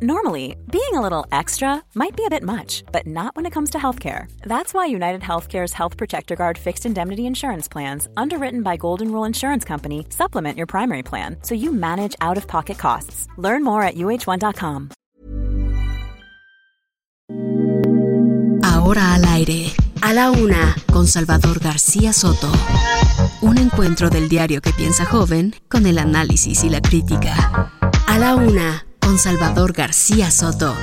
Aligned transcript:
Normally, 0.00 0.54
being 0.70 0.94
a 0.94 1.00
little 1.00 1.26
extra 1.32 1.82
might 1.96 2.14
be 2.14 2.24
a 2.24 2.30
bit 2.30 2.44
much, 2.44 2.84
but 2.92 3.04
not 3.04 3.34
when 3.34 3.46
it 3.46 3.52
comes 3.52 3.70
to 3.70 3.78
healthcare. 3.78 4.30
That's 4.42 4.72
why 4.72 4.86
United 4.86 5.22
Healthcare's 5.22 5.72
Health 5.72 5.96
Protector 5.96 6.36
Guard 6.36 6.56
fixed 6.56 6.86
indemnity 6.86 7.26
insurance 7.26 7.66
plans, 7.66 8.06
underwritten 8.16 8.62
by 8.62 8.76
Golden 8.76 9.10
Rule 9.10 9.24
Insurance 9.24 9.64
Company, 9.64 10.06
supplement 10.10 10.56
your 10.56 10.68
primary 10.68 11.02
plan 11.02 11.38
so 11.42 11.56
you 11.56 11.72
manage 11.72 12.14
out 12.20 12.36
of 12.36 12.46
pocket 12.46 12.78
costs. 12.78 13.26
Learn 13.38 13.64
more 13.64 13.82
at 13.82 13.96
uh1.com. 13.96 14.90
Ahora 18.62 19.14
al 19.14 19.24
aire, 19.24 19.72
a 20.02 20.14
la 20.14 20.30
una, 20.30 20.76
con 20.92 21.08
Salvador 21.08 21.58
García 21.58 22.12
Soto. 22.12 22.52
Un 23.42 23.58
encuentro 23.58 24.10
del 24.10 24.28
diario 24.28 24.60
que 24.60 24.72
piensa 24.72 25.04
joven 25.04 25.56
con 25.68 25.86
el 25.86 25.98
análisis 25.98 26.62
y 26.62 26.70
la 26.70 26.80
crítica. 26.80 27.72
A 28.06 28.18
la 28.18 28.36
una 28.36 28.87
Salvador 29.16 29.72
García 29.72 30.30
Soto. 30.30 30.76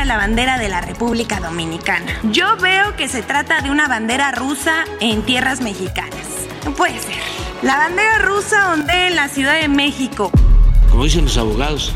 a 0.00 0.04
la 0.04 0.16
bandera 0.16 0.58
de 0.58 0.68
la 0.68 0.80
República 0.80 1.40
Dominicana. 1.40 2.12
Yo 2.24 2.56
veo 2.56 2.96
que 2.96 3.08
se 3.08 3.22
trata 3.22 3.60
de 3.60 3.70
una 3.70 3.88
bandera 3.88 4.30
rusa 4.30 4.84
en 5.00 5.22
tierras 5.22 5.60
mexicanas. 5.60 6.46
No 6.64 6.72
puede 6.72 6.98
ser. 6.98 7.29
La 7.62 7.76
bandera 7.76 8.20
rusa 8.20 8.72
ondea 8.72 9.08
en 9.08 9.16
la 9.16 9.28
Ciudad 9.28 9.60
de 9.60 9.68
México. 9.68 10.30
Como 10.90 11.04
dicen 11.04 11.26
los 11.26 11.36
abogados, 11.36 11.92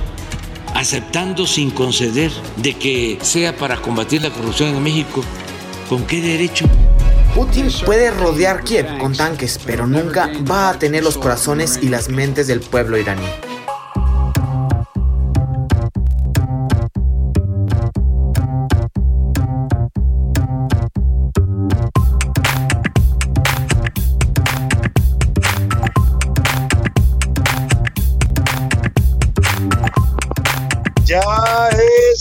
aceptando 0.75 1.47
sin 1.47 1.71
conceder 1.71 2.31
de 2.57 2.75
que 2.75 3.19
sea 3.23 3.57
para 3.57 3.79
combatir 3.79 4.21
la 4.21 4.29
corrupción 4.29 4.77
en 4.77 4.83
México, 4.83 5.25
¿con 5.89 6.07
qué 6.07 6.21
derecho? 6.21 6.67
Putin 7.35 7.69
puede 7.87 8.11
rodear 8.11 8.63
Kiev 8.63 8.99
con 8.99 9.17
tanques, 9.17 9.59
pero 9.65 9.87
nunca 9.87 10.31
va 10.49 10.69
a 10.69 10.79
tener 10.79 11.03
los 11.03 11.17
corazones 11.17 11.79
y 11.81 11.89
las 11.89 12.11
mentes 12.11 12.47
del 12.47 12.61
pueblo 12.61 12.99
iraní. 12.99 13.25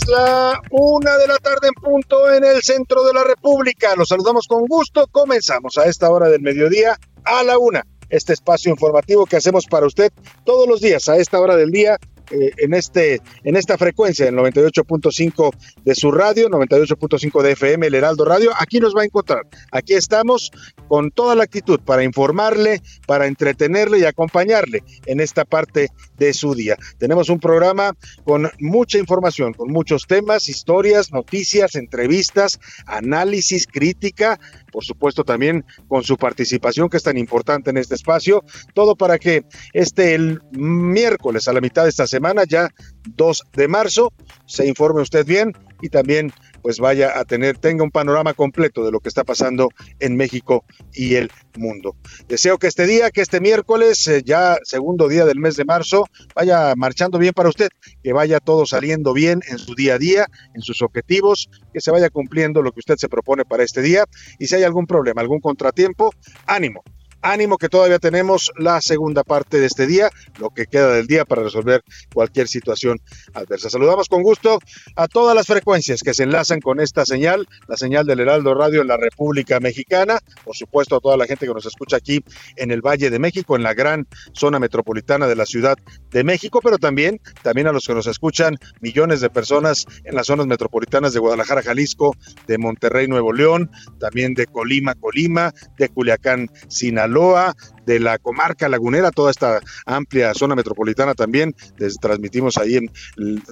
La 0.06 0.60
una 0.70 1.16
de 1.16 1.26
la 1.26 1.36
tarde 1.38 1.68
en 1.68 1.74
punto 1.74 2.32
en 2.32 2.44
el 2.44 2.62
centro 2.62 3.04
de 3.04 3.12
la 3.12 3.24
República. 3.24 3.94
Los 3.96 4.08
saludamos 4.08 4.46
con 4.46 4.66
gusto. 4.66 5.06
Comenzamos 5.10 5.78
a 5.78 5.86
esta 5.86 6.10
hora 6.10 6.28
del 6.28 6.42
mediodía 6.42 6.98
a 7.24 7.42
la 7.42 7.58
una. 7.58 7.86
Este 8.08 8.32
espacio 8.32 8.70
informativo 8.70 9.26
que 9.26 9.36
hacemos 9.36 9.66
para 9.66 9.86
usted 9.86 10.12
todos 10.44 10.68
los 10.68 10.80
días 10.80 11.08
a 11.08 11.16
esta 11.16 11.40
hora 11.40 11.56
del 11.56 11.70
día 11.70 11.98
eh, 12.30 12.50
en, 12.58 12.74
este, 12.74 13.20
en 13.44 13.56
esta 13.56 13.76
frecuencia, 13.76 14.28
el 14.28 14.34
98.5 14.34 15.50
de 15.84 15.94
su 15.94 16.10
radio, 16.10 16.48
98.5 16.48 17.42
de 17.42 17.52
FM, 17.52 17.86
el 17.86 17.94
Heraldo 17.94 18.24
Radio. 18.24 18.52
Aquí 18.58 18.80
nos 18.80 18.94
va 18.94 19.02
a 19.02 19.04
encontrar. 19.04 19.42
Aquí 19.72 19.94
estamos 19.94 20.50
con 20.88 21.10
toda 21.10 21.34
la 21.34 21.44
actitud 21.44 21.80
para 21.80 22.02
informarle, 22.04 22.80
para 23.06 23.26
entretenerle 23.26 23.98
y 23.98 24.04
acompañarle 24.04 24.82
en 25.06 25.20
esta 25.20 25.44
parte 25.44 25.88
de 26.16 26.32
su 26.32 26.54
día. 26.54 26.76
Tenemos 26.98 27.28
un 27.28 27.40
programa 27.40 27.92
con 28.24 28.50
mucha 28.60 28.98
información, 28.98 29.52
con 29.52 29.70
muchos 29.70 30.06
temas, 30.06 30.48
historias, 30.48 31.12
noticias, 31.12 31.74
entrevistas, 31.74 32.58
análisis, 32.86 33.66
crítica, 33.66 34.38
por 34.72 34.84
supuesto 34.84 35.24
también 35.24 35.64
con 35.88 36.02
su 36.02 36.16
participación 36.16 36.88
que 36.88 36.96
es 36.96 37.02
tan 37.02 37.16
importante 37.16 37.70
en 37.70 37.76
este 37.76 37.94
espacio, 37.94 38.44
todo 38.74 38.96
para 38.96 39.18
que 39.18 39.44
este 39.72 40.14
el 40.14 40.40
miércoles 40.52 41.48
a 41.48 41.52
la 41.52 41.60
mitad 41.60 41.84
de 41.84 41.90
esta 41.90 42.06
semana, 42.06 42.13
ya 42.48 42.68
2 43.16 43.42
de 43.54 43.68
marzo, 43.68 44.12
se 44.46 44.66
informe 44.66 45.02
usted 45.02 45.26
bien 45.26 45.52
y 45.80 45.88
también 45.88 46.32
pues 46.62 46.78
vaya 46.78 47.18
a 47.18 47.26
tener, 47.26 47.58
tenga 47.58 47.84
un 47.84 47.90
panorama 47.90 48.32
completo 48.32 48.86
de 48.86 48.90
lo 48.90 49.00
que 49.00 49.10
está 49.10 49.22
pasando 49.22 49.68
en 50.00 50.16
México 50.16 50.64
y 50.94 51.16
el 51.16 51.30
mundo. 51.58 51.94
Deseo 52.26 52.56
que 52.56 52.68
este 52.68 52.86
día, 52.86 53.10
que 53.10 53.20
este 53.20 53.38
miércoles, 53.38 54.08
eh, 54.08 54.22
ya 54.24 54.56
segundo 54.64 55.08
día 55.08 55.26
del 55.26 55.38
mes 55.38 55.56
de 55.56 55.66
marzo, 55.66 56.06
vaya 56.34 56.72
marchando 56.74 57.18
bien 57.18 57.34
para 57.34 57.50
usted, 57.50 57.68
que 58.02 58.14
vaya 58.14 58.40
todo 58.40 58.64
saliendo 58.64 59.12
bien 59.12 59.42
en 59.50 59.58
su 59.58 59.74
día 59.74 59.96
a 59.96 59.98
día, 59.98 60.26
en 60.54 60.62
sus 60.62 60.80
objetivos, 60.80 61.50
que 61.70 61.82
se 61.82 61.90
vaya 61.90 62.08
cumpliendo 62.08 62.62
lo 62.62 62.72
que 62.72 62.80
usted 62.80 62.96
se 62.96 63.10
propone 63.10 63.44
para 63.44 63.62
este 63.62 63.82
día. 63.82 64.06
Y 64.38 64.46
si 64.46 64.54
hay 64.54 64.62
algún 64.62 64.86
problema, 64.86 65.20
algún 65.20 65.40
contratiempo, 65.40 66.14
ánimo, 66.46 66.82
Ánimo 67.24 67.56
que 67.56 67.70
todavía 67.70 67.98
tenemos 67.98 68.52
la 68.58 68.82
segunda 68.82 69.24
parte 69.24 69.58
de 69.58 69.64
este 69.64 69.86
día, 69.86 70.10
lo 70.38 70.50
que 70.50 70.66
queda 70.66 70.92
del 70.92 71.06
día 71.06 71.24
para 71.24 71.42
resolver 71.42 71.82
cualquier 72.12 72.48
situación 72.48 73.00
adversa. 73.32 73.70
Saludamos 73.70 74.10
con 74.10 74.22
gusto 74.22 74.58
a 74.94 75.08
todas 75.08 75.34
las 75.34 75.46
frecuencias 75.46 76.02
que 76.02 76.12
se 76.12 76.24
enlazan 76.24 76.60
con 76.60 76.80
esta 76.80 77.06
señal, 77.06 77.48
la 77.66 77.78
señal 77.78 78.04
del 78.04 78.20
Heraldo 78.20 78.52
Radio 78.52 78.82
en 78.82 78.88
la 78.88 78.98
República 78.98 79.58
Mexicana, 79.58 80.18
por 80.44 80.54
supuesto 80.54 80.96
a 80.96 81.00
toda 81.00 81.16
la 81.16 81.24
gente 81.24 81.46
que 81.46 81.54
nos 81.54 81.64
escucha 81.64 81.96
aquí 81.96 82.22
en 82.56 82.70
el 82.70 82.82
Valle 82.82 83.08
de 83.08 83.18
México, 83.18 83.56
en 83.56 83.62
la 83.62 83.72
gran 83.72 84.06
zona 84.34 84.58
metropolitana 84.58 85.26
de 85.26 85.36
la 85.36 85.46
Ciudad 85.46 85.78
de 86.10 86.24
México, 86.24 86.60
pero 86.62 86.76
también, 86.76 87.22
también 87.42 87.68
a 87.68 87.72
los 87.72 87.86
que 87.86 87.94
nos 87.94 88.06
escuchan 88.06 88.58
millones 88.82 89.22
de 89.22 89.30
personas 89.30 89.86
en 90.04 90.14
las 90.14 90.26
zonas 90.26 90.46
metropolitanas 90.46 91.14
de 91.14 91.20
Guadalajara, 91.20 91.62
Jalisco, 91.62 92.14
de 92.46 92.58
Monterrey, 92.58 93.08
Nuevo 93.08 93.32
León, 93.32 93.70
también 93.98 94.34
de 94.34 94.46
Colima, 94.46 94.94
Colima, 94.94 95.54
de 95.78 95.88
Culiacán, 95.88 96.50
Sinaloa, 96.68 97.13
Sinaloa, 97.14 97.54
de 97.86 98.00
la 98.00 98.18
comarca 98.18 98.68
lagunera, 98.68 99.10
toda 99.10 99.30
esta 99.30 99.60
amplia 99.86 100.34
zona 100.34 100.54
metropolitana 100.54 101.14
también. 101.14 101.54
transmitimos 102.00 102.56
ahí 102.58 102.76
en, 102.76 102.90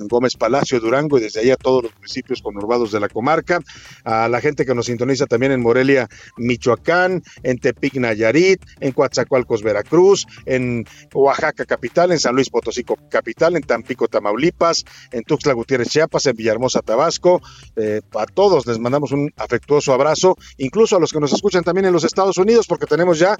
Gómez 0.08 0.36
Palacio, 0.36 0.80
Durango, 0.80 1.18
y 1.18 1.22
desde 1.22 1.40
ahí 1.40 1.50
a 1.50 1.56
todos 1.56 1.84
los 1.84 1.94
municipios 1.96 2.42
conurbados 2.42 2.92
de 2.92 3.00
la 3.00 3.08
comarca. 3.08 3.60
A 4.04 4.28
la 4.28 4.40
gente 4.40 4.64
que 4.64 4.74
nos 4.74 4.86
sintoniza 4.86 5.26
también 5.26 5.52
en 5.52 5.60
Morelia, 5.60 6.08
Michoacán, 6.36 7.22
en 7.42 7.58
Tepic, 7.58 7.94
Nayarit, 7.96 8.62
en 8.80 8.92
Coatzacoalcos, 8.92 9.62
Veracruz, 9.62 10.26
en 10.46 10.84
Oaxaca, 11.14 11.64
capital, 11.64 12.12
en 12.12 12.18
San 12.18 12.34
Luis 12.34 12.50
Potosí, 12.50 12.84
capital, 13.10 13.56
en 13.56 13.62
Tampico, 13.62 14.08
Tamaulipas, 14.08 14.84
en 15.10 15.22
Tuxtla 15.22 15.52
Gutiérrez, 15.52 15.88
Chiapas, 15.88 16.26
en 16.26 16.36
Villahermosa, 16.36 16.80
Tabasco. 16.80 17.40
Eh, 17.76 18.00
a 18.18 18.26
todos 18.26 18.66
les 18.66 18.78
mandamos 18.78 19.12
un 19.12 19.32
afectuoso 19.36 19.92
abrazo, 19.92 20.36
incluso 20.58 20.96
a 20.96 21.00
los 21.00 21.12
que 21.12 21.20
nos 21.20 21.32
escuchan 21.32 21.64
también 21.64 21.86
en 21.86 21.92
los 21.92 22.04
Estados 22.04 22.38
Unidos, 22.38 22.66
porque 22.66 22.86
tenemos 22.86 23.18
ya 23.18 23.36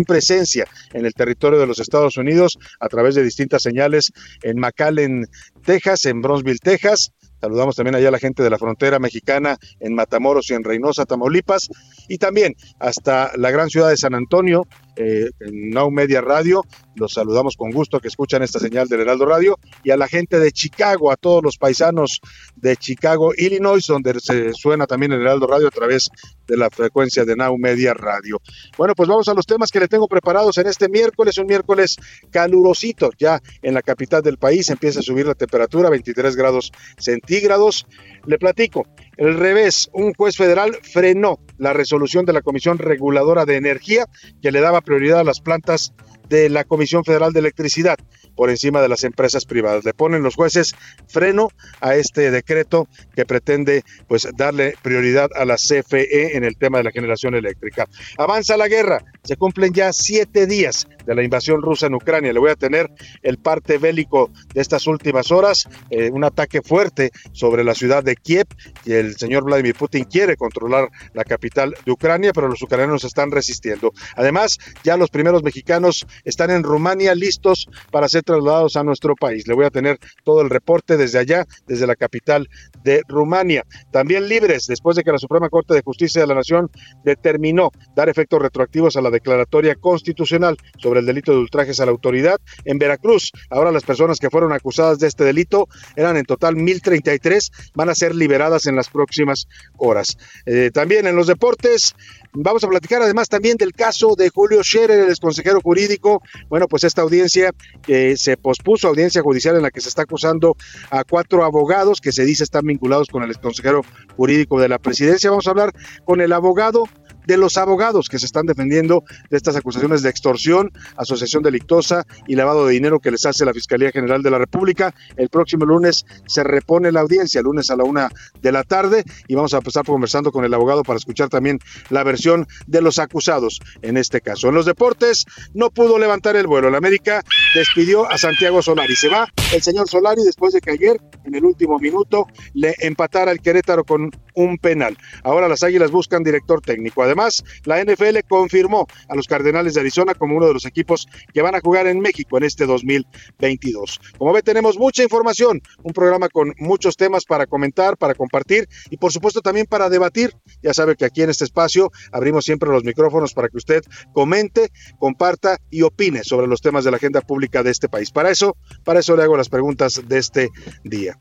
en 0.00 0.04
presencia 0.04 0.66
en 0.92 1.04
el 1.06 1.12
territorio 1.12 1.58
de 1.58 1.66
los 1.66 1.78
Estados 1.78 2.16
Unidos 2.16 2.58
a 2.80 2.88
través 2.88 3.14
de 3.14 3.22
distintas 3.22 3.62
señales 3.62 4.12
en 4.42 4.58
McAllen, 4.58 5.26
Texas, 5.64 6.06
en 6.06 6.22
Bronzeville, 6.22 6.58
Texas, 6.58 7.12
Saludamos 7.40 7.74
también 7.74 7.94
allá 7.94 8.08
a 8.08 8.10
la 8.10 8.18
gente 8.18 8.42
de 8.42 8.50
la 8.50 8.58
frontera 8.58 8.98
mexicana 8.98 9.56
en 9.80 9.94
Matamoros 9.94 10.50
y 10.50 10.54
en 10.54 10.62
Reynosa, 10.62 11.06
Tamaulipas, 11.06 11.70
y 12.06 12.18
también 12.18 12.54
hasta 12.78 13.32
la 13.36 13.50
gran 13.50 13.70
ciudad 13.70 13.88
de 13.88 13.96
San 13.96 14.14
Antonio, 14.14 14.66
eh, 14.96 15.30
en 15.40 15.70
Now 15.70 15.90
Media 15.90 16.20
Radio. 16.20 16.64
Los 16.94 17.14
saludamos 17.14 17.56
con 17.56 17.70
gusto 17.70 18.00
que 18.00 18.08
escuchan 18.08 18.42
esta 18.42 18.58
señal 18.58 18.88
del 18.88 19.00
Heraldo 19.00 19.26
Radio 19.26 19.58
y 19.82 19.90
a 19.90 19.96
la 19.96 20.08
gente 20.08 20.38
de 20.38 20.52
Chicago, 20.52 21.10
a 21.10 21.16
todos 21.16 21.42
los 21.42 21.56
paisanos 21.56 22.20
de 22.56 22.76
Chicago, 22.76 23.32
Illinois, 23.36 23.86
donde 23.86 24.18
se 24.20 24.52
suena 24.52 24.86
también 24.86 25.12
el 25.12 25.20
Heraldo 25.20 25.46
Radio 25.46 25.68
a 25.68 25.70
través 25.70 26.10
de 26.46 26.56
la 26.56 26.68
frecuencia 26.70 27.24
de 27.24 27.36
Now 27.36 27.56
Media 27.56 27.94
Radio. 27.94 28.40
Bueno, 28.76 28.94
pues 28.94 29.08
vamos 29.08 29.28
a 29.28 29.34
los 29.34 29.46
temas 29.46 29.70
que 29.70 29.80
le 29.80 29.88
tengo 29.88 30.08
preparados 30.08 30.58
en 30.58 30.66
este 30.66 30.88
miércoles, 30.88 31.38
un 31.38 31.46
miércoles 31.46 31.96
calurosito 32.30 33.10
ya 33.18 33.40
en 33.62 33.74
la 33.74 33.82
capital 33.82 34.22
del 34.22 34.36
país, 34.36 34.68
empieza 34.70 35.00
a 35.00 35.02
subir 35.02 35.26
la 35.26 35.34
temperatura, 35.34 35.90
23 35.90 36.36
grados 36.36 36.72
centígrados. 36.98 37.86
Le 38.26 38.38
platico, 38.38 38.86
el 39.20 39.38
revés, 39.38 39.90
un 39.92 40.14
juez 40.14 40.34
federal 40.34 40.78
frenó 40.82 41.38
la 41.58 41.74
resolución 41.74 42.24
de 42.24 42.32
la 42.32 42.40
Comisión 42.40 42.78
Reguladora 42.78 43.44
de 43.44 43.56
Energía 43.56 44.06
que 44.40 44.50
le 44.50 44.62
daba 44.62 44.80
prioridad 44.80 45.20
a 45.20 45.24
las 45.24 45.40
plantas 45.40 45.92
de 46.30 46.48
la 46.48 46.64
Comisión 46.64 47.04
Federal 47.04 47.32
de 47.34 47.40
Electricidad 47.40 47.98
por 48.34 48.48
encima 48.48 48.80
de 48.80 48.88
las 48.88 49.04
empresas 49.04 49.44
privadas. 49.44 49.84
Le 49.84 49.92
ponen 49.92 50.22
los 50.22 50.36
jueces 50.36 50.74
freno 51.06 51.48
a 51.82 51.96
este 51.96 52.30
decreto 52.30 52.88
que 53.14 53.26
pretende 53.26 53.82
pues 54.08 54.26
darle 54.36 54.74
prioridad 54.80 55.28
a 55.34 55.44
la 55.44 55.56
CFE 55.56 56.36
en 56.36 56.44
el 56.44 56.56
tema 56.56 56.78
de 56.78 56.84
la 56.84 56.90
generación 56.90 57.34
eléctrica. 57.34 57.86
Avanza 58.16 58.56
la 58.56 58.68
guerra, 58.68 59.04
se 59.22 59.36
cumplen 59.36 59.74
ya 59.74 59.92
siete 59.92 60.46
días 60.46 60.86
de 61.10 61.16
la 61.16 61.24
invasión 61.24 61.60
rusa 61.60 61.88
en 61.88 61.94
Ucrania. 61.94 62.32
Le 62.32 62.38
voy 62.38 62.50
a 62.52 62.54
tener 62.54 62.88
el 63.22 63.38
parte 63.38 63.78
bélico 63.78 64.30
de 64.54 64.60
estas 64.60 64.86
últimas 64.86 65.32
horas, 65.32 65.68
eh, 65.90 66.08
un 66.12 66.22
ataque 66.22 66.62
fuerte 66.62 67.10
sobre 67.32 67.64
la 67.64 67.74
ciudad 67.74 68.04
de 68.04 68.14
Kiev 68.14 68.46
y 68.84 68.92
el 68.92 69.16
señor 69.16 69.42
Vladimir 69.42 69.74
Putin 69.74 70.04
quiere 70.04 70.36
controlar 70.36 70.88
la 71.12 71.24
capital 71.24 71.74
de 71.84 71.90
Ucrania, 71.90 72.32
pero 72.32 72.46
los 72.46 72.62
ucranianos 72.62 73.02
están 73.02 73.32
resistiendo. 73.32 73.92
Además, 74.14 74.58
ya 74.84 74.96
los 74.96 75.10
primeros 75.10 75.42
mexicanos 75.42 76.06
están 76.24 76.50
en 76.50 76.62
Rumania 76.62 77.12
listos 77.16 77.66
para 77.90 78.08
ser 78.08 78.22
trasladados 78.22 78.76
a 78.76 78.84
nuestro 78.84 79.16
país. 79.16 79.48
Le 79.48 79.54
voy 79.54 79.64
a 79.64 79.70
tener 79.70 79.98
todo 80.22 80.42
el 80.42 80.48
reporte 80.48 80.96
desde 80.96 81.18
allá, 81.18 81.44
desde 81.66 81.88
la 81.88 81.96
capital 81.96 82.48
de 82.84 83.02
Rumania. 83.08 83.66
También 83.90 84.28
libres, 84.28 84.68
después 84.68 84.94
de 84.94 85.02
que 85.02 85.10
la 85.10 85.18
Suprema 85.18 85.48
Corte 85.48 85.74
de 85.74 85.82
Justicia 85.82 86.20
de 86.20 86.28
la 86.28 86.36
Nación 86.36 86.70
determinó 87.02 87.72
dar 87.96 88.08
efectos 88.08 88.40
retroactivos 88.40 88.94
a 88.94 89.00
la 89.00 89.10
declaratoria 89.10 89.74
constitucional 89.74 90.56
sobre 90.78 90.99
el 91.00 91.06
delito 91.06 91.32
de 91.32 91.38
ultrajes 91.38 91.80
a 91.80 91.86
la 91.86 91.90
autoridad 91.90 92.40
en 92.64 92.78
Veracruz. 92.78 93.32
Ahora 93.50 93.72
las 93.72 93.84
personas 93.84 94.18
que 94.18 94.30
fueron 94.30 94.52
acusadas 94.52 94.98
de 94.98 95.08
este 95.08 95.24
delito 95.24 95.68
eran 95.96 96.16
en 96.16 96.24
total 96.24 96.56
1033, 96.56 97.50
van 97.74 97.88
a 97.88 97.94
ser 97.94 98.14
liberadas 98.14 98.66
en 98.66 98.76
las 98.76 98.88
próximas 98.88 99.48
horas. 99.76 100.16
Eh, 100.46 100.70
también 100.72 101.06
en 101.06 101.16
los 101.16 101.26
deportes, 101.26 101.94
Vamos 102.32 102.62
a 102.62 102.68
platicar 102.68 103.02
además 103.02 103.28
también 103.28 103.56
del 103.56 103.72
caso 103.72 104.14
de 104.16 104.30
Julio 104.30 104.62
Scherer, 104.62 105.08
el 105.08 105.18
consejero 105.18 105.60
jurídico. 105.60 106.22
Bueno, 106.48 106.68
pues 106.68 106.84
esta 106.84 107.02
audiencia 107.02 107.50
que 107.82 108.16
se 108.16 108.36
pospuso, 108.36 108.86
audiencia 108.86 109.20
judicial 109.20 109.56
en 109.56 109.62
la 109.62 109.72
que 109.72 109.80
se 109.80 109.88
está 109.88 110.02
acusando 110.02 110.56
a 110.90 111.02
cuatro 111.02 111.44
abogados 111.44 112.00
que 112.00 112.12
se 112.12 112.24
dice 112.24 112.44
están 112.44 112.66
vinculados 112.66 113.08
con 113.08 113.24
el 113.24 113.36
consejero 113.40 113.82
jurídico 114.16 114.60
de 114.60 114.68
la 114.68 114.78
presidencia. 114.78 115.30
Vamos 115.30 115.48
a 115.48 115.50
hablar 115.50 115.72
con 116.04 116.20
el 116.20 116.32
abogado 116.32 116.84
de 117.26 117.36
los 117.36 117.56
abogados 117.56 118.08
que 118.08 118.18
se 118.18 118.26
están 118.26 118.46
defendiendo 118.46 119.04
de 119.30 119.36
estas 119.36 119.56
acusaciones 119.56 120.02
de 120.02 120.10
extorsión, 120.10 120.72
asociación 120.96 121.42
delictosa 121.42 122.04
y 122.26 122.34
lavado 122.34 122.66
de 122.66 122.72
dinero 122.72 123.00
que 123.00 123.10
les 123.10 123.26
hace 123.26 123.44
la 123.44 123.52
Fiscalía 123.52 123.90
General 123.90 124.22
de 124.22 124.30
la 124.30 124.38
República. 124.38 124.94
El 125.16 125.28
próximo 125.28 125.64
lunes 125.64 126.04
se 126.26 126.44
repone 126.44 126.92
la 126.92 127.00
audiencia, 127.00 127.42
lunes 127.42 127.70
a 127.70 127.76
la 127.76 127.84
una 127.84 128.10
de 128.40 128.52
la 128.52 128.64
tarde, 128.64 129.04
y 129.28 129.34
vamos 129.34 129.54
a 129.54 129.58
empezar 129.58 129.84
conversando 129.84 130.32
con 130.32 130.44
el 130.44 130.54
abogado 130.54 130.82
para 130.82 130.96
escuchar 130.96 131.28
también 131.28 131.58
la 131.88 132.04
versión 132.04 132.46
de 132.66 132.80
los 132.80 132.98
acusados 132.98 133.60
en 133.82 133.96
este 133.96 134.20
caso. 134.20 134.48
En 134.48 134.54
los 134.54 134.66
deportes, 134.66 135.26
no 135.54 135.70
pudo 135.70 135.98
levantar 135.98 136.36
el 136.36 136.46
vuelo. 136.46 136.70
La 136.70 136.78
América 136.78 137.22
despidió 137.54 138.10
a 138.10 138.18
Santiago 138.18 138.62
Solari. 138.62 138.96
Se 138.96 139.08
va 139.08 139.28
el 139.52 139.62
señor 139.62 139.88
Solari 139.88 140.22
después 140.24 140.52
de 140.52 140.60
que 140.60 140.70
ayer, 140.70 140.96
en 141.24 141.34
el 141.34 141.44
último 141.44 141.78
minuto, 141.78 142.26
le 142.54 142.74
empatara 142.80 143.32
el 143.32 143.40
Querétaro 143.40 143.84
con 143.84 144.10
un 144.34 144.58
penal. 144.58 144.96
Ahora 145.22 145.48
las 145.48 145.62
Águilas 145.62 145.90
buscan 145.90 146.22
director 146.22 146.60
técnico. 146.60 147.02
Además, 147.10 147.42
la 147.64 147.82
NFL 147.82 148.20
confirmó 148.28 148.86
a 149.08 149.16
los 149.16 149.26
Cardenales 149.26 149.74
de 149.74 149.80
Arizona 149.80 150.14
como 150.14 150.36
uno 150.36 150.46
de 150.46 150.54
los 150.54 150.64
equipos 150.64 151.08
que 151.34 151.42
van 151.42 151.56
a 151.56 151.60
jugar 151.60 151.88
en 151.88 151.98
México 151.98 152.38
en 152.38 152.44
este 152.44 152.66
2022. 152.66 154.00
Como 154.16 154.32
ve, 154.32 154.42
tenemos 154.42 154.78
mucha 154.78 155.02
información, 155.02 155.60
un 155.82 155.92
programa 155.92 156.28
con 156.28 156.54
muchos 156.58 156.96
temas 156.96 157.24
para 157.24 157.46
comentar, 157.46 157.96
para 157.96 158.14
compartir 158.14 158.68
y 158.90 158.96
por 158.96 159.12
supuesto 159.12 159.40
también 159.40 159.66
para 159.66 159.88
debatir. 159.88 160.32
Ya 160.62 160.72
sabe 160.72 160.94
que 160.94 161.04
aquí 161.04 161.22
en 161.22 161.30
este 161.30 161.44
espacio 161.44 161.90
abrimos 162.12 162.44
siempre 162.44 162.70
los 162.70 162.84
micrófonos 162.84 163.34
para 163.34 163.48
que 163.48 163.56
usted 163.56 163.82
comente, 164.12 164.70
comparta 165.00 165.58
y 165.68 165.82
opine 165.82 166.22
sobre 166.22 166.46
los 166.46 166.60
temas 166.60 166.84
de 166.84 166.92
la 166.92 166.98
agenda 166.98 167.22
pública 167.22 167.64
de 167.64 167.72
este 167.72 167.88
país. 167.88 168.12
Para 168.12 168.30
eso, 168.30 168.56
para 168.84 169.00
eso 169.00 169.16
le 169.16 169.24
hago 169.24 169.36
las 169.36 169.48
preguntas 169.48 170.00
de 170.06 170.18
este 170.18 170.48
día. 170.84 171.16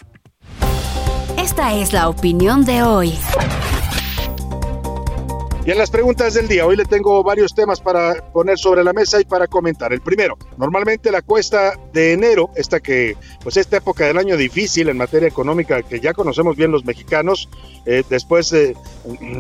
Esta 1.36 1.74
es 1.74 1.94
la 1.94 2.10
opinión 2.10 2.64
de 2.64 2.84
hoy. 2.84 3.18
Y 5.70 5.72
en 5.72 5.78
las 5.78 5.92
preguntas 5.92 6.34
del 6.34 6.48
día, 6.48 6.66
hoy 6.66 6.76
le 6.76 6.86
tengo 6.86 7.22
varios 7.22 7.54
temas 7.54 7.80
para 7.80 8.32
poner 8.32 8.58
sobre 8.58 8.84
la 8.84 8.92
mesa 8.92 9.22
y 9.22 9.24
para 9.24 9.46
comentar. 9.46 9.94
El 9.94 10.02
primero, 10.02 10.36
normalmente 10.58 11.12
la 11.12 11.22
cuesta 11.22 11.80
de 11.94 12.14
enero, 12.14 12.50
esta 12.56 12.80
que, 12.80 13.16
pues 13.44 13.56
esta 13.56 13.78
época 13.78 14.08
del 14.08 14.18
año 14.18 14.36
difícil 14.36 14.90
en 14.90 14.98
materia 14.98 15.28
económica 15.28 15.84
que 15.84 16.00
ya 16.00 16.16
conocemos 16.16 16.56
bien 16.56 16.72
los 16.72 16.86
mexicanos, 16.86 17.50
eh, 17.86 18.02
después 18.10 18.50
de, 18.50 18.76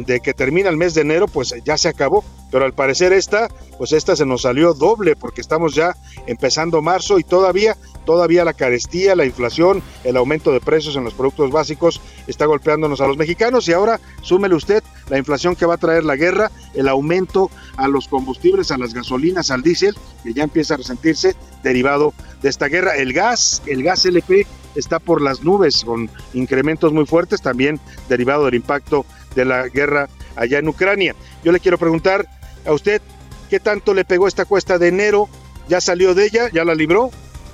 de, 0.06 0.20
que 0.20 0.36
termina 0.36 0.70
el 0.70 0.78
mes 0.78 0.94
de 0.94 1.02
enero, 1.02 1.28
pues 1.28 1.52
ya 1.66 1.80
se 1.80 1.90
acabó. 1.90 2.24
Pero 2.52 2.64
al 2.64 2.74
parecer 2.74 3.12
esta, 3.12 3.48
pues 3.80 3.92
esta 3.92 4.16
se 4.16 4.26
nos 4.28 4.44
salió 4.44 4.76
doble 4.76 5.16
porque 5.16 5.42
estamos 5.42 5.74
ya 5.74 5.96
empezando 6.28 6.80
marzo 6.84 7.18
y 7.18 7.24
todavía 7.24 7.76
Todavía 8.10 8.44
la 8.44 8.54
carestía, 8.54 9.16
la 9.16 9.24
inflación, 9.24 9.84
el 10.04 10.18
aumento 10.18 10.52
de 10.52 10.60
precios 10.60 10.96
en 10.96 11.04
los 11.04 11.14
productos 11.14 11.52
básicos 11.52 12.02
está 12.26 12.48
golpeándonos 12.48 13.02
a 13.02 13.08
los 13.08 13.18
mexicanos 13.18 13.68
y 13.68 13.74
ahora 13.74 14.00
súmele 14.24 14.56
usted 14.56 14.84
la 15.09 15.17
inflación 15.17 15.56
que 15.56 15.65
va 15.65 15.75
a 15.75 15.77
traer 15.77 16.03
la 16.03 16.15
guerra, 16.15 16.51
el 16.73 16.88
aumento 16.88 17.50
a 17.77 17.88
los 17.88 18.07
combustibles, 18.07 18.71
a 18.71 18.77
las 18.77 18.94
gasolinas, 18.94 19.51
al 19.51 19.61
diésel, 19.61 19.95
que 20.23 20.33
ya 20.33 20.44
empieza 20.44 20.75
a 20.75 20.77
resentirse 20.77 21.35
derivado 21.63 22.13
de 22.41 22.50
esta 22.50 22.67
guerra. 22.67 22.95
El 22.95 23.13
gas, 23.13 23.61
el 23.65 23.83
gas 23.83 24.06
LP 24.06 24.45
está 24.75 25.00
por 25.00 25.21
las 25.21 25.44
nubes 25.44 25.83
con 25.83 26.09
incrementos 26.33 26.94
muy 26.94 27.06
fuertes, 27.06 27.41
también 27.41 27.79
derivado 28.07 28.45
del 28.45 28.56
impacto 28.56 29.06
de 29.35 29.45
la 29.45 29.67
guerra 29.67 30.09
allá 30.35 30.59
en 30.59 30.67
Ucrania. 30.67 31.15
Yo 31.44 31.51
le 31.51 31.59
quiero 31.59 31.77
preguntar 31.77 32.27
a 32.65 32.71
usted, 32.71 33.01
¿qué 33.50 33.59
tanto 33.59 33.94
le 33.94 34.06
pegó 34.06 34.27
esta 34.27 34.45
cuesta 34.45 34.77
de 34.77 34.89
enero? 34.89 35.27
¿Ya 35.67 35.81
salió 35.81 36.13
de 36.13 36.25
ella? 36.25 36.50
¿Ya 36.51 36.63
la 36.65 36.75
libró? 36.75 37.11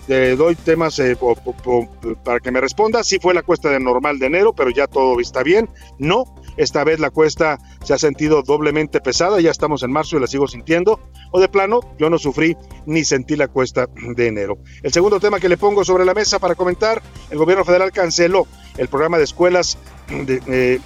le 0.08 0.36
doy 0.36 0.56
temas 0.56 1.00
eh, 1.00 1.18
para 2.24 2.40
que 2.40 2.52
me 2.52 2.62
responda. 2.62 3.04
Sí 3.04 3.18
fue 3.20 3.34
la 3.34 3.44
cuesta 3.44 3.70
de 3.70 3.80
normal 3.80 4.20
de 4.20 4.28
enero, 4.28 4.54
pero 4.54 4.70
ya 4.70 4.88
todo 4.88 5.20
está 5.20 5.44
bien. 5.44 5.70
No, 5.98 6.26
esta 6.58 6.84
vez 6.84 7.00
la 7.00 7.10
cuesta 7.10 7.60
se 7.84 7.94
ha 7.94 7.98
sentido 7.98 8.42
doblemente 8.44 9.02
pesada, 9.02 9.42
ya 9.42 9.52
estamos 9.52 9.84
en 9.84 9.92
marzo 9.92 10.18
y 10.18 10.20
la 10.20 10.28
sigo 10.28 10.48
sintiendo. 10.48 11.00
O 11.32 11.40
de 11.40 11.50
plano, 11.50 11.82
yo 11.98 12.10
no 12.10 12.18
sufrí 12.18 12.56
ni 12.86 13.04
sentí 13.04 13.36
la 13.36 13.48
cuesta 13.48 13.88
de 14.16 14.28
enero. 14.28 14.58
El 14.84 14.94
segundo 14.94 15.20
tema 15.20 15.40
que 15.40 15.50
le 15.50 15.58
pongo 15.58 15.84
sobre 15.84 16.06
la 16.06 16.14
mesa 16.14 16.40
para 16.40 16.56
comentar, 16.56 17.02
el 17.30 17.38
gobierno 17.38 17.66
federal 17.66 17.92
canceló 17.92 18.48
el 18.78 18.88
programa 18.88 19.18
de 19.18 19.24
escuelas 19.26 19.78
de, 20.10 20.42
eh, 20.48 20.80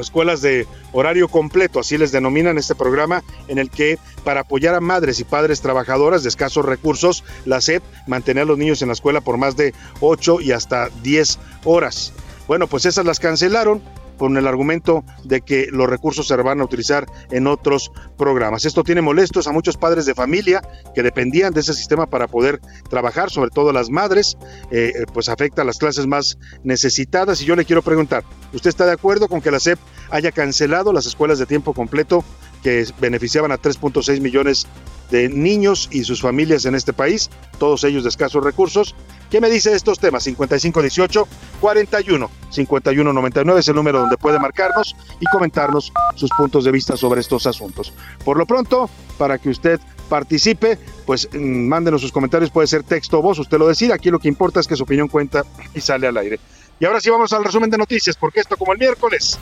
escuelas 0.00 0.42
de 0.42 0.66
horario 0.92 1.28
completo, 1.28 1.80
así 1.80 1.98
les 1.98 2.12
denominan 2.12 2.58
este 2.58 2.74
programa, 2.74 3.22
en 3.48 3.58
el 3.58 3.70
que 3.70 3.98
para 4.24 4.40
apoyar 4.40 4.74
a 4.74 4.80
madres 4.80 5.20
y 5.20 5.24
padres 5.24 5.60
trabajadoras 5.60 6.22
de 6.22 6.28
escasos 6.28 6.64
recursos, 6.64 7.24
la 7.44 7.60
SEP 7.60 7.82
mantenía 8.06 8.42
a 8.42 8.46
los 8.46 8.58
niños 8.58 8.82
en 8.82 8.88
la 8.88 8.94
escuela 8.94 9.20
por 9.20 9.38
más 9.38 9.56
de 9.56 9.74
8 10.00 10.40
y 10.40 10.52
hasta 10.52 10.88
10 11.02 11.38
horas. 11.64 12.12
Bueno, 12.46 12.66
pues 12.66 12.86
esas 12.86 13.04
las 13.04 13.18
cancelaron 13.20 13.82
con 14.18 14.36
el 14.36 14.46
argumento 14.46 15.04
de 15.24 15.40
que 15.40 15.66
los 15.70 15.88
recursos 15.88 16.26
se 16.26 16.36
van 16.36 16.60
a 16.60 16.64
utilizar 16.64 17.06
en 17.30 17.46
otros 17.46 17.90
programas. 18.16 18.64
Esto 18.64 18.82
tiene 18.82 19.02
molestos 19.02 19.46
a 19.46 19.52
muchos 19.52 19.76
padres 19.76 20.06
de 20.06 20.14
familia 20.14 20.62
que 20.94 21.02
dependían 21.02 21.52
de 21.52 21.60
ese 21.60 21.74
sistema 21.74 22.06
para 22.06 22.28
poder 22.28 22.60
trabajar, 22.88 23.30
sobre 23.30 23.50
todo 23.50 23.72
las 23.72 23.90
madres, 23.90 24.36
eh, 24.70 24.92
eh, 24.94 25.04
pues 25.12 25.28
afecta 25.28 25.62
a 25.62 25.64
las 25.64 25.78
clases 25.78 26.06
más 26.06 26.38
necesitadas. 26.64 27.40
Y 27.40 27.44
yo 27.44 27.56
le 27.56 27.64
quiero 27.64 27.82
preguntar, 27.82 28.24
¿usted 28.52 28.68
está 28.68 28.86
de 28.86 28.92
acuerdo 28.92 29.28
con 29.28 29.40
que 29.40 29.50
la 29.50 29.60
SEP 29.60 29.78
haya 30.10 30.32
cancelado 30.32 30.92
las 30.92 31.06
escuelas 31.06 31.38
de 31.38 31.46
tiempo 31.46 31.74
completo 31.74 32.24
que 32.62 32.86
beneficiaban 33.00 33.52
a 33.52 33.58
3.6 33.58 34.20
millones 34.20 34.66
de 35.10 35.28
niños 35.28 35.88
y 35.92 36.04
sus 36.04 36.20
familias 36.20 36.64
en 36.64 36.74
este 36.74 36.92
país, 36.92 37.30
todos 37.58 37.84
ellos 37.84 38.02
de 38.02 38.08
escasos 38.08 38.42
recursos. 38.42 38.94
¿Qué 39.36 39.40
me 39.42 39.50
dice 39.50 39.74
estos 39.74 39.98
temas? 39.98 40.22
5518 40.22 41.28
41 41.60 42.30
5199 42.48 43.60
es 43.60 43.68
el 43.68 43.74
número 43.74 43.98
donde 43.98 44.16
puede 44.16 44.38
marcarnos 44.38 44.96
y 45.20 45.26
comentarnos 45.26 45.92
sus 46.14 46.30
puntos 46.30 46.64
de 46.64 46.72
vista 46.72 46.96
sobre 46.96 47.20
estos 47.20 47.46
asuntos. 47.46 47.92
Por 48.24 48.38
lo 48.38 48.46
pronto, 48.46 48.88
para 49.18 49.36
que 49.36 49.50
usted 49.50 49.78
participe, 50.08 50.78
pues 51.04 51.28
mm, 51.30 51.68
mándenos 51.68 52.00
sus 52.00 52.12
comentarios, 52.12 52.50
puede 52.50 52.66
ser 52.66 52.82
texto 52.82 53.18
o 53.18 53.22
voz, 53.22 53.38
usted 53.38 53.58
lo 53.58 53.68
decide, 53.68 53.92
aquí 53.92 54.10
lo 54.10 54.18
que 54.18 54.28
importa 54.28 54.58
es 54.58 54.66
que 54.66 54.74
su 54.74 54.84
opinión 54.84 55.06
cuenta 55.06 55.44
y 55.74 55.82
sale 55.82 56.06
al 56.06 56.16
aire. 56.16 56.40
Y 56.80 56.86
ahora 56.86 56.98
sí 57.02 57.10
vamos 57.10 57.30
al 57.34 57.44
resumen 57.44 57.68
de 57.68 57.76
noticias, 57.76 58.16
porque 58.16 58.40
esto 58.40 58.56
como 58.56 58.72
el 58.72 58.78
miércoles 58.78 59.38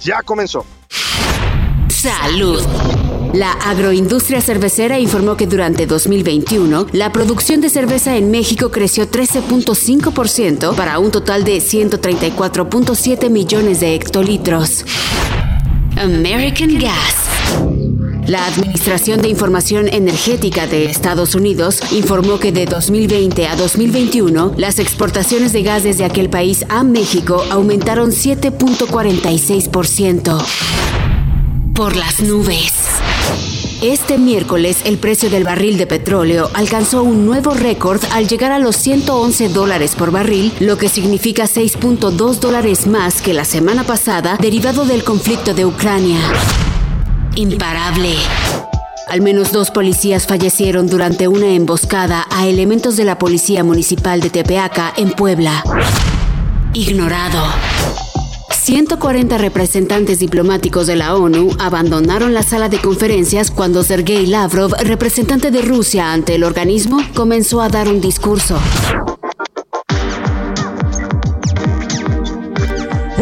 ya 0.00 0.22
comenzó. 0.22 0.66
Salud. 1.88 2.66
La 3.32 3.52
agroindustria 3.52 4.40
cervecera 4.40 4.98
informó 4.98 5.36
que 5.36 5.46
durante 5.46 5.86
2021 5.86 6.88
la 6.92 7.12
producción 7.12 7.60
de 7.60 7.70
cerveza 7.70 8.16
en 8.16 8.32
México 8.32 8.72
creció 8.72 9.08
13.5% 9.08 10.74
para 10.74 10.98
un 10.98 11.12
total 11.12 11.44
de 11.44 11.58
134.7 11.58 13.30
millones 13.30 13.78
de 13.78 13.94
hectolitros. 13.94 14.84
American 15.96 16.76
Gas. 16.78 17.14
La 18.26 18.46
Administración 18.46 19.22
de 19.22 19.28
Información 19.28 19.86
Energética 19.88 20.66
de 20.66 20.86
Estados 20.86 21.36
Unidos 21.36 21.80
informó 21.92 22.40
que 22.40 22.50
de 22.52 22.66
2020 22.66 23.46
a 23.46 23.56
2021 23.56 24.52
las 24.56 24.78
exportaciones 24.78 25.52
de 25.52 25.62
gas 25.62 25.82
desde 25.84 26.04
aquel 26.04 26.28
país 26.30 26.64
a 26.68 26.84
México 26.84 27.42
aumentaron 27.50 28.10
7.46% 28.10 30.44
por 31.74 31.96
las 31.96 32.20
nubes. 32.20 32.90
Este 33.82 34.18
miércoles 34.18 34.82
el 34.84 34.98
precio 34.98 35.30
del 35.30 35.44
barril 35.44 35.78
de 35.78 35.86
petróleo 35.86 36.50
alcanzó 36.52 37.02
un 37.02 37.24
nuevo 37.24 37.54
récord 37.54 38.02
al 38.12 38.28
llegar 38.28 38.52
a 38.52 38.58
los 38.58 38.76
111 38.76 39.48
dólares 39.48 39.94
por 39.96 40.10
barril, 40.10 40.52
lo 40.60 40.76
que 40.76 40.90
significa 40.90 41.44
6.2 41.44 42.40
dólares 42.40 42.86
más 42.86 43.22
que 43.22 43.32
la 43.32 43.46
semana 43.46 43.84
pasada 43.84 44.36
derivado 44.38 44.84
del 44.84 45.02
conflicto 45.02 45.54
de 45.54 45.64
Ucrania. 45.64 46.20
Imparable. 47.36 48.12
Al 49.08 49.22
menos 49.22 49.50
dos 49.50 49.70
policías 49.70 50.26
fallecieron 50.26 50.86
durante 50.86 51.26
una 51.26 51.48
emboscada 51.48 52.26
a 52.30 52.46
elementos 52.46 52.98
de 52.98 53.04
la 53.04 53.18
Policía 53.18 53.64
Municipal 53.64 54.20
de 54.20 54.28
Tepeaca 54.28 54.92
en 54.94 55.10
Puebla. 55.12 55.64
Ignorado. 56.74 58.09
140 58.62 59.38
representantes 59.38 60.18
diplomáticos 60.18 60.86
de 60.86 60.94
la 60.94 61.14
ONU 61.14 61.48
abandonaron 61.58 62.34
la 62.34 62.42
sala 62.42 62.68
de 62.68 62.78
conferencias 62.78 63.50
cuando 63.50 63.82
Sergei 63.82 64.26
Lavrov, 64.26 64.74
representante 64.80 65.50
de 65.50 65.62
Rusia 65.62 66.12
ante 66.12 66.34
el 66.34 66.44
organismo, 66.44 67.00
comenzó 67.14 67.62
a 67.62 67.70
dar 67.70 67.88
un 67.88 68.02
discurso. 68.02 68.58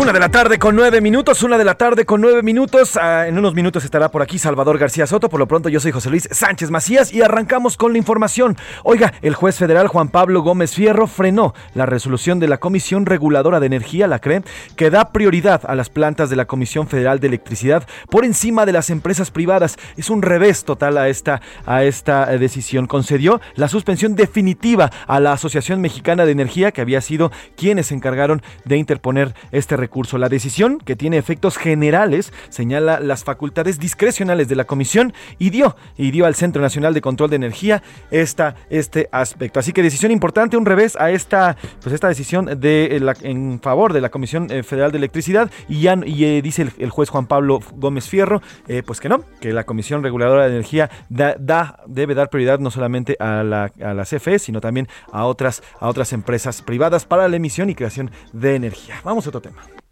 Una 0.08 0.14
de 0.14 0.20
la 0.20 0.30
tarde 0.30 0.58
con 0.58 0.74
nueve 0.74 1.02
minutos, 1.02 1.42
una 1.42 1.58
de 1.58 1.66
la 1.66 1.74
tarde 1.74 2.06
con 2.06 2.22
nueve 2.22 2.42
minutos. 2.42 2.96
Ah, 2.96 3.28
en 3.28 3.36
unos 3.36 3.52
minutos 3.52 3.84
estará 3.84 4.10
por 4.10 4.22
aquí 4.22 4.38
Salvador 4.38 4.78
García 4.78 5.06
Soto. 5.06 5.28
Por 5.28 5.38
lo 5.38 5.46
pronto, 5.46 5.68
yo 5.68 5.80
soy 5.80 5.92
José 5.92 6.08
Luis 6.08 6.26
Sánchez 6.32 6.70
Macías 6.70 7.12
y 7.12 7.20
arrancamos 7.20 7.76
con 7.76 7.92
la 7.92 7.98
información. 7.98 8.56
Oiga, 8.84 9.12
el 9.20 9.34
juez 9.34 9.58
federal 9.58 9.86
Juan 9.86 10.08
Pablo 10.08 10.40
Gómez 10.40 10.74
Fierro 10.74 11.08
frenó 11.08 11.52
la 11.74 11.84
resolución 11.84 12.40
de 12.40 12.48
la 12.48 12.56
Comisión 12.56 13.04
Reguladora 13.04 13.60
de 13.60 13.66
Energía, 13.66 14.06
la 14.06 14.18
CRE, 14.18 14.44
que 14.76 14.88
da 14.88 15.12
prioridad 15.12 15.60
a 15.66 15.74
las 15.74 15.90
plantas 15.90 16.30
de 16.30 16.36
la 16.36 16.46
Comisión 16.46 16.88
Federal 16.88 17.20
de 17.20 17.26
Electricidad 17.26 17.86
por 18.08 18.24
encima 18.24 18.64
de 18.64 18.72
las 18.72 18.88
empresas 18.88 19.30
privadas. 19.30 19.76
Es 19.98 20.08
un 20.08 20.22
revés 20.22 20.64
total 20.64 20.96
a 20.96 21.10
esta, 21.10 21.42
a 21.66 21.84
esta 21.84 22.32
eh, 22.32 22.38
decisión. 22.38 22.86
Concedió 22.86 23.42
la 23.56 23.68
suspensión 23.68 24.14
definitiva 24.14 24.90
a 25.06 25.20
la 25.20 25.32
Asociación 25.32 25.82
Mexicana 25.82 26.24
de 26.24 26.32
Energía, 26.32 26.72
que 26.72 26.80
había 26.80 27.02
sido 27.02 27.30
quienes 27.58 27.88
se 27.88 27.94
encargaron 27.94 28.40
de 28.64 28.78
interponer 28.78 29.34
este 29.52 29.76
recurso 29.76 29.97
La 29.98 30.28
decisión, 30.28 30.78
que 30.78 30.94
tiene 30.94 31.18
efectos 31.18 31.56
generales, 31.56 32.32
señala 32.50 33.00
las 33.00 33.24
facultades 33.24 33.80
discrecionales 33.80 34.48
de 34.48 34.54
la 34.54 34.64
comisión 34.64 35.12
y 35.40 35.50
dio, 35.50 35.74
y 35.96 36.12
dio 36.12 36.24
al 36.24 36.36
Centro 36.36 36.62
Nacional 36.62 36.94
de 36.94 37.00
Control 37.00 37.28
de 37.30 37.36
Energía 37.36 37.82
esta, 38.12 38.54
este 38.70 39.08
aspecto. 39.10 39.58
Así 39.58 39.72
que 39.72 39.82
decisión 39.82 40.12
importante, 40.12 40.56
un 40.56 40.66
revés 40.66 40.94
a 40.96 41.10
esta, 41.10 41.56
pues 41.82 41.92
esta 41.92 42.06
decisión 42.06 42.60
de 42.60 42.96
eh, 42.96 43.14
en 43.22 43.60
favor 43.60 43.92
de 43.92 44.00
la 44.00 44.10
Comisión 44.10 44.46
eh, 44.50 44.62
Federal 44.62 44.92
de 44.92 44.98
Electricidad 44.98 45.50
y 45.68 45.80
ya 45.80 45.96
y, 46.06 46.24
eh, 46.24 46.42
dice 46.42 46.68
el, 46.78 46.90
juez 46.90 47.08
Juan 47.08 47.26
Pablo 47.26 47.58
Gómez 47.74 48.08
Fierro, 48.08 48.40
pues 48.86 49.00
que 49.00 49.08
no, 49.08 49.24
que 49.40 49.52
la 49.52 49.64
Comisión 49.64 50.02
Reguladora 50.04 50.44
de 50.44 50.50
Energía 50.50 50.90
da, 51.08 51.80
debe 51.86 52.14
dar 52.14 52.30
prioridad 52.30 52.60
no 52.60 52.70
solamente 52.70 53.16
a 53.18 53.42
la, 53.42 53.72
a 53.82 54.04
CFE, 54.04 54.38
sino 54.38 54.60
también 54.60 54.86
a 55.12 55.24
otras, 55.24 55.62
a 55.80 55.88
otras 55.88 56.12
empresas 56.12 56.62
privadas 56.62 57.04
para 57.04 57.26
la 57.26 57.36
emisión 57.36 57.68
y 57.68 57.74
creación 57.74 58.12
de 58.32 58.54
energía. 58.54 59.00
Vamos 59.04 59.26
a 59.26 59.30
otro 59.30 59.40
tema. 59.40 59.62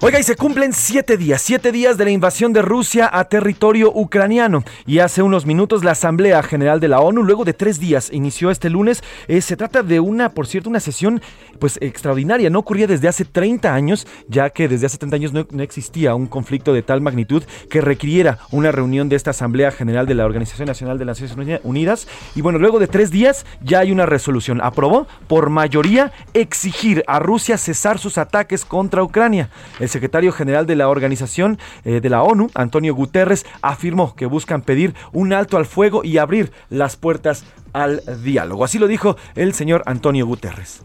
Oiga, 0.00 0.20
y 0.20 0.22
se 0.22 0.36
cumplen 0.36 0.72
siete 0.72 1.16
días, 1.16 1.42
siete 1.42 1.72
días 1.72 1.98
de 1.98 2.04
la 2.04 2.12
invasión 2.12 2.52
de 2.52 2.62
Rusia 2.62 3.10
a 3.12 3.24
territorio 3.24 3.90
ucraniano. 3.92 4.62
Y 4.86 5.00
hace 5.00 5.22
unos 5.22 5.44
minutos 5.44 5.82
la 5.82 5.90
Asamblea 5.90 6.40
General 6.44 6.78
de 6.78 6.86
la 6.86 7.00
ONU, 7.00 7.24
luego 7.24 7.44
de 7.44 7.52
tres 7.52 7.80
días, 7.80 8.08
inició 8.12 8.52
este 8.52 8.70
lunes. 8.70 9.02
Eh, 9.26 9.40
se 9.40 9.56
trata 9.56 9.82
de 9.82 9.98
una, 9.98 10.28
por 10.28 10.46
cierto, 10.46 10.70
una 10.70 10.78
sesión 10.78 11.20
pues 11.58 11.78
extraordinaria. 11.82 12.48
No 12.48 12.60
ocurría 12.60 12.86
desde 12.86 13.08
hace 13.08 13.24
30 13.24 13.74
años, 13.74 14.06
ya 14.28 14.50
que 14.50 14.68
desde 14.68 14.86
hace 14.86 14.98
30 14.98 15.16
años 15.16 15.32
no, 15.32 15.48
no 15.50 15.64
existía 15.64 16.14
un 16.14 16.28
conflicto 16.28 16.72
de 16.72 16.82
tal 16.82 17.00
magnitud 17.00 17.42
que 17.68 17.80
requiriera 17.80 18.38
una 18.52 18.70
reunión 18.70 19.08
de 19.08 19.16
esta 19.16 19.30
Asamblea 19.30 19.72
General 19.72 20.06
de 20.06 20.14
la 20.14 20.26
Organización 20.26 20.68
Nacional 20.68 20.98
de 20.98 21.06
las 21.06 21.20
Naciones 21.20 21.60
Unidas. 21.64 22.06
Y 22.36 22.40
bueno, 22.40 22.60
luego 22.60 22.78
de 22.78 22.86
tres 22.86 23.10
días 23.10 23.44
ya 23.62 23.80
hay 23.80 23.90
una 23.90 24.06
resolución. 24.06 24.60
Aprobó 24.62 25.08
por 25.26 25.50
mayoría 25.50 26.12
exigir 26.34 27.02
a 27.08 27.18
Rusia 27.18 27.58
cesar 27.58 27.98
sus 27.98 28.16
ataques 28.16 28.64
contra 28.64 29.02
Ucrania. 29.02 29.50
El 29.88 29.92
secretario 29.92 30.32
general 30.32 30.66
de 30.66 30.76
la 30.76 30.90
organización 30.90 31.58
eh, 31.86 32.02
de 32.02 32.10
la 32.10 32.22
ONU, 32.22 32.50
Antonio 32.52 32.94
Guterres, 32.94 33.46
afirmó 33.62 34.14
que 34.14 34.26
buscan 34.26 34.60
pedir 34.60 34.94
un 35.14 35.32
alto 35.32 35.56
al 35.56 35.64
fuego 35.64 36.04
y 36.04 36.18
abrir 36.18 36.52
las 36.68 36.96
puertas 36.96 37.46
al 37.72 38.02
diálogo. 38.22 38.64
Así 38.64 38.78
lo 38.78 38.86
dijo 38.86 39.16
el 39.34 39.54
señor 39.54 39.82
Antonio 39.86 40.26
Guterres. 40.26 40.82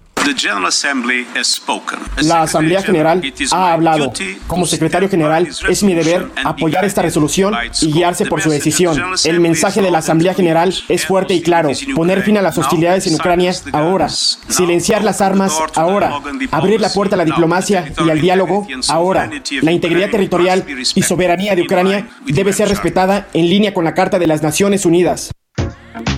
La 2.22 2.44
Asamblea 2.44 2.82
General 2.82 3.22
ha 3.52 3.74
hablado. 3.74 4.14
Como 4.48 4.66
secretario 4.66 5.10
general, 5.10 5.50
es 5.68 5.84
mi 5.84 5.94
deber 5.94 6.30
apoyar 6.46 6.86
esta 6.86 7.02
resolución 7.02 7.54
y 7.82 7.92
guiarse 7.92 8.26
por 8.26 8.42
su 8.42 8.50
decisión. 8.50 8.98
El 9.26 9.42
mensaje 9.42 9.82
de 9.82 9.92
la 9.92 9.98
Asamblea 9.98 10.34
General 10.34 10.74
es 10.88 11.06
fuerte 11.06 11.34
y 11.34 11.42
claro. 11.42 11.72
Poner 11.96 12.24
fin 12.24 12.38
a 12.38 12.42
las 12.42 12.58
hostilidades 12.58 13.06
en 13.08 13.16
Ucrania 13.16 13.54
ahora. 13.74 14.08
Silenciar 14.08 15.04
las 15.04 15.20
armas 15.20 15.54
ahora. 15.76 16.22
Abrir 16.52 16.80
la 16.80 16.90
puerta 16.90 17.16
a 17.16 17.18
la 17.18 17.26
diplomacia 17.26 17.92
y 18.06 18.10
al 18.10 18.22
diálogo 18.22 18.66
ahora. 18.88 19.30
La 19.62 19.72
integridad 19.72 20.10
territorial 20.10 20.66
y 20.96 21.02
soberanía 21.02 21.56
de 21.56 21.64
Ucrania 21.64 22.08
debe 22.26 22.54
ser 22.54 22.70
respetada 22.70 23.28
en 23.34 23.50
línea 23.50 23.74
con 23.74 23.84
la 23.84 23.94
Carta 23.94 24.20
de 24.20 24.28
las 24.28 24.42
Naciones 24.42 24.86
Unidas. 24.86 25.32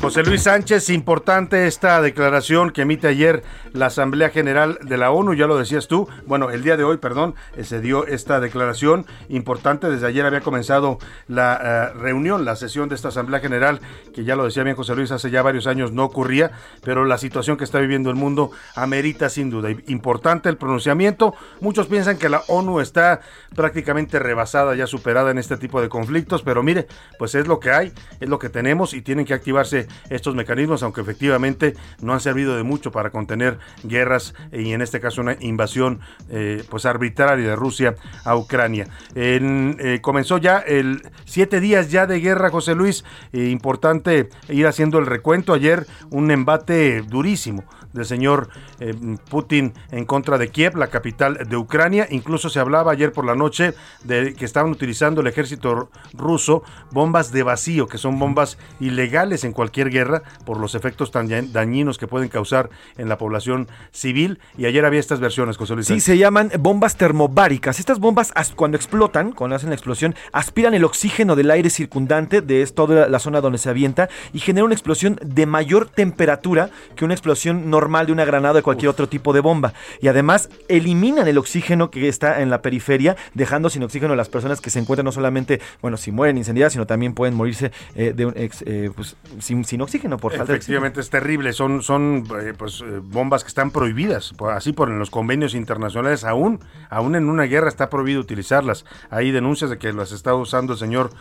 José 0.02 0.24
Luis 0.24 0.44
Sánchez, 0.44 0.90
importante 0.90 1.68
esta 1.68 2.02
declaración 2.02 2.70
que 2.70 2.84
emite 2.84 3.08
ayer 3.08 3.44
la 3.74 3.88
Asamblea 3.88 4.30
General 4.30 4.78
de 4.82 4.98
la 4.98 5.12
ONU, 5.12 5.34
ya 5.34 5.48
lo 5.48 5.58
decías 5.58 5.88
tú, 5.88 6.08
bueno, 6.26 6.50
el 6.52 6.64
día 6.64 6.78
de 6.78 6.84
hoy, 6.84 6.98
perdón, 6.98 7.36
eh, 7.58 7.64
se 7.64 7.82
dio 7.82 8.06
esta 8.06 8.40
declaración 8.40 9.06
importante, 9.30 9.90
desde 9.90 10.08
ayer 10.08 10.26
había 10.26 10.42
comenzado 10.42 11.00
la 11.28 11.92
eh, 11.92 11.98
reunión, 11.98 12.46
la 12.46 12.56
sesión 12.56 12.88
de 12.88 12.96
esta 12.96 13.10
Asamblea 13.10 13.40
General, 13.40 13.82
que 14.14 14.24
ya 14.24 14.36
lo 14.36 14.46
decía 14.46 14.64
bien 14.64 14.76
José 14.76 14.96
Luis, 14.96 15.12
hace 15.12 15.30
ya 15.30 15.42
varios 15.42 15.68
años 15.68 15.92
no 15.92 16.06
ocurría, 16.06 16.52
pero 16.84 17.04
la 17.04 17.18
situación 17.18 17.58
que 17.58 17.64
está 17.64 17.80
viviendo 17.80 18.10
el 18.10 18.16
mundo 18.16 18.52
amerita 18.76 19.30
sin 19.30 19.50
duda. 19.50 19.72
Importante 19.88 20.48
el 20.50 20.58
pronunciamiento, 20.58 21.34
muchos 21.60 21.88
piensan 21.88 22.18
que 22.18 22.30
la 22.30 22.44
ONU 22.48 22.80
está 22.80 23.22
prácticamente 23.56 24.20
rebasada, 24.20 24.76
ya 24.76 24.88
superada 24.88 25.32
en 25.32 25.38
este 25.38 25.58
tipo 25.58 25.82
de 25.82 25.90
conflictos, 25.90 26.44
pero 26.44 26.64
mire, 26.64 26.88
pues 27.18 27.36
es 27.36 27.48
lo 27.48 27.60
que 27.60 27.72
hay, 27.72 27.92
es 28.20 28.30
lo 28.30 28.40
que 28.40 28.50
tenemos 28.50 28.94
y 28.94 29.02
tienen 29.02 29.26
que 29.26 29.34
estos 29.74 30.36
mecanismos, 30.36 30.84
aunque 30.84 31.02
efectivamente 31.02 31.76
no 32.02 32.14
han 32.14 32.20
servido 32.20 32.56
de 32.56 32.64
mucho 32.64 32.92
para 32.92 33.10
contener 33.10 33.60
guerras 33.84 34.34
y 34.52 34.74
en 34.74 34.82
este 34.82 35.00
caso 35.00 35.22
una 35.22 35.38
invasión 35.40 36.00
eh, 36.30 36.64
pues 36.70 36.86
arbitraria 36.86 37.50
de 37.50 37.56
Rusia 37.56 37.96
a 38.24 38.36
Ucrania. 38.36 38.88
Eh, 39.16 40.00
comenzó 40.02 40.38
ya 40.38 40.60
el 40.60 41.02
siete 41.26 41.60
días 41.60 41.92
ya 41.92 42.08
de 42.08 42.20
guerra, 42.20 42.50
José 42.50 42.76
Luis. 42.76 43.04
Eh, 43.34 43.50
importante 43.50 44.30
ir 44.50 44.68
haciendo 44.68 45.00
el 45.00 45.06
recuento. 45.06 45.54
Ayer 45.54 45.86
un 46.12 46.32
embate 46.32 47.02
durísimo 47.02 47.64
del 47.96 48.06
señor 48.06 48.50
eh, 48.80 48.94
Putin 49.30 49.74
en 49.92 50.06
contra 50.06 50.38
de 50.38 50.50
Kiev, 50.50 50.76
la 50.76 50.88
capital 50.88 51.40
de 51.50 51.58
Ucrania. 51.58 52.08
Incluso 52.12 52.50
se 52.50 52.60
hablaba 52.60 52.92
ayer 52.92 53.12
por 53.12 53.26
la 53.26 53.36
noche 53.36 53.74
de 54.04 54.34
que 54.34 54.46
estaban 54.46 54.72
utilizando 54.72 55.22
el 55.22 55.28
ejército 55.28 55.90
ruso 56.14 56.64
bombas 56.92 57.32
de 57.32 57.44
vacío, 57.44 57.88
que 57.88 57.98
son 57.98 58.20
bombas 58.20 58.58
ilegales 58.80 59.44
en 59.44 59.54
cualquier 59.54 59.90
guerra 59.90 60.22
por 60.46 60.60
los 60.60 60.76
efectos 60.76 61.12
tan 61.12 61.28
dañinos 61.52 61.98
que 61.98 62.08
pueden 62.08 62.30
causar 62.30 62.70
en 62.98 63.10
la 63.10 63.18
población 63.18 63.68
civil. 63.92 64.40
Y 64.58 64.66
ayer 64.66 64.86
había 64.86 65.00
estas 65.00 65.20
versiones, 65.20 65.58
José 65.58 65.76
Luis. 65.76 65.88
Sí, 65.88 66.00
se 66.00 66.18
llaman 66.18 66.52
bombas 66.60 66.98
termobáricas. 66.98 67.80
Estas 67.80 68.00
bombas, 68.00 68.34
cuando 68.56 68.78
explotan, 68.78 69.32
cuando 69.32 69.56
hacen 69.56 69.70
la 69.70 69.76
explosión, 69.76 70.16
aspiran 70.32 70.74
el 70.74 70.84
oxígeno 70.84 71.36
del 71.36 71.50
aire 71.52 71.70
circundante 71.70 72.42
de 72.42 72.66
toda 72.68 73.08
la 73.08 73.20
zona 73.20 73.42
donde 73.42 73.58
se 73.58 73.70
avienta 73.70 74.10
y 74.34 74.40
genera 74.40 74.66
una 74.66 74.74
explosión 74.74 75.20
de 75.24 75.46
mayor 75.46 75.88
temperatura 75.88 76.70
que 76.96 77.06
una 77.06 77.14
explosión 77.14 77.70
normal 77.70 77.85
normal 77.86 78.08
de 78.08 78.12
una 78.14 78.26
granada 78.26 78.54
o 78.54 78.56
de 78.56 78.64
cualquier 78.64 78.90
otro 78.90 79.08
tipo 79.08 79.32
de 79.32 79.42
bomba. 79.42 79.74
Y 80.02 80.08
además 80.08 80.50
eliminan 80.68 81.28
el 81.28 81.38
oxígeno 81.38 81.92
que 81.92 82.08
está 82.08 82.42
en 82.42 82.50
la 82.50 82.64
periferia, 82.64 83.16
dejando 83.36 83.70
sin 83.70 83.84
oxígeno 83.84 84.14
a 84.14 84.16
las 84.16 84.28
personas 84.28 84.60
que 84.60 84.72
se 84.72 84.80
encuentran 84.80 85.06
no 85.06 85.12
solamente, 85.12 85.62
bueno, 85.84 85.98
si 85.98 86.12
mueren 86.12 86.38
incendiadas, 86.38 86.74
sino 86.74 86.88
también 86.88 87.14
pueden 87.14 87.36
morirse 87.36 87.72
eh, 87.94 88.14
de, 88.16 88.50
eh, 88.66 88.90
pues, 88.96 89.16
sin, 89.40 89.64
sin, 89.66 89.82
oxígeno 89.82 90.18
por 90.18 90.36
falta 90.36 90.54
Efectivamente, 90.54 91.00
es 91.00 91.12
terrible. 91.12 91.54
Son, 91.54 91.84
son 91.84 92.24
eh, 92.42 92.54
pues, 92.58 92.84
bombas 93.04 93.44
que 93.44 93.50
están 93.50 93.70
prohibidas, 93.70 94.34
así 94.52 94.74
por 94.74 94.90
en 94.90 94.98
los 94.98 95.12
convenios 95.12 95.54
internacionales, 95.54 96.24
aún, 96.24 96.60
aún 96.90 97.16
en 97.16 97.30
una 97.30 97.44
guerra 97.44 97.70
está 97.70 97.92
prohibido 97.92 98.20
utilizarlas. 98.20 98.86
Hay 99.12 99.30
denuncias 99.32 99.70
de 99.70 99.78
que 99.78 99.94
las 99.94 100.12
está 100.12 100.34
usando 100.34 100.74
el 100.74 100.80
señor 100.80 101.12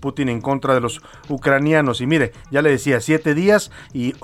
Putin 0.00 0.28
en 0.30 0.40
contra 0.40 0.74
de 0.74 0.80
los 0.80 1.00
ucranianos. 1.28 2.00
Y 2.00 2.06
mire, 2.08 2.32
ya 2.50 2.60
le 2.60 2.70
decía, 2.70 3.00
siete 3.00 3.34
días 3.34 3.70
y 3.92 4.14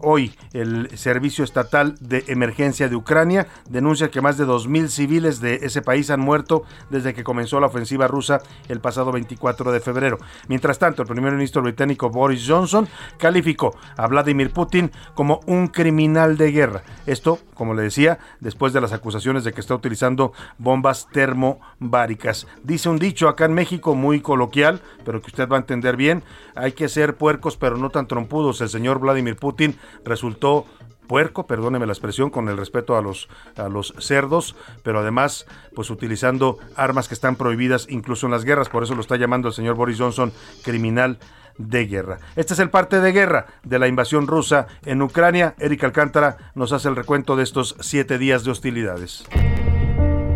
hoy 0.00 0.32
el 0.52 0.96
servicio 0.96 1.23
Estatal 1.24 1.94
de 2.00 2.24
Emergencia 2.28 2.88
de 2.88 2.96
Ucrania 2.96 3.46
denuncia 3.68 4.10
que 4.10 4.20
más 4.20 4.36
de 4.36 4.46
2.000 4.46 4.88
civiles 4.88 5.40
de 5.40 5.60
ese 5.62 5.80
país 5.80 6.10
han 6.10 6.20
muerto 6.20 6.64
desde 6.90 7.14
que 7.14 7.24
comenzó 7.24 7.60
la 7.60 7.68
ofensiva 7.68 8.06
rusa 8.06 8.42
el 8.68 8.80
pasado 8.80 9.10
24 9.10 9.72
de 9.72 9.80
febrero. 9.80 10.18
Mientras 10.48 10.78
tanto, 10.78 11.02
el 11.02 11.08
primer 11.08 11.32
ministro 11.32 11.62
británico 11.62 12.10
Boris 12.10 12.44
Johnson 12.46 12.86
calificó 13.18 13.74
a 13.96 14.06
Vladimir 14.06 14.52
Putin 14.52 14.92
como 15.14 15.40
un 15.46 15.68
criminal 15.68 16.36
de 16.36 16.52
guerra. 16.52 16.82
Esto, 17.06 17.38
como 17.54 17.72
le 17.74 17.82
decía, 17.82 18.18
después 18.40 18.72
de 18.72 18.80
las 18.80 18.92
acusaciones 18.92 19.44
de 19.44 19.52
que 19.52 19.60
está 19.60 19.74
utilizando 19.74 20.32
bombas 20.58 21.08
termobáricas. 21.10 22.46
Dice 22.62 22.88
un 22.88 22.98
dicho 22.98 23.28
acá 23.28 23.46
en 23.46 23.54
México 23.54 23.94
muy 23.94 24.20
coloquial, 24.20 24.82
pero 25.04 25.22
que 25.22 25.28
usted 25.28 25.48
va 25.48 25.56
a 25.56 25.60
entender 25.60 25.96
bien, 25.96 26.22
hay 26.54 26.72
que 26.72 26.88
ser 26.88 27.16
puercos 27.16 27.56
pero 27.56 27.76
no 27.78 27.90
tan 27.90 28.06
trompudos. 28.06 28.60
El 28.60 28.68
señor 28.68 28.98
Vladimir 28.98 29.36
Putin 29.36 29.76
resultó 30.04 30.66
puerco, 31.06 31.46
perdóneme 31.46 31.86
la 31.86 31.92
expresión, 31.92 32.30
con 32.30 32.48
el 32.48 32.56
respeto 32.56 32.96
a 32.96 33.02
los, 33.02 33.94
cerdos, 33.98 34.56
pero 34.82 35.00
además, 35.00 35.46
pues 35.74 35.90
utilizando 35.90 36.58
armas 36.76 37.08
que 37.08 37.14
están 37.14 37.36
prohibidas 37.36 37.86
incluso 37.88 38.26
en 38.26 38.32
las 38.32 38.44
guerras, 38.44 38.68
por 38.68 38.82
eso 38.82 38.94
lo 38.94 39.00
está 39.00 39.16
llamando 39.16 39.48
el 39.48 39.54
señor 39.54 39.74
Boris 39.74 39.98
Johnson 39.98 40.32
criminal 40.62 41.18
de 41.58 41.86
guerra. 41.86 42.18
Este 42.36 42.54
es 42.54 42.58
el 42.58 42.70
parte 42.70 43.00
de 43.00 43.12
guerra 43.12 43.46
de 43.62 43.78
la 43.78 43.86
invasión 43.86 44.26
rusa 44.26 44.66
en 44.84 45.02
Ucrania. 45.02 45.54
Eric 45.58 45.84
Alcántara 45.84 46.52
nos 46.54 46.72
hace 46.72 46.88
el 46.88 46.96
recuento 46.96 47.36
de 47.36 47.44
estos 47.44 47.76
siete 47.80 48.18
días 48.18 48.44
de 48.44 48.50
hostilidades. 48.50 49.24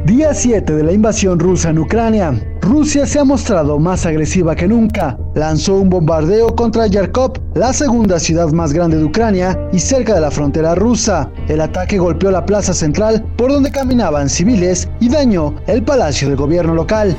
Día 0.09 0.33
7 0.33 0.73
de 0.73 0.83
la 0.83 0.93
invasión 0.93 1.39
rusa 1.39 1.69
en 1.69 1.81
Ucrania. 1.81 2.33
Rusia 2.63 3.05
se 3.05 3.19
ha 3.19 3.25
mostrado 3.25 3.79
más 3.79 4.07
agresiva 4.07 4.57
que 4.57 4.67
nunca. 4.67 5.19
Lanzó 5.35 5.75
un 5.75 5.91
bombardeo 5.91 6.57
contra 6.57 6.87
Yarkov, 6.87 7.35
la 7.55 7.75
segunda 7.75 8.19
ciudad 8.19 8.51
más 8.53 8.73
grande 8.73 8.97
de 8.97 9.05
Ucrania 9.05 9.61
y 9.71 9.79
cerca 9.79 10.15
de 10.15 10.23
la 10.23 10.31
frontera 10.31 10.75
rusa. 10.75 11.31
El 11.47 11.61
ataque 11.61 11.99
golpeó 11.99 12.31
la 12.31 12.47
plaza 12.47 12.73
central 12.73 13.23
por 13.37 13.53
donde 13.53 13.71
caminaban 13.71 14.31
civiles 14.31 14.89
y 14.99 15.11
dañó 15.11 15.55
el 15.67 15.83
palacio 15.83 16.31
de 16.31 16.37
gobierno 16.37 16.73
local. 16.75 17.15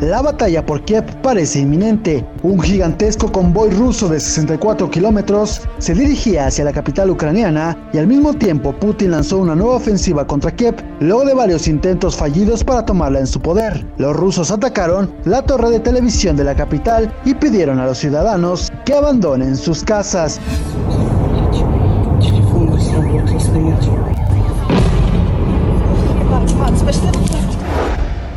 La 0.00 0.22
batalla 0.22 0.64
por 0.64 0.84
Kiev 0.84 1.04
parece 1.22 1.58
inminente. 1.58 2.24
Un 2.44 2.60
gigantesco 2.60 3.32
convoy 3.32 3.70
ruso 3.70 4.08
de 4.08 4.20
64 4.20 4.88
kilómetros 4.90 5.62
se 5.78 5.92
dirigía 5.92 6.46
hacia 6.46 6.64
la 6.64 6.72
capital 6.72 7.10
ucraniana 7.10 7.76
y 7.92 7.98
al 7.98 8.06
mismo 8.06 8.32
tiempo 8.32 8.72
Putin 8.72 9.10
lanzó 9.10 9.38
una 9.38 9.56
nueva 9.56 9.74
ofensiva 9.74 10.24
contra 10.24 10.52
Kiev 10.52 10.76
luego 11.00 11.24
de 11.24 11.34
varios 11.34 11.66
intentos 11.66 12.14
fallidos 12.14 12.62
para 12.62 12.84
tomarla 12.84 13.18
en 13.18 13.26
su 13.26 13.40
poder. 13.40 13.84
Los 13.98 14.16
rusos 14.16 14.52
atacaron 14.52 15.12
la 15.24 15.42
torre 15.42 15.70
de 15.70 15.80
televisión 15.80 16.36
de 16.36 16.44
la 16.44 16.54
capital 16.54 17.12
y 17.24 17.34
pidieron 17.34 17.80
a 17.80 17.86
los 17.86 17.98
ciudadanos 17.98 18.70
que 18.84 18.94
abandonen 18.94 19.56
sus 19.56 19.82
casas. 19.82 20.40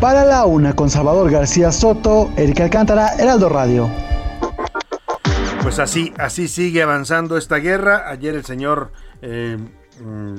Para 0.02 0.26
la 0.26 0.46
una 0.46 0.76
con 0.76 0.90
Salvador 0.90 1.30
García 1.30 1.72
Soto, 1.72 2.32
Erika 2.36 2.64
Alcántara, 2.64 3.14
Heraldo 3.20 3.50
Radio. 3.50 3.88
Pues 5.62 5.78
así, 5.78 6.12
así 6.18 6.48
sigue 6.48 6.82
avanzando 6.82 7.38
esta 7.38 7.58
guerra. 7.58 8.10
Ayer 8.10 8.34
el 8.34 8.44
señor 8.44 8.92
eh, 9.22 9.60
mm, 10.04 10.38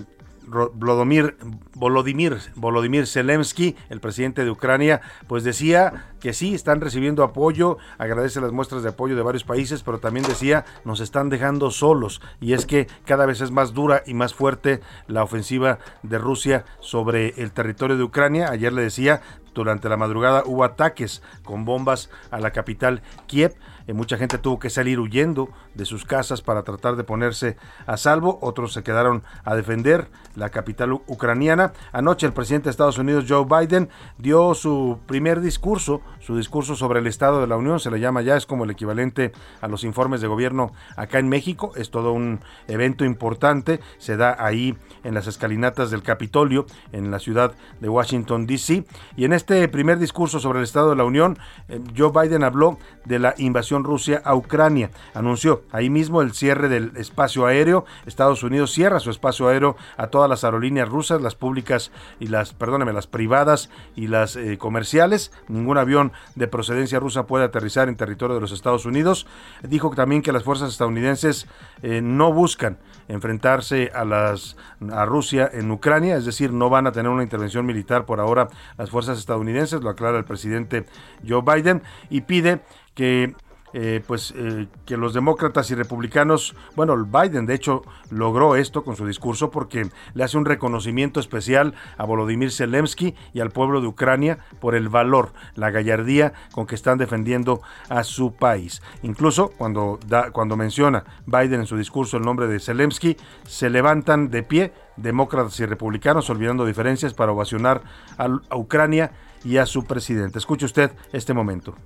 Volodymyr, 0.53 1.37
Volodymyr, 1.75 2.39
Volodymyr 2.55 3.07
Zelensky, 3.07 3.75
el 3.89 4.01
presidente 4.01 4.45
de 4.45 4.51
Ucrania, 4.51 5.01
pues 5.27 5.45
decía 5.45 6.11
que 6.21 6.33
sí, 6.33 6.55
están 6.55 6.81
recibiendo 6.81 7.25
apoyo, 7.25 7.79
agradece 7.99 8.41
las 8.41 8.53
muestras 8.53 8.83
de 8.83 8.91
apoyo 8.91 9.17
de 9.17 9.23
varios 9.23 9.45
países, 9.45 9.83
pero 9.83 9.99
también 9.99 10.27
decía, 10.27 10.65
nos 10.85 11.01
están 11.01 11.31
dejando 11.31 11.71
solos. 11.71 12.21
Y 12.41 12.53
es 12.53 12.67
que 12.67 12.87
cada 13.05 13.27
vez 13.27 13.41
es 13.41 13.51
más 13.51 13.73
dura 13.73 14.03
y 14.07 14.15
más 14.15 14.35
fuerte 14.35 14.81
la 15.07 15.23
ofensiva 15.23 15.79
de 16.03 16.19
Rusia 16.19 16.65
sobre 16.81 17.31
el 17.43 17.53
territorio 17.53 17.97
de 17.97 18.05
Ucrania. 18.05 18.51
Ayer 18.51 18.73
le 18.73 18.83
decía, 18.83 19.23
durante 19.55 19.89
la 19.89 19.97
madrugada 19.97 20.43
hubo 20.47 20.65
ataques 20.65 21.23
con 21.45 21.65
bombas 21.65 22.11
a 22.31 22.41
la 22.41 22.53
capital 22.53 23.03
Kiev. 23.27 23.55
Eh, 23.87 23.93
mucha 23.93 24.17
gente 24.17 24.39
tuvo 24.39 24.59
que 24.59 24.71
salir 24.71 25.01
huyendo 25.01 25.49
de 25.75 25.85
sus 25.85 26.05
casas 26.05 26.43
para 26.43 26.63
tratar 26.63 26.97
de 26.97 27.05
ponerse 27.05 27.57
a 27.87 27.97
salvo. 27.97 28.39
Otros 28.43 28.73
se 28.73 28.83
quedaron 28.83 29.23
a 29.45 29.55
defender 29.55 30.09
la 30.37 30.51
capital 30.51 30.93
ucraniana. 30.93 31.73
Anoche 31.93 32.27
el 32.27 32.33
presidente 32.33 32.65
de 32.65 32.71
Estados 32.71 32.99
Unidos, 32.99 33.25
Joe 33.29 33.45
Biden, 33.45 33.89
dio 34.19 34.55
su 34.55 34.99
primer 35.07 35.41
discurso, 35.41 36.01
su 36.21 36.37
discurso 36.37 36.77
sobre 36.77 37.01
el 37.01 37.07
Estado 37.07 37.41
de 37.41 37.47
la 37.47 37.57
Unión. 37.57 37.81
Se 37.81 37.91
le 37.91 38.01
llama 38.01 38.23
ya, 38.23 38.37
es 38.37 38.47
como 38.47 38.65
el 38.65 38.71
equivalente 38.71 39.33
a 39.61 39.69
los 39.69 39.85
informes 39.85 40.21
de 40.21 40.29
gobierno 40.29 40.73
acá 40.97 41.19
en 41.19 41.29
México. 41.29 41.73
Es 41.77 41.91
todo 41.91 42.13
un 42.13 42.41
evento 42.69 43.05
importante. 43.05 43.81
Se 43.99 44.17
da 44.17 44.37
ahí 44.39 44.77
en 45.05 45.15
las 45.15 45.27
escalinatas 45.27 45.91
del 45.91 46.03
Capitolio, 46.03 46.67
en 46.93 47.11
la 47.11 47.19
ciudad 47.19 47.55
de 47.81 47.89
Washington, 47.89 48.47
D.C. 48.47 48.85
Y 49.17 49.25
en 49.25 49.33
este 49.33 49.67
primer 49.69 49.99
discurso 49.99 50.41
sobre 50.41 50.59
el 50.61 50.65
Estado 50.65 50.91
de 50.91 50.97
la 50.97 51.05
Unión, 51.05 51.39
eh, 51.69 51.81
Joe 51.97 52.11
Biden 52.13 52.45
habló 52.45 52.79
de 53.05 53.19
la 53.19 53.35
invasión 53.39 53.72
Rusia 53.81 54.23
a 54.25 54.35
Ucrania. 54.35 54.91
Anunció 55.15 55.63
ahí 55.73 55.91
mismo 55.91 56.23
el 56.23 56.33
cierre 56.33 56.69
del 56.69 56.97
espacio 56.97 57.47
aéreo. 57.47 57.85
Estados 58.07 58.43
Unidos 58.43 58.73
cierra 58.73 59.01
su 59.01 59.11
espacio 59.11 59.49
aéreo 59.49 59.77
a 59.97 60.09
todas 60.09 60.29
las 60.29 60.45
aerolíneas 60.45 60.89
rusas, 60.89 61.23
las 61.23 61.35
públicas 61.35 61.91
y 62.21 62.29
las, 62.29 62.53
perdóneme, 62.53 62.93
las 62.93 63.07
privadas 63.07 63.71
y 63.97 64.09
las 64.09 64.37
eh, 64.37 64.59
comerciales. 64.59 65.33
Ningún 65.49 65.79
avión 65.79 66.13
de 66.35 66.49
procedencia 66.49 67.01
rusa 67.01 67.27
puede 67.27 67.45
aterrizar 67.45 67.89
en 67.89 67.97
territorio 67.97 68.35
de 68.35 68.41
los 68.41 68.53
Estados 68.53 68.85
Unidos. 68.87 69.27
Dijo 69.63 69.91
también 69.91 70.23
que 70.23 70.33
las 70.33 70.45
fuerzas 70.45 70.71
estadounidenses 70.71 71.47
eh, 71.83 72.01
no 72.03 72.33
buscan 72.33 72.79
enfrentarse 73.09 73.91
a 73.95 74.05
las 74.05 74.57
a 74.93 75.05
Rusia 75.05 75.51
en 75.53 75.71
Ucrania, 75.71 76.17
es 76.17 76.25
decir, 76.25 76.53
no 76.53 76.71
van 76.71 76.87
a 76.87 76.93
tener 76.93 77.11
una 77.11 77.23
intervención 77.23 77.67
militar 77.67 78.05
por 78.05 78.21
ahora 78.21 78.49
las 78.77 78.91
fuerzas 78.91 79.19
estadounidenses, 79.19 79.83
lo 79.83 79.91
aclara 79.91 80.19
el 80.19 80.25
presidente 80.25 80.87
Joe 81.27 81.43
Biden 81.43 81.83
y 82.11 82.23
pide 82.23 82.61
que 82.95 83.35
eh, 83.75 84.03
pues 84.07 84.35
eh, 84.37 84.67
que 84.85 84.97
los 84.97 85.15
demócratas 85.15 85.71
y 85.71 85.75
republicanos, 85.75 86.55
bueno, 86.77 86.97
Biden 87.05 87.47
de 87.47 87.55
hecho 87.55 87.83
logró 88.11 88.57
esto 88.57 88.85
con 88.85 88.97
su 88.97 89.07
discurso 89.07 89.51
porque 89.51 89.89
le 90.15 90.25
hace 90.25 90.37
un 90.37 90.45
reconocimiento 90.45 91.21
especial 91.21 91.75
a 91.97 92.05
Volodymyr 92.05 92.51
Zelensky 92.51 93.15
y 93.33 93.41
al 93.41 93.51
pueblo 93.51 93.81
de 93.81 93.87
Ucrania 93.87 94.39
por 94.61 94.75
el 94.75 94.89
valor, 94.89 95.33
la 95.55 95.71
gallardía 95.71 96.33
con 96.53 96.67
que 96.67 96.75
están 96.75 96.99
defendiendo 96.99 97.63
a 97.89 98.05
su 98.05 98.35
país. 98.35 98.83
Incluso 99.03 99.51
cuando 99.57 99.99
da, 100.07 100.31
cuando 100.31 100.57
menciona 100.57 101.05
Biden 101.27 101.61
en 101.61 101.67
su 101.67 101.77
discurso 101.77 102.17
el 102.17 102.25
nombre 102.25 102.47
de 102.47 102.61
Zelensky, 102.61 103.17
se 103.45 103.71
levantan 103.71 104.31
de 104.31 104.43
pie 104.43 104.73
demócratas 104.97 105.59
y 105.61 105.67
republicanos 105.67 106.29
olvidando 106.31 106.67
diferencias 106.67 107.15
para 107.15 107.33
ovacionar 107.33 107.83
a 108.19 108.57
Ucrania 108.57 109.13
y 109.45 109.59
a 109.59 109.67
su 109.67 109.85
presidente. 109.85 110.39
Escuche 110.39 110.67
usted 110.67 110.91
este 111.13 111.35
momento. 111.35 111.77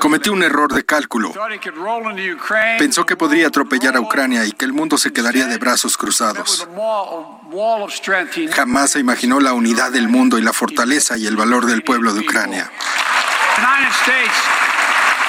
Cometió 0.00 0.32
un 0.32 0.42
error 0.42 0.72
de 0.72 0.84
cálculo. 0.84 1.32
Pensó 2.78 3.06
que 3.06 3.16
podría 3.16 3.48
atropellar 3.48 3.96
a 3.96 4.00
Ucrania 4.00 4.44
y 4.44 4.52
que 4.52 4.64
el 4.64 4.72
mundo 4.72 4.98
se 4.98 5.12
quedaría 5.12 5.46
de 5.46 5.58
brazos 5.58 5.96
cruzados. 5.96 6.68
Jamás 8.52 8.90
se 8.90 9.00
imaginó 9.00 9.40
la 9.40 9.52
unidad 9.52 9.92
del 9.92 10.08
mundo 10.08 10.38
y 10.38 10.42
la 10.42 10.52
fortaleza 10.52 11.16
y 11.16 11.26
el 11.26 11.36
valor 11.36 11.66
del 11.66 11.82
pueblo 11.82 12.14
de 12.14 12.20
Ucrania. 12.20 12.70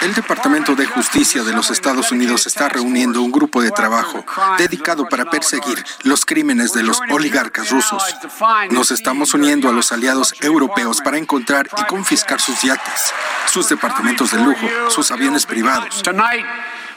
El 0.02 0.14
Departamento 0.14 0.76
de 0.76 0.86
Justicia 0.86 1.44
de 1.44 1.52
los 1.52 1.72
Estados 1.72 2.12
Unidos 2.14 2.48
está 2.48 2.70
reuniendo 2.70 3.22
un 3.22 3.32
grupo 3.32 3.62
de 3.62 3.72
trabajo 3.72 4.24
dedicado 4.58 5.10
para 5.10 5.26
perseguir 5.26 5.84
los 6.04 6.26
crímenes 6.26 6.72
de 6.72 6.84
los 6.84 7.02
oligarcas 7.10 7.70
rusos. 7.70 8.04
Nos 8.72 8.92
estamos 8.92 9.34
uniendo 9.34 9.68
a 9.68 9.74
los 9.74 9.92
aliados 9.92 10.34
europeos 10.42 11.02
para 11.02 11.18
encontrar 11.18 11.68
y 11.78 11.84
confiscar 11.84 12.40
sus 12.40 12.62
yates, 12.62 13.14
sus 13.48 13.68
departamentos 13.68 14.32
de 14.32 14.40
lujo, 14.42 14.68
sus 14.90 15.12
aviones 15.12 15.46
privados. 15.46 16.02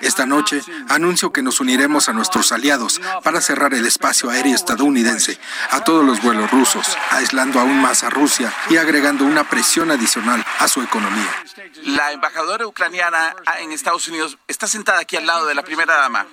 Esta 0.02 0.26
noche 0.26 0.60
anuncio 0.88 1.32
que 1.32 1.42
nos 1.42 1.60
uniremos 1.60 2.08
a 2.08 2.12
nuestros 2.12 2.52
aliados 2.52 3.00
para 3.22 3.40
cerrar 3.40 3.72
el 3.74 3.86
espacio 3.86 4.30
aéreo 4.30 4.54
estadounidense 4.54 5.38
a 5.70 5.84
todos 5.84 6.04
los 6.04 6.20
vuelos 6.20 6.50
rusos, 6.50 6.98
aislando 7.10 7.60
aún 7.60 7.80
más 7.80 8.02
a 8.02 8.10
Rusia 8.10 8.52
y 8.68 8.76
agregando 8.76 9.24
una 9.24 9.44
presión 9.48 9.90
adicional 9.90 10.44
a 10.58 10.68
su 10.68 10.82
economía. 10.82 11.30
La 11.84 12.12
embajadora 12.12 12.66
ucraniana 12.66 13.34
en 13.60 13.72
Estados 13.72 14.06
Unidos 14.08 14.38
está 14.48 14.66
sentada 14.66 15.00
aquí 15.00 15.16
al 15.16 15.26
lado 15.26 15.46
de 15.46 15.54
la 15.54 15.62
primera 15.62 15.96
dama. 15.96 16.26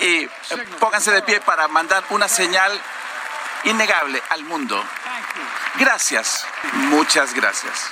Y 0.00 0.04
eh, 0.04 0.30
pónganse 0.80 1.10
de 1.10 1.22
pie 1.22 1.40
para 1.40 1.68
mandar 1.68 2.04
una 2.10 2.28
señal 2.28 2.72
innegable 3.64 4.22
al 4.30 4.44
mundo. 4.44 4.82
Gracias, 5.78 6.46
muchas 6.74 7.34
gracias. 7.34 7.90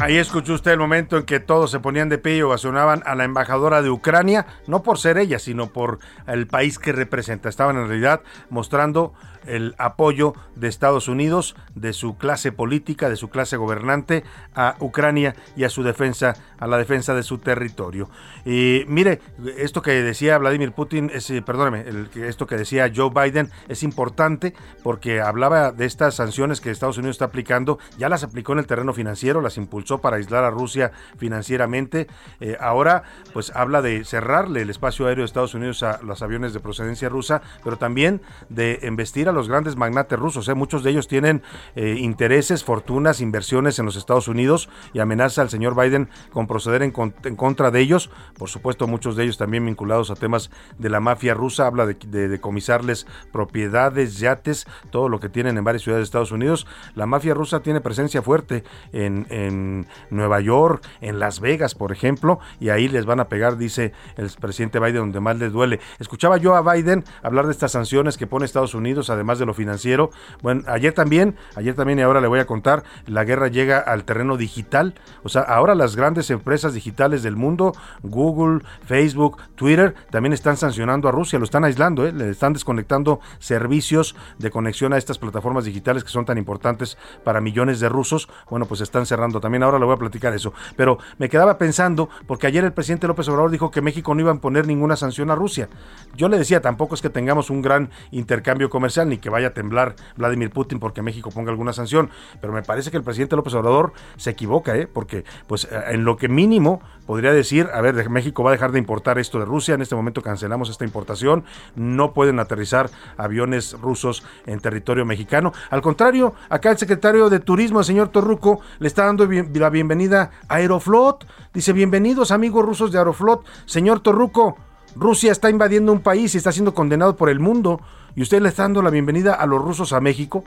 Ahí 0.00 0.16
escuchó 0.16 0.54
usted 0.54 0.70
el 0.70 0.78
momento 0.78 1.16
en 1.16 1.24
que 1.24 1.40
todos 1.40 1.72
se 1.72 1.80
ponían 1.80 2.08
de 2.08 2.18
pie 2.18 2.36
y 2.36 2.42
ovacionaban 2.42 3.02
a 3.04 3.16
la 3.16 3.24
embajadora 3.24 3.82
de 3.82 3.90
Ucrania, 3.90 4.46
no 4.68 4.84
por 4.84 4.98
ser 4.98 5.18
ella, 5.18 5.40
sino 5.40 5.72
por 5.72 5.98
el 6.28 6.46
país 6.46 6.78
que 6.78 6.92
representa. 6.92 7.48
Estaban 7.48 7.76
en 7.76 7.88
realidad 7.88 8.20
mostrando 8.48 9.12
el 9.46 9.74
apoyo 9.78 10.34
de 10.56 10.68
Estados 10.68 11.08
Unidos, 11.08 11.56
de 11.74 11.92
su 11.92 12.16
clase 12.16 12.52
política, 12.52 13.08
de 13.08 13.16
su 13.16 13.28
clase 13.28 13.56
gobernante 13.56 14.24
a 14.54 14.76
Ucrania 14.80 15.34
y 15.56 15.64
a 15.64 15.70
su 15.70 15.82
defensa, 15.82 16.34
a 16.58 16.66
la 16.66 16.78
defensa 16.78 17.14
de 17.14 17.22
su 17.22 17.38
territorio. 17.38 18.10
Y 18.44 18.84
mire, 18.88 19.20
esto 19.56 19.82
que 19.82 20.02
decía 20.02 20.38
Vladimir 20.38 20.72
Putin, 20.72 21.10
es, 21.12 21.30
eh, 21.30 21.42
perdóneme, 21.42 21.84
esto 22.14 22.46
que 22.46 22.56
decía 22.56 22.90
Joe 22.94 23.10
Biden 23.10 23.50
es 23.68 23.82
importante 23.82 24.54
porque 24.82 25.20
hablaba 25.20 25.72
de 25.72 25.86
estas 25.86 26.14
sanciones 26.14 26.60
que 26.60 26.70
Estados 26.70 26.98
Unidos 26.98 27.16
está 27.16 27.26
aplicando, 27.26 27.78
ya 27.98 28.08
las 28.08 28.24
aplicó 28.24 28.52
en 28.52 28.60
el 28.60 28.66
terreno 28.66 28.92
financiero, 28.92 29.40
las 29.40 29.56
impulsó 29.56 29.98
para 29.98 30.16
aislar 30.16 30.44
a 30.44 30.50
Rusia 30.50 30.92
financieramente. 31.16 32.06
Eh, 32.40 32.56
ahora, 32.60 33.04
pues 33.32 33.52
habla 33.54 33.82
de 33.82 34.04
cerrarle 34.04 34.62
el 34.62 34.70
espacio 34.70 35.06
aéreo 35.06 35.22
de 35.22 35.26
Estados 35.26 35.54
Unidos 35.54 35.82
a 35.82 36.00
los 36.02 36.22
aviones 36.22 36.52
de 36.52 36.60
procedencia 36.60 37.08
rusa, 37.08 37.42
pero 37.64 37.76
también 37.76 38.20
de 38.48 38.80
investir 38.82 39.27
a 39.28 39.32
los 39.32 39.48
grandes 39.48 39.76
magnates 39.76 40.18
rusos. 40.18 40.48
¿eh? 40.48 40.54
Muchos 40.54 40.82
de 40.82 40.90
ellos 40.90 41.08
tienen 41.08 41.42
eh, 41.76 41.96
intereses, 41.98 42.64
fortunas, 42.64 43.20
inversiones 43.20 43.78
en 43.78 43.86
los 43.86 43.96
Estados 43.96 44.28
Unidos 44.28 44.68
y 44.92 45.00
amenaza 45.00 45.42
al 45.42 45.50
señor 45.50 45.80
Biden 45.80 46.08
con 46.32 46.46
proceder 46.46 46.82
en, 46.82 46.90
contra 46.90 47.70
de 47.70 47.80
ellos. 47.80 48.10
Por 48.38 48.48
supuesto, 48.48 48.86
muchos 48.86 49.16
de 49.16 49.24
ellos 49.24 49.38
también 49.38 49.64
vinculados 49.64 50.10
a 50.10 50.14
temas 50.14 50.50
de 50.78 50.88
la 50.88 51.00
mafia 51.00 51.34
rusa. 51.34 51.66
Habla 51.66 51.86
de, 51.86 51.94
de 51.94 52.28
decomisarles 52.28 53.06
propiedades, 53.32 54.18
yates, 54.18 54.66
todo 54.90 55.08
lo 55.08 55.20
que 55.20 55.28
tienen 55.28 55.58
en 55.58 55.64
varias 55.64 55.82
ciudades 55.82 56.02
de 56.02 56.04
Estados 56.04 56.32
Unidos. 56.32 56.66
La 56.94 57.06
mafia 57.06 57.34
rusa 57.34 57.60
tiene 57.60 57.80
presencia 57.80 58.22
fuerte 58.22 58.64
en, 58.92 59.26
en 59.30 59.86
Nueva 60.10 60.40
York, 60.40 60.84
en 61.00 61.18
Las 61.18 61.40
Vegas, 61.40 61.74
por 61.74 61.92
ejemplo, 61.92 62.40
y 62.60 62.70
ahí 62.70 62.88
les 62.88 63.06
van 63.06 63.20
a 63.20 63.28
pegar, 63.28 63.56
dice 63.56 63.92
el 64.16 64.30
presidente 64.40 64.78
Biden, 64.78 64.96
donde 64.96 65.20
más 65.20 65.38
les 65.38 65.52
duele. 65.52 65.80
Escuchaba 65.98 66.36
yo 66.36 66.54
a 66.54 66.72
Biden 66.72 67.04
hablar 67.22 67.46
de 67.46 67.52
estas 67.52 67.72
sanciones 67.72 68.16
que 68.16 68.26
pone 68.26 68.44
Estados 68.44 68.74
Unidos, 68.74 69.10
además 69.18 69.38
de 69.38 69.46
lo 69.46 69.54
financiero. 69.54 70.10
Bueno, 70.42 70.62
ayer 70.66 70.92
también, 70.92 71.36
ayer 71.56 71.74
también 71.74 71.98
y 71.98 72.02
ahora 72.02 72.20
le 72.20 72.28
voy 72.28 72.40
a 72.40 72.46
contar, 72.46 72.84
la 73.06 73.24
guerra 73.24 73.48
llega 73.48 73.78
al 73.78 74.04
terreno 74.04 74.36
digital. 74.36 74.94
O 75.22 75.28
sea, 75.28 75.42
ahora 75.42 75.74
las 75.74 75.96
grandes 75.96 76.30
empresas 76.30 76.74
digitales 76.74 77.22
del 77.22 77.36
mundo, 77.36 77.72
Google, 78.02 78.64
Facebook, 78.86 79.38
Twitter, 79.54 79.94
también 80.10 80.32
están 80.32 80.56
sancionando 80.56 81.08
a 81.08 81.12
Rusia, 81.12 81.38
lo 81.38 81.44
están 81.44 81.64
aislando, 81.64 82.06
¿eh? 82.06 82.12
le 82.12 82.30
están 82.30 82.52
desconectando 82.52 83.20
servicios 83.38 84.16
de 84.38 84.50
conexión 84.50 84.92
a 84.92 84.98
estas 84.98 85.18
plataformas 85.18 85.64
digitales 85.64 86.04
que 86.04 86.10
son 86.10 86.24
tan 86.24 86.38
importantes 86.38 86.96
para 87.24 87.40
millones 87.40 87.80
de 87.80 87.88
rusos. 87.88 88.28
Bueno, 88.48 88.66
pues 88.66 88.80
están 88.80 89.06
cerrando 89.06 89.40
también. 89.40 89.62
Ahora 89.62 89.78
le 89.78 89.84
voy 89.84 89.94
a 89.94 89.98
platicar 89.98 90.34
eso. 90.34 90.52
Pero 90.76 90.98
me 91.18 91.28
quedaba 91.28 91.58
pensando, 91.58 92.08
porque 92.26 92.46
ayer 92.46 92.64
el 92.64 92.72
presidente 92.72 93.06
López 93.06 93.28
Obrador 93.28 93.50
dijo 93.50 93.70
que 93.70 93.82
México 93.82 94.14
no 94.14 94.20
iba 94.20 94.32
a 94.32 94.34
poner 94.36 94.66
ninguna 94.66 94.96
sanción 94.96 95.30
a 95.30 95.34
Rusia. 95.34 95.68
Yo 96.14 96.28
le 96.28 96.38
decía, 96.38 96.60
tampoco 96.60 96.94
es 96.94 97.02
que 97.02 97.10
tengamos 97.10 97.50
un 97.50 97.62
gran 97.62 97.90
intercambio 98.10 98.70
comercial 98.70 99.07
ni 99.08 99.18
que 99.18 99.30
vaya 99.30 99.48
a 99.48 99.50
temblar 99.54 99.96
Vladimir 100.16 100.50
Putin 100.50 100.78
porque 100.78 101.02
México 101.02 101.30
ponga 101.30 101.50
alguna 101.50 101.72
sanción, 101.72 102.10
pero 102.40 102.52
me 102.52 102.62
parece 102.62 102.90
que 102.90 102.96
el 102.96 103.02
presidente 103.02 103.36
López 103.36 103.54
Obrador 103.54 103.92
se 104.16 104.30
equivoca, 104.30 104.76
¿eh? 104.76 104.86
porque 104.86 105.24
pues 105.46 105.64
eh, 105.64 105.68
en 105.88 106.04
lo 106.04 106.16
que 106.16 106.28
mínimo 106.28 106.80
podría 107.06 107.32
decir, 107.32 107.68
a 107.72 107.80
ver, 107.80 108.08
México 108.10 108.42
va 108.42 108.50
a 108.50 108.52
dejar 108.52 108.72
de 108.72 108.78
importar 108.78 109.18
esto 109.18 109.38
de 109.38 109.44
Rusia, 109.44 109.74
en 109.74 109.82
este 109.82 109.94
momento 109.94 110.22
cancelamos 110.22 110.68
esta 110.70 110.84
importación, 110.84 111.44
no 111.74 112.12
pueden 112.12 112.38
aterrizar 112.38 112.90
aviones 113.16 113.72
rusos 113.80 114.24
en 114.46 114.60
territorio 114.60 115.04
mexicano. 115.04 115.52
Al 115.70 115.80
contrario, 115.80 116.34
acá 116.48 116.70
el 116.70 116.78
secretario 116.78 117.30
de 117.30 117.40
Turismo, 117.40 117.78
el 117.78 117.84
señor 117.84 118.08
Torruco, 118.08 118.60
le 118.78 118.88
está 118.88 119.06
dando 119.06 119.26
la 119.26 119.70
bienvenida 119.70 120.30
a 120.48 120.56
Aeroflot. 120.56 121.26
Dice, 121.54 121.72
bienvenidos 121.72 122.30
amigos 122.30 122.64
rusos 122.64 122.92
de 122.92 122.98
Aeroflot. 122.98 123.44
Señor 123.66 124.00
Torruco, 124.00 124.56
Rusia 124.94 125.32
está 125.32 125.50
invadiendo 125.50 125.92
un 125.92 126.00
país 126.00 126.34
y 126.34 126.38
está 126.38 126.52
siendo 126.52 126.74
condenado 126.74 127.16
por 127.16 127.30
el 127.30 127.40
mundo. 127.40 127.80
Y 128.18 128.22
usted 128.22 128.42
le 128.42 128.48
está 128.48 128.62
dando 128.64 128.82
la 128.82 128.90
bienvenida 128.90 129.34
a 129.34 129.46
los 129.46 129.62
rusos 129.62 129.92
a 129.92 130.00
México. 130.00 130.42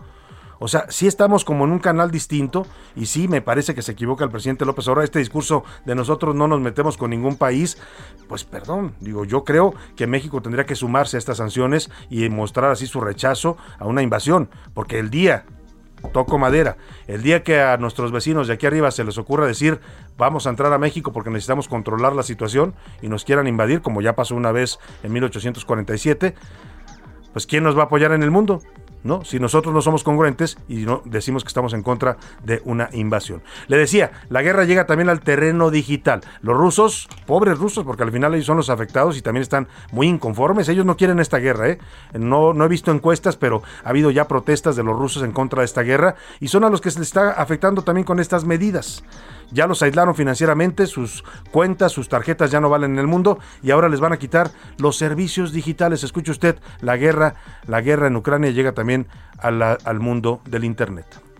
O 0.60 0.67
sea, 0.67 0.88
sí 0.89 1.07
estamos 1.07 1.45
como 1.45 1.63
en 1.63 1.71
un 1.71 1.79
canal 1.79 2.12
distinto 2.12 2.67
y 2.97 3.05
sí 3.05 3.29
me 3.29 3.41
parece 3.41 3.73
que 3.73 3.81
se 3.81 3.93
equivoca 3.93 4.25
el 4.25 4.29
presidente 4.29 4.65
López 4.65 4.89
Obrador. 4.89 5.05
Este 5.05 5.19
discurso 5.19 5.63
de 5.86 5.95
nosotros 5.95 6.36
no 6.36 6.49
nos 6.49 6.60
metemos 6.60 6.97
con 6.97 7.12
ningún 7.12 7.38
país, 7.38 7.77
pues 8.27 8.43
perdón, 8.43 8.93
digo, 8.99 9.23
yo 9.23 9.45
creo 9.45 9.73
que 9.95 10.05
México 10.05 10.41
tendría 10.41 10.65
que 10.65 10.75
sumarse 10.75 11.15
a 11.15 11.19
estas 11.19 11.38
sanciones 11.38 11.89
y 12.10 12.27
mostrar 12.27 12.71
así 12.71 12.88
su 12.88 12.99
rechazo 12.99 13.55
a 13.79 13.86
una 13.86 14.01
invasión, 14.01 14.49
porque 14.73 14.99
el 14.99 15.10
día 15.10 15.45
toco 16.10 16.38
madera. 16.38 16.75
El 17.07 17.23
día 17.23 17.41
que 17.41 17.62
a 17.62 17.77
nuestros 17.77 18.12
vecinos 18.12 18.47
de 18.47 18.55
aquí 18.55 18.65
arriba 18.65 18.91
se 18.91 19.03
les 19.03 19.17
ocurra 19.17 19.45
decir 19.45 19.79
vamos 20.17 20.45
a 20.45 20.49
entrar 20.49 20.73
a 20.73 20.77
México 20.77 21.13
porque 21.13 21.29
necesitamos 21.29 21.67
controlar 21.67 22.13
la 22.13 22.23
situación 22.23 22.73
y 23.01 23.07
nos 23.07 23.23
quieran 23.23 23.47
invadir, 23.47 23.81
como 23.81 24.01
ya 24.01 24.13
pasó 24.13 24.36
una 24.36 24.51
vez 24.51 24.77
en 25.03 25.13
1847, 25.13 26.36
pues 27.33 27.45
¿quién 27.45 27.63
nos 27.63 27.77
va 27.77 27.83
a 27.83 27.85
apoyar 27.85 28.11
en 28.11 28.23
el 28.23 28.31
mundo? 28.31 28.61
¿no? 29.03 29.23
Si 29.25 29.39
nosotros 29.39 29.73
no 29.73 29.81
somos 29.81 30.03
congruentes 30.03 30.57
y 30.67 30.85
no 30.85 31.01
decimos 31.05 31.43
que 31.43 31.47
estamos 31.47 31.73
en 31.73 31.83
contra 31.83 32.17
de 32.43 32.61
una 32.65 32.89
invasión. 32.93 33.41
Le 33.67 33.77
decía, 33.77 34.11
la 34.29 34.41
guerra 34.41 34.65
llega 34.65 34.85
también 34.85 35.09
al 35.09 35.21
terreno 35.21 35.71
digital. 35.71 36.21
Los 36.41 36.57
rusos, 36.57 37.07
pobres 37.25 37.57
rusos, 37.57 37.83
porque 37.83 38.03
al 38.03 38.11
final 38.11 38.33
ellos 38.33 38.45
son 38.45 38.57
los 38.57 38.69
afectados 38.69 39.17
y 39.17 39.21
también 39.21 39.41
están 39.41 39.67
muy 39.91 40.07
inconformes. 40.07 40.69
Ellos 40.69 40.85
no 40.85 40.97
quieren 40.97 41.19
esta 41.19 41.37
guerra, 41.37 41.69
¿eh? 41.69 41.79
No, 42.13 42.53
no 42.53 42.65
he 42.65 42.67
visto 42.67 42.91
encuestas, 42.91 43.37
pero 43.37 43.63
ha 43.83 43.89
habido 43.89 44.11
ya 44.11 44.27
protestas 44.27 44.75
de 44.75 44.83
los 44.83 44.97
rusos 44.97 45.23
en 45.23 45.31
contra 45.31 45.61
de 45.61 45.65
esta 45.65 45.81
guerra 45.81 46.15
y 46.39 46.47
son 46.47 46.63
a 46.63 46.69
los 46.69 46.81
que 46.81 46.91
se 46.91 46.99
les 46.99 47.07
está 47.07 47.31
afectando 47.31 47.83
también 47.83 48.05
con 48.05 48.19
estas 48.19 48.45
medidas 48.45 49.03
ya 49.51 49.67
los 49.67 49.81
aislaron 49.81 50.15
financieramente, 50.15 50.87
sus 50.87 51.23
cuentas, 51.51 51.91
sus 51.91 52.09
tarjetas 52.09 52.51
ya 52.51 52.59
no 52.59 52.69
valen 52.69 52.93
en 52.93 52.99
el 52.99 53.07
mundo 53.07 53.39
y 53.61 53.71
ahora 53.71 53.89
les 53.89 53.99
van 53.99 54.13
a 54.13 54.17
quitar 54.17 54.51
los 54.77 54.97
servicios 54.97 55.51
digitales. 55.51 56.03
Escuche 56.03 56.31
usted, 56.31 56.57
la 56.81 56.97
guerra, 56.97 57.35
la 57.67 57.81
guerra 57.81 58.07
en 58.07 58.15
Ucrania 58.15 58.51
llega 58.51 58.73
también 58.73 59.07
al 59.37 59.99
mundo 59.99 60.41
del 60.45 60.63
Internet. 60.63 61.30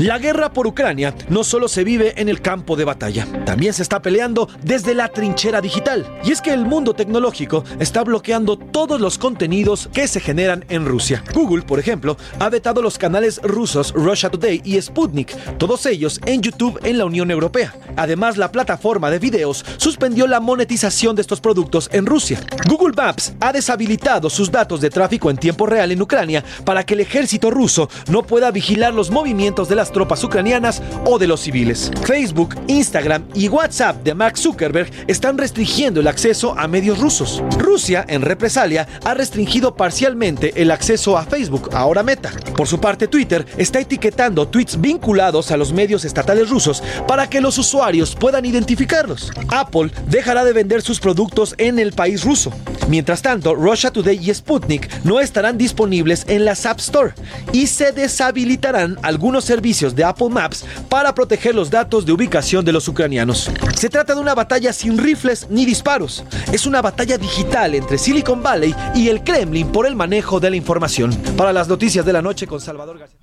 La 0.00 0.18
guerra 0.18 0.50
por 0.50 0.66
Ucrania 0.66 1.14
no 1.28 1.44
solo 1.44 1.68
se 1.68 1.84
vive 1.84 2.14
en 2.16 2.30
el 2.30 2.40
campo 2.40 2.74
de 2.74 2.86
batalla, 2.86 3.28
también 3.44 3.74
se 3.74 3.82
está 3.82 4.00
peleando 4.00 4.48
desde 4.62 4.94
la 4.94 5.08
trinchera 5.08 5.60
digital. 5.60 6.06
Y 6.24 6.32
es 6.32 6.40
que 6.40 6.54
el 6.54 6.64
mundo 6.64 6.94
tecnológico 6.94 7.64
está 7.78 8.02
bloqueando 8.02 8.56
todos 8.56 8.98
los 8.98 9.18
contenidos 9.18 9.90
que 9.92 10.08
se 10.08 10.18
generan 10.18 10.64
en 10.70 10.86
Rusia. 10.86 11.22
Google, 11.34 11.60
por 11.60 11.78
ejemplo, 11.78 12.16
ha 12.38 12.48
vetado 12.48 12.80
los 12.80 12.96
canales 12.96 13.42
rusos 13.42 13.92
Russia 13.92 14.30
Today 14.30 14.62
y 14.64 14.80
Sputnik, 14.80 15.36
todos 15.58 15.84
ellos 15.84 16.18
en 16.24 16.40
YouTube 16.40 16.80
en 16.82 16.96
la 16.96 17.04
Unión 17.04 17.30
Europea. 17.30 17.74
Además, 17.96 18.38
la 18.38 18.50
plataforma 18.50 19.10
de 19.10 19.18
videos 19.18 19.66
suspendió 19.76 20.26
la 20.26 20.40
monetización 20.40 21.14
de 21.14 21.20
estos 21.20 21.42
productos 21.42 21.90
en 21.92 22.06
Rusia. 22.06 22.40
Google 22.66 22.94
Maps 22.96 23.34
ha 23.38 23.52
deshabilitado 23.52 24.30
sus 24.30 24.50
datos 24.50 24.80
de 24.80 24.88
tráfico 24.88 25.28
en 25.28 25.36
tiempo 25.36 25.66
real 25.66 25.92
en 25.92 26.00
Ucrania 26.00 26.42
para 26.64 26.86
que 26.86 26.94
el 26.94 27.00
ejército 27.00 27.50
ruso 27.50 27.90
no 28.08 28.22
pueda 28.22 28.50
vigilar 28.50 28.94
los 28.94 29.10
movimientos 29.10 29.68
de 29.68 29.76
las 29.76 29.89
tropas 29.92 30.22
ucranianas 30.24 30.82
o 31.04 31.18
de 31.18 31.26
los 31.26 31.40
civiles. 31.40 31.90
Facebook, 32.04 32.56
Instagram 32.66 33.24
y 33.34 33.48
WhatsApp 33.48 34.02
de 34.02 34.14
Mark 34.14 34.38
Zuckerberg 34.38 34.90
están 35.06 35.38
restringiendo 35.38 36.00
el 36.00 36.08
acceso 36.08 36.58
a 36.58 36.68
medios 36.68 36.98
rusos. 36.98 37.42
Rusia, 37.58 38.04
en 38.08 38.22
represalia, 38.22 38.86
ha 39.04 39.14
restringido 39.14 39.74
parcialmente 39.74 40.60
el 40.60 40.70
acceso 40.70 41.16
a 41.16 41.24
Facebook, 41.24 41.70
ahora 41.72 42.02
Meta. 42.02 42.30
Por 42.56 42.66
su 42.66 42.80
parte, 42.80 43.08
Twitter 43.08 43.46
está 43.56 43.80
etiquetando 43.80 44.48
tweets 44.48 44.80
vinculados 44.80 45.50
a 45.50 45.56
los 45.56 45.72
medios 45.72 46.04
estatales 46.04 46.50
rusos 46.50 46.82
para 47.06 47.28
que 47.28 47.40
los 47.40 47.58
usuarios 47.58 48.14
puedan 48.14 48.44
identificarlos. 48.44 49.30
Apple 49.48 49.90
dejará 50.06 50.44
de 50.44 50.52
vender 50.52 50.82
sus 50.82 51.00
productos 51.00 51.54
en 51.58 51.78
el 51.78 51.92
país 51.92 52.24
ruso. 52.24 52.52
Mientras 52.88 53.22
tanto, 53.22 53.54
Russia 53.54 53.90
Today 53.92 54.18
y 54.20 54.34
Sputnik 54.34 55.04
no 55.04 55.20
estarán 55.20 55.56
disponibles 55.56 56.24
en 56.28 56.44
la 56.44 56.56
App 56.64 56.80
Store 56.80 57.12
y 57.52 57.68
se 57.68 57.92
deshabilitarán 57.92 58.98
algunos 59.02 59.44
servicios 59.44 59.79
de 59.88 60.04
Apple 60.04 60.28
Maps 60.28 60.66
para 60.90 61.14
proteger 61.14 61.54
los 61.54 61.70
datos 61.70 62.04
de 62.04 62.12
ubicación 62.12 62.64
de 62.64 62.72
los 62.72 62.86
ucranianos. 62.86 63.50
Se 63.74 63.88
trata 63.88 64.14
de 64.14 64.20
una 64.20 64.34
batalla 64.34 64.74
sin 64.74 64.98
rifles 64.98 65.48
ni 65.48 65.64
disparos. 65.64 66.22
Es 66.52 66.66
una 66.66 66.82
batalla 66.82 67.16
digital 67.16 67.74
entre 67.74 67.96
Silicon 67.96 68.42
Valley 68.42 68.74
y 68.94 69.08
el 69.08 69.24
Kremlin 69.24 69.72
por 69.72 69.86
el 69.86 69.96
manejo 69.96 70.38
de 70.38 70.50
la 70.50 70.56
información. 70.56 71.14
Para 71.36 71.52
las 71.52 71.68
noticias 71.68 72.04
de 72.04 72.12
la 72.12 72.20
noche 72.20 72.46
con 72.46 72.60
Salvador 72.60 72.98
García. 72.98 73.18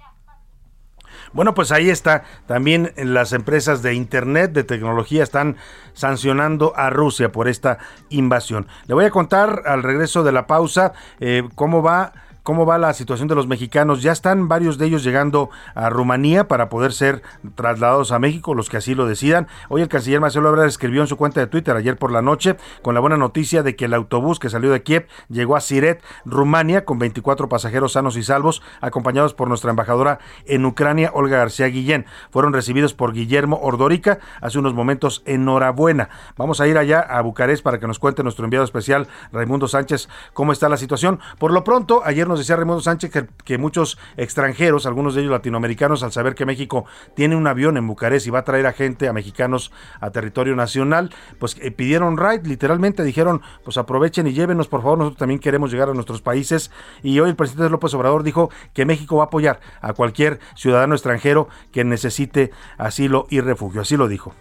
Bueno, 1.33 1.53
pues 1.53 1.71
ahí 1.71 1.89
está. 1.89 2.23
También 2.47 2.93
las 2.97 3.33
empresas 3.33 3.81
de 3.81 3.93
Internet, 3.93 4.53
de 4.53 4.63
tecnología, 4.63 5.23
están 5.23 5.57
sancionando 5.93 6.73
a 6.75 6.89
Rusia 6.89 7.31
por 7.31 7.47
esta 7.47 7.77
invasión. 8.09 8.67
Le 8.87 8.93
voy 8.93 9.05
a 9.05 9.11
contar 9.11 9.63
al 9.65 9.83
regreso 9.83 10.23
de 10.23 10.31
la 10.31 10.47
pausa 10.47 10.93
eh, 11.19 11.43
cómo 11.55 11.83
va 11.83 12.13
cómo 12.47 12.65
va 12.65 12.77
la 12.77 12.93
situación 12.93 13.27
de 13.27 13.36
los 13.36 13.45
mexicanos. 13.45 14.01
Ya 14.01 14.13
están 14.13 14.47
varios 14.47 14.77
de 14.77 14.86
ellos 14.86 15.03
llegando 15.03 15.49
a 15.75 15.89
Rumanía 15.89 16.47
para 16.47 16.69
poder 16.69 16.93
ser 16.93 17.21
trasladados 17.55 18.13
a 18.13 18.19
México, 18.19 18.55
los 18.55 18.69
que 18.69 18.77
así 18.77 18.95
lo 18.95 19.05
decidan. 19.05 19.49
Hoy 19.67 19.81
el 19.81 19.89
canciller 19.89 20.21
Marcelo 20.21 20.47
Ebrard 20.47 20.69
escribió 20.69 21.01
en 21.01 21.07
su 21.07 21.17
cuenta 21.17 21.41
de 21.41 21.47
Twitter 21.47 21.75
ayer 21.75 21.97
por 21.97 22.10
la 22.10 22.21
noche 22.21 22.55
con 22.81 22.93
la 22.93 23.01
buena 23.01 23.17
noticia 23.17 23.63
de 23.63 23.75
que 23.75 23.83
el 23.83 23.93
autobús 23.93 24.39
que 24.39 24.49
salió 24.49 24.71
de 24.71 24.81
Kiev 24.81 25.07
llegó 25.27 25.57
a 25.57 25.60
Siret, 25.60 26.01
Rumania, 26.23 26.86
con 26.86 26.99
24 26.99 27.49
pasajeros 27.49 27.91
sanos 27.91 28.15
y 28.15 28.23
salvos, 28.23 28.62
acompañados 28.79 29.33
por 29.33 29.49
nuestra 29.49 29.71
embajadora 29.71 30.19
en 30.45 30.65
Ucrania, 30.65 31.12
Olga 31.13 31.39
García 31.39 31.67
Guillén. 31.67 32.05
Fueron 32.31 32.53
recibidos 32.53 32.93
por 32.93 33.12
Guillermo 33.12 33.60
Ordórica 33.62 34.19
hace 34.39 34.57
unos 34.57 34.73
momentos. 34.73 35.21
Enhorabuena. 35.25 36.07
Vamos 36.38 36.62
a 36.62 36.67
ir 36.69 36.77
allá 36.77 37.01
a 37.01 37.19
Bucarest 37.19 37.62
para 37.62 37.77
que 37.77 37.88
nos 37.88 37.99
cuente 37.99 38.23
nuestro 38.23 38.45
enviado 38.45 38.63
especial, 38.63 39.10
Raimundo 39.33 39.67
Sánchez, 39.67 40.07
cómo 40.31 40.53
está 40.53 40.69
la 40.69 40.77
situación. 40.77 41.19
Por 41.39 41.51
lo 41.51 41.65
pronto, 41.65 42.03
ayer 42.05 42.25
nos 42.25 42.37
nos 42.38 42.45
decía 42.45 42.56
Raimundo 42.56 42.82
Sánchez 42.82 43.12
que, 43.43 43.58
muchos 43.58 43.97
extranjeros, 44.15 44.86
algunos 44.86 45.15
de 45.15 45.21
ellos 45.21 45.32
latinoamericanos, 45.32 46.04
al 46.04 46.12
saber 46.12 46.36
que 46.36 46.45
México 46.45 46.86
tiene 47.15 47.36
un 47.36 47.47
avión 47.47 47.78
en 47.78 47.88
Bucarest 47.88 48.28
y 48.28 48.30
va 48.30 48.39
a 48.39 48.43
traer 48.43 48.67
a 48.67 48.73
gente, 48.73 49.08
a 49.08 49.13
mexicanos 49.13 49.71
a 50.00 50.12
territorio 50.12 50.56
nacional, 50.56 51.10
pues 51.39 51.58
eh, 51.62 51.71
pidieron 51.71 52.15
ride, 52.15 52.47
literalmente 52.47 53.04
dijeron, 53.04 53.41
pues 53.63 53.78
aprovechen 53.78 54.28
y 54.28 54.34
llévenos, 54.34 54.67
por 54.67 54.84
favor, 54.84 55.00
nosotros 55.00 55.17
también 55.17 55.39
queremos 55.39 55.71
llegar 55.71 55.89
a 55.89 55.93
nuestros 55.93 56.21
países. 56.21 56.69
Y 57.02 57.19
hoy 57.19 57.30
el 57.30 57.36
presidente 57.36 57.71
López 57.71 57.93
Obrador 57.95 58.21
dijo 58.21 58.52
que 58.73 58.86
México 58.86 59.17
va 59.17 59.23
a 59.23 59.28
apoyar 59.28 59.60
a 59.82 59.93
cualquier 59.93 60.39
ciudadano 60.56 60.93
extranjero 60.93 61.50
que 61.71 61.84
necesite 61.84 62.52
asilo 62.78 63.26
y 63.32 63.41
refugio. 63.41 63.82
Así 63.82 63.97
lo 63.97 64.08
dijo. 64.08 64.36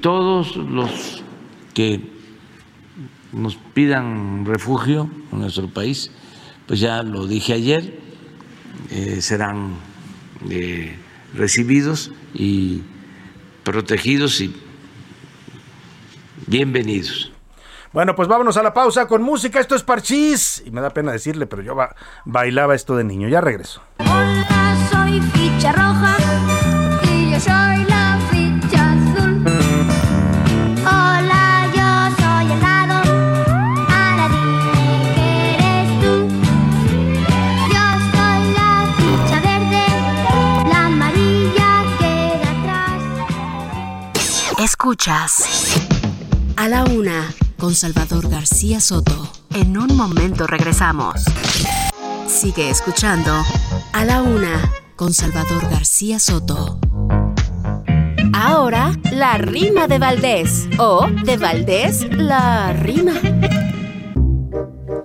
Todos 0.00 0.56
los 0.56 1.24
que 1.74 2.00
nos 3.32 3.56
pidan 3.56 4.46
refugio 4.46 5.10
en 5.32 5.40
nuestro 5.40 5.68
país, 5.68 6.12
pues 6.66 6.80
ya 6.80 7.02
lo 7.02 7.26
dije 7.26 7.52
ayer, 7.52 7.98
eh, 8.90 9.20
serán 9.20 9.74
eh, 10.50 10.96
recibidos 11.34 12.12
y 12.32 12.82
protegidos 13.62 14.40
y 14.40 14.54
bienvenidos. 16.46 17.32
Bueno, 17.92 18.16
pues 18.16 18.26
vámonos 18.26 18.56
a 18.56 18.62
la 18.64 18.74
pausa 18.74 19.06
con 19.06 19.22
música. 19.22 19.60
Esto 19.60 19.76
es 19.76 19.84
Parchís. 19.84 20.64
Y 20.66 20.72
me 20.72 20.80
da 20.80 20.90
pena 20.90 21.12
decirle, 21.12 21.46
pero 21.46 21.62
yo 21.62 21.76
bailaba 22.24 22.74
esto 22.74 22.96
de 22.96 23.04
niño. 23.04 23.28
Ya 23.28 23.40
regreso. 23.40 23.82
Hola, 23.98 24.88
soy 24.90 25.20
ficha 25.20 25.70
roja 25.70 26.16
y 27.04 27.30
yo 27.30 27.38
soy 27.38 27.84
la 27.88 27.93
Escuchas. 44.74 45.86
A 46.56 46.68
la 46.68 46.82
una 46.82 47.32
con 47.60 47.76
Salvador 47.76 48.28
García 48.28 48.80
Soto. 48.80 49.30
En 49.54 49.78
un 49.78 49.96
momento 49.96 50.48
regresamos. 50.48 51.22
Sigue 52.26 52.70
escuchando 52.70 53.30
A 53.92 54.04
la 54.04 54.20
Una 54.20 54.72
con 54.96 55.14
Salvador 55.14 55.70
García 55.70 56.18
Soto. 56.18 56.80
Ahora, 58.34 58.90
la 59.12 59.38
rima 59.38 59.86
de 59.86 60.00
Valdés. 60.00 60.66
O 60.78 61.06
de 61.24 61.36
Valdés, 61.36 62.08
la 62.10 62.72
rima. 62.72 63.14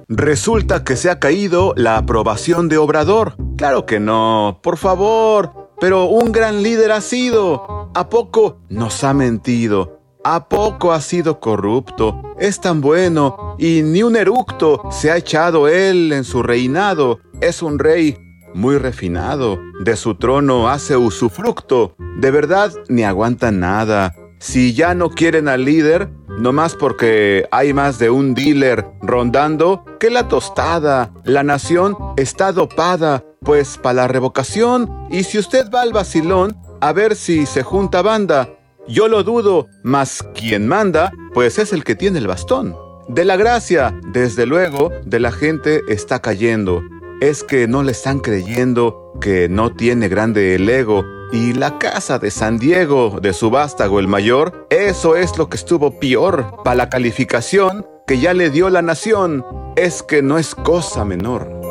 Resulta 0.07 0.83
que 0.83 0.95
se 0.95 1.11
ha 1.11 1.19
caído 1.19 1.73
la 1.77 1.97
aprobación 1.97 2.69
de 2.69 2.79
Obrador. 2.79 3.35
Claro 3.55 3.85
que 3.85 3.99
no, 3.99 4.61
por 4.63 4.77
favor. 4.77 5.69
Pero 5.79 6.05
un 6.05 6.31
gran 6.31 6.63
líder 6.63 6.91
ha 6.91 7.01
sido. 7.01 7.78
¿A 7.95 8.07
poco 8.07 8.59
nos 8.69 9.03
ha 9.03 9.15
mentido? 9.15 9.99
¿A 10.23 10.47
poco 10.47 10.91
ha 10.91 11.01
sido 11.01 11.39
corrupto? 11.39 12.21
Es 12.37 12.61
tan 12.61 12.81
bueno 12.81 13.55
y 13.57 13.81
ni 13.81 14.03
un 14.03 14.15
eructo 14.15 14.83
se 14.91 15.09
ha 15.09 15.17
echado 15.17 15.67
él 15.67 16.13
en 16.13 16.23
su 16.23 16.43
reinado. 16.43 17.19
Es 17.41 17.63
un 17.63 17.79
rey 17.79 18.15
muy 18.53 18.77
refinado. 18.77 19.59
De 19.83 19.95
su 19.95 20.15
trono 20.15 20.69
hace 20.69 20.97
usufructo. 20.97 21.95
De 22.19 22.29
verdad 22.29 22.71
ni 22.89 23.03
aguanta 23.03 23.51
nada. 23.51 24.13
Si 24.39 24.73
ya 24.73 24.93
no 24.93 25.09
quieren 25.09 25.47
al 25.47 25.65
líder, 25.65 26.11
no 26.37 26.53
más 26.53 26.75
porque 26.75 27.47
hay 27.51 27.73
más 27.73 27.97
de 27.97 28.11
un 28.11 28.35
dealer 28.35 28.85
rondando, 29.01 29.83
que 29.99 30.11
la 30.11 30.27
tostada. 30.27 31.11
La 31.23 31.43
nación 31.43 31.97
está 32.17 32.51
dopada, 32.51 33.25
pues 33.41 33.77
para 33.77 34.03
la 34.03 34.07
revocación. 34.07 35.07
Y 35.09 35.23
si 35.23 35.39
usted 35.39 35.71
va 35.73 35.81
al 35.81 35.91
vacilón, 35.91 36.55
a 36.81 36.93
ver 36.93 37.15
si 37.15 37.45
se 37.45 37.63
junta 37.63 38.01
banda 38.01 38.49
yo 38.89 39.07
lo 39.07 39.23
dudo, 39.23 39.67
mas 39.83 40.25
quien 40.33 40.67
manda, 40.67 41.11
pues 41.35 41.59
es 41.59 41.73
el 41.73 41.83
que 41.83 41.95
tiene 41.95 42.17
el 42.17 42.25
bastón. 42.25 42.75
De 43.07 43.23
la 43.23 43.37
gracia, 43.37 43.99
desde 44.11 44.47
luego, 44.47 44.91
de 45.05 45.19
la 45.19 45.31
gente 45.31 45.83
está 45.89 46.23
cayendo. 46.23 46.81
Es 47.21 47.43
que 47.43 47.67
no 47.67 47.83
le 47.83 47.91
están 47.91 48.19
creyendo 48.19 49.13
que 49.21 49.47
no 49.47 49.75
tiene 49.75 50.09
grande 50.09 50.55
el 50.55 50.67
ego. 50.67 51.05
Y 51.31 51.53
la 51.53 51.77
casa 51.77 52.17
de 52.17 52.31
San 52.31 52.57
Diego, 52.57 53.19
de 53.21 53.33
su 53.33 53.51
vástago 53.51 53.99
el 53.99 54.07
mayor, 54.07 54.65
eso 54.71 55.15
es 55.15 55.37
lo 55.37 55.49
que 55.49 55.57
estuvo 55.57 55.99
peor. 55.99 56.63
Para 56.63 56.75
la 56.75 56.89
calificación 56.89 57.85
que 58.07 58.17
ya 58.17 58.33
le 58.33 58.49
dio 58.49 58.71
la 58.71 58.81
nación, 58.81 59.45
es 59.75 60.01
que 60.01 60.23
no 60.23 60.39
es 60.39 60.55
cosa 60.55 61.05
menor. 61.05 61.68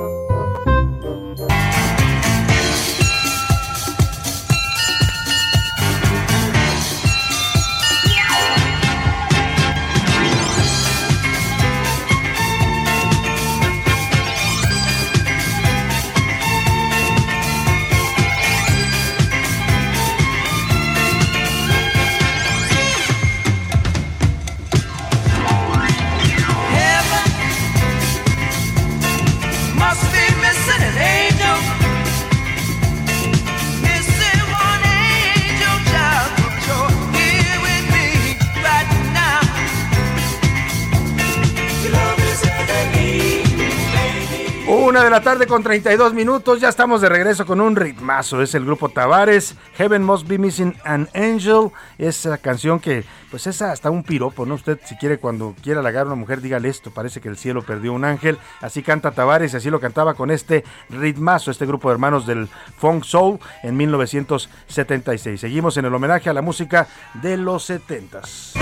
De 45.09 45.13
la 45.13 45.23
tarde 45.23 45.47
con 45.47 45.63
32 45.63 46.13
minutos. 46.13 46.61
Ya 46.61 46.69
estamos 46.69 47.01
de 47.01 47.09
regreso 47.09 47.47
con 47.47 47.63
un 47.63 47.77
ritmazo. 47.77 48.43
Es 48.43 48.55
el 48.55 48.67
grupo 48.67 48.91
Tavares. 48.91 49.55
Heaven 49.77 50.05
Must 50.05 50.29
Be 50.29 50.37
Missing 50.37 50.77
an 50.85 51.09
Angel. 51.15 51.71
Esa 51.97 52.37
canción 52.37 52.79
que, 52.79 53.05
pues 53.31 53.47
es 53.47 53.63
hasta 53.63 53.91
un 53.91 54.03
piropo, 54.03 54.45
¿no? 54.45 54.57
Usted, 54.57 54.79
si 54.85 54.97
quiere, 54.97 55.17
cuando 55.17 55.55
quiera 55.63 55.81
halagar 55.81 56.03
a 56.03 56.07
una 56.09 56.15
mujer, 56.15 56.43
dígale 56.43 56.69
esto. 56.69 56.91
Parece 56.91 57.23
que 57.23 57.31
el 57.31 57.39
cielo 57.39 57.63
perdió 57.63 57.95
un 57.95 58.05
ángel. 58.05 58.37
Así 58.61 58.83
canta 58.83 59.13
Tavares 59.13 59.55
y 59.55 59.57
así 59.57 59.71
lo 59.71 59.81
cantaba 59.81 60.13
con 60.13 60.31
este 60.31 60.63
ritmazo, 60.91 61.51
este 61.51 61.65
grupo 61.65 61.89
de 61.89 61.95
hermanos 61.95 62.27
del 62.27 62.47
Funk 62.77 63.05
Soul 63.05 63.39
en 63.63 63.79
1976. 63.79 65.41
Seguimos 65.41 65.79
en 65.79 65.87
el 65.87 65.95
homenaje 65.95 66.29
a 66.29 66.35
la 66.35 66.43
música 66.43 66.87
de 67.15 67.39
los 67.39 67.71
70s. 67.71 68.59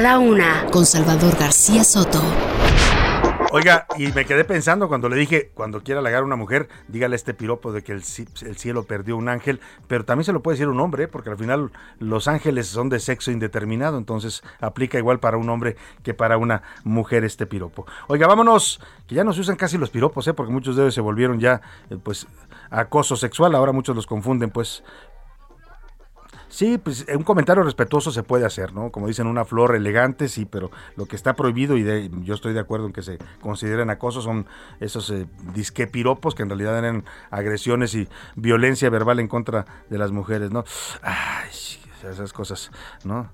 A 0.00 0.02
la 0.02 0.18
una, 0.18 0.64
con 0.72 0.86
Salvador 0.86 1.36
García 1.38 1.84
Soto. 1.84 2.22
Oiga, 3.52 3.86
y 3.98 4.06
me 4.12 4.24
quedé 4.24 4.44
pensando 4.46 4.88
cuando 4.88 5.10
le 5.10 5.16
dije, 5.16 5.50
cuando 5.52 5.82
quiera 5.82 6.00
halagar 6.00 6.22
a 6.22 6.24
una 6.24 6.36
mujer, 6.36 6.70
dígale 6.88 7.16
este 7.16 7.34
piropo 7.34 7.70
de 7.70 7.82
que 7.82 7.92
el, 7.92 8.02
cielo 8.02 8.84
perdió 8.84 9.14
un 9.18 9.28
ángel, 9.28 9.60
pero 9.88 10.06
también 10.06 10.24
se 10.24 10.32
lo 10.32 10.40
puede 10.40 10.54
decir 10.54 10.68
un 10.68 10.80
hombre, 10.80 11.06
porque 11.06 11.28
al 11.28 11.36
final 11.36 11.70
los 11.98 12.28
ángeles 12.28 12.68
son 12.68 12.88
de 12.88 12.98
sexo 12.98 13.30
indeterminado, 13.30 13.98
entonces 13.98 14.42
aplica 14.60 14.96
igual 14.96 15.20
para 15.20 15.36
un 15.36 15.50
hombre 15.50 15.76
que 16.02 16.14
para 16.14 16.38
una 16.38 16.62
mujer 16.82 17.24
este 17.24 17.44
piropo. 17.44 17.84
Oiga, 18.08 18.26
vámonos, 18.26 18.80
que 19.06 19.16
ya 19.16 19.24
no 19.24 19.34
se 19.34 19.42
usan 19.42 19.56
casi 19.56 19.76
los 19.76 19.90
piropos, 19.90 20.26
¿eh? 20.28 20.32
porque 20.32 20.50
muchos 20.50 20.76
de 20.76 20.84
ellos 20.84 20.94
se 20.94 21.02
volvieron 21.02 21.40
ya, 21.40 21.60
eh, 21.90 21.98
pues, 22.02 22.26
acoso 22.70 23.16
sexual, 23.16 23.54
ahora 23.54 23.72
muchos 23.72 23.94
los 23.94 24.06
confunden, 24.06 24.50
pues, 24.50 24.82
Sí, 26.50 26.78
pues 26.78 27.04
eh, 27.08 27.16
un 27.16 27.22
comentario 27.22 27.62
respetuoso 27.62 28.10
se 28.10 28.24
puede 28.24 28.44
hacer, 28.44 28.74
¿no? 28.74 28.90
Como 28.90 29.06
dicen, 29.06 29.28
una 29.28 29.44
flor 29.44 29.76
elegante, 29.76 30.28
sí, 30.28 30.44
pero 30.44 30.70
lo 30.96 31.06
que 31.06 31.14
está 31.14 31.36
prohibido, 31.36 31.78
y 31.78 32.10
yo 32.24 32.34
estoy 32.34 32.52
de 32.52 32.60
acuerdo 32.60 32.86
en 32.86 32.92
que 32.92 33.02
se 33.02 33.18
consideren 33.40 33.88
acoso, 33.88 34.20
son 34.20 34.46
esos 34.80 35.08
eh, 35.10 35.26
disquepiropos 35.54 36.34
que 36.34 36.42
en 36.42 36.48
realidad 36.48 36.76
eran 36.76 37.04
agresiones 37.30 37.94
y 37.94 38.08
violencia 38.34 38.90
verbal 38.90 39.20
en 39.20 39.28
contra 39.28 39.64
de 39.88 39.98
las 39.98 40.10
mujeres, 40.10 40.50
¿no? 40.50 40.64
Ay, 41.02 41.50
esas 42.02 42.32
cosas, 42.32 42.72
¿no? 43.04 43.30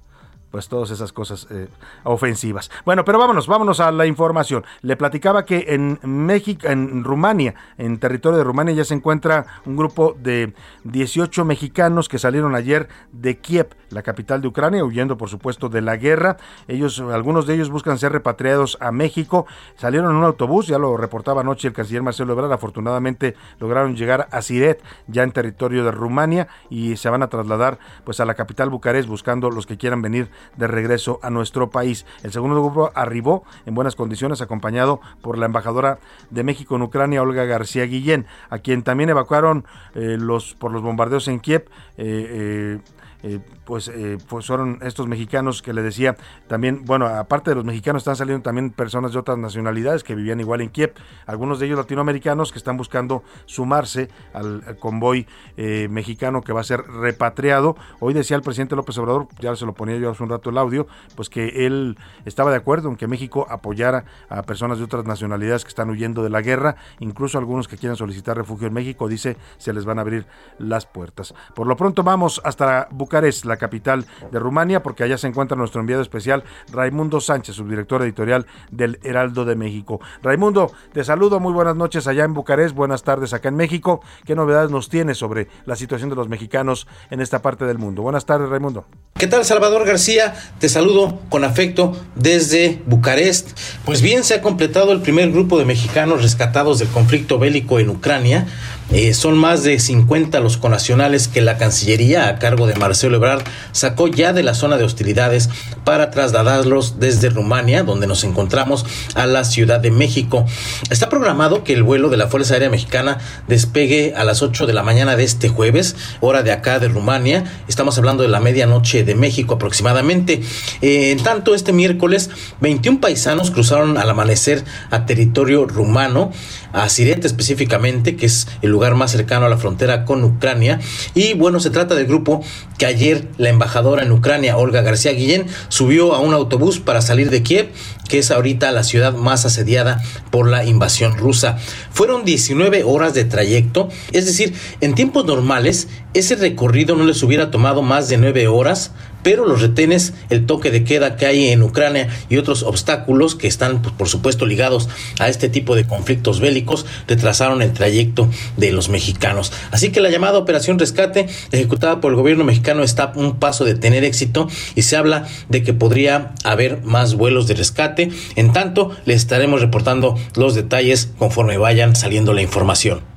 Pues 0.56 0.68
todas 0.68 0.90
esas 0.90 1.12
cosas 1.12 1.46
eh, 1.50 1.68
ofensivas. 2.04 2.70
Bueno, 2.86 3.04
pero 3.04 3.18
vámonos, 3.18 3.46
vámonos 3.46 3.78
a 3.78 3.92
la 3.92 4.06
información. 4.06 4.64
Le 4.80 4.96
platicaba 4.96 5.44
que 5.44 5.66
en 5.68 5.98
México, 6.02 6.66
en 6.66 7.04
Rumania, 7.04 7.54
en 7.76 7.98
territorio 7.98 8.38
de 8.38 8.44
Rumania 8.44 8.74
ya 8.74 8.86
se 8.86 8.94
encuentra 8.94 9.44
un 9.66 9.76
grupo 9.76 10.16
de 10.18 10.54
18 10.84 11.44
mexicanos 11.44 12.08
que 12.08 12.18
salieron 12.18 12.54
ayer 12.54 12.88
de 13.12 13.36
Kiev, 13.36 13.68
la 13.90 14.02
capital 14.02 14.40
de 14.40 14.48
Ucrania, 14.48 14.82
huyendo 14.82 15.18
por 15.18 15.28
supuesto 15.28 15.68
de 15.68 15.82
la 15.82 15.96
guerra. 15.98 16.38
Ellos, 16.68 17.00
algunos 17.00 17.46
de 17.46 17.52
ellos 17.52 17.68
buscan 17.68 17.98
ser 17.98 18.12
repatriados 18.12 18.78
a 18.80 18.92
México. 18.92 19.46
Salieron 19.76 20.10
en 20.10 20.16
un 20.16 20.24
autobús, 20.24 20.68
ya 20.68 20.78
lo 20.78 20.96
reportaba 20.96 21.42
anoche 21.42 21.68
el 21.68 21.74
canciller 21.74 22.02
Marcelo 22.02 22.32
Ebrard. 22.32 22.50
Afortunadamente 22.50 23.36
lograron 23.60 23.94
llegar 23.94 24.26
a 24.30 24.40
Siret, 24.40 24.82
ya 25.06 25.22
en 25.22 25.32
territorio 25.32 25.84
de 25.84 25.90
Rumania, 25.90 26.48
y 26.70 26.96
se 26.96 27.10
van 27.10 27.22
a 27.22 27.28
trasladar 27.28 27.78
pues 28.04 28.20
a 28.20 28.24
la 28.24 28.32
capital 28.32 28.70
Bucarest 28.70 29.06
buscando 29.06 29.50
los 29.50 29.66
que 29.66 29.76
quieran 29.76 30.00
venir 30.00 30.30
de 30.56 30.66
regreso 30.66 31.18
a 31.22 31.30
nuestro 31.30 31.70
país. 31.70 32.06
El 32.22 32.32
segundo 32.32 32.62
grupo 32.62 32.90
arribó 32.94 33.44
en 33.66 33.74
buenas 33.74 33.96
condiciones, 33.96 34.40
acompañado 34.40 35.00
por 35.22 35.38
la 35.38 35.46
embajadora 35.46 35.98
de 36.30 36.44
México 36.44 36.76
en 36.76 36.82
Ucrania, 36.82 37.22
Olga 37.22 37.44
García 37.44 37.84
Guillén, 37.84 38.26
a 38.50 38.58
quien 38.58 38.82
también 38.82 39.10
evacuaron 39.10 39.64
eh, 39.94 40.16
los 40.18 40.54
por 40.54 40.72
los 40.72 40.82
bombardeos 40.82 41.28
en 41.28 41.40
Kiev. 41.40 41.68
Eh, 41.96 42.78
eh, 43.22 43.40
pues, 43.66 43.88
eh, 43.88 44.16
pues 44.28 44.46
fueron 44.46 44.78
estos 44.80 45.08
mexicanos 45.08 45.60
que 45.60 45.74
le 45.74 45.82
decía 45.82 46.16
también, 46.46 46.84
bueno, 46.84 47.06
aparte 47.06 47.50
de 47.50 47.56
los 47.56 47.64
mexicanos 47.64 48.00
están 48.00 48.16
saliendo 48.16 48.42
también 48.42 48.70
personas 48.70 49.12
de 49.12 49.18
otras 49.18 49.36
nacionalidades 49.36 50.04
que 50.04 50.14
vivían 50.14 50.40
igual 50.40 50.60
en 50.60 50.70
Kiev, 50.70 50.94
algunos 51.26 51.58
de 51.58 51.66
ellos 51.66 51.76
latinoamericanos 51.76 52.52
que 52.52 52.58
están 52.58 52.76
buscando 52.76 53.24
sumarse 53.44 54.08
al, 54.32 54.78
convoy 54.78 55.26
eh, 55.56 55.88
mexicano 55.90 56.42
que 56.42 56.52
va 56.52 56.60
a 56.60 56.64
ser 56.64 56.80
repatriado. 56.86 57.76
Hoy 57.98 58.14
decía 58.14 58.36
el 58.36 58.42
presidente 58.42 58.76
López 58.76 58.96
Obrador, 58.98 59.26
ya 59.40 59.54
se 59.56 59.66
lo 59.66 59.74
ponía 59.74 59.96
yo 59.96 60.10
hace 60.10 60.22
un 60.22 60.30
rato 60.30 60.50
el 60.50 60.58
audio, 60.58 60.86
pues 61.16 61.28
que 61.28 61.66
él 61.66 61.98
estaba 62.24 62.50
de 62.50 62.56
acuerdo 62.56 62.88
en 62.88 62.96
que 62.96 63.08
México 63.08 63.46
apoyara 63.50 64.04
a 64.28 64.42
personas 64.42 64.78
de 64.78 64.84
otras 64.84 65.04
nacionalidades 65.04 65.64
que 65.64 65.70
están 65.70 65.90
huyendo 65.90 66.22
de 66.22 66.30
la 66.30 66.40
guerra, 66.40 66.76
incluso 67.00 67.36
algunos 67.38 67.66
que 67.66 67.76
quieren 67.76 67.96
solicitar 67.96 68.36
refugio 68.36 68.68
en 68.68 68.74
México, 68.74 69.08
dice, 69.08 69.36
se 69.58 69.72
les 69.72 69.84
van 69.84 69.98
a 69.98 70.02
abrir 70.02 70.26
las 70.58 70.86
puertas. 70.86 71.34
Por 71.54 71.66
lo 71.66 71.76
pronto 71.76 72.04
vamos 72.04 72.40
hasta 72.44 72.86
Bucarest, 72.92 73.44
la 73.44 73.55
capital 73.56 74.06
de 74.30 74.38
Rumania, 74.38 74.82
porque 74.82 75.04
allá 75.04 75.18
se 75.18 75.26
encuentra 75.26 75.56
nuestro 75.56 75.80
enviado 75.80 76.02
especial 76.02 76.44
Raimundo 76.72 77.20
Sánchez, 77.20 77.56
subdirector 77.56 78.02
editorial 78.02 78.46
del 78.70 78.98
Heraldo 79.02 79.44
de 79.44 79.56
México. 79.56 80.00
Raimundo, 80.22 80.72
te 80.92 81.04
saludo, 81.04 81.40
muy 81.40 81.52
buenas 81.52 81.76
noches 81.76 82.06
allá 82.06 82.24
en 82.24 82.34
Bucarest, 82.34 82.74
buenas 82.74 83.02
tardes 83.02 83.32
acá 83.32 83.48
en 83.48 83.56
México. 83.56 84.00
¿Qué 84.24 84.34
novedades 84.34 84.70
nos 84.70 84.88
tienes 84.88 85.18
sobre 85.18 85.48
la 85.64 85.76
situación 85.76 86.10
de 86.10 86.16
los 86.16 86.28
mexicanos 86.28 86.86
en 87.10 87.20
esta 87.20 87.42
parte 87.42 87.64
del 87.64 87.78
mundo? 87.78 88.02
Buenas 88.02 88.26
tardes, 88.26 88.48
Raimundo. 88.48 88.86
¿Qué 89.18 89.26
tal, 89.26 89.44
Salvador 89.44 89.86
García? 89.86 90.34
Te 90.58 90.68
saludo 90.68 91.20
con 91.28 91.44
afecto 91.44 91.96
desde 92.14 92.82
Bucarest. 92.86 93.58
Pues 93.84 94.02
bien, 94.02 94.24
se 94.24 94.34
ha 94.34 94.42
completado 94.42 94.92
el 94.92 95.00
primer 95.00 95.32
grupo 95.32 95.58
de 95.58 95.64
mexicanos 95.64 96.22
rescatados 96.22 96.78
del 96.78 96.88
conflicto 96.88 97.38
bélico 97.38 97.78
en 97.78 97.90
Ucrania. 97.90 98.46
Eh, 98.92 99.14
son 99.14 99.36
más 99.36 99.64
de 99.64 99.78
50 99.80 100.38
los 100.40 100.56
conacionales 100.58 101.26
que 101.26 101.40
la 101.40 101.58
Cancillería, 101.58 102.28
a 102.28 102.38
cargo 102.38 102.66
de 102.66 102.76
Marcelo 102.76 103.16
Ebrard, 103.16 103.42
sacó 103.72 104.06
ya 104.06 104.32
de 104.32 104.44
la 104.44 104.54
zona 104.54 104.76
de 104.76 104.84
hostilidades 104.84 105.50
para 105.84 106.10
trasladarlos 106.10 107.00
desde 107.00 107.30
Rumania, 107.30 107.82
donde 107.82 108.06
nos 108.06 108.22
encontramos, 108.22 108.86
a 109.14 109.26
la 109.26 109.44
Ciudad 109.44 109.80
de 109.80 109.90
México. 109.90 110.46
Está 110.88 111.08
programado 111.08 111.64
que 111.64 111.72
el 111.72 111.82
vuelo 111.82 112.10
de 112.10 112.16
la 112.16 112.28
Fuerza 112.28 112.54
Aérea 112.54 112.70
Mexicana 112.70 113.18
despegue 113.48 114.14
a 114.16 114.24
las 114.24 114.42
8 114.42 114.66
de 114.66 114.72
la 114.72 114.84
mañana 114.84 115.16
de 115.16 115.24
este 115.24 115.48
jueves, 115.48 115.96
hora 116.20 116.42
de 116.42 116.52
acá 116.52 116.78
de 116.78 116.88
Rumania. 116.88 117.44
Estamos 117.68 117.98
hablando 117.98 118.22
de 118.22 118.28
la 118.28 118.40
medianoche 118.40 119.02
de 119.02 119.14
México 119.16 119.54
aproximadamente. 119.54 120.42
Eh, 120.80 121.10
en 121.10 121.22
tanto, 121.22 121.54
este 121.54 121.72
miércoles, 121.72 122.30
21 122.60 123.00
paisanos 123.00 123.50
cruzaron 123.50 123.98
al 123.98 124.08
amanecer 124.08 124.64
a 124.90 125.06
territorio 125.06 125.66
rumano, 125.66 126.30
a 126.72 126.88
Siret 126.88 127.24
específicamente, 127.24 128.16
que 128.16 128.26
es 128.26 128.46
el 128.62 128.75
lugar 128.76 128.94
más 128.94 129.10
cercano 129.10 129.46
a 129.46 129.48
la 129.48 129.56
frontera 129.56 130.04
con 130.04 130.22
Ucrania. 130.22 130.80
Y 131.14 131.32
bueno, 131.32 131.60
se 131.60 131.70
trata 131.70 131.94
del 131.94 132.06
grupo 132.06 132.44
que 132.76 132.84
ayer 132.84 133.26
la 133.38 133.48
embajadora 133.48 134.02
en 134.02 134.12
Ucrania, 134.12 134.58
Olga 134.58 134.82
García 134.82 135.12
Guillén, 135.12 135.46
subió 135.68 136.14
a 136.14 136.20
un 136.20 136.34
autobús 136.34 136.78
para 136.78 137.00
salir 137.00 137.30
de 137.30 137.42
Kiev, 137.42 137.70
que 138.10 138.18
es 138.18 138.30
ahorita 138.30 138.70
la 138.72 138.84
ciudad 138.84 139.14
más 139.14 139.46
asediada 139.46 140.02
por 140.30 140.46
la 140.46 140.66
invasión 140.66 141.16
rusa. 141.16 141.56
Fueron 141.90 142.26
19 142.26 142.84
horas 142.84 143.14
de 143.14 143.24
trayecto, 143.24 143.88
es 144.12 144.26
decir, 144.26 144.52
en 144.82 144.94
tiempos 144.94 145.24
normales 145.24 145.88
ese 146.12 146.36
recorrido 146.36 146.96
no 146.96 147.04
les 147.04 147.22
hubiera 147.22 147.50
tomado 147.50 147.80
más 147.80 148.10
de 148.10 148.18
9 148.18 148.46
horas, 148.48 148.92
pero 149.26 149.44
los 149.44 149.60
retenes, 149.60 150.14
el 150.30 150.46
toque 150.46 150.70
de 150.70 150.84
queda 150.84 151.16
que 151.16 151.26
hay 151.26 151.48
en 151.48 151.60
Ucrania 151.64 152.06
y 152.28 152.36
otros 152.36 152.62
obstáculos 152.62 153.34
que 153.34 153.48
están, 153.48 153.82
pues, 153.82 153.92
por 153.92 154.08
supuesto, 154.08 154.46
ligados 154.46 154.88
a 155.18 155.28
este 155.28 155.48
tipo 155.48 155.74
de 155.74 155.84
conflictos 155.84 156.38
bélicos, 156.38 156.86
retrasaron 157.08 157.60
el 157.60 157.72
trayecto 157.72 158.30
de 158.56 158.70
los 158.70 158.88
mexicanos. 158.88 159.52
Así 159.72 159.90
que 159.90 160.00
la 160.00 160.10
llamada 160.10 160.38
Operación 160.38 160.78
Rescate, 160.78 161.26
ejecutada 161.50 162.00
por 162.00 162.12
el 162.12 162.16
gobierno 162.16 162.44
mexicano, 162.44 162.84
está 162.84 163.12
un 163.16 163.40
paso 163.40 163.64
de 163.64 163.74
tener 163.74 164.04
éxito 164.04 164.48
y 164.76 164.82
se 164.82 164.96
habla 164.96 165.26
de 165.48 165.64
que 165.64 165.72
podría 165.72 166.32
haber 166.44 166.82
más 166.84 167.16
vuelos 167.16 167.48
de 167.48 167.54
rescate. 167.54 168.10
En 168.36 168.52
tanto, 168.52 168.92
les 169.06 169.16
estaremos 169.16 169.60
reportando 169.60 170.16
los 170.36 170.54
detalles 170.54 171.10
conforme 171.18 171.58
vayan 171.58 171.96
saliendo 171.96 172.32
la 172.32 172.42
información. 172.42 173.15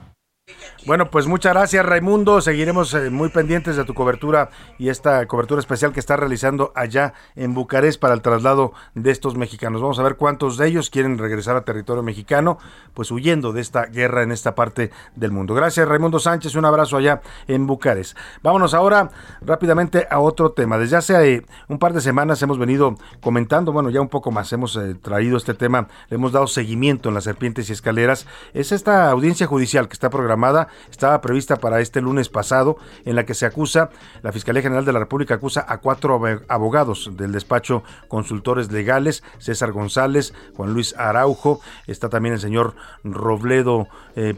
Bueno, 0.85 1.11
pues 1.11 1.27
muchas 1.27 1.53
gracias 1.53 1.85
Raimundo. 1.85 2.39
Seguiremos 2.39 2.93
eh, 2.93 3.09
muy 3.09 3.27
pendientes 3.27 3.75
de 3.75 3.83
tu 3.83 3.93
cobertura 3.93 4.49
y 4.77 4.87
esta 4.87 5.25
cobertura 5.27 5.59
especial 5.59 5.91
que 5.91 5.99
está 5.99 6.15
realizando 6.15 6.71
allá 6.73 7.13
en 7.35 7.53
Bucarest 7.53 7.99
para 7.99 8.13
el 8.13 8.21
traslado 8.21 8.71
de 8.95 9.11
estos 9.11 9.35
mexicanos. 9.35 9.81
Vamos 9.81 9.99
a 9.99 10.03
ver 10.03 10.15
cuántos 10.15 10.57
de 10.57 10.67
ellos 10.67 10.89
quieren 10.89 11.17
regresar 11.17 11.57
a 11.57 11.65
territorio 11.65 12.01
mexicano, 12.01 12.59
pues 12.93 13.11
huyendo 13.11 13.51
de 13.51 13.59
esta 13.59 13.87
guerra 13.87 14.23
en 14.23 14.31
esta 14.31 14.55
parte 14.55 14.89
del 15.17 15.33
mundo. 15.33 15.53
Gracias 15.53 15.85
Raimundo 15.85 16.17
Sánchez, 16.17 16.55
un 16.55 16.63
abrazo 16.63 16.95
allá 16.95 17.21
en 17.47 17.67
Bucarest. 17.67 18.17
Vámonos 18.41 18.73
ahora 18.73 19.11
rápidamente 19.41 20.07
a 20.09 20.19
otro 20.19 20.53
tema. 20.53 20.77
Desde 20.77 20.95
hace 20.95 21.35
eh, 21.35 21.45
un 21.67 21.77
par 21.77 21.91
de 21.91 21.99
semanas 21.99 22.41
hemos 22.41 22.57
venido 22.57 22.95
comentando, 23.19 23.73
bueno, 23.73 23.89
ya 23.89 23.99
un 23.99 24.09
poco 24.09 24.31
más 24.31 24.53
hemos 24.53 24.77
eh, 24.77 24.95
traído 24.95 25.35
este 25.35 25.53
tema, 25.53 25.89
le 26.09 26.15
hemos 26.15 26.31
dado 26.31 26.47
seguimiento 26.47 27.09
en 27.09 27.15
las 27.15 27.25
serpientes 27.25 27.69
y 27.69 27.73
escaleras. 27.73 28.27
Es 28.53 28.71
esta 28.71 29.11
audiencia 29.11 29.45
judicial 29.45 29.89
que 29.89 29.93
está 29.93 30.09
programada 30.09 30.68
estaba 30.89 31.21
prevista 31.21 31.57
para 31.57 31.81
este 31.81 32.01
lunes 32.01 32.29
pasado, 32.29 32.77
en 33.05 33.15
la 33.15 33.25
que 33.25 33.33
se 33.33 33.45
acusa, 33.45 33.89
la 34.21 34.31
Fiscalía 34.31 34.61
General 34.61 34.85
de 34.85 34.93
la 34.93 34.99
República 34.99 35.35
acusa 35.35 35.65
a 35.67 35.79
cuatro 35.79 36.21
abogados 36.47 37.11
del 37.15 37.31
despacho 37.31 37.83
consultores 38.07 38.71
legales, 38.71 39.23
César 39.37 39.71
González, 39.71 40.33
Juan 40.55 40.73
Luis 40.73 40.95
Araujo, 40.97 41.61
está 41.87 42.09
también 42.09 42.33
el 42.33 42.39
señor 42.39 42.75
Robledo 43.03 43.87
eh, 44.15 44.33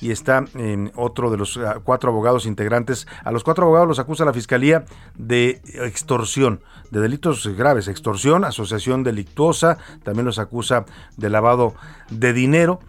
y 0.00 0.10
está 0.10 0.44
eh, 0.54 0.90
otro 0.94 1.30
de 1.30 1.36
los 1.36 1.56
ah, 1.56 1.80
cuatro 1.82 2.10
abogados 2.10 2.46
integrantes. 2.46 3.06
A 3.24 3.30
los 3.30 3.44
cuatro 3.44 3.64
abogados 3.64 3.88
los 3.88 3.98
acusa 3.98 4.24
la 4.24 4.32
Fiscalía 4.32 4.84
de 5.16 5.60
extorsión, 5.84 6.60
de 6.90 7.00
delitos 7.00 7.46
graves, 7.56 7.88
extorsión, 7.88 8.44
asociación 8.44 9.04
delictuosa, 9.04 9.78
también 10.02 10.26
los 10.26 10.38
acusa 10.38 10.84
de 11.16 11.30
lavado 11.30 11.74
de 12.10 12.32
dinero. 12.32 12.80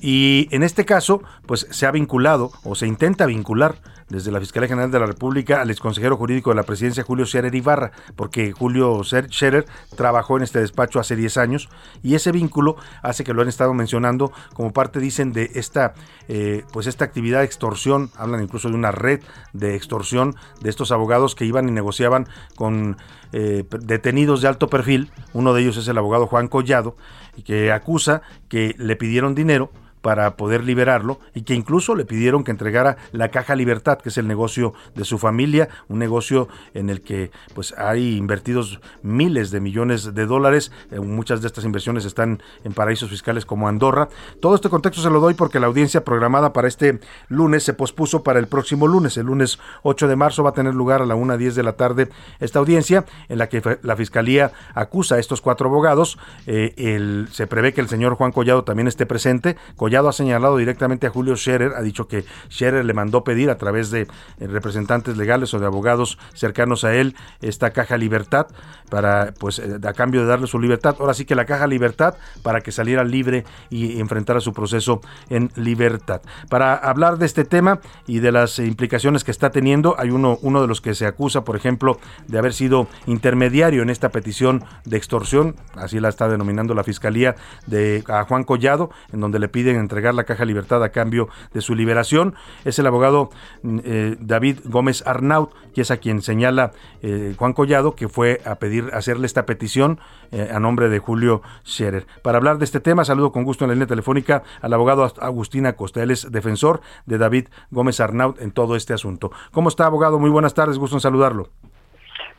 Y 0.00 0.48
en 0.52 0.62
este 0.62 0.84
caso, 0.84 1.22
pues 1.46 1.66
se 1.70 1.86
ha 1.86 1.90
vinculado 1.90 2.52
o 2.62 2.74
se 2.74 2.86
intenta 2.86 3.26
vincular 3.26 3.76
desde 4.08 4.30
la 4.30 4.40
Fiscalía 4.40 4.68
General 4.68 4.90
de 4.90 5.00
la 5.00 5.06
República 5.06 5.60
al 5.60 5.70
exconsejero 5.70 6.16
jurídico 6.16 6.50
de 6.50 6.56
la 6.56 6.62
presidencia, 6.62 7.02
Julio 7.02 7.26
Scherer 7.26 7.54
Ibarra, 7.54 7.92
porque 8.16 8.52
Julio 8.52 9.02
Scherer 9.04 9.66
trabajó 9.96 10.36
en 10.36 10.44
este 10.44 10.60
despacho 10.60 11.00
hace 11.00 11.16
10 11.16 11.36
años 11.36 11.68
y 12.02 12.14
ese 12.14 12.32
vínculo 12.32 12.76
hace 13.02 13.24
que 13.24 13.34
lo 13.34 13.42
han 13.42 13.48
estado 13.48 13.74
mencionando 13.74 14.32
como 14.54 14.72
parte, 14.72 15.00
dicen, 15.00 15.32
de 15.32 15.50
esta, 15.54 15.94
eh, 16.28 16.64
pues 16.72 16.86
esta 16.86 17.04
actividad 17.04 17.40
de 17.40 17.46
extorsión, 17.46 18.10
hablan 18.16 18.42
incluso 18.42 18.68
de 18.68 18.74
una 18.74 18.92
red 18.92 19.20
de 19.52 19.74
extorsión 19.74 20.34
de 20.60 20.70
estos 20.70 20.90
abogados 20.90 21.34
que 21.34 21.44
iban 21.44 21.68
y 21.68 21.72
negociaban 21.72 22.26
con 22.54 22.96
eh, 23.32 23.64
detenidos 23.80 24.40
de 24.40 24.48
alto 24.48 24.68
perfil, 24.68 25.10
uno 25.32 25.52
de 25.52 25.62
ellos 25.62 25.76
es 25.76 25.88
el 25.88 25.98
abogado 25.98 26.26
Juan 26.26 26.48
Collado, 26.48 26.96
que 27.44 27.72
acusa 27.72 28.22
que 28.48 28.74
le 28.78 28.96
pidieron 28.96 29.34
dinero 29.34 29.70
para 30.00 30.36
poder 30.36 30.64
liberarlo 30.64 31.20
y 31.34 31.42
que 31.42 31.54
incluso 31.54 31.94
le 31.94 32.04
pidieron 32.04 32.44
que 32.44 32.50
entregara 32.50 32.96
la 33.12 33.28
Caja 33.28 33.54
Libertad, 33.54 33.98
que 33.98 34.08
es 34.08 34.18
el 34.18 34.26
negocio 34.26 34.74
de 34.94 35.04
su 35.04 35.18
familia, 35.18 35.68
un 35.88 35.98
negocio 35.98 36.48
en 36.74 36.90
el 36.90 37.00
que 37.00 37.30
pues 37.54 37.74
hay 37.76 38.16
invertidos 38.16 38.80
miles 39.02 39.50
de 39.50 39.60
millones 39.60 40.14
de 40.14 40.26
dólares, 40.26 40.72
eh, 40.90 41.00
muchas 41.00 41.40
de 41.40 41.46
estas 41.46 41.64
inversiones 41.64 42.04
están 42.04 42.42
en 42.64 42.72
paraísos 42.72 43.10
fiscales 43.10 43.44
como 43.44 43.68
Andorra. 43.68 44.08
Todo 44.40 44.54
este 44.54 44.68
contexto 44.68 45.02
se 45.02 45.10
lo 45.10 45.20
doy 45.20 45.34
porque 45.34 45.60
la 45.60 45.66
audiencia 45.66 46.04
programada 46.04 46.52
para 46.52 46.68
este 46.68 47.00
lunes 47.28 47.64
se 47.64 47.74
pospuso 47.74 48.22
para 48.22 48.38
el 48.38 48.46
próximo 48.46 48.86
lunes, 48.86 49.16
el 49.16 49.26
lunes 49.26 49.58
8 49.82 50.08
de 50.08 50.16
marzo 50.16 50.42
va 50.42 50.50
a 50.50 50.54
tener 50.54 50.74
lugar 50.74 51.02
a 51.02 51.06
la 51.06 51.16
1.10 51.16 51.52
de 51.52 51.62
la 51.62 51.74
tarde 51.74 52.08
esta 52.40 52.58
audiencia 52.58 53.04
en 53.28 53.38
la 53.38 53.48
que 53.48 53.78
la 53.82 53.96
Fiscalía 53.96 54.52
acusa 54.74 55.16
a 55.16 55.18
estos 55.18 55.40
cuatro 55.40 55.68
abogados, 55.68 56.18
eh, 56.46 57.26
se 57.30 57.46
prevé 57.46 57.72
que 57.72 57.80
el 57.80 57.88
señor 57.88 58.14
Juan 58.14 58.32
Collado 58.32 58.64
también 58.64 58.88
esté 58.88 59.06
presente, 59.06 59.56
ha 59.96 60.12
señalado 60.12 60.56
directamente 60.56 61.06
a 61.06 61.10
Julio 61.10 61.36
Scherer, 61.36 61.72
ha 61.76 61.82
dicho 61.82 62.08
que 62.08 62.24
Scherer 62.50 62.84
le 62.84 62.94
mandó 62.94 63.24
pedir 63.24 63.50
a 63.50 63.58
través 63.58 63.90
de 63.90 64.02
eh, 64.02 64.06
representantes 64.46 65.16
legales 65.16 65.52
o 65.54 65.58
de 65.58 65.66
abogados 65.66 66.18
cercanos 66.34 66.84
a 66.84 66.94
él 66.94 67.14
esta 67.40 67.70
caja 67.70 67.96
libertad 67.96 68.46
para, 68.90 69.34
pues, 69.38 69.58
eh, 69.58 69.78
a 69.82 69.92
cambio 69.92 70.22
de 70.22 70.26
darle 70.26 70.46
su 70.46 70.58
libertad. 70.58 70.96
Ahora 70.98 71.14
sí 71.14 71.24
que 71.24 71.34
la 71.34 71.44
caja 71.44 71.66
libertad 71.66 72.14
para 72.42 72.60
que 72.60 72.72
saliera 72.72 73.04
libre 73.04 73.44
y 73.70 74.00
enfrentara 74.00 74.40
su 74.40 74.52
proceso 74.52 75.00
en 75.28 75.50
libertad. 75.56 76.22
Para 76.48 76.74
hablar 76.74 77.18
de 77.18 77.26
este 77.26 77.44
tema 77.44 77.80
y 78.06 78.20
de 78.20 78.32
las 78.32 78.58
implicaciones 78.58 79.24
que 79.24 79.30
está 79.30 79.50
teniendo, 79.50 79.96
hay 79.98 80.10
uno, 80.10 80.38
uno 80.42 80.62
de 80.62 80.68
los 80.68 80.80
que 80.80 80.94
se 80.94 81.06
acusa, 81.06 81.44
por 81.44 81.56
ejemplo, 81.56 81.98
de 82.26 82.38
haber 82.38 82.54
sido 82.54 82.88
intermediario 83.06 83.82
en 83.82 83.90
esta 83.90 84.10
petición 84.10 84.64
de 84.84 84.96
extorsión, 84.96 85.56
así 85.74 86.00
la 86.00 86.08
está 86.08 86.28
denominando 86.28 86.74
la 86.74 86.84
Fiscalía 86.84 87.36
de 87.66 88.02
a 88.08 88.24
Juan 88.24 88.44
Collado, 88.44 88.90
en 89.12 89.20
donde 89.20 89.38
le 89.38 89.48
piden 89.48 89.76
entregar 89.78 90.14
la 90.14 90.24
caja 90.24 90.44
libertad 90.44 90.82
a 90.82 90.90
cambio 90.90 91.28
de 91.52 91.60
su 91.60 91.74
liberación. 91.74 92.34
Es 92.64 92.78
el 92.78 92.86
abogado 92.86 93.30
eh, 93.64 94.16
David 94.20 94.60
Gómez 94.64 95.06
Arnaut, 95.06 95.54
y 95.74 95.80
es 95.80 95.90
a 95.90 95.98
quien 95.98 96.22
señala 96.22 96.72
eh, 97.02 97.34
Juan 97.38 97.52
Collado, 97.52 97.94
que 97.94 98.08
fue 98.08 98.40
a 98.44 98.56
pedir, 98.56 98.90
hacerle 98.92 99.26
esta 99.26 99.46
petición 99.46 100.00
eh, 100.32 100.50
a 100.52 100.58
nombre 100.58 100.88
de 100.88 100.98
Julio 100.98 101.42
Scherer. 101.64 102.06
Para 102.22 102.38
hablar 102.38 102.58
de 102.58 102.64
este 102.64 102.80
tema, 102.80 103.04
saludo 103.04 103.32
con 103.32 103.44
gusto 103.44 103.64
en 103.64 103.68
la 103.68 103.74
línea 103.74 103.86
telefónica 103.86 104.42
al 104.60 104.72
abogado 104.72 105.04
Agustina 105.20 105.74
Costa. 105.74 106.02
Él 106.02 106.10
es 106.10 106.30
defensor 106.30 106.80
de 107.06 107.18
David 107.18 107.48
Gómez 107.70 108.00
Arnaut 108.00 108.40
en 108.40 108.52
todo 108.52 108.76
este 108.76 108.92
asunto. 108.92 109.30
¿Cómo 109.52 109.68
está, 109.68 109.86
abogado? 109.86 110.18
Muy 110.18 110.30
buenas 110.30 110.54
tardes, 110.54 110.78
gusto 110.78 110.96
en 110.96 111.00
saludarlo. 111.00 111.48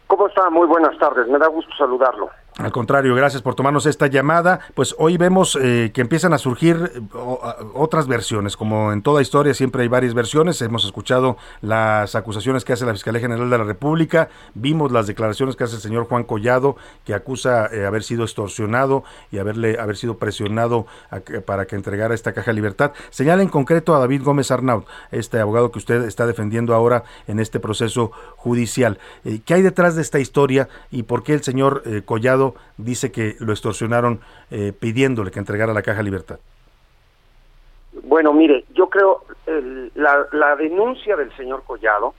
¿Cómo 0.07 0.27
está? 0.27 0.49
Muy 0.49 0.67
buenas 0.67 0.97
tardes, 0.97 1.27
me 1.27 1.37
da 1.37 1.47
gusto 1.47 1.71
saludarlo. 1.77 2.29
Al 2.59 2.73
contrario, 2.73 3.15
gracias 3.15 3.41
por 3.41 3.55
tomarnos 3.55 3.85
esta 3.85 4.07
llamada. 4.07 4.59
Pues 4.73 4.93
hoy 4.97 5.15
vemos 5.15 5.57
eh, 5.61 5.91
que 5.93 6.01
empiezan 6.01 6.33
a 6.33 6.37
surgir 6.37 6.91
eh, 6.93 7.01
otras 7.73 8.05
versiones, 8.05 8.57
como 8.57 8.91
en 8.91 9.01
toda 9.01 9.21
historia 9.21 9.53
siempre 9.53 9.83
hay 9.83 9.87
varias 9.87 10.13
versiones. 10.13 10.61
Hemos 10.61 10.83
escuchado 10.83 11.37
las 11.61 12.15
acusaciones 12.15 12.65
que 12.65 12.73
hace 12.73 12.85
la 12.85 12.91
Fiscalía 12.91 13.21
General 13.21 13.49
de 13.49 13.57
la 13.57 13.63
República, 13.63 14.27
vimos 14.55 14.91
las 14.91 15.07
declaraciones 15.07 15.55
que 15.55 15.63
hace 15.63 15.75
el 15.75 15.81
señor 15.81 16.03
Juan 16.09 16.25
Collado, 16.25 16.75
que 17.05 17.13
acusa 17.13 17.67
eh, 17.67 17.85
haber 17.85 18.03
sido 18.03 18.23
extorsionado 18.25 19.05
y 19.31 19.37
haberle 19.37 19.79
haber 19.79 19.95
sido 19.95 20.17
presionado 20.17 20.85
para 21.45 21.65
que 21.65 21.77
entregara 21.77 22.13
esta 22.13 22.33
caja 22.33 22.51
de 22.51 22.55
libertad. 22.55 22.91
Señala 23.09 23.41
en 23.41 23.47
concreto 23.47 23.95
a 23.95 23.99
David 23.99 24.21
Gómez 24.21 24.51
Arnaut, 24.51 24.85
este 25.11 25.39
abogado 25.39 25.71
que 25.71 25.79
usted 25.79 26.03
está 26.03 26.27
defendiendo 26.27 26.75
ahora 26.75 27.05
en 27.25 27.39
este 27.39 27.61
proceso 27.61 28.11
judicial. 28.35 28.99
¿Qué 29.45 29.53
hay 29.53 29.61
detrás 29.61 29.95
de 29.95 30.01
esta 30.01 30.19
historia 30.19 30.67
y 30.91 31.03
por 31.03 31.23
qué 31.23 31.33
el 31.33 31.41
señor 31.41 31.83
Collado 32.03 32.48
dice 32.77 33.11
que 33.11 33.35
lo 33.39 33.51
extorsionaron 33.51 34.19
eh, 34.51 34.73
pidiéndole 34.77 35.31
que 35.31 35.39
entregara 35.39 35.73
la 35.73 35.81
caja 35.81 36.01
libertad. 36.01 36.39
Bueno, 38.03 38.33
mire, 38.33 38.65
yo 38.73 38.89
creo 38.89 39.23
la, 39.95 40.27
la, 40.31 40.55
denuncia 40.55 41.15
del 41.15 41.35
señor 41.35 41.63
Collado 41.63 42.13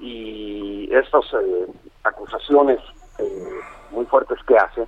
y 0.00 0.88
estas 0.92 1.24
eh, 1.34 1.66
acusaciones 2.02 2.78
eh, 3.18 3.24
muy 3.90 4.06
fuertes 4.06 4.38
que 4.46 4.56
hace 4.56 4.86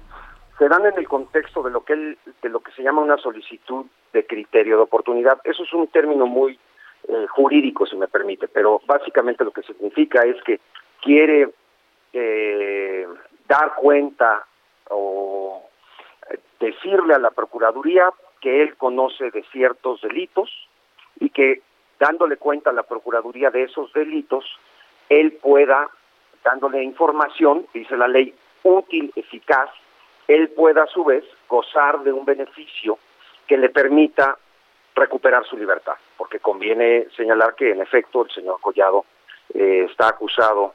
se 0.58 0.68
dan 0.68 0.86
en 0.86 0.96
el 0.96 1.08
contexto 1.08 1.62
de 1.62 1.70
lo 1.70 1.84
que 1.84 1.92
él, 1.92 2.18
de 2.42 2.48
lo 2.48 2.60
que 2.60 2.72
se 2.72 2.82
llama 2.82 3.02
una 3.02 3.18
solicitud 3.18 3.86
de 4.12 4.24
criterio 4.24 4.76
de 4.76 4.82
oportunidad. 4.84 5.40
Eso 5.44 5.64
es 5.64 5.72
un 5.72 5.88
término 5.88 6.26
muy 6.26 6.58
jurídico, 7.30 7.84
si 7.84 7.96
me 7.96 8.08
permite, 8.08 8.48
pero 8.48 8.80
básicamente 8.86 9.44
lo 9.44 9.50
que 9.50 9.62
significa 9.62 10.22
es 10.22 10.36
que 10.44 10.60
quiere 11.02 11.50
dar 13.48 13.74
cuenta 13.76 14.46
o 14.90 15.62
decirle 16.60 17.14
a 17.14 17.18
la 17.18 17.30
Procuraduría 17.30 18.10
que 18.40 18.62
él 18.62 18.76
conoce 18.76 19.30
de 19.30 19.42
ciertos 19.52 20.00
delitos 20.02 20.50
y 21.20 21.30
que 21.30 21.62
dándole 21.98 22.36
cuenta 22.36 22.70
a 22.70 22.72
la 22.72 22.82
Procuraduría 22.82 23.50
de 23.50 23.64
esos 23.64 23.92
delitos, 23.92 24.44
él 25.08 25.32
pueda, 25.32 25.88
dándole 26.44 26.82
información, 26.82 27.66
dice 27.72 27.96
la 27.96 28.08
ley, 28.08 28.34
útil, 28.62 29.12
eficaz, 29.16 29.70
él 30.26 30.48
pueda 30.50 30.84
a 30.84 30.86
su 30.86 31.04
vez 31.04 31.24
gozar 31.48 32.02
de 32.02 32.12
un 32.12 32.24
beneficio 32.24 32.98
que 33.46 33.58
le 33.58 33.68
permita 33.68 34.38
recuperar 34.94 35.44
su 35.44 35.56
libertad, 35.56 35.96
porque 36.16 36.38
conviene 36.38 37.08
señalar 37.16 37.54
que 37.54 37.72
en 37.72 37.82
efecto 37.82 38.24
el 38.24 38.30
señor 38.30 38.60
Collado 38.60 39.04
eh, 39.52 39.86
está 39.90 40.08
acusado 40.08 40.74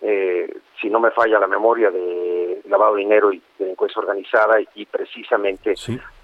eh, 0.00 0.52
si 0.80 0.90
no 0.90 0.98
me 0.98 1.12
falla 1.12 1.38
la 1.38 1.46
memoria, 1.46 1.90
de 1.90 2.41
lavado 2.72 2.94
de 2.94 3.02
dinero 3.02 3.32
y 3.32 3.42
delincuencia 3.58 4.00
organizada 4.00 4.56
y 4.74 4.86
precisamente 4.86 5.74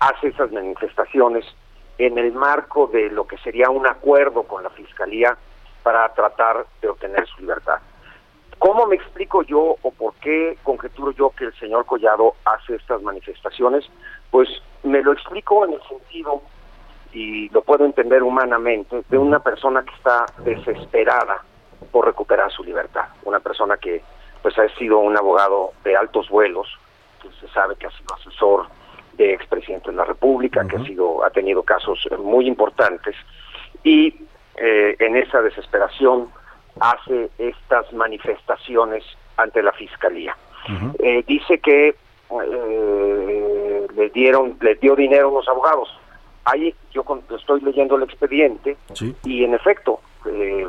hace 0.00 0.28
esas 0.28 0.50
manifestaciones 0.50 1.44
en 1.98 2.18
el 2.18 2.32
marco 2.32 2.88
de 2.88 3.10
lo 3.10 3.26
que 3.26 3.38
sería 3.38 3.70
un 3.70 3.86
acuerdo 3.86 4.42
con 4.42 4.62
la 4.62 4.70
Fiscalía 4.70 5.36
para 5.82 6.08
tratar 6.14 6.66
de 6.80 6.88
obtener 6.88 7.26
su 7.26 7.40
libertad. 7.40 7.78
¿Cómo 8.58 8.86
me 8.86 8.96
explico 8.96 9.42
yo 9.42 9.76
o 9.80 9.90
por 9.92 10.14
qué 10.14 10.58
conjeturo 10.64 11.12
yo 11.12 11.30
que 11.30 11.44
el 11.44 11.54
señor 11.60 11.86
Collado 11.86 12.34
hace 12.44 12.74
estas 12.74 13.02
manifestaciones? 13.02 13.88
Pues 14.30 14.48
me 14.82 15.02
lo 15.02 15.12
explico 15.12 15.64
en 15.64 15.74
el 15.74 15.82
sentido, 15.82 16.42
y 17.12 17.48
lo 17.50 17.62
puedo 17.62 17.84
entender 17.84 18.22
humanamente, 18.22 19.02
de 19.08 19.18
una 19.18 19.40
persona 19.40 19.82
que 19.82 19.94
está 19.94 20.26
desesperada 20.44 21.42
por 21.90 22.06
recuperar 22.06 22.50
su 22.50 22.64
libertad. 22.64 23.06
Una 23.24 23.40
persona 23.40 23.76
que 23.76 24.02
pues 24.42 24.58
ha 24.58 24.68
sido 24.76 24.98
un 24.98 25.16
abogado 25.16 25.72
de 25.84 25.96
altos 25.96 26.28
vuelos, 26.28 26.68
se 27.40 27.48
sabe 27.48 27.76
que 27.76 27.86
ha 27.86 27.90
sido 27.90 28.14
asesor 28.14 28.66
de 29.14 29.34
expresidente 29.34 29.90
de 29.90 29.96
la 29.96 30.04
República, 30.04 30.66
que 30.66 30.76
ha 30.76 30.84
sido 30.84 31.24
ha 31.24 31.30
tenido 31.30 31.62
casos 31.62 31.98
muy 32.18 32.46
importantes 32.46 33.16
y 33.82 34.14
eh, 34.56 34.96
en 34.98 35.16
esa 35.16 35.42
desesperación 35.42 36.28
hace 36.80 37.30
estas 37.38 37.92
manifestaciones 37.92 39.04
ante 39.36 39.62
la 39.62 39.72
fiscalía. 39.72 40.36
Eh, 40.98 41.24
dice 41.26 41.58
que 41.60 41.88
eh, 41.88 43.86
le 43.94 44.10
dieron, 44.10 44.56
le 44.60 44.74
dio 44.74 44.94
dinero 44.94 45.28
a 45.28 45.32
los 45.32 45.48
abogados. 45.48 45.88
Ahí 46.44 46.74
yo 46.92 47.04
estoy 47.36 47.60
leyendo 47.62 47.96
el 47.96 48.02
expediente 48.02 48.76
y 49.24 49.44
en 49.44 49.54
efecto 49.54 50.00
eh, 50.26 50.66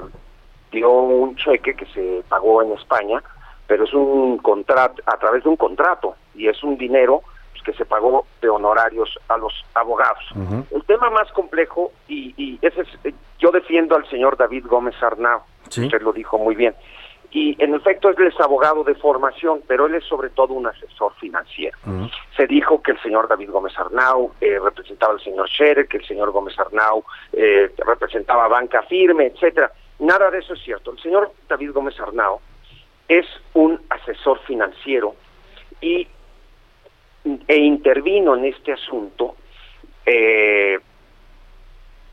dio 0.72 0.91
un 0.91 1.36
cheque 1.36 1.74
que 1.74 1.86
se 1.88 2.24
pagó 2.30 2.61
en 2.61 2.74
España, 2.74 3.22
pero 3.70 3.84
es 3.84 3.93
un 3.93 4.39
contrato 4.39 4.99
a 5.05 5.15
través 5.17 5.43
de 5.43 5.49
un 5.49 5.55
contrato 5.55 6.15
y 6.34 6.47
es 6.47 6.63
un 6.63 6.76
dinero 6.76 7.22
pues, 7.51 7.61
que 7.63 7.74
se 7.74 7.86
pagó 7.86 8.26
de 8.41 8.49
honorarios 8.49 9.15
a 9.28 9.38
los 9.38 9.53
abogados. 9.76 10.24
El 10.72 10.84
tema 10.86 11.11
más 11.11 11.32
complejo 11.34 11.91
y, 12.07 12.34
y 12.36 12.57
ese 12.63 12.82
es, 12.82 13.13
yo 13.38 13.51
defiendo 13.51 13.95
al 13.95 14.09
señor 14.09 14.38
David 14.38 14.65
Gómez 14.65 14.95
Arnau, 15.03 15.41
usted 15.67 16.01
lo 16.01 16.11
dijo 16.11 16.39
muy 16.39 16.55
bien. 16.55 16.74
Y 17.32 17.63
en 17.63 17.76
efecto 17.76 18.09
él 18.09 18.15
es 18.26 18.39
abogado 18.39 18.84
de 18.84 18.95
formación, 18.95 19.61
pero 19.67 19.86
él 19.86 19.93
es 19.93 20.03
sobre 20.05 20.32
todo 20.32 20.55
un 20.55 20.65
asesor 20.65 21.13
financiero. 21.20 21.78
Se 22.36 22.47
dijo 22.47 22.82
que 22.82 22.93
el 22.93 23.01
señor 23.03 23.28
David 23.28 23.51
Gómez 23.51 23.78
Arnau 23.78 24.32
eh, 24.41 24.57
representaba 24.57 25.13
al 25.13 25.22
señor 25.22 25.47
Scherer, 25.47 25.88
que 25.88 25.97
el 25.97 26.05
señor 26.07 26.32
Gómez 26.32 26.57
Arnau 26.57 27.03
eh, 27.34 27.72
representaba 27.78 28.47
Banca 28.47 28.82
Firme, 28.82 29.28
etcétera. 29.28 29.72
Nada 29.99 30.32
de 30.32 30.39
eso 30.39 30.55
es 30.55 30.63
cierto. 30.63 30.91
El 30.91 30.99
señor 30.99 31.32
David 31.47 31.72
Gómez 31.72 31.99
Arnao 31.99 32.41
es 33.10 33.26
un 33.55 33.82
asesor 33.89 34.39
financiero 34.41 35.16
y, 35.82 36.07
e 37.47 37.57
intervino 37.57 38.36
en 38.36 38.45
este 38.45 38.72
asunto 38.72 39.36
eh, 40.05 40.80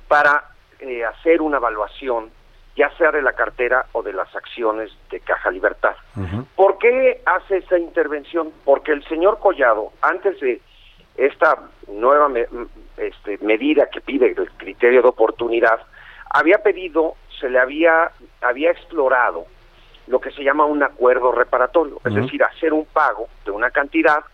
para 0.08 0.50
eh, 0.80 1.04
hacer 1.04 1.40
una 1.40 1.58
evaluación 1.58 2.30
ya 2.76 2.90
sea 2.98 3.10
de 3.10 3.22
la 3.22 3.32
cartera 3.32 3.86
o 3.92 4.02
de 4.02 4.12
las 4.12 4.34
acciones 4.36 4.90
de 5.10 5.20
Caja 5.20 5.50
Libertad. 5.50 5.96
¿Por 6.54 6.76
qué 6.76 7.22
hace 7.24 7.58
esa 7.58 7.78
intervención? 7.78 8.52
Porque 8.66 8.92
el 8.92 9.02
señor 9.04 9.38
Collado, 9.38 9.92
antes 10.02 10.38
de 10.40 10.60
esta 11.16 11.70
nueva 11.88 12.30
este, 12.98 13.38
medida 13.38 13.88
que 13.88 14.02
pide 14.02 14.26
el 14.26 14.50
criterio 14.58 15.00
de 15.00 15.08
oportunidad, 15.08 15.80
había 16.28 16.58
pedido 16.58 17.16
se 17.40 17.48
le 17.48 17.58
había, 17.58 18.12
había 18.42 18.70
explorado 18.72 19.46
lo 20.06 20.20
que 20.20 20.30
se 20.30 20.44
llama 20.44 20.64
un 20.64 20.82
acuerdo 20.82 21.32
reparatorio, 21.32 22.00
es 22.04 22.14
decir, 22.14 22.42
hacer 22.44 22.72
un 22.72 22.86
pago 22.86 23.28
de 23.44 23.50
una 23.50 23.70
cantidad 23.70 24.24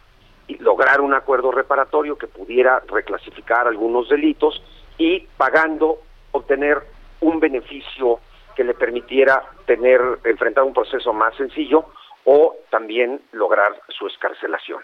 y 0.47 0.59
lograr 0.59 1.01
un 1.01 1.15
acuerdo 1.15 1.51
reparatorio 1.51 2.17
que 2.17 2.27
pudiera 2.27 2.83
reclasificar 2.89 3.67
algunos 3.67 4.09
delitos 4.09 4.63
y 4.99 5.21
pagando 5.37 5.99
obtener 6.33 6.83
un 7.21 7.41
beneficio 7.41 8.21
que 8.55 8.65
le 8.65 8.75
permitiera 8.75 9.43
tener 9.67 10.01
enfrentar 10.25 10.65
un 10.65 10.75
proceso 10.75 11.13
más 11.13 11.35
sencillo 11.37 11.87
o 12.25 12.57
también 12.71 13.21
lograr 13.33 13.81
su 13.89 14.07
escarcelación. 14.07 14.83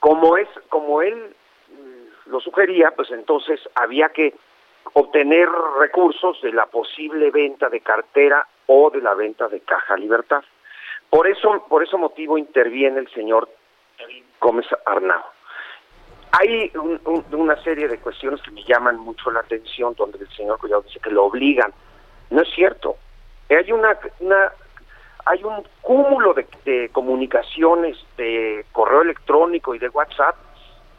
Como 0.00 0.36
es 0.36 0.48
como 0.68 1.02
él 1.02 1.34
mm, 1.68 2.30
lo 2.30 2.40
sugería, 2.40 2.92
pues 2.92 3.10
entonces 3.10 3.60
había 3.74 4.08
que 4.10 4.34
obtener 4.94 5.48
recursos 5.78 6.40
de 6.42 6.52
la 6.52 6.66
posible 6.66 7.30
venta 7.30 7.68
de 7.68 7.80
cartera 7.80 8.46
o 8.66 8.90
de 8.90 9.00
la 9.00 9.14
venta 9.14 9.48
de 9.48 9.60
caja 9.60 9.96
libertad. 9.96 10.42
Por 11.10 11.26
eso, 11.26 11.64
por 11.68 11.82
ese 11.82 11.96
motivo 11.96 12.38
interviene 12.38 13.00
el 13.00 13.08
señor 13.10 13.48
Gómez 14.40 14.66
Arnao. 14.84 15.24
Hay 16.32 16.70
una 17.32 17.56
serie 17.62 17.88
de 17.88 17.98
cuestiones 17.98 18.42
que 18.42 18.50
me 18.50 18.64
llaman 18.64 18.98
mucho 18.98 19.30
la 19.30 19.40
atención, 19.40 19.94
donde 19.96 20.18
el 20.18 20.28
señor 20.30 20.58
Collado 20.58 20.82
dice 20.82 21.00
que 21.00 21.10
lo 21.10 21.24
obligan. 21.24 21.72
No 22.30 22.42
es 22.42 22.48
cierto. 22.54 22.96
Hay 23.48 23.72
una, 23.72 23.98
una 24.20 24.52
hay 25.24 25.42
un 25.44 25.64
cúmulo 25.80 26.34
de 26.64 26.88
comunicaciones 26.90 27.96
de 28.16 28.66
correo 28.72 29.02
electrónico 29.02 29.74
y 29.74 29.78
de 29.78 29.88
WhatsApp 29.88 30.36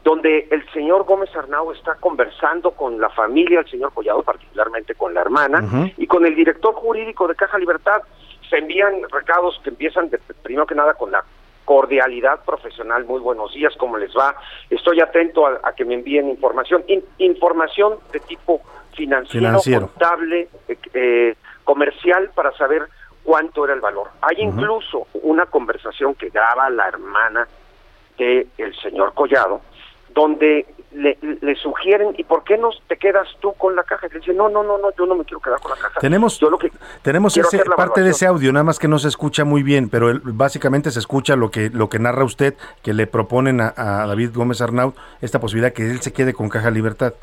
donde 0.08 0.48
el 0.50 0.66
señor 0.72 1.04
Gómez 1.04 1.28
Arnau 1.36 1.70
está 1.70 1.96
conversando 1.96 2.70
con 2.70 2.98
la 2.98 3.10
familia 3.10 3.58
del 3.58 3.70
señor 3.70 3.92
Collado, 3.92 4.22
particularmente 4.22 4.94
con 4.94 5.12
la 5.12 5.20
hermana, 5.20 5.90
y 5.98 6.06
con 6.06 6.24
el 6.24 6.34
director 6.34 6.74
jurídico 6.74 7.28
de 7.28 7.34
Caja 7.34 7.58
Libertad. 7.58 8.00
Se 8.48 8.56
envían 8.56 9.02
recados 9.12 9.60
que 9.62 9.68
empiezan, 9.68 10.08
de, 10.08 10.16
primero 10.42 10.66
que 10.66 10.74
nada, 10.74 10.94
con 10.94 11.12
la 11.12 11.22
cordialidad 11.66 12.42
profesional, 12.42 13.04
muy 13.04 13.20
buenos 13.20 13.52
días, 13.52 13.74
¿cómo 13.76 13.98
les 13.98 14.16
va? 14.16 14.34
Estoy 14.70 14.98
atento 15.00 15.46
a, 15.46 15.74
que 15.76 15.84
me 15.84 15.92
envíen 15.92 16.30
información, 16.30 16.82
información 17.18 17.98
de 18.10 18.20
tipo 18.20 18.62
financiero, 18.94 19.60
contable, 19.62 20.48
eh, 20.68 20.78
eh, 20.94 21.34
comercial, 21.64 22.30
para 22.34 22.52
saber 22.52 22.88
cuánto 23.24 23.66
era 23.66 23.74
el 23.74 23.82
valor. 23.82 24.08
Hay 24.22 24.36
incluso 24.38 25.06
una 25.22 25.44
conversación 25.44 26.14
que 26.14 26.30
graba 26.30 26.70
la 26.70 26.88
hermana 26.88 27.46
del 28.16 28.48
el 28.56 28.74
señor 28.80 29.12
Collado, 29.12 29.60
donde 30.14 30.66
le, 30.92 31.54
sugieren, 31.56 32.14
¿y 32.16 32.24
por 32.24 32.44
qué 32.44 32.56
no 32.56 32.70
te 32.86 32.96
quedas 32.96 33.28
tú 33.40 33.52
con 33.54 33.76
la 33.76 33.84
caja? 33.84 34.06
Y 34.06 34.14
le 34.14 34.20
dice, 34.20 34.32
no, 34.32 34.48
no, 34.48 34.62
no, 34.62 34.78
no, 34.78 34.90
yo 34.96 35.06
no 35.06 35.14
me 35.14 35.24
quiero 35.24 35.40
quedar 35.40 35.60
con 35.60 35.72
la 35.72 35.76
caja. 35.76 36.00
Tenemos, 36.00 36.38
yo 36.40 36.50
lo 36.50 36.58
que 36.58 36.70
tenemos 37.02 37.36
ese, 37.36 37.64
parte 37.76 38.02
de 38.02 38.10
ese 38.10 38.26
audio, 38.26 38.52
nada 38.52 38.64
más 38.64 38.78
que 38.78 38.88
no 38.88 38.98
se 38.98 39.08
escucha 39.08 39.44
muy 39.44 39.62
bien, 39.62 39.88
pero 39.90 40.12
básicamente 40.22 40.90
se 40.90 40.98
escucha 40.98 41.36
lo 41.36 41.50
que, 41.50 41.70
lo 41.70 41.88
que 41.88 41.98
narra 41.98 42.24
usted, 42.24 42.54
que 42.82 42.94
le 42.94 43.06
proponen 43.06 43.60
a, 43.60 43.72
David 44.06 44.30
Gómez 44.34 44.60
Arnaud 44.60 44.94
esta 45.20 45.40
posibilidad 45.40 45.72
que 45.72 45.90
él 45.90 46.00
se 46.00 46.12
quede 46.12 46.32
con 46.32 46.48
Caja 46.48 46.70
Libertad. 46.70 47.14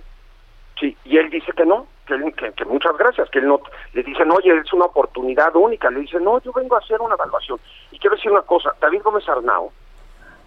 Sí, 0.80 0.96
y 1.06 1.18
él 1.18 1.30
dice 1.30 1.52
que 1.56 1.66
no, 1.66 1.88
que, 2.06 2.52
que, 2.52 2.66
muchas 2.66 2.98
gracias, 2.98 3.30
que 3.30 3.40
él 3.40 3.48
no, 3.48 3.62
le 3.94 4.04
dicen, 4.04 4.30
oye, 4.32 4.56
es 4.58 4.74
una 4.74 4.86
oportunidad 4.86 5.56
única, 5.56 5.90
le 5.90 6.02
dice, 6.02 6.20
no, 6.20 6.42
yo 6.42 6.52
vengo 6.54 6.76
a 6.76 6.80
hacer 6.80 7.02
una 7.02 7.16
evaluación. 7.16 7.60
Y 7.92 8.00
quiero 8.00 8.16
decir 8.16 8.32
una 8.32 8.42
cosa, 8.42 8.74
David 8.80 9.02
Gómez 9.04 9.28
Arnau, 9.28 9.72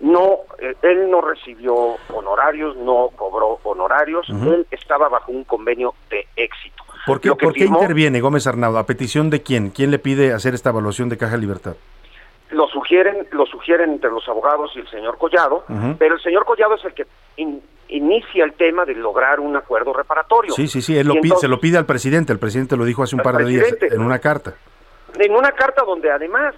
no, 0.01 0.39
eh, 0.59 0.75
él 0.83 1.11
no 1.11 1.21
recibió 1.21 1.97
honorarios, 2.15 2.77
no 2.77 3.11
cobró 3.17 3.59
honorarios, 3.65 4.29
él 4.29 4.67
estaba 4.71 5.09
bajo 5.09 5.33
un 5.33 5.45
convenio 5.45 5.95
de 6.11 6.27
éxito. 6.37 6.85
¿Por 7.07 7.21
qué, 7.21 7.35
¿por 7.35 7.53
qué 7.53 7.65
interviene 7.65 8.21
Gómez 8.21 8.47
Arnaudo? 8.47 8.79
¿A 8.79 8.87
petición 8.87 9.31
de 9.31 9.43
quién? 9.43 9.71
¿Quién 9.71 9.91
le 9.91 9.99
pide 9.99 10.33
hacer 10.33 10.55
esta 10.55 10.71
evaluación 10.71 11.09
de 11.09 11.17
Caja 11.17 11.37
Libertad? 11.37 11.75
Lo 12.51 12.67
sugieren, 12.69 13.27
lo 13.33 13.45
sugieren 13.47 13.91
entre 13.91 14.11
los 14.11 14.27
abogados 14.29 14.71
y 14.75 14.81
el 14.81 14.89
señor 14.89 15.19
Collado, 15.19 15.65
pero 15.99 16.15
el 16.15 16.23
señor 16.23 16.45
Collado 16.45 16.77
es 16.77 16.85
el 16.85 16.95
que 16.95 17.07
inicia 17.89 18.45
el 18.45 18.53
tema 18.55 18.85
de 18.85 18.95
lograr 18.95 19.41
un 19.41 19.57
acuerdo 19.57 19.93
reparatorio. 19.93 20.53
Sí, 20.55 20.69
sí, 20.69 20.81
sí, 20.81 20.97
él 20.97 21.09
lo 21.09 21.15
pide, 21.21 21.37
se 21.37 21.49
lo 21.49 21.61
pide 21.61 21.77
al 21.77 21.87
presidente, 21.87 22.33
el 22.33 22.39
presidente 22.39 22.77
lo 22.77 22.85
dijo 22.85 23.03
hace 23.03 23.17
un 23.17 23.23
par 23.23 23.37
de 23.37 23.45
días 23.47 23.75
en 23.81 24.01
una 24.01 24.19
carta. 24.19 24.55
En 25.19 25.35
una 25.35 25.53
carta 25.53 25.83
donde 25.85 26.11
además 26.11 26.55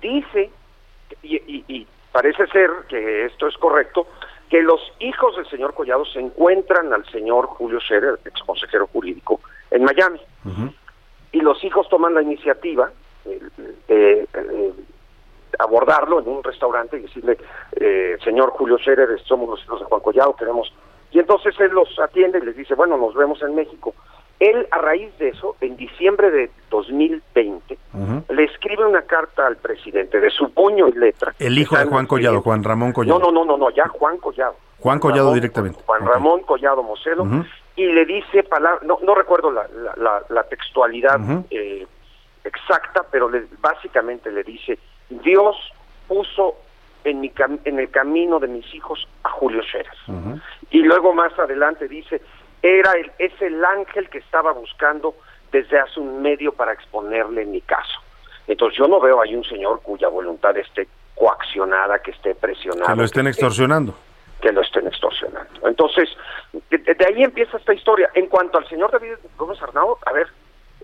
dice, 0.00 0.50
y 1.22 1.86
parece 2.16 2.46
ser 2.46 2.70
que 2.88 3.26
esto 3.26 3.46
es 3.46 3.58
correcto, 3.58 4.06
que 4.48 4.62
los 4.62 4.80
hijos 5.00 5.36
del 5.36 5.46
señor 5.50 5.74
Collado 5.74 6.06
se 6.06 6.18
encuentran 6.18 6.90
al 6.94 7.04
señor 7.10 7.44
Julio 7.44 7.78
Scherer, 7.78 8.18
ex 8.24 8.40
consejero 8.40 8.86
jurídico, 8.86 9.40
en 9.70 9.84
Miami. 9.84 10.18
Y 11.32 11.40
los 11.42 11.62
hijos 11.62 11.86
toman 11.90 12.14
la 12.14 12.22
iniciativa 12.22 12.90
de 13.86 14.26
abordarlo 15.58 16.20
en 16.20 16.28
un 16.28 16.42
restaurante 16.42 16.96
y 16.96 17.02
decirle, 17.02 17.36
eh, 17.72 18.16
señor 18.24 18.48
Julio 18.52 18.78
Scherer, 18.78 19.20
somos 19.24 19.50
los 19.50 19.62
hijos 19.64 19.80
de 19.80 19.84
Juan 19.84 20.00
Collado, 20.00 20.36
queremos... 20.36 20.72
Y 21.10 21.18
entonces 21.18 21.54
él 21.60 21.72
los 21.72 21.98
atiende 21.98 22.38
y 22.38 22.46
les 22.46 22.56
dice, 22.56 22.74
bueno, 22.74 22.96
nos 22.96 23.14
vemos 23.14 23.42
en 23.42 23.54
México. 23.54 23.94
Él, 24.38 24.66
a 24.70 24.78
raíz 24.78 25.16
de 25.18 25.28
eso, 25.28 25.56
en 25.60 25.76
diciembre 25.76 26.30
de 26.30 26.50
2020, 26.70 27.78
le 28.28 28.44
escribe 28.44 28.84
una 28.84 29.02
carta 29.02 29.46
al 29.46 29.56
presidente 29.56 30.20
de 30.20 30.30
su 30.30 30.52
puño 30.52 30.88
y 30.88 30.92
letra. 30.92 31.34
El 31.38 31.58
hijo 31.58 31.76
de 31.76 31.86
Juan 31.86 32.06
Collado, 32.06 32.42
Juan 32.42 32.62
Ramón 32.62 32.92
Collado. 32.92 33.18
No, 33.18 33.32
no, 33.32 33.44
no, 33.44 33.56
no, 33.56 33.70
ya 33.70 33.88
Juan 33.88 34.18
Collado. 34.18 34.56
Juan 34.80 34.98
Collado 34.98 35.32
directamente. 35.32 35.80
Juan 35.86 36.04
Ramón 36.04 36.42
Collado 36.42 36.82
Moselo. 36.82 37.26
Y 37.76 37.86
le 37.86 38.04
dice 38.04 38.42
palabras, 38.42 38.82
no, 38.84 38.98
no 39.02 39.14
recuerdo 39.14 39.50
la, 39.50 39.66
la, 40.28 40.42
textualidad 40.44 41.18
eh, 41.50 41.86
exacta, 42.44 43.04
pero 43.10 43.30
básicamente 43.60 44.30
le 44.30 44.42
dice, 44.42 44.78
Dios 45.10 45.56
puso 46.08 46.56
en, 47.04 47.20
mi 47.20 47.32
en 47.64 47.78
el 47.78 47.90
camino 47.90 48.38
de 48.38 48.48
mis 48.48 48.74
hijos 48.74 49.06
a 49.24 49.30
Julio 49.30 49.62
Scherer. 49.62 49.92
Y 50.70 50.80
luego 50.80 51.14
más 51.14 51.38
adelante 51.38 51.86
dice, 51.88 52.20
era 52.62 52.92
el, 52.92 53.10
es 53.18 53.32
el 53.40 53.64
ángel 53.64 54.08
que 54.08 54.18
estaba 54.18 54.52
buscando 54.52 55.14
desde 55.52 55.78
hace 55.78 56.00
un 56.00 56.22
medio 56.22 56.52
para 56.52 56.72
exponerle 56.72 57.44
mi 57.46 57.60
caso. 57.60 58.00
Entonces 58.46 58.78
yo 58.78 58.86
no 58.86 59.00
veo 59.00 59.20
ahí 59.20 59.34
un 59.34 59.44
señor 59.44 59.80
cuya 59.82 60.08
voluntad 60.08 60.56
esté 60.56 60.88
coaccionada, 61.14 61.98
que 61.98 62.12
esté 62.12 62.34
presionada. 62.34 62.92
Que 62.92 62.96
lo 62.96 63.04
estén 63.04 63.26
extorsionando. 63.26 63.94
Que, 64.40 64.52
lo 64.52 64.60
estén 64.60 64.86
extorsionando. 64.86 65.66
Entonces, 65.66 66.08
de, 66.70 67.06
ahí 67.06 67.22
empieza 67.22 67.56
esta 67.56 67.74
historia. 67.74 68.10
En 68.14 68.26
cuanto 68.26 68.58
al 68.58 68.68
señor 68.68 68.90
David 68.90 69.14
Gómez 69.36 69.60
Arnau, 69.62 69.98
a 70.04 70.12
ver, 70.12 70.28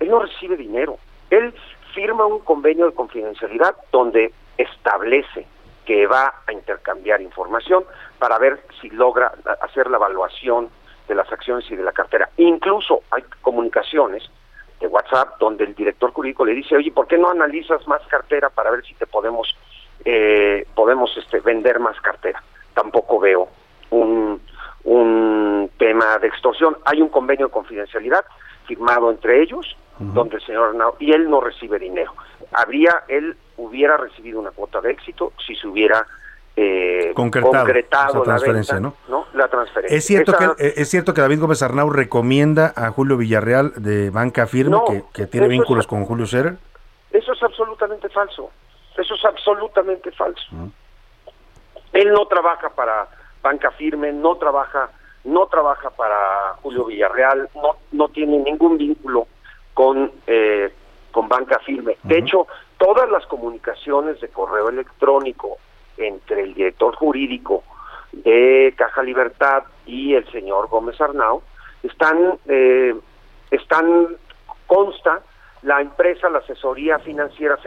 él 0.01 0.09
no 0.09 0.21
recibe 0.21 0.57
dinero. 0.57 0.99
Él 1.31 1.55
firma 1.95 2.27
un 2.27 2.41
convenio 2.41 2.87
de 2.87 2.95
confidencialidad 2.95 3.77
donde 3.93 4.33
establece 4.57 5.47
que 5.85 6.07
va 6.07 6.35
a 6.47 6.53
intercambiar 6.53 7.21
información 7.21 7.85
para 8.19 8.39
ver 8.39 8.65
si 8.81 8.89
logra 8.91 9.33
hacer 9.61 9.91
la 9.91 9.99
evaluación 9.99 10.71
de 11.13 11.17
las 11.17 11.31
acciones 11.33 11.71
y 11.71 11.77
de 11.77 11.83
la 11.83 11.93
cartera. 11.93 12.29
Incluso 12.39 13.03
hay 13.11 13.23
comunicaciones 13.43 14.23
de 14.81 14.87
WhatsApp 14.87 15.39
donde 15.39 15.65
el 15.65 15.75
director 15.75 16.11
jurídico 16.11 16.45
le 16.45 16.55
dice, 16.55 16.77
oye, 16.77 16.91
¿por 16.91 17.07
qué 17.07 17.19
no 17.19 17.31
analizas 17.31 17.87
más 17.87 18.03
cartera 18.09 18.49
para 18.49 18.71
ver 18.71 18.85
si 18.85 18.95
te 18.95 19.07
podemos 19.07 19.55
eh, 20.05 20.67
podemos 20.75 21.17
este, 21.17 21.41
vender 21.41 21.79
más 21.79 22.01
cartera? 22.01 22.43
Tampoco 22.75 23.21
veo 23.21 23.49
un, 23.91 24.41
un 24.85 25.71
tema 25.79 26.19
de 26.19 26.29
extorsión. 26.29 26.79
Hay 26.87 27.03
un 27.03 27.09
convenio 27.09 27.47
de 27.47 27.53
confidencialidad 27.53 28.25
firmado 28.67 29.11
entre 29.11 29.43
ellos, 29.43 29.77
donde 29.99 30.37
el 30.37 30.43
señor 30.43 30.71
Arnau, 30.71 30.97
y 30.99 31.13
él 31.13 31.29
no 31.31 31.41
recibe 31.41 31.79
dinero. 31.79 32.13
Habría, 32.53 33.05
él 33.07 33.37
hubiera 33.57 33.97
recibido 33.97 34.41
una 34.41 34.51
cuota 34.51 34.81
de 34.81 34.91
éxito 34.91 35.33
si 35.47 35.55
se 35.55 35.69
hubiera 35.69 36.07
eh, 36.55 37.13
concretado, 37.15 37.65
la 38.19 38.25
transferencia, 38.25 38.79
¿no? 38.79 38.95
La 39.33 39.49
transferencia. 39.49 39.97
Es 39.97 40.05
cierto, 40.05 40.35
que, 40.35 40.45
eh, 40.59 40.75
es 40.77 40.89
cierto 40.89 41.15
que 41.15 41.23
David 41.23 41.41
Gómez 41.41 41.63
Arnau 41.63 41.89
recomienda 41.89 42.73
a 42.77 42.91
Julio 42.91 43.17
Villarreal 43.17 43.73
de 43.77 44.11
Banca 44.11 44.47
Firme, 44.47 44.79
que, 45.15 45.27
tiene 45.27 45.49
vínculos 45.49 45.87
con 45.87 46.05
Julio 46.05 46.27
Scherer. 46.27 46.57
Eso 47.11 47.33
es 47.33 47.43
absolutamente 47.43 48.09
falso. 48.11 48.51
Eso 48.99 49.15
es 49.15 49.25
absolutamente 49.25 50.13
falso. 50.13 50.43
Él 51.93 52.13
no 52.13 52.27
trabaja 52.27 52.69
para 52.71 53.09
Banca 53.43 53.71
Firme, 53.73 54.13
no 54.13 54.37
trabaja 54.37 54.91
no 55.25 55.47
trabaja 55.47 55.89
para 55.91 56.55
Julio 56.63 56.87
Villarreal, 56.87 57.49
no 57.55 57.77
no 57.93 58.09
tiene 58.09 58.39
ningún 58.39 58.77
vínculo 58.77 59.27
con 59.73 60.11
eh, 60.27 60.73
con 61.13 61.29
Banca 61.29 61.59
Firme. 61.61 61.97
De 62.03 62.19
hecho, 62.19 62.47
todas 62.77 63.09
las 63.11 63.25
comunicaciones 63.27 64.21
de 64.21 64.29
correo 64.29 64.69
electrónico 64.69 65.59
entre 65.97 66.43
el 66.43 66.55
director 66.55 66.95
jurídico 66.97 67.63
de 68.13 68.75
Caja 68.77 69.03
Libertad 69.03 69.65
y 69.87 70.15
el 70.15 70.31
señor 70.31 70.69
Gómez 70.69 71.01
Arnau, 71.01 71.43
están, 71.83 72.39
eh, 72.47 72.95
están, 73.51 74.09
consta 74.67 75.23
la 75.63 75.81
empresa, 75.81 76.29
la 76.29 76.39
asesoría 76.39 76.99
financiera, 76.99 77.59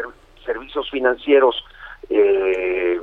servicios 0.45 0.89
financieros, 0.89 1.63
eh, 2.09 3.01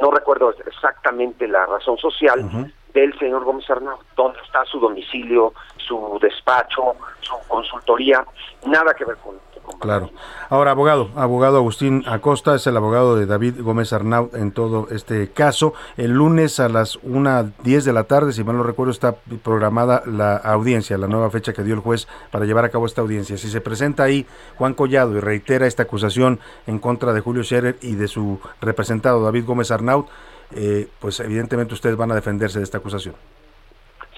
no 0.00 0.10
recuerdo 0.10 0.54
exactamente 0.66 1.46
la 1.46 1.66
razón 1.66 1.98
social, 1.98 2.48
del 2.94 3.16
señor 3.18 3.44
Gómez 3.44 3.68
Arnau, 3.70 3.98
dónde 4.16 4.40
está 4.44 4.64
su 4.64 4.80
domicilio, 4.80 5.52
su 5.76 6.18
despacho, 6.20 6.96
su 7.20 7.36
consultoría, 7.46 8.24
nada 8.66 8.94
que 8.94 9.04
ver 9.04 9.16
con, 9.18 9.38
Claro. 9.78 10.10
Ahora, 10.48 10.72
abogado, 10.72 11.10
abogado 11.14 11.58
Agustín 11.58 12.02
Acosta 12.06 12.54
es 12.54 12.66
el 12.66 12.76
abogado 12.76 13.16
de 13.16 13.26
David 13.26 13.60
Gómez 13.60 13.92
Arnau 13.92 14.30
en 14.34 14.52
todo 14.52 14.88
este 14.90 15.28
caso. 15.28 15.74
El 15.96 16.12
lunes 16.12 16.60
a 16.60 16.68
las 16.68 17.00
1.10 17.02 17.84
de 17.84 17.92
la 17.92 18.04
tarde, 18.04 18.32
si 18.32 18.44
mal 18.44 18.56
no 18.56 18.62
recuerdo, 18.62 18.90
está 18.90 19.14
programada 19.42 20.02
la 20.06 20.36
audiencia, 20.36 20.98
la 20.98 21.06
nueva 21.06 21.30
fecha 21.30 21.52
que 21.52 21.62
dio 21.62 21.74
el 21.74 21.80
juez 21.80 22.08
para 22.30 22.44
llevar 22.44 22.64
a 22.64 22.70
cabo 22.70 22.86
esta 22.86 23.00
audiencia. 23.00 23.36
Si 23.36 23.48
se 23.48 23.60
presenta 23.60 24.02
ahí 24.02 24.26
Juan 24.56 24.74
Collado 24.74 25.16
y 25.16 25.20
reitera 25.20 25.66
esta 25.66 25.84
acusación 25.84 26.40
en 26.66 26.78
contra 26.78 27.12
de 27.12 27.20
Julio 27.20 27.42
Scherer 27.42 27.76
y 27.80 27.94
de 27.94 28.08
su 28.08 28.40
representado 28.60 29.22
David 29.22 29.44
Gómez 29.46 29.70
Arnau, 29.70 30.06
eh, 30.54 30.88
pues 30.98 31.20
evidentemente 31.20 31.74
ustedes 31.74 31.96
van 31.96 32.10
a 32.10 32.14
defenderse 32.14 32.58
de 32.58 32.64
esta 32.64 32.78
acusación. 32.78 33.14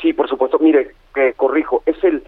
Sí, 0.01 0.13
por 0.13 0.29
supuesto. 0.29 0.59
Mire, 0.59 0.93
que 1.15 1.35
corrijo, 1.35 1.83
es 1.87 2.03
el 2.03 2.25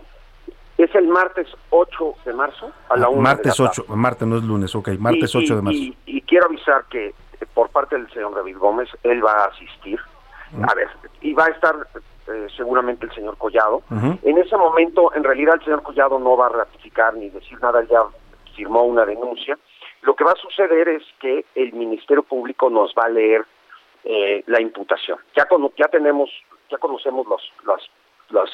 es 0.78 0.94
el 0.94 1.08
martes 1.08 1.48
8 1.70 2.14
de 2.24 2.32
marzo 2.32 2.72
a 2.88 2.96
la 2.96 3.08
1 3.08 3.20
Martes 3.20 3.58
8, 3.58 3.84
martes 3.88 4.26
no 4.26 4.36
es 4.36 4.44
lunes, 4.44 4.74
ok, 4.74 4.90
martes 4.98 5.34
8 5.34 5.56
de 5.56 5.62
marzo. 5.62 5.80
Y, 6.06 6.20
quiero 6.22 6.46
avisar 6.46 6.84
que 6.86 7.08
eh, 7.08 7.14
por 7.52 7.68
parte 7.70 7.96
del 7.96 8.10
señor 8.10 8.34
David 8.34 8.58
Gómez, 8.58 8.88
él 9.02 9.24
va 9.24 9.32
a 9.32 9.46
asistir. 9.46 10.00
a 10.62 10.74
ver, 10.74 10.88
y 11.20 11.32
va 11.32 11.46
a 11.46 11.48
estar 11.48 11.74
eh, 12.26 12.46
seguramente 12.56 13.06
el 13.06 13.12
señor 13.12 13.36
Collado. 13.36 13.82
En 13.90 14.38
ese 14.38 14.56
momento, 14.56 15.12
en 15.14 15.24
realidad, 15.24 15.56
el 15.56 15.64
señor 15.64 15.82
Collado 15.82 16.18
no 16.18 16.36
va 16.36 16.46
a 16.46 16.50
ratificar 16.50 17.14
ni 17.14 17.28
decir 17.28 17.60
nada, 17.60 17.80
él 17.80 17.88
ya 17.88 18.02
firmó 18.56 18.84
una 18.84 19.04
denuncia. 19.04 19.58
Lo 20.02 20.14
que 20.14 20.24
va 20.24 20.32
a 20.32 20.36
suceder 20.36 20.88
es 20.88 21.02
que 21.18 21.44
el 21.54 21.72
Ministerio 21.72 22.22
Público 22.22 22.70
nos 22.70 22.94
va 22.94 23.04
a 23.04 23.08
leer 23.08 23.44
eh, 24.04 24.42
la 24.46 24.60
imputación. 24.60 25.18
Ya, 25.36 25.46
con, 25.46 25.70
ya 25.76 25.88
tenemos, 25.88 26.30
ya 26.70 26.78
conocemos 26.78 27.26
los, 27.26 27.42
los, 27.64 27.90
los, 28.30 28.50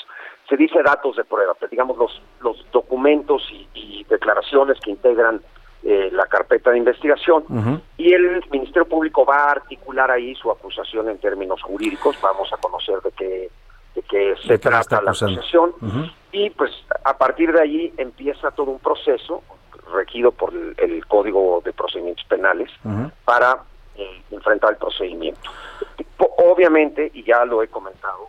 se 0.51 0.57
dice 0.57 0.83
datos 0.83 1.17
de 1.17 1.25
prueba, 1.25 1.55
pero 1.55 1.71
digamos 1.71 1.97
los, 1.97 2.21
los 2.41 2.67
documentos 2.73 3.43
y, 3.53 3.69
y 3.73 4.05
declaraciones 4.05 4.79
que 4.81 4.91
integran 4.91 5.41
eh, 5.85 6.11
la 6.13 6.27
carpeta 6.27 6.73
de 6.73 6.79
investigación. 6.79 7.83
Y 7.97 8.13
el 8.13 8.45
Ministerio 8.51 8.87
Público 8.87 9.25
va 9.25 9.45
a 9.45 9.51
articular 9.53 10.11
ahí 10.11 10.35
su 10.35 10.51
acusación 10.51 11.09
en 11.09 11.19
términos 11.19 11.63
jurídicos, 11.63 12.17
vamos 12.21 12.53
a 12.53 12.57
conocer 12.59 13.01
de 13.01 13.13
qué, 13.13 13.51
de 13.95 14.03
qué 14.03 14.35
se 14.47 14.59
trata 14.59 15.01
la 15.01 15.13
acusación. 15.13 15.73
Y 16.33 16.51
pues 16.51 16.71
a 17.05 17.17
partir 17.17 17.53
de 17.53 17.63
ahí 17.63 17.95
empieza 17.97 18.51
todo 18.51 18.73
un 18.73 18.81
proceso 18.81 19.43
regido 19.95 20.33
por 20.33 20.53
el, 20.53 20.75
el 20.79 21.07
Código 21.07 21.63
de 21.65 21.73
Procedimientos 21.73 22.25
Penales 22.27 22.71
para 23.25 23.63
eh, 23.97 24.23
enfrentar 24.33 24.73
el 24.73 24.77
procedimiento. 24.77 25.49
Obviamente, 26.39 27.11
y 27.15 27.23
ya 27.23 27.45
lo 27.45 27.63
he 27.63 27.69
comentado, 27.69 28.29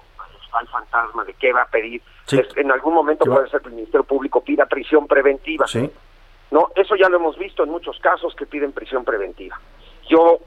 el 0.60 0.68
fantasma 0.68 1.24
de 1.24 1.34
qué 1.36 1.54
va 1.54 1.62
a 1.62 1.68
pedir. 1.68 2.02
Sí. 2.26 2.42
En 2.56 2.72
algún 2.72 2.94
momento 2.94 3.26
puede 3.26 3.50
ser 3.50 3.62
que 3.62 3.70
el 3.70 3.76
Ministerio 3.76 4.04
Público 4.04 4.42
pida 4.42 4.66
prisión 4.66 5.08
preventiva. 5.08 5.66
Sí. 5.68 5.90
No, 6.52 6.68
eso 6.76 6.96
ya 6.96 7.08
lo 7.08 7.16
hemos 7.18 7.38
visto 7.38 7.64
en 7.64 7.70
muchos 7.70 7.98
casos 8.00 8.36
que 8.36 8.46
piden 8.46 8.74
prisión 8.74 9.06
preventiva. 9.06 9.60
Yo 10.10 10.40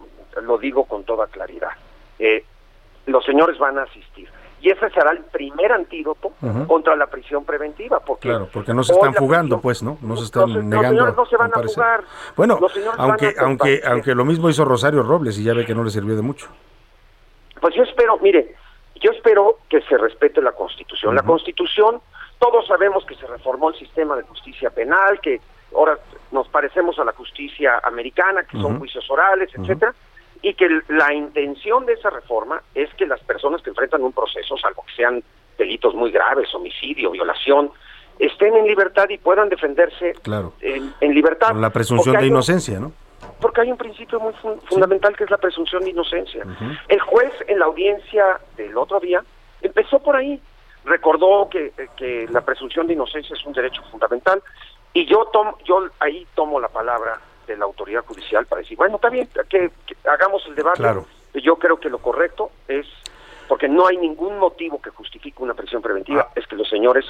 lo 0.42 0.58
digo 0.58 0.84
con 0.84 1.04
toda 1.04 1.26
claridad. 1.28 1.70
Eh, 2.18 2.44
los 3.06 3.24
señores 3.24 3.58
van 3.58 3.78
a 3.78 3.84
asistir. 3.84 4.28
Y 4.60 4.70
ese 4.70 4.88
será 4.90 5.10
el 5.12 5.18
primer 5.24 5.72
antídoto 5.72 6.32
contra 6.66 6.96
la 6.96 7.06
prisión 7.06 7.44
preventiva. 7.44 8.00
Porque 8.00 8.28
Claro, 8.28 8.48
porque 8.50 8.72
no 8.72 8.82
se 8.82 8.94
están 8.94 9.12
la 9.12 9.18
fugando, 9.18 9.60
pues, 9.60 9.82
¿no? 9.82 9.98
No 10.00 10.16
se 10.16 10.24
están 10.24 10.42
los, 10.44 10.52
los 10.56 10.64
negando. 10.64 10.88
señores 10.88 11.16
no 11.16 11.26
se 11.26 11.36
van 11.36 11.50
a 11.54 11.62
fugar. 11.62 12.04
Bueno, 12.34 12.58
Los 12.58 12.72
aunque, 12.96 13.34
aunque, 13.38 13.82
aunque 13.84 14.14
lo 14.14 14.24
mismo 14.24 14.48
hizo 14.48 14.64
Rosario 14.64 15.02
Robles 15.02 15.38
y 15.38 15.44
ya 15.44 15.52
ve 15.52 15.66
que 15.66 15.74
no 15.74 15.84
le 15.84 15.90
sirvió 15.90 16.16
de 16.16 16.22
mucho. 16.22 16.48
Pues 17.60 17.74
yo 17.74 17.82
espero, 17.82 18.18
mire, 18.22 18.54
yo 19.00 19.10
espero 19.10 19.58
que 19.68 19.80
se 19.82 19.96
respete 19.98 20.40
la 20.40 20.52
Constitución. 20.52 21.14
La 21.14 21.22
Constitución, 21.22 22.00
todos 22.38 22.66
sabemos 22.66 23.04
que 23.04 23.14
se 23.16 23.26
reformó 23.26 23.70
el 23.70 23.76
sistema 23.76 24.16
de 24.16 24.22
justicia 24.22 24.70
penal, 24.70 25.20
que 25.20 25.40
ahora 25.76 25.98
nos 26.30 26.48
parecemos 26.48 26.98
a 26.98 27.04
la 27.04 27.12
justicia 27.12 27.80
americana, 27.84 28.44
que 28.44 28.58
son 28.60 28.78
juicios 28.78 29.08
orales, 29.10 29.50
etcétera, 29.54 29.94
y 30.42 30.54
que 30.54 30.68
la 30.88 31.12
intención 31.14 31.86
de 31.86 31.94
esa 31.94 32.10
reforma 32.10 32.62
es 32.74 32.92
que 32.94 33.06
las 33.06 33.20
personas 33.20 33.62
que 33.62 33.70
enfrentan 33.70 34.02
un 34.02 34.12
proceso, 34.12 34.56
salvo 34.58 34.84
que 34.86 34.94
sean 34.94 35.22
delitos 35.58 35.94
muy 35.94 36.10
graves, 36.10 36.54
homicidio, 36.54 37.10
violación, 37.10 37.70
estén 38.18 38.54
en 38.56 38.66
libertad 38.66 39.08
y 39.08 39.18
puedan 39.18 39.48
defenderse 39.48 40.12
Claro. 40.22 40.52
en, 40.60 40.92
en 41.00 41.14
libertad. 41.14 41.48
Con 41.50 41.60
la 41.60 41.70
presunción 41.70 42.14
de 42.16 42.22
un- 42.22 42.26
inocencia, 42.28 42.78
¿no? 42.78 42.92
Porque 43.40 43.60
hay 43.62 43.70
un 43.70 43.76
principio 43.78 44.18
muy 44.20 44.32
fun- 44.34 44.60
fundamental 44.62 45.16
que 45.16 45.24
es 45.24 45.30
la 45.30 45.38
presunción 45.38 45.82
de 45.84 45.90
inocencia. 45.90 46.44
El 46.88 47.00
juez 47.00 47.32
en 47.46 47.58
la 47.58 47.66
audiencia 47.66 48.40
del 48.56 48.76
otro 48.76 49.00
día 49.00 49.22
empezó 49.62 49.98
por 50.00 50.16
ahí, 50.16 50.40
recordó 50.84 51.48
que, 51.48 51.72
que 51.96 52.26
la 52.30 52.40
presunción 52.42 52.86
de 52.86 52.94
inocencia 52.94 53.34
es 53.34 53.44
un 53.44 53.52
derecho 53.52 53.82
fundamental 53.90 54.42
y 54.92 55.06
yo 55.06 55.24
tomo, 55.32 55.58
yo 55.64 55.88
ahí 55.98 56.26
tomo 56.34 56.60
la 56.60 56.68
palabra 56.68 57.20
de 57.46 57.56
la 57.56 57.64
autoridad 57.64 58.04
judicial 58.04 58.46
para 58.46 58.62
decir, 58.62 58.76
bueno, 58.76 58.96
está 58.96 59.10
bien, 59.10 59.28
que, 59.48 59.70
que 59.86 59.96
hagamos 60.08 60.46
el 60.46 60.54
debate. 60.54 60.78
Claro. 60.78 61.04
Yo 61.34 61.56
creo 61.56 61.78
que 61.78 61.90
lo 61.90 61.98
correcto 61.98 62.50
es, 62.68 62.86
porque 63.48 63.68
no 63.68 63.86
hay 63.86 63.96
ningún 63.98 64.38
motivo 64.38 64.80
que 64.80 64.90
justifique 64.90 65.42
una 65.42 65.52
prisión 65.52 65.82
preventiva, 65.82 66.30
es 66.36 66.46
que 66.46 66.54
los 66.56 66.68
señores 66.68 67.04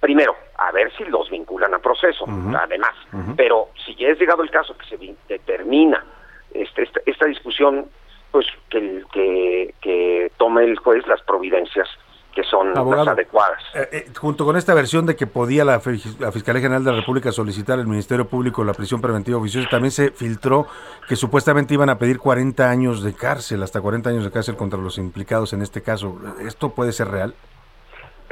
primero, 0.00 0.34
a 0.56 0.70
ver 0.72 0.92
si 0.96 1.04
los 1.04 1.28
vinculan 1.30 1.74
a 1.74 1.78
proceso, 1.78 2.24
además. 2.58 2.94
Pero 3.36 3.68
si 3.84 3.94
ya 3.96 4.08
es 4.08 4.18
llegado 4.18 4.42
el 4.42 4.50
caso 4.50 4.76
que 4.76 4.86
se 4.86 5.14
determina 5.28 6.04
este, 6.52 6.82
esta, 6.82 7.00
esta 7.06 7.26
discusión, 7.26 7.86
pues 8.30 8.46
que, 8.70 8.78
el- 8.78 9.06
que, 9.12 9.74
que 9.80 10.32
tome 10.36 10.64
el 10.64 10.78
juez 10.78 11.06
las 11.06 11.20
providencias 11.22 11.88
que 12.34 12.44
son 12.44 12.76
Abogado. 12.76 13.04
las 13.06 13.14
adecuadas. 13.14 13.60
Eh, 13.74 13.88
eh, 13.90 14.06
junto 14.16 14.44
con 14.44 14.56
esta 14.56 14.72
versión 14.72 15.06
de 15.06 15.16
que 15.16 15.26
podía 15.26 15.64
la, 15.64 15.80
la 16.20 16.30
Fiscalía 16.30 16.60
General 16.62 16.84
de 16.84 16.90
la 16.92 16.98
República 16.98 17.32
solicitar 17.32 17.78
al 17.80 17.86
Ministerio 17.88 18.28
Público 18.28 18.62
la 18.62 18.74
prisión 18.74 19.00
preventiva 19.00 19.38
oficiosa, 19.38 19.68
también 19.68 19.90
se 19.90 20.12
filtró 20.12 20.66
que 21.08 21.16
supuestamente 21.16 21.74
iban 21.74 21.88
a 21.90 21.98
pedir 21.98 22.18
40 22.18 22.70
años 22.70 23.02
de 23.02 23.12
cárcel, 23.14 23.62
hasta 23.64 23.80
40 23.80 24.10
años 24.10 24.24
de 24.24 24.30
cárcel 24.30 24.56
contra 24.56 24.78
los 24.78 24.98
implicados 24.98 25.52
en 25.52 25.62
este 25.62 25.82
caso. 25.82 26.16
¿Esto 26.40 26.68
puede 26.70 26.92
ser 26.92 27.08
real? 27.08 27.34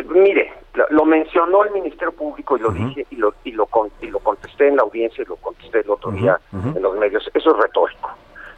Mire, 0.04 0.52
lo, 0.74 0.86
lo 0.90 1.04
mencionó 1.04 1.64
el 1.64 1.70
Ministerio 1.72 2.12
Público 2.12 2.56
y 2.56 2.60
lo 2.60 2.70
dije 2.70 3.06
y 3.10 3.16
lo, 3.16 3.34
y, 3.44 3.52
lo 3.52 3.66
con- 3.66 3.90
y 4.00 4.06
lo 4.08 4.18
contesté 4.18 4.68
en 4.68 4.76
la 4.76 4.82
audiencia 4.82 5.22
y 5.22 5.26
lo 5.26 5.36
contesté 5.36 5.80
el 5.80 5.90
otro 5.90 6.10
día 6.10 6.38
en 6.76 6.82
los 6.82 6.96
medios. 6.96 7.28
Eso 7.34 7.50
es 7.50 7.56
retórico. 7.62 8.10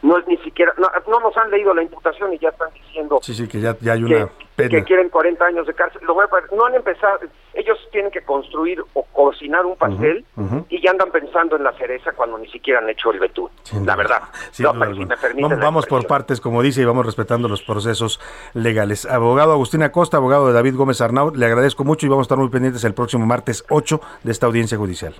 No 0.03 0.17
es 0.19 0.27
ni 0.29 0.37
siquiera, 0.39 0.73
no, 0.79 0.89
no 1.09 1.21
nos 1.21 1.37
han 1.37 1.51
leído 1.51 1.75
la 1.75 1.83
imputación 1.83 2.33
y 2.33 2.39
ya 2.39 2.51
están 2.51 2.69
diciendo 2.73 3.19
Sí, 3.23 3.35
sí, 3.35 3.49
que 3.49 3.61
ya, 3.61 3.77
ya 3.81 3.95
hay 3.95 4.05
una 4.05 4.29
que 4.57 4.85
quieren 4.85 5.09
40 5.09 5.45
años 5.45 5.67
de 5.67 5.75
cárcel. 5.75 6.01
Lo 6.05 6.15
voy 6.15 6.25
a 6.25 6.55
no 6.57 6.67
han 6.67 6.75
empezado, 6.75 7.21
ellos 7.55 7.79
tienen 7.93 8.11
que 8.11 8.23
construir 8.23 8.83
o 8.95 9.05
cocinar 9.05 9.67
un 9.67 9.77
pastel 9.77 10.25
y 10.69 10.81
ya 10.83 10.91
andan 10.91 11.11
pensando 11.11 11.57
en 11.57 11.65
la 11.65 11.73
cereza 11.73 12.13
cuando 12.13 12.39
ni 12.39 12.49
siquiera 12.49 12.81
han 12.81 12.89
hecho 12.89 13.11
el 13.11 13.21
betún. 13.21 13.51
la 13.85 13.97
verdad. 13.97 14.23
Sin 14.51 14.65
No, 14.65 14.73
duda 14.73 14.85
pero 14.87 14.95
si 14.97 15.05
me 15.05 15.17
permite 15.17 15.43
Vamos, 15.49 15.61
vamos 15.61 15.87
por 15.87 16.07
partes, 16.07 16.41
como 16.41 16.63
dice, 16.63 16.83
y 16.83 16.85
vamos 16.85 17.07
respetando 17.07 17.49
los 17.49 17.63
procesos 17.63 18.21
legales. 18.55 19.07
Abogado 19.07 19.53
Agustín 19.53 19.83
Acosta, 19.83 20.17
abogado 20.17 20.49
de 20.49 20.53
David 20.53 20.77
Gómez 20.77 21.01
Arnaud, 21.01 21.37
le 21.37 21.47
agradezco 21.47 21.85
mucho 21.85 22.07
y 22.07 22.09
vamos 22.09 22.25
a 22.25 22.27
estar 22.27 22.39
muy 22.39 22.49
pendientes 22.49 22.85
el 22.85 22.95
próximo 22.95 23.27
martes 23.27 23.65
8 23.69 24.01
de 24.25 24.33
esta 24.33 24.47
audiencia 24.47 24.77
judicial. 24.79 25.15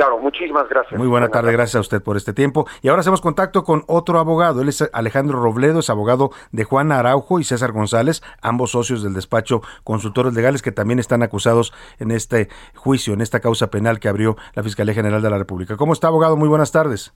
Claro, 0.00 0.18
muchísimas 0.18 0.66
gracias. 0.66 0.98
Muy 0.98 1.08
buena 1.08 1.28
tarde, 1.28 1.52
gracias 1.52 1.76
a 1.76 1.80
usted 1.80 2.02
por 2.02 2.16
este 2.16 2.32
tiempo. 2.32 2.66
Y 2.80 2.88
ahora 2.88 3.00
hacemos 3.00 3.20
contacto 3.20 3.64
con 3.64 3.84
otro 3.86 4.18
abogado. 4.18 4.62
Él 4.62 4.70
es 4.70 4.88
Alejandro 4.94 5.42
Robledo, 5.42 5.80
es 5.80 5.90
abogado 5.90 6.30
de 6.52 6.64
Juan 6.64 6.90
Araujo 6.90 7.38
y 7.38 7.44
César 7.44 7.72
González, 7.72 8.22
ambos 8.40 8.70
socios 8.70 9.02
del 9.02 9.12
despacho 9.12 9.60
Consultores 9.84 10.32
Legales 10.32 10.62
que 10.62 10.72
también 10.72 11.00
están 11.00 11.22
acusados 11.22 11.74
en 11.98 12.12
este 12.12 12.48
juicio, 12.74 13.12
en 13.12 13.20
esta 13.20 13.40
causa 13.40 13.66
penal 13.70 14.00
que 14.00 14.08
abrió 14.08 14.38
la 14.54 14.62
Fiscalía 14.62 14.94
General 14.94 15.20
de 15.20 15.28
la 15.28 15.36
República. 15.36 15.76
¿Cómo 15.76 15.92
está, 15.92 16.06
abogado? 16.06 16.34
Muy 16.34 16.48
buenas 16.48 16.72
tardes. 16.72 17.12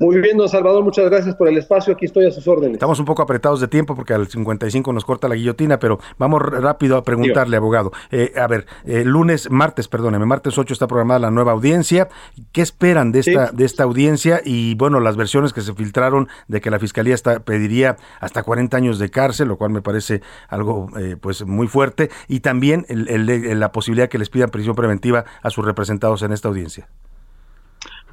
Muy 0.00 0.20
bien, 0.20 0.36
don 0.36 0.48
Salvador, 0.48 0.84
muchas 0.84 1.06
gracias 1.10 1.34
por 1.34 1.48
el 1.48 1.58
espacio. 1.58 1.92
Aquí 1.92 2.04
estoy 2.04 2.24
a 2.26 2.30
sus 2.30 2.46
órdenes. 2.46 2.74
Estamos 2.74 3.00
un 3.00 3.04
poco 3.04 3.20
apretados 3.22 3.60
de 3.60 3.66
tiempo 3.66 3.96
porque 3.96 4.14
al 4.14 4.28
55 4.28 4.92
nos 4.92 5.04
corta 5.04 5.26
la 5.26 5.34
guillotina, 5.34 5.80
pero 5.80 5.98
vamos 6.18 6.40
rápido 6.40 6.96
a 6.96 7.02
preguntarle, 7.02 7.56
abogado. 7.56 7.90
Eh, 8.12 8.32
a 8.36 8.46
ver, 8.46 8.66
eh, 8.84 9.04
lunes, 9.04 9.50
martes, 9.50 9.88
perdóneme, 9.88 10.24
martes 10.24 10.56
8 10.56 10.72
está 10.72 10.86
programada 10.86 11.18
la 11.18 11.30
nueva 11.32 11.50
audiencia. 11.50 12.08
¿Qué 12.52 12.62
esperan 12.62 13.10
de 13.10 13.18
esta, 13.20 13.50
de 13.50 13.64
esta 13.64 13.82
audiencia? 13.82 14.40
Y 14.44 14.76
bueno, 14.76 15.00
las 15.00 15.16
versiones 15.16 15.52
que 15.52 15.62
se 15.62 15.74
filtraron 15.74 16.28
de 16.46 16.60
que 16.60 16.70
la 16.70 16.78
fiscalía 16.78 17.14
está, 17.14 17.40
pediría 17.40 17.96
hasta 18.20 18.44
40 18.44 18.76
años 18.76 19.00
de 19.00 19.10
cárcel, 19.10 19.48
lo 19.48 19.56
cual 19.58 19.72
me 19.72 19.82
parece 19.82 20.22
algo 20.48 20.90
eh, 20.96 21.16
pues 21.20 21.44
muy 21.44 21.66
fuerte. 21.66 22.08
Y 22.28 22.38
también 22.38 22.86
el- 22.88 23.08
el- 23.08 23.58
la 23.58 23.72
posibilidad 23.72 24.08
que 24.08 24.18
les 24.18 24.30
pidan 24.30 24.50
prisión 24.50 24.76
preventiva 24.76 25.24
a 25.42 25.50
sus 25.50 25.64
representados 25.64 26.22
en 26.22 26.30
esta 26.32 26.46
audiencia. 26.46 26.88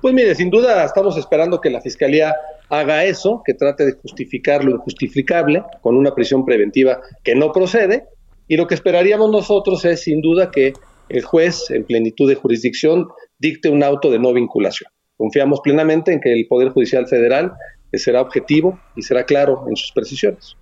Pues 0.06 0.14
mire, 0.14 0.36
sin 0.36 0.52
duda 0.52 0.86
estamos 0.86 1.18
esperando 1.18 1.60
que 1.60 1.72
la 1.72 1.82
Fiscalía 1.82 2.36
haga 2.70 3.06
eso, 3.06 3.42
que 3.44 3.56
trate 3.56 3.88
de 3.88 3.94
justificar 3.94 4.64
lo 4.64 4.70
injustificable 4.70 5.64
con 5.82 5.98
una 5.98 6.14
prisión 6.14 6.46
preventiva 6.46 7.02
que 7.24 7.34
no 7.34 7.52
procede. 7.52 8.04
Y 8.48 8.56
lo 8.56 8.68
que 8.68 8.76
esperaríamos 8.76 9.32
nosotros 9.32 9.84
es, 9.84 10.04
sin 10.04 10.22
duda, 10.22 10.52
que 10.52 10.74
el 11.10 11.24
juez, 11.24 11.72
en 11.72 11.86
plenitud 11.86 12.30
de 12.30 12.36
jurisdicción, 12.36 13.08
dicte 13.40 13.68
un 13.68 13.84
auto 13.84 14.12
de 14.12 14.20
no 14.20 14.32
vinculación. 14.32 14.92
Confiamos 15.18 15.62
plenamente 15.64 16.14
en 16.14 16.22
que 16.22 16.34
el 16.34 16.46
Poder 16.48 16.70
Judicial 16.70 17.08
Federal 17.08 17.54
eh, 17.92 17.98
será 17.98 18.22
objetivo 18.22 18.80
y 18.96 19.02
será 19.02 19.24
claro 19.24 19.66
en 19.68 19.76
sus 19.76 19.92
precisiones. 19.92 20.56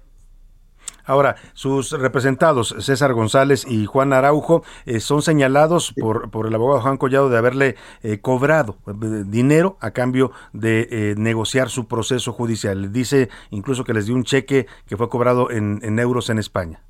Ahora, 1.06 1.36
sus 1.54 1.92
representados, 1.92 2.76
César 2.80 3.14
González 3.14 3.66
y 3.68 3.86
Juan 3.86 4.14
Araujo, 4.14 4.64
eh, 4.86 5.02
son 5.02 5.22
señalados 5.22 5.94
por, 6.00 6.32
por 6.32 6.48
el 6.48 6.56
abogado 6.56 6.82
Juan 6.82 6.98
Collado 6.98 7.30
de 7.30 7.38
haberle 7.38 7.76
eh, 8.04 8.20
cobrado 8.20 8.78
eh, 8.88 9.24
dinero 9.26 9.78
a 9.82 9.92
cambio 9.92 10.32
de 10.54 10.88
eh, 10.92 11.16
negociar 11.18 11.70
su 11.70 11.88
proceso 11.88 12.32
judicial. 12.32 12.94
Dice 12.94 13.30
incluso 13.50 13.84
que 13.84 13.94
les 13.94 14.06
dio 14.06 14.16
un 14.16 14.24
cheque 14.24 14.66
que 14.88 14.96
fue 14.96 15.10
cobrado 15.10 15.52
en, 15.52 15.82
en 15.84 16.00
euros 16.00 16.30
en 16.30 16.40
España. 16.40 16.82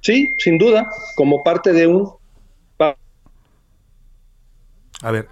Sí, 0.00 0.34
sin 0.38 0.58
duda, 0.58 0.88
como 1.14 1.44
parte 1.44 1.72
de 1.72 1.86
un 1.86 2.10
A 5.02 5.10
ver, 5.10 5.28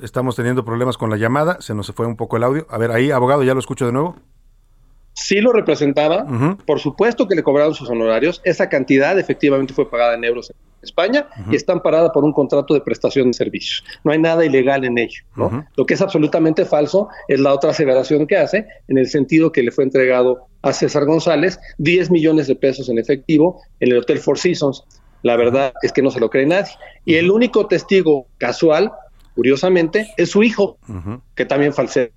estamos 0.00 0.36
teniendo 0.36 0.64
problemas 0.64 0.96
con 0.96 1.10
la 1.10 1.16
llamada, 1.16 1.60
se 1.60 1.74
nos 1.74 1.92
fue 1.92 2.06
un 2.06 2.16
poco 2.16 2.36
el 2.36 2.44
audio. 2.44 2.66
A 2.70 2.78
ver, 2.78 2.90
ahí, 2.90 3.10
abogado, 3.10 3.42
ya 3.42 3.54
lo 3.54 3.60
escucho 3.60 3.86
de 3.86 3.92
nuevo. 3.92 4.16
Sí 5.16 5.40
lo 5.40 5.52
representaba, 5.52 6.26
por 6.66 6.78
supuesto 6.78 7.26
que 7.26 7.34
le 7.34 7.42
cobraron 7.42 7.74
sus 7.74 7.88
honorarios, 7.88 8.42
esa 8.44 8.68
cantidad 8.68 9.18
efectivamente 9.18 9.72
fue 9.72 9.90
pagada 9.90 10.14
en 10.14 10.24
euros 10.24 10.50
en 10.50 10.56
España 10.82 11.26
y 11.50 11.56
está 11.56 11.72
amparada 11.72 12.12
por 12.12 12.22
un 12.22 12.32
contrato 12.32 12.74
de 12.74 12.82
prestación 12.82 13.28
de 13.28 13.32
servicios. 13.32 13.82
No 14.04 14.12
hay 14.12 14.18
nada 14.18 14.44
ilegal 14.44 14.84
en 14.84 14.98
ello. 14.98 15.22
¿no? 15.34 15.66
Lo 15.74 15.86
que 15.86 15.94
es 15.94 16.02
absolutamente 16.02 16.66
falso 16.66 17.08
es 17.28 17.40
la 17.40 17.54
otra 17.54 17.70
aseveración 17.70 18.26
que 18.26 18.36
hace, 18.36 18.66
en 18.88 18.98
el 18.98 19.08
sentido 19.08 19.50
que 19.52 19.62
le 19.62 19.72
fue 19.72 19.84
entregado 19.84 20.48
a 20.60 20.74
César 20.74 21.06
González 21.06 21.58
10 21.78 22.10
millones 22.10 22.46
de 22.46 22.54
pesos 22.54 22.90
en 22.90 22.98
efectivo 22.98 23.62
en 23.80 23.92
el 23.92 23.98
Hotel 23.98 24.18
Four 24.18 24.38
Seasons. 24.38 24.84
La 25.22 25.36
verdad 25.36 25.72
es 25.80 25.92
que 25.92 26.02
no 26.02 26.10
se 26.10 26.20
lo 26.20 26.28
cree 26.28 26.44
nadie. 26.44 26.72
Y 27.06 27.14
el 27.14 27.30
único 27.30 27.66
testigo 27.66 28.26
casual, 28.36 28.92
curiosamente, 29.34 30.08
es 30.18 30.30
su 30.30 30.42
hijo, 30.42 30.76
que 31.34 31.46
también 31.46 31.72
falsea 31.72 32.10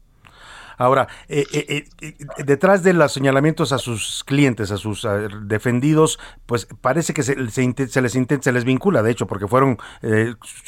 Ahora, 0.79 1.09
eh, 1.27 1.43
eh, 1.51 1.83
eh, 2.01 2.13
detrás 2.45 2.83
de 2.83 2.93
los 2.93 3.11
señalamientos 3.11 3.73
a 3.73 3.77
sus 3.77 4.23
clientes, 4.23 4.71
a 4.71 4.77
sus 4.77 5.05
defendidos, 5.41 6.19
pues 6.45 6.69
parece 6.79 7.13
que 7.13 7.21
se, 7.21 7.35
les 7.35 7.53
se 7.53 8.51
les 8.51 8.63
vincula, 8.63 9.03
de 9.03 9.11
hecho, 9.11 9.27
porque 9.27 9.47
fueron 9.47 9.77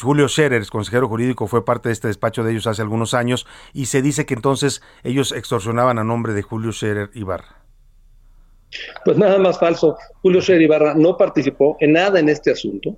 Julio 0.01 0.27
Scherer, 0.27 0.67
consejero 0.67 1.07
jurídico, 1.07 1.47
fue 1.47 1.63
parte 1.63 1.87
de 1.87 1.93
este 1.93 2.09
despacho 2.09 2.43
de 2.43 2.51
ellos 2.51 2.67
hace 2.67 2.81
algunos 2.81 3.13
años, 3.13 3.47
y 3.71 3.85
se 3.85 4.01
dice 4.01 4.25
que 4.25 4.33
entonces 4.33 4.81
ellos 5.03 5.31
extorsionaban 5.31 5.97
a 5.97 6.03
nombre 6.03 6.33
de 6.33 6.41
Julio 6.41 6.73
Scherer 6.73 7.09
Ibarra. 7.13 7.61
Pues 9.05 9.17
nada 9.17 9.37
más 9.39 9.59
falso. 9.59 9.97
Julio 10.21 10.41
Scherer 10.41 10.61
Ibarra 10.61 10.93
no 10.93 11.15
participó 11.15 11.77
en 11.79 11.93
nada 11.93 12.19
en 12.19 12.27
este 12.27 12.51
asunto, 12.51 12.97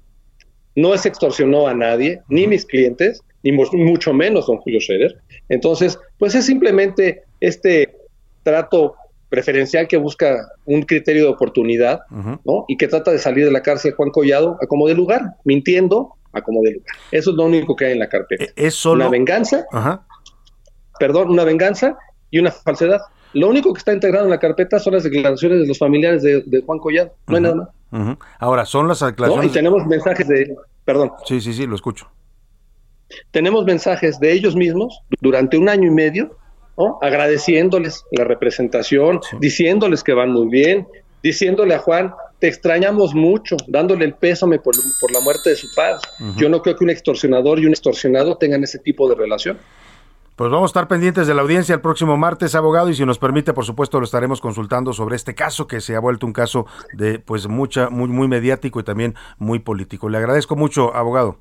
no 0.76 0.98
se 0.98 1.10
extorsionó 1.10 1.68
a 1.68 1.74
nadie, 1.74 2.22
ni 2.30 2.48
mis 2.48 2.66
clientes, 2.66 3.22
ni 3.44 3.52
mucho 3.52 4.14
menos 4.14 4.48
don 4.48 4.58
Julio 4.58 4.80
Scherer. 4.80 5.18
Entonces, 5.50 6.00
pues 6.18 6.34
es 6.36 6.46
simplemente 6.46 7.24
este 7.40 7.96
trato 8.44 8.96
preferencial 9.30 9.88
que 9.88 9.98
busca 9.98 10.48
un 10.66 10.84
criterio 10.84 11.24
de 11.24 11.30
oportunidad, 11.30 12.02
¿no? 12.46 12.66
Y 12.68 12.78
que 12.78 12.88
trata 12.88 13.12
de 13.12 13.18
salir 13.18 13.46
de 13.46 13.52
la 13.52 13.62
cárcel 13.62 13.94
Juan 13.94 14.12
Collado 14.12 14.58
a 14.62 14.68
como 14.68 14.88
de 14.88 14.94
lugar, 14.94 15.24
mintiendo 15.44 16.14
a 16.34 16.42
como 16.42 16.62
de 16.62 16.74
lugar. 16.74 16.96
Eso 17.12 17.32
es 17.32 17.36
lo 17.36 17.46
único 17.46 17.76
que 17.76 17.86
hay 17.86 17.92
en 17.94 18.00
la 18.00 18.10
carpeta. 18.10 18.44
E-, 18.44 18.54
es 18.56 18.76
solo... 18.76 19.06
Una 19.06 19.10
venganza, 19.10 19.66
perdón, 21.00 21.32
una 21.32 21.44
venganza 21.44 21.98
y 22.30 22.40
una 22.40 22.52
falsedad. 22.52 23.02
Lo 23.34 23.50
único 23.50 23.74
que 23.74 23.80
está 23.80 23.92
integrado 23.92 24.26
en 24.26 24.30
la 24.30 24.40
carpeta 24.40 24.78
son 24.80 24.94
las 24.94 25.04
declaraciones 25.04 25.62
de 25.62 25.68
los 25.68 25.80
familiares 25.80 26.22
de, 26.22 26.64
Juan 26.64 26.78
Collado, 26.78 27.14
no 27.28 27.36
hay 27.36 27.42
nada 27.42 27.56
más. 27.56 27.70
Ahora, 28.40 28.66
son 28.66 28.88
las 28.88 29.00
declaraciones... 29.00 29.52
Y 29.52 29.54
tenemos 29.54 29.86
mensajes 29.86 30.28
de... 30.28 30.56
Perdón. 30.86 31.12
Sí, 31.26 31.40
sí, 31.40 31.54
sí, 31.54 31.66
lo 31.68 31.76
escucho. 31.76 32.10
Tenemos 33.32 33.66
mensajes 33.66 34.20
de 34.20 34.32
ellos 34.32 34.56
mismos 34.56 35.02
durante 35.22 35.58
un 35.58 35.70
año 35.70 35.88
y 35.88 35.92
medio, 35.92 36.36
agradeciéndoles 37.02 38.04
la 38.12 38.24
representación, 38.24 39.22
diciéndoles 39.40 40.04
que 40.04 40.14
van 40.14 40.32
muy 40.32 40.48
bien, 40.48 40.88
diciéndole 41.22 41.76
a 41.76 41.80
Juan, 41.80 42.14
te 42.40 42.48
extrañamos 42.48 43.14
mucho, 43.14 43.56
dándole 43.68 44.06
el 44.06 44.16
pésame 44.16 44.60
por, 44.60 44.76
la 45.14 45.20
muerte 45.22 45.52
de 45.52 45.56
su 45.56 45.68
padre. 45.76 46.02
Yo 46.36 46.50
no 46.50 46.62
creo 46.62 46.76
que 46.76 46.84
un 46.84 46.90
extorsionador 46.90 47.60
y 47.60 47.66
un 47.66 47.72
extorsionado 47.72 48.38
tengan 48.38 48.64
ese 48.64 48.80
tipo 48.80 49.08
de 49.08 49.16
relación. 49.16 49.58
Pues 50.36 50.50
vamos 50.50 50.70
a 50.70 50.72
estar 50.72 50.88
pendientes 50.88 51.28
de 51.28 51.36
la 51.36 51.44
audiencia 51.44 51.76
el 51.76 51.82
próximo 51.82 52.18
martes, 52.18 52.56
abogado, 52.56 52.90
y 52.90 52.96
si 52.96 53.06
nos 53.06 53.20
permite, 53.20 53.54
por 53.54 53.66
supuesto, 53.66 54.00
lo 54.00 54.06
estaremos 54.06 54.42
consultando 54.42 54.92
sobre 54.92 55.16
este 55.16 55.36
caso 55.36 55.68
que 55.68 55.80
se 55.80 55.96
ha 55.96 56.00
vuelto 56.00 56.26
un 56.26 56.34
caso 56.34 56.66
de 56.94 57.20
pues 57.20 57.48
mucha 57.48 57.92
muy 57.92 58.10
muy 58.10 58.28
mediático 58.28 58.80
y 58.80 58.84
también 58.84 59.14
muy 59.38 59.60
político. 59.60 60.10
Le 60.10 60.18
agradezco 60.18 60.56
mucho, 60.56 60.96
abogado. 60.96 61.38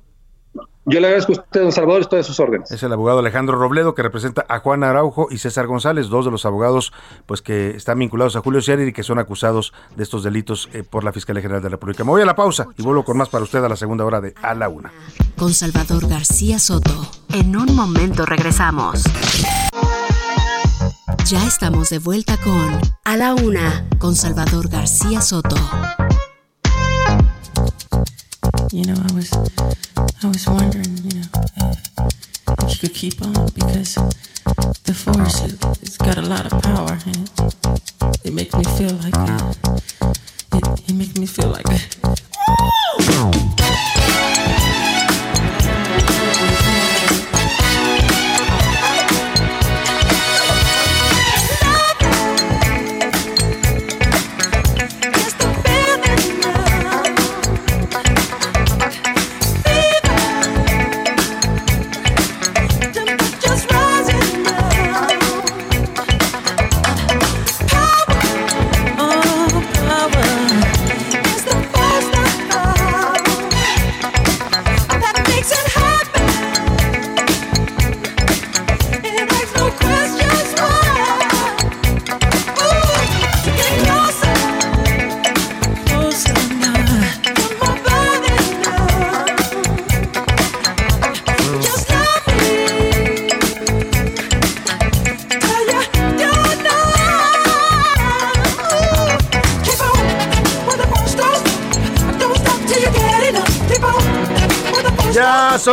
Yo 0.85 0.99
le 0.99 1.07
agradezco 1.07 1.31
a 1.31 1.35
usted, 1.39 1.61
don 1.61 1.71
Salvador, 1.71 2.01
estoy 2.01 2.19
a 2.19 2.23
sus 2.23 2.39
órdenes. 2.41 2.69
Es 2.69 2.83
el 2.83 2.91
abogado 2.91 3.19
Alejandro 3.19 3.57
Robledo 3.57 3.95
que 3.95 4.03
representa 4.03 4.45
a 4.49 4.59
Juan 4.59 4.83
Araujo 4.83 5.27
y 5.31 5.37
César 5.37 5.65
González, 5.65 6.09
dos 6.09 6.25
de 6.25 6.31
los 6.31 6.45
abogados 6.45 6.91
pues 7.25 7.41
que 7.41 7.69
están 7.71 7.99
vinculados 7.99 8.35
a 8.35 8.41
Julio 8.41 8.61
Scherer 8.61 8.87
y 8.87 8.93
que 8.93 9.03
son 9.03 9.17
acusados 9.17 9.73
de 9.95 10.03
estos 10.03 10.23
delitos 10.23 10.69
eh, 10.73 10.83
por 10.83 11.05
la 11.05 11.13
Fiscalía 11.13 11.41
General 11.41 11.61
de 11.61 11.69
la 11.69 11.75
República. 11.75 12.03
Me 12.03 12.09
voy 12.09 12.21
a 12.21 12.25
la 12.25 12.35
pausa 12.35 12.67
y 12.77 12.83
vuelvo 12.83 13.05
con 13.05 13.17
más 13.17 13.29
para 13.29 13.45
usted 13.45 13.63
a 13.63 13.69
la 13.69 13.77
segunda 13.77 14.03
hora 14.03 14.19
de 14.19 14.33
A 14.41 14.53
la 14.53 14.67
Una. 14.67 14.91
Con 15.37 15.53
Salvador 15.53 16.07
García 16.07 16.59
Soto. 16.59 17.07
En 17.33 17.55
un 17.55 17.73
momento 17.75 18.25
regresamos. 18.25 19.03
Ya 21.25 21.47
estamos 21.47 21.89
de 21.91 21.99
vuelta 21.99 22.35
con 22.37 22.79
A 23.05 23.15
la 23.15 23.33
Una 23.33 23.87
con 23.99 24.15
Salvador 24.15 24.67
García 24.67 25.21
Soto. 25.21 25.55
You 28.71 28.85
know, 28.85 28.95
I 28.95 29.13
was, 29.13 29.31
I 30.23 30.27
was 30.27 30.47
wondering, 30.47 30.97
you 31.03 31.19
know, 31.19 31.27
uh, 31.59 31.75
if 32.61 32.71
you 32.71 32.87
could 32.87 32.95
keep 32.95 33.21
on 33.21 33.33
because 33.53 33.95
the 34.83 34.93
force 34.93 35.41
it's 35.81 35.97
got 35.97 36.17
a 36.17 36.21
lot 36.21 36.51
of 36.51 36.61
power 36.61 36.97
and 37.05 37.29
it 38.23 38.33
makes 38.33 38.53
me 38.55 38.63
feel 38.63 38.93
like 38.97 39.15
uh, 39.15 39.53
it, 40.53 40.89
it 40.89 40.93
makes 40.93 41.17
me 41.17 41.25
feel 41.25 41.49
like. 41.49 42.02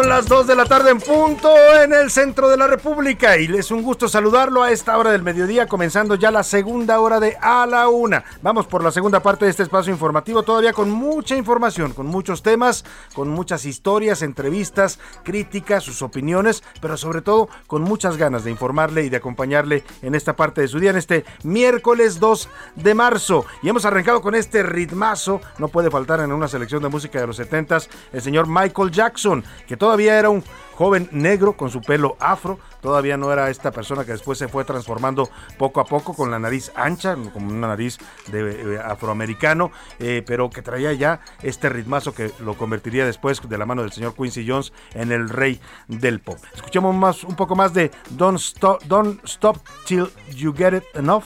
Son 0.01 0.09
las 0.09 0.29
2 0.29 0.47
de 0.47 0.57
la 0.57 0.65
tarde 0.65 0.93
en 0.93 0.99
punto 0.99 1.53
en 1.83 1.93
el 1.93 2.11
centro 2.11 2.49
de 2.49 2.57
la 2.57 2.67
República 2.67 3.37
y 3.37 3.55
es 3.55 3.71
un 3.71 3.83
gusto 3.83 4.09
saludarlo 4.09 4.63
a 4.63 4.71
esta 4.71 4.97
hora 4.97 5.13
del 5.13 5.23
mediodía, 5.23 5.67
comenzando 5.67 6.15
ya 6.15 6.31
la 6.31 6.43
segunda 6.43 7.01
hora 7.01 7.21
de 7.21 7.37
A 7.43 7.67
la 7.67 7.87
Una. 7.89 8.25
Vamos 8.41 8.67
por 8.67 8.83
la 8.83 8.93
segunda 8.93 9.21
parte 9.21 9.45
de 9.45 9.51
este 9.51 9.63
espacio 9.63 9.93
informativo, 9.93 10.43
todavía 10.43 10.73
con 10.73 10.91
mucha 10.91 11.37
información, 11.37 11.93
con 11.93 12.07
muchos 12.07 12.43
temas, 12.43 12.83
con 13.15 13.29
muchas 13.29 13.67
historias, 13.67 14.23
entrevistas, 14.23 14.99
críticas, 15.23 15.85
sus 15.85 16.01
opiniones, 16.01 16.63
pero 16.81 16.97
sobre 16.97 17.21
todo 17.21 17.51
con 17.67 17.83
muchas 17.83 18.17
ganas 18.17 18.43
de 18.43 18.53
informarle 18.53 19.05
y 19.05 19.11
de 19.11 19.19
acompañarle 19.19 19.85
en 20.01 20.15
esta 20.15 20.35
parte 20.35 20.63
de 20.63 20.69
su 20.69 20.81
día, 20.81 20.91
en 20.91 20.97
este 20.97 21.27
miércoles 21.43 22.21
2 22.21 22.49
de 22.77 22.95
marzo. 22.95 23.45
Y 23.63 23.69
hemos 23.69 23.85
arrancado 23.85 24.23
con 24.23 24.35
este 24.35 24.63
ritmazo, 24.63 25.43
no 25.59 25.69
puede 25.69 25.91
faltar 25.91 26.21
en 26.21 26.33
una 26.33 26.49
selección 26.49 26.83
de 26.83 26.89
música 26.89 27.21
de 27.21 27.27
los 27.27 27.39
70s, 27.39 27.89
el 28.15 28.23
señor 28.23 28.47
Michael 28.47 28.91
Jackson, 28.91 29.45
que 29.67 29.77
todavía 29.91 30.21
era 30.21 30.31
un 30.31 30.45
joven 30.77 31.09
negro 31.11 31.57
con 31.57 31.69
su 31.69 31.81
pelo 31.81 32.17
afro, 32.21 32.61
todavía 32.81 33.17
no 33.17 33.33
era 33.33 33.51
esta 33.51 33.73
persona 33.73 34.05
que 34.05 34.13
después 34.13 34.39
se 34.39 34.47
fue 34.47 34.65
transformando 34.65 35.29
poco 35.59 35.81
a 35.81 35.85
poco 35.85 36.15
con 36.15 36.31
la 36.31 36.39
nariz 36.39 36.71
ancha, 36.77 37.17
como 37.33 37.51
una 37.51 37.67
nariz 37.67 37.99
de, 38.29 38.77
eh, 38.77 38.79
afroamericano, 38.79 39.73
eh, 39.99 40.23
pero 40.25 40.49
que 40.49 40.63
traía 40.63 40.93
ya 40.93 41.19
este 41.43 41.69
ritmazo 41.71 42.15
que 42.15 42.31
lo 42.39 42.57
convertiría 42.57 43.05
después 43.05 43.41
de 43.43 43.59
la 43.59 43.67
mano 43.67 43.83
del 43.83 43.91
señor 43.91 44.15
Quincy 44.15 44.47
Jones 44.47 44.73
en 44.95 45.11
el 45.11 45.29
rey 45.29 45.61
del 45.89 46.21
pop. 46.21 46.39
Escuchemos 46.55 46.95
más, 46.95 47.25
un 47.25 47.35
poco 47.35 47.57
más 47.57 47.75
de 47.75 47.91
Don't 48.11 48.39
Stop, 48.39 48.85
Don't 48.85 49.25
Stop 49.25 49.57
Till 49.87 50.09
You 50.37 50.55
Get 50.57 50.75
It 50.77 50.85
Enough. 50.95 51.25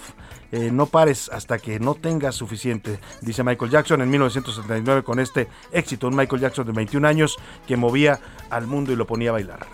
Eh, 0.57 0.71
no 0.71 0.87
pares 0.87 1.29
hasta 1.33 1.59
que 1.59 1.81
no 1.81 1.97
tengas 1.97 2.37
suficiente, 2.37 3.01
dice 3.23 3.43
Michael 3.43 3.73
Jackson 3.73 4.01
en 4.03 4.09
1979 4.09 5.03
con 5.03 5.19
este 5.19 5.49
éxito, 5.73 6.07
un 6.07 6.15
Michael 6.15 6.43
Jackson 6.43 6.65
de 6.65 6.71
21 6.71 7.09
años 7.09 7.37
que 7.67 7.77
movía 7.77 8.21
al 8.51 8.69
mundo 8.69 8.93
y 8.93 8.95
lo 8.95 9.05
ponía 9.05 9.31
a 9.31 9.33
bailar. 9.33 9.67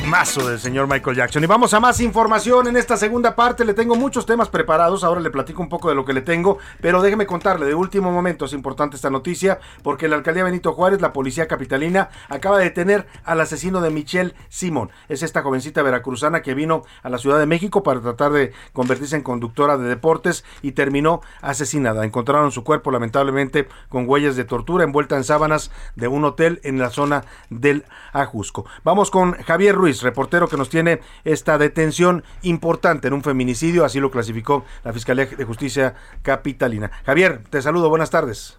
Temazo 0.00 0.46
del 0.46 0.60
señor 0.60 0.86
Michael 0.86 1.16
Jackson. 1.16 1.42
Y 1.42 1.46
vamos 1.46 1.72
a 1.72 1.80
más 1.80 2.00
información 2.00 2.66
en 2.66 2.76
esta 2.76 2.98
segunda 2.98 3.34
parte. 3.34 3.64
Le 3.64 3.72
tengo 3.72 3.96
muchos 3.96 4.26
temas 4.26 4.50
preparados. 4.50 5.04
Ahora 5.04 5.22
le 5.22 5.30
platico 5.30 5.62
un 5.62 5.70
poco 5.70 5.88
de 5.88 5.94
lo 5.94 6.04
que 6.04 6.12
le 6.12 6.20
tengo. 6.20 6.58
Pero 6.82 7.00
déjeme 7.00 7.24
contarle, 7.24 7.64
de 7.64 7.74
último 7.74 8.10
momento 8.10 8.44
es 8.44 8.52
importante 8.52 8.96
esta 8.96 9.08
noticia 9.08 9.58
porque 9.82 10.06
la 10.06 10.16
alcaldía 10.16 10.44
Benito 10.44 10.74
Juárez, 10.74 11.00
la 11.00 11.14
policía 11.14 11.48
capitalina, 11.48 12.10
acaba 12.28 12.58
de 12.58 12.64
detener 12.64 13.06
al 13.24 13.40
asesino 13.40 13.80
de 13.80 13.88
Michelle 13.88 14.34
Simón. 14.50 14.90
Es 15.08 15.22
esta 15.22 15.40
jovencita 15.40 15.82
veracruzana 15.82 16.42
que 16.42 16.52
vino 16.52 16.82
a 17.02 17.08
la 17.08 17.16
Ciudad 17.16 17.38
de 17.38 17.46
México 17.46 17.82
para 17.82 18.02
tratar 18.02 18.32
de 18.32 18.52
convertirse 18.74 19.16
en 19.16 19.22
conductora 19.22 19.78
de 19.78 19.88
deportes 19.88 20.44
y 20.60 20.72
terminó 20.72 21.22
asesinada. 21.40 22.04
Encontraron 22.04 22.52
su 22.52 22.64
cuerpo 22.64 22.90
lamentablemente 22.90 23.66
con 23.88 24.06
huellas 24.06 24.36
de 24.36 24.44
tortura 24.44 24.84
envuelta 24.84 25.16
en 25.16 25.24
sábanas 25.24 25.70
de 25.94 26.08
un 26.08 26.22
hotel 26.26 26.60
en 26.64 26.78
la 26.78 26.90
zona 26.90 27.24
del 27.48 27.86
Ajusco. 28.12 28.66
Vamos 28.84 29.10
con 29.10 29.32
Javier 29.32 29.74
Ruiz, 29.74 29.85
reportero 29.92 30.48
que 30.48 30.56
nos 30.56 30.68
tiene 30.68 31.00
esta 31.24 31.58
detención 31.58 32.22
importante 32.42 33.08
en 33.08 33.14
un 33.14 33.22
feminicidio, 33.22 33.84
así 33.84 34.00
lo 34.00 34.10
clasificó 34.10 34.64
la 34.84 34.92
Fiscalía 34.92 35.26
de 35.26 35.44
Justicia 35.44 35.94
Capitalina. 36.22 36.90
Javier, 37.04 37.42
te 37.50 37.62
saludo, 37.62 37.88
buenas 37.88 38.10
tardes. 38.10 38.58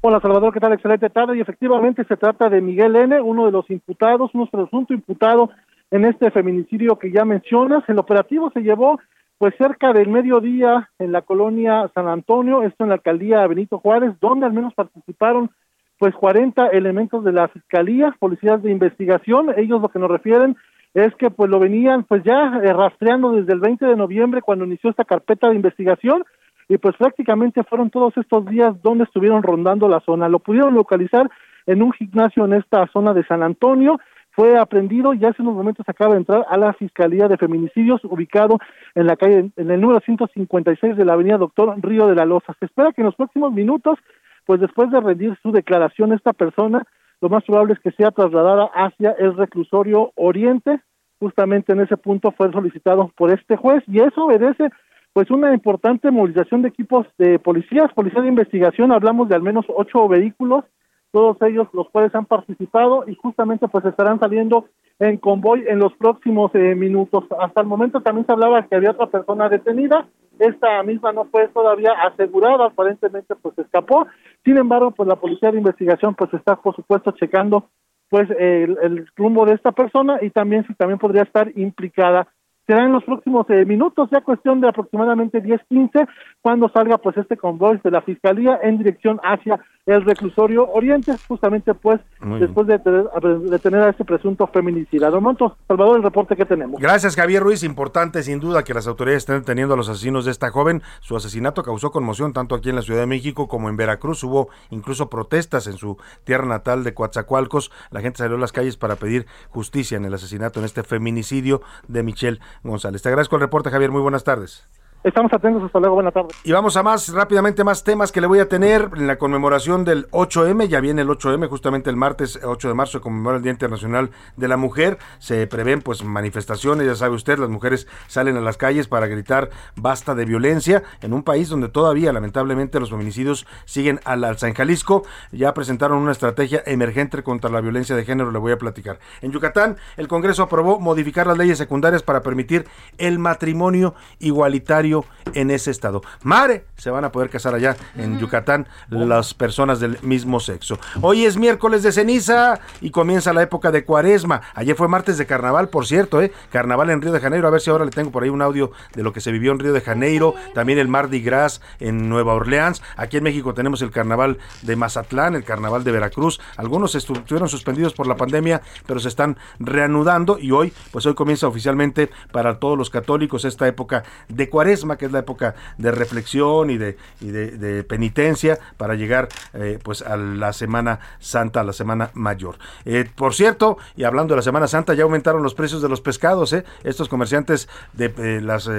Hola 0.00 0.20
Salvador, 0.20 0.54
¿qué 0.54 0.60
tal? 0.60 0.72
Excelente 0.72 1.10
tarde. 1.10 1.36
Y 1.36 1.40
efectivamente 1.40 2.04
se 2.04 2.16
trata 2.16 2.48
de 2.48 2.60
Miguel 2.60 2.94
N., 2.94 3.20
uno 3.20 3.46
de 3.46 3.52
los 3.52 3.68
imputados, 3.68 4.30
un 4.32 4.46
presunto 4.46 4.94
imputado 4.94 5.50
en 5.90 6.04
este 6.04 6.30
feminicidio 6.30 6.98
que 6.98 7.10
ya 7.10 7.24
mencionas. 7.24 7.82
El 7.88 7.98
operativo 7.98 8.50
se 8.52 8.60
llevó 8.60 9.00
pues 9.38 9.54
cerca 9.56 9.92
del 9.92 10.08
mediodía 10.08 10.90
en 10.98 11.12
la 11.12 11.22
colonia 11.22 11.90
San 11.94 12.08
Antonio, 12.08 12.62
esto 12.62 12.84
en 12.84 12.90
la 12.90 12.96
alcaldía 12.96 13.46
Benito 13.46 13.78
Juárez, 13.78 14.14
donde 14.20 14.46
al 14.46 14.52
menos 14.52 14.74
participaron 14.74 15.50
pues 15.98 16.14
40 16.14 16.68
elementos 16.68 17.24
de 17.24 17.32
la 17.32 17.48
fiscalía, 17.48 18.14
policías 18.18 18.62
de 18.62 18.70
investigación. 18.70 19.52
Ellos 19.56 19.80
lo 19.80 19.88
que 19.88 19.98
nos 19.98 20.10
refieren 20.10 20.56
es 20.94 21.14
que 21.16 21.30
pues 21.30 21.50
lo 21.50 21.58
venían 21.58 22.04
pues 22.04 22.22
ya 22.24 22.60
eh, 22.62 22.72
rastreando 22.72 23.32
desde 23.32 23.52
el 23.52 23.60
20 23.60 23.86
de 23.86 23.96
noviembre 23.96 24.42
cuando 24.42 24.64
inició 24.64 24.90
esta 24.90 25.04
carpeta 25.04 25.48
de 25.48 25.56
investigación 25.56 26.24
y 26.68 26.78
pues 26.78 26.96
prácticamente 26.96 27.64
fueron 27.64 27.90
todos 27.90 28.16
estos 28.16 28.44
días 28.46 28.74
donde 28.82 29.04
estuvieron 29.04 29.42
rondando 29.42 29.88
la 29.88 30.00
zona. 30.00 30.28
Lo 30.28 30.38
pudieron 30.38 30.74
localizar 30.74 31.30
en 31.66 31.82
un 31.82 31.92
gimnasio 31.92 32.44
en 32.44 32.54
esta 32.54 32.86
zona 32.88 33.14
de 33.14 33.24
San 33.24 33.42
Antonio, 33.42 33.98
fue 34.38 34.56
aprendido 34.56 35.14
y 35.14 35.24
hace 35.24 35.42
unos 35.42 35.54
momentos 35.54 35.88
acaba 35.88 36.12
de 36.12 36.20
entrar 36.20 36.46
a 36.48 36.56
la 36.56 36.72
Fiscalía 36.72 37.26
de 37.26 37.36
Feminicidios 37.36 38.04
ubicado 38.04 38.58
en 38.94 39.06
la 39.06 39.16
calle, 39.16 39.50
en 39.56 39.70
el 39.70 39.80
número 39.80 40.00
156 40.00 40.96
de 40.96 41.04
la 41.04 41.14
avenida 41.14 41.38
Doctor 41.38 41.74
Río 41.82 42.06
de 42.06 42.14
la 42.14 42.24
Loza. 42.24 42.54
Se 42.60 42.66
espera 42.66 42.92
que 42.92 43.00
en 43.00 43.06
los 43.06 43.16
próximos 43.16 43.52
minutos, 43.52 43.98
pues 44.46 44.60
después 44.60 44.92
de 44.92 45.00
rendir 45.00 45.36
su 45.42 45.50
declaración, 45.50 46.12
esta 46.12 46.32
persona 46.32 46.86
lo 47.20 47.28
más 47.28 47.44
probable 47.44 47.74
es 47.74 47.80
que 47.80 47.92
sea 47.92 48.10
trasladada 48.10 48.70
hacia 48.74 49.12
el 49.12 49.36
reclusorio 49.36 50.12
Oriente, 50.14 50.80
justamente 51.18 51.72
en 51.72 51.80
ese 51.80 51.96
punto 51.96 52.30
fue 52.32 52.50
solicitado 52.52 53.10
por 53.16 53.32
este 53.32 53.56
juez 53.56 53.82
y 53.88 54.00
eso 54.00 54.26
obedece 54.26 54.70
pues 55.12 55.30
una 55.30 55.52
importante 55.52 56.10
movilización 56.10 56.62
de 56.62 56.68
equipos 56.68 57.06
de 57.18 57.38
policías, 57.38 57.92
policía 57.92 58.22
de 58.22 58.28
investigación, 58.28 58.92
hablamos 58.92 59.28
de 59.28 59.34
al 59.34 59.42
menos 59.42 59.64
ocho 59.68 60.06
vehículos, 60.06 60.64
todos 61.10 61.36
ellos 61.42 61.66
los 61.72 61.88
cuales 61.90 62.14
han 62.14 62.26
participado 62.26 63.04
y 63.08 63.14
justamente 63.14 63.66
pues 63.66 63.84
estarán 63.84 64.20
saliendo 64.20 64.66
en 65.00 65.16
convoy 65.16 65.64
en 65.66 65.78
los 65.78 65.92
próximos 65.94 66.54
eh, 66.54 66.74
minutos. 66.74 67.24
Hasta 67.40 67.60
el 67.62 67.66
momento 67.66 68.00
también 68.00 68.26
se 68.26 68.32
hablaba 68.32 68.66
que 68.66 68.76
había 68.76 68.90
otra 68.90 69.06
persona 69.06 69.48
detenida, 69.48 70.06
esta 70.38 70.82
misma 70.82 71.12
no 71.12 71.24
fue 71.26 71.48
todavía 71.48 71.92
asegurada, 71.92 72.66
aparentemente 72.66 73.34
pues 73.36 73.58
escapó, 73.58 74.06
sin 74.44 74.56
embargo 74.56 74.90
pues 74.92 75.08
la 75.08 75.16
policía 75.16 75.50
de 75.50 75.58
investigación 75.58 76.14
pues 76.14 76.32
está 76.34 76.56
por 76.56 76.74
supuesto 76.74 77.12
checando 77.12 77.68
pues 78.08 78.28
el, 78.30 78.76
el 78.82 79.06
rumbo 79.16 79.44
de 79.44 79.54
esta 79.54 79.72
persona 79.72 80.18
y 80.22 80.30
también 80.30 80.66
si 80.66 80.74
también 80.74 80.98
podría 80.98 81.22
estar 81.22 81.50
implicada. 81.56 82.28
Será 82.68 82.84
en 82.84 82.92
los 82.92 83.02
próximos 83.04 83.48
eh, 83.48 83.64
minutos, 83.64 84.10
ya 84.12 84.20
cuestión 84.20 84.60
de 84.60 84.68
aproximadamente 84.68 85.42
10-15, 85.42 86.06
cuando 86.42 86.68
salga 86.68 86.98
pues 86.98 87.16
este 87.16 87.38
convoy 87.38 87.80
de 87.82 87.90
la 87.90 88.02
Fiscalía 88.02 88.60
en 88.62 88.76
dirección 88.76 89.18
hacia 89.22 89.58
el 89.88 90.04
reclusorio 90.04 90.68
Oriente, 90.70 91.16
justamente 91.26 91.72
pues 91.72 91.98
Muy 92.20 92.40
después 92.40 92.66
de 92.66 92.78
tener, 92.78 93.04
de 93.04 93.58
tener 93.58 93.80
a 93.80 93.88
este 93.88 94.04
presunto 94.04 94.46
feminicida. 94.46 95.08
Don 95.08 95.22
Monto, 95.22 95.56
Salvador, 95.66 95.96
el 95.96 96.02
reporte 96.02 96.36
que 96.36 96.44
tenemos. 96.44 96.78
Gracias, 96.78 97.16
Javier 97.16 97.42
Ruiz. 97.42 97.62
Importante, 97.62 98.22
sin 98.22 98.38
duda, 98.38 98.64
que 98.64 98.74
las 98.74 98.86
autoridades 98.86 99.22
estén 99.22 99.38
deteniendo 99.38 99.72
a 99.72 99.76
los 99.78 99.88
asesinos 99.88 100.26
de 100.26 100.30
esta 100.30 100.50
joven. 100.50 100.82
Su 101.00 101.16
asesinato 101.16 101.62
causó 101.62 101.90
conmoción 101.90 102.34
tanto 102.34 102.54
aquí 102.54 102.68
en 102.68 102.76
la 102.76 102.82
Ciudad 102.82 103.00
de 103.00 103.06
México 103.06 103.48
como 103.48 103.70
en 103.70 103.78
Veracruz. 103.78 104.22
Hubo 104.24 104.50
incluso 104.68 105.08
protestas 105.08 105.66
en 105.66 105.78
su 105.78 105.96
tierra 106.24 106.44
natal 106.44 106.84
de 106.84 106.92
Coatzacoalcos. 106.92 107.72
La 107.90 108.02
gente 108.02 108.18
salió 108.18 108.36
a 108.36 108.40
las 108.40 108.52
calles 108.52 108.76
para 108.76 108.96
pedir 108.96 109.26
justicia 109.48 109.96
en 109.96 110.04
el 110.04 110.12
asesinato, 110.12 110.60
en 110.60 110.66
este 110.66 110.82
feminicidio 110.82 111.62
de 111.86 112.02
Michelle 112.02 112.40
González. 112.62 113.00
Te 113.00 113.08
agradezco 113.08 113.36
el 113.36 113.40
reporte, 113.40 113.70
Javier. 113.70 113.90
Muy 113.90 114.02
buenas 114.02 114.24
tardes. 114.24 114.68
Estamos 115.04 115.32
atentos, 115.32 115.62
hasta 115.62 115.78
luego, 115.78 115.94
buenas 115.94 116.12
tardes. 116.12 116.32
Y 116.42 116.50
vamos 116.50 116.76
a 116.76 116.82
más 116.82 117.08
rápidamente 117.10 117.62
más 117.62 117.84
temas 117.84 118.10
que 118.10 118.20
le 118.20 118.26
voy 118.26 118.40
a 118.40 118.48
tener 118.48 118.90
en 118.96 119.06
la 119.06 119.16
conmemoración 119.16 119.84
del 119.84 120.10
8M, 120.10 120.66
ya 120.66 120.80
viene 120.80 121.02
el 121.02 121.08
8M, 121.08 121.48
justamente 121.48 121.88
el 121.88 121.94
martes 121.94 122.40
8 122.42 122.66
de 122.66 122.74
marzo 122.74 122.98
se 122.98 123.00
conmemora 123.00 123.36
el 123.36 123.44
Día 123.44 123.52
Internacional 123.52 124.10
de 124.36 124.48
la 124.48 124.56
Mujer, 124.56 124.98
se 125.20 125.46
prevén 125.46 125.82
pues 125.82 126.02
manifestaciones, 126.02 126.84
ya 126.84 126.96
sabe 126.96 127.14
usted, 127.14 127.38
las 127.38 127.48
mujeres 127.48 127.86
salen 128.08 128.36
a 128.36 128.40
las 128.40 128.56
calles 128.56 128.88
para 128.88 129.06
gritar 129.06 129.50
basta 129.76 130.16
de 130.16 130.24
violencia 130.24 130.82
en 131.00 131.12
un 131.12 131.22
país 131.22 131.48
donde 131.48 131.68
todavía 131.68 132.12
lamentablemente 132.12 132.80
los 132.80 132.90
feminicidios 132.90 133.46
siguen 133.66 134.00
al 134.04 134.24
alza. 134.24 134.48
En 134.48 134.54
Jalisco 134.54 135.04
ya 135.30 135.54
presentaron 135.54 135.98
una 135.98 136.10
estrategia 136.10 136.64
emergente 136.66 137.22
contra 137.22 137.50
la 137.50 137.60
violencia 137.60 137.94
de 137.94 138.04
género, 138.04 138.32
le 138.32 138.40
voy 138.40 138.50
a 138.50 138.58
platicar. 138.58 138.98
En 139.22 139.30
Yucatán, 139.30 139.76
el 139.96 140.08
Congreso 140.08 140.42
aprobó 140.42 140.80
modificar 140.80 141.28
las 141.28 141.38
leyes 141.38 141.56
secundarias 141.56 142.02
para 142.02 142.20
permitir 142.20 142.66
el 142.98 143.20
matrimonio 143.20 143.94
igualitario 144.18 144.87
en 145.34 145.50
ese 145.50 145.70
estado. 145.70 146.02
Mare, 146.22 146.64
se 146.76 146.90
van 146.90 147.04
a 147.04 147.12
poder 147.12 147.28
casar 147.30 147.54
allá 147.54 147.76
en 147.96 148.18
Yucatán 148.18 148.66
las 148.88 149.34
personas 149.34 149.78
del 149.80 149.98
mismo 150.02 150.40
sexo. 150.40 150.78
Hoy 151.02 151.24
es 151.26 151.36
miércoles 151.36 151.82
de 151.82 151.92
ceniza 151.92 152.60
y 152.80 152.90
comienza 152.90 153.32
la 153.32 153.42
época 153.42 153.70
de 153.70 153.84
cuaresma. 153.84 154.40
Ayer 154.54 154.74
fue 154.74 154.88
martes 154.88 155.18
de 155.18 155.26
carnaval, 155.26 155.68
por 155.68 155.86
cierto, 155.86 156.22
¿eh? 156.22 156.32
Carnaval 156.50 156.90
en 156.90 157.02
Río 157.02 157.12
de 157.12 157.20
Janeiro. 157.20 157.46
A 157.46 157.50
ver 157.50 157.60
si 157.60 157.70
ahora 157.70 157.84
le 157.84 157.90
tengo 157.90 158.10
por 158.10 158.22
ahí 158.22 158.30
un 158.30 158.42
audio 158.42 158.72
de 158.94 159.02
lo 159.02 159.12
que 159.12 159.20
se 159.20 159.30
vivió 159.32 159.52
en 159.52 159.58
Río 159.58 159.72
de 159.72 159.80
Janeiro. 159.80 160.34
También 160.54 160.78
el 160.78 160.88
Mardi 160.88 161.20
Gras 161.20 161.60
en 161.80 162.08
Nueva 162.08 162.34
Orleans. 162.34 162.82
Aquí 162.96 163.18
en 163.18 163.24
México 163.24 163.52
tenemos 163.54 163.82
el 163.82 163.90
carnaval 163.90 164.38
de 164.62 164.76
Mazatlán, 164.76 165.34
el 165.34 165.44
carnaval 165.44 165.84
de 165.84 165.92
Veracruz. 165.92 166.40
Algunos 166.56 166.94
estu- 166.94 167.18
estuvieron 167.18 167.48
suspendidos 167.48 167.92
por 167.92 168.06
la 168.06 168.16
pandemia, 168.16 168.62
pero 168.86 169.00
se 169.00 169.08
están 169.08 169.36
reanudando 169.58 170.38
y 170.38 170.52
hoy, 170.52 170.72
pues 170.90 171.04
hoy 171.06 171.14
comienza 171.14 171.46
oficialmente 171.48 172.10
para 172.32 172.58
todos 172.58 172.78
los 172.78 172.88
católicos 172.90 173.44
esta 173.44 173.66
época 173.66 174.04
de 174.28 174.48
cuaresma, 174.48 174.77
que 174.98 175.06
es 175.06 175.12
la 175.12 175.20
época 175.20 175.54
de 175.76 175.90
reflexión 175.90 176.70
y 176.70 176.78
de, 176.78 177.84
penitencia 177.88 178.58
para 178.76 178.94
llegar 178.94 179.28
eh, 179.54 179.78
pues 179.82 180.02
a 180.02 180.16
la 180.16 180.52
Semana 180.52 181.00
Santa, 181.20 181.60
a 181.60 181.64
la 181.64 181.72
Semana 181.72 182.10
Mayor. 182.14 182.58
Eh, 182.84 183.08
por 183.14 183.34
cierto, 183.34 183.78
y 183.96 184.04
hablando 184.04 184.34
de 184.34 184.36
la 184.36 184.42
Semana 184.42 184.66
Santa, 184.66 184.94
ya 184.94 185.04
aumentaron 185.04 185.42
los 185.42 185.54
precios 185.54 185.82
de 185.82 185.88
los 185.88 186.00
pescados. 186.00 186.52
¿eh? 186.52 186.64
Estos 186.84 187.08
comerciantes 187.08 187.68
de 187.92 188.40
los 188.40 188.70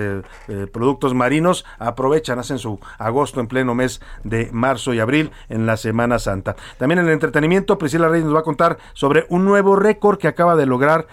productos 0.71 1.13
marinos 1.13 1.65
aprovechan, 1.77 2.39
hacen 2.39 2.59
su 2.59 2.79
agosto 2.97 3.39
en 3.39 3.47
pleno 3.47 3.75
mes 3.75 4.01
de 4.23 4.49
marzo 4.51 4.93
y 4.93 4.99
abril 4.99 5.31
en 5.49 5.65
la 5.65 5.77
Semana 5.77 6.19
Santa. 6.19 6.55
También 6.77 6.99
en 6.99 7.07
el 7.07 7.13
entretenimiento, 7.13 7.77
Priscila 7.77 8.09
Reyes 8.09 8.25
nos 8.25 8.35
va 8.35 8.39
a 8.39 8.43
contar 8.43 8.77
sobre 8.93 9.25
un 9.29 9.45
nuevo 9.45 9.75
récord 9.75 10.17
que 10.17 10.27
acaba 10.27 10.55
de 10.55 10.65
lograr 10.65 11.07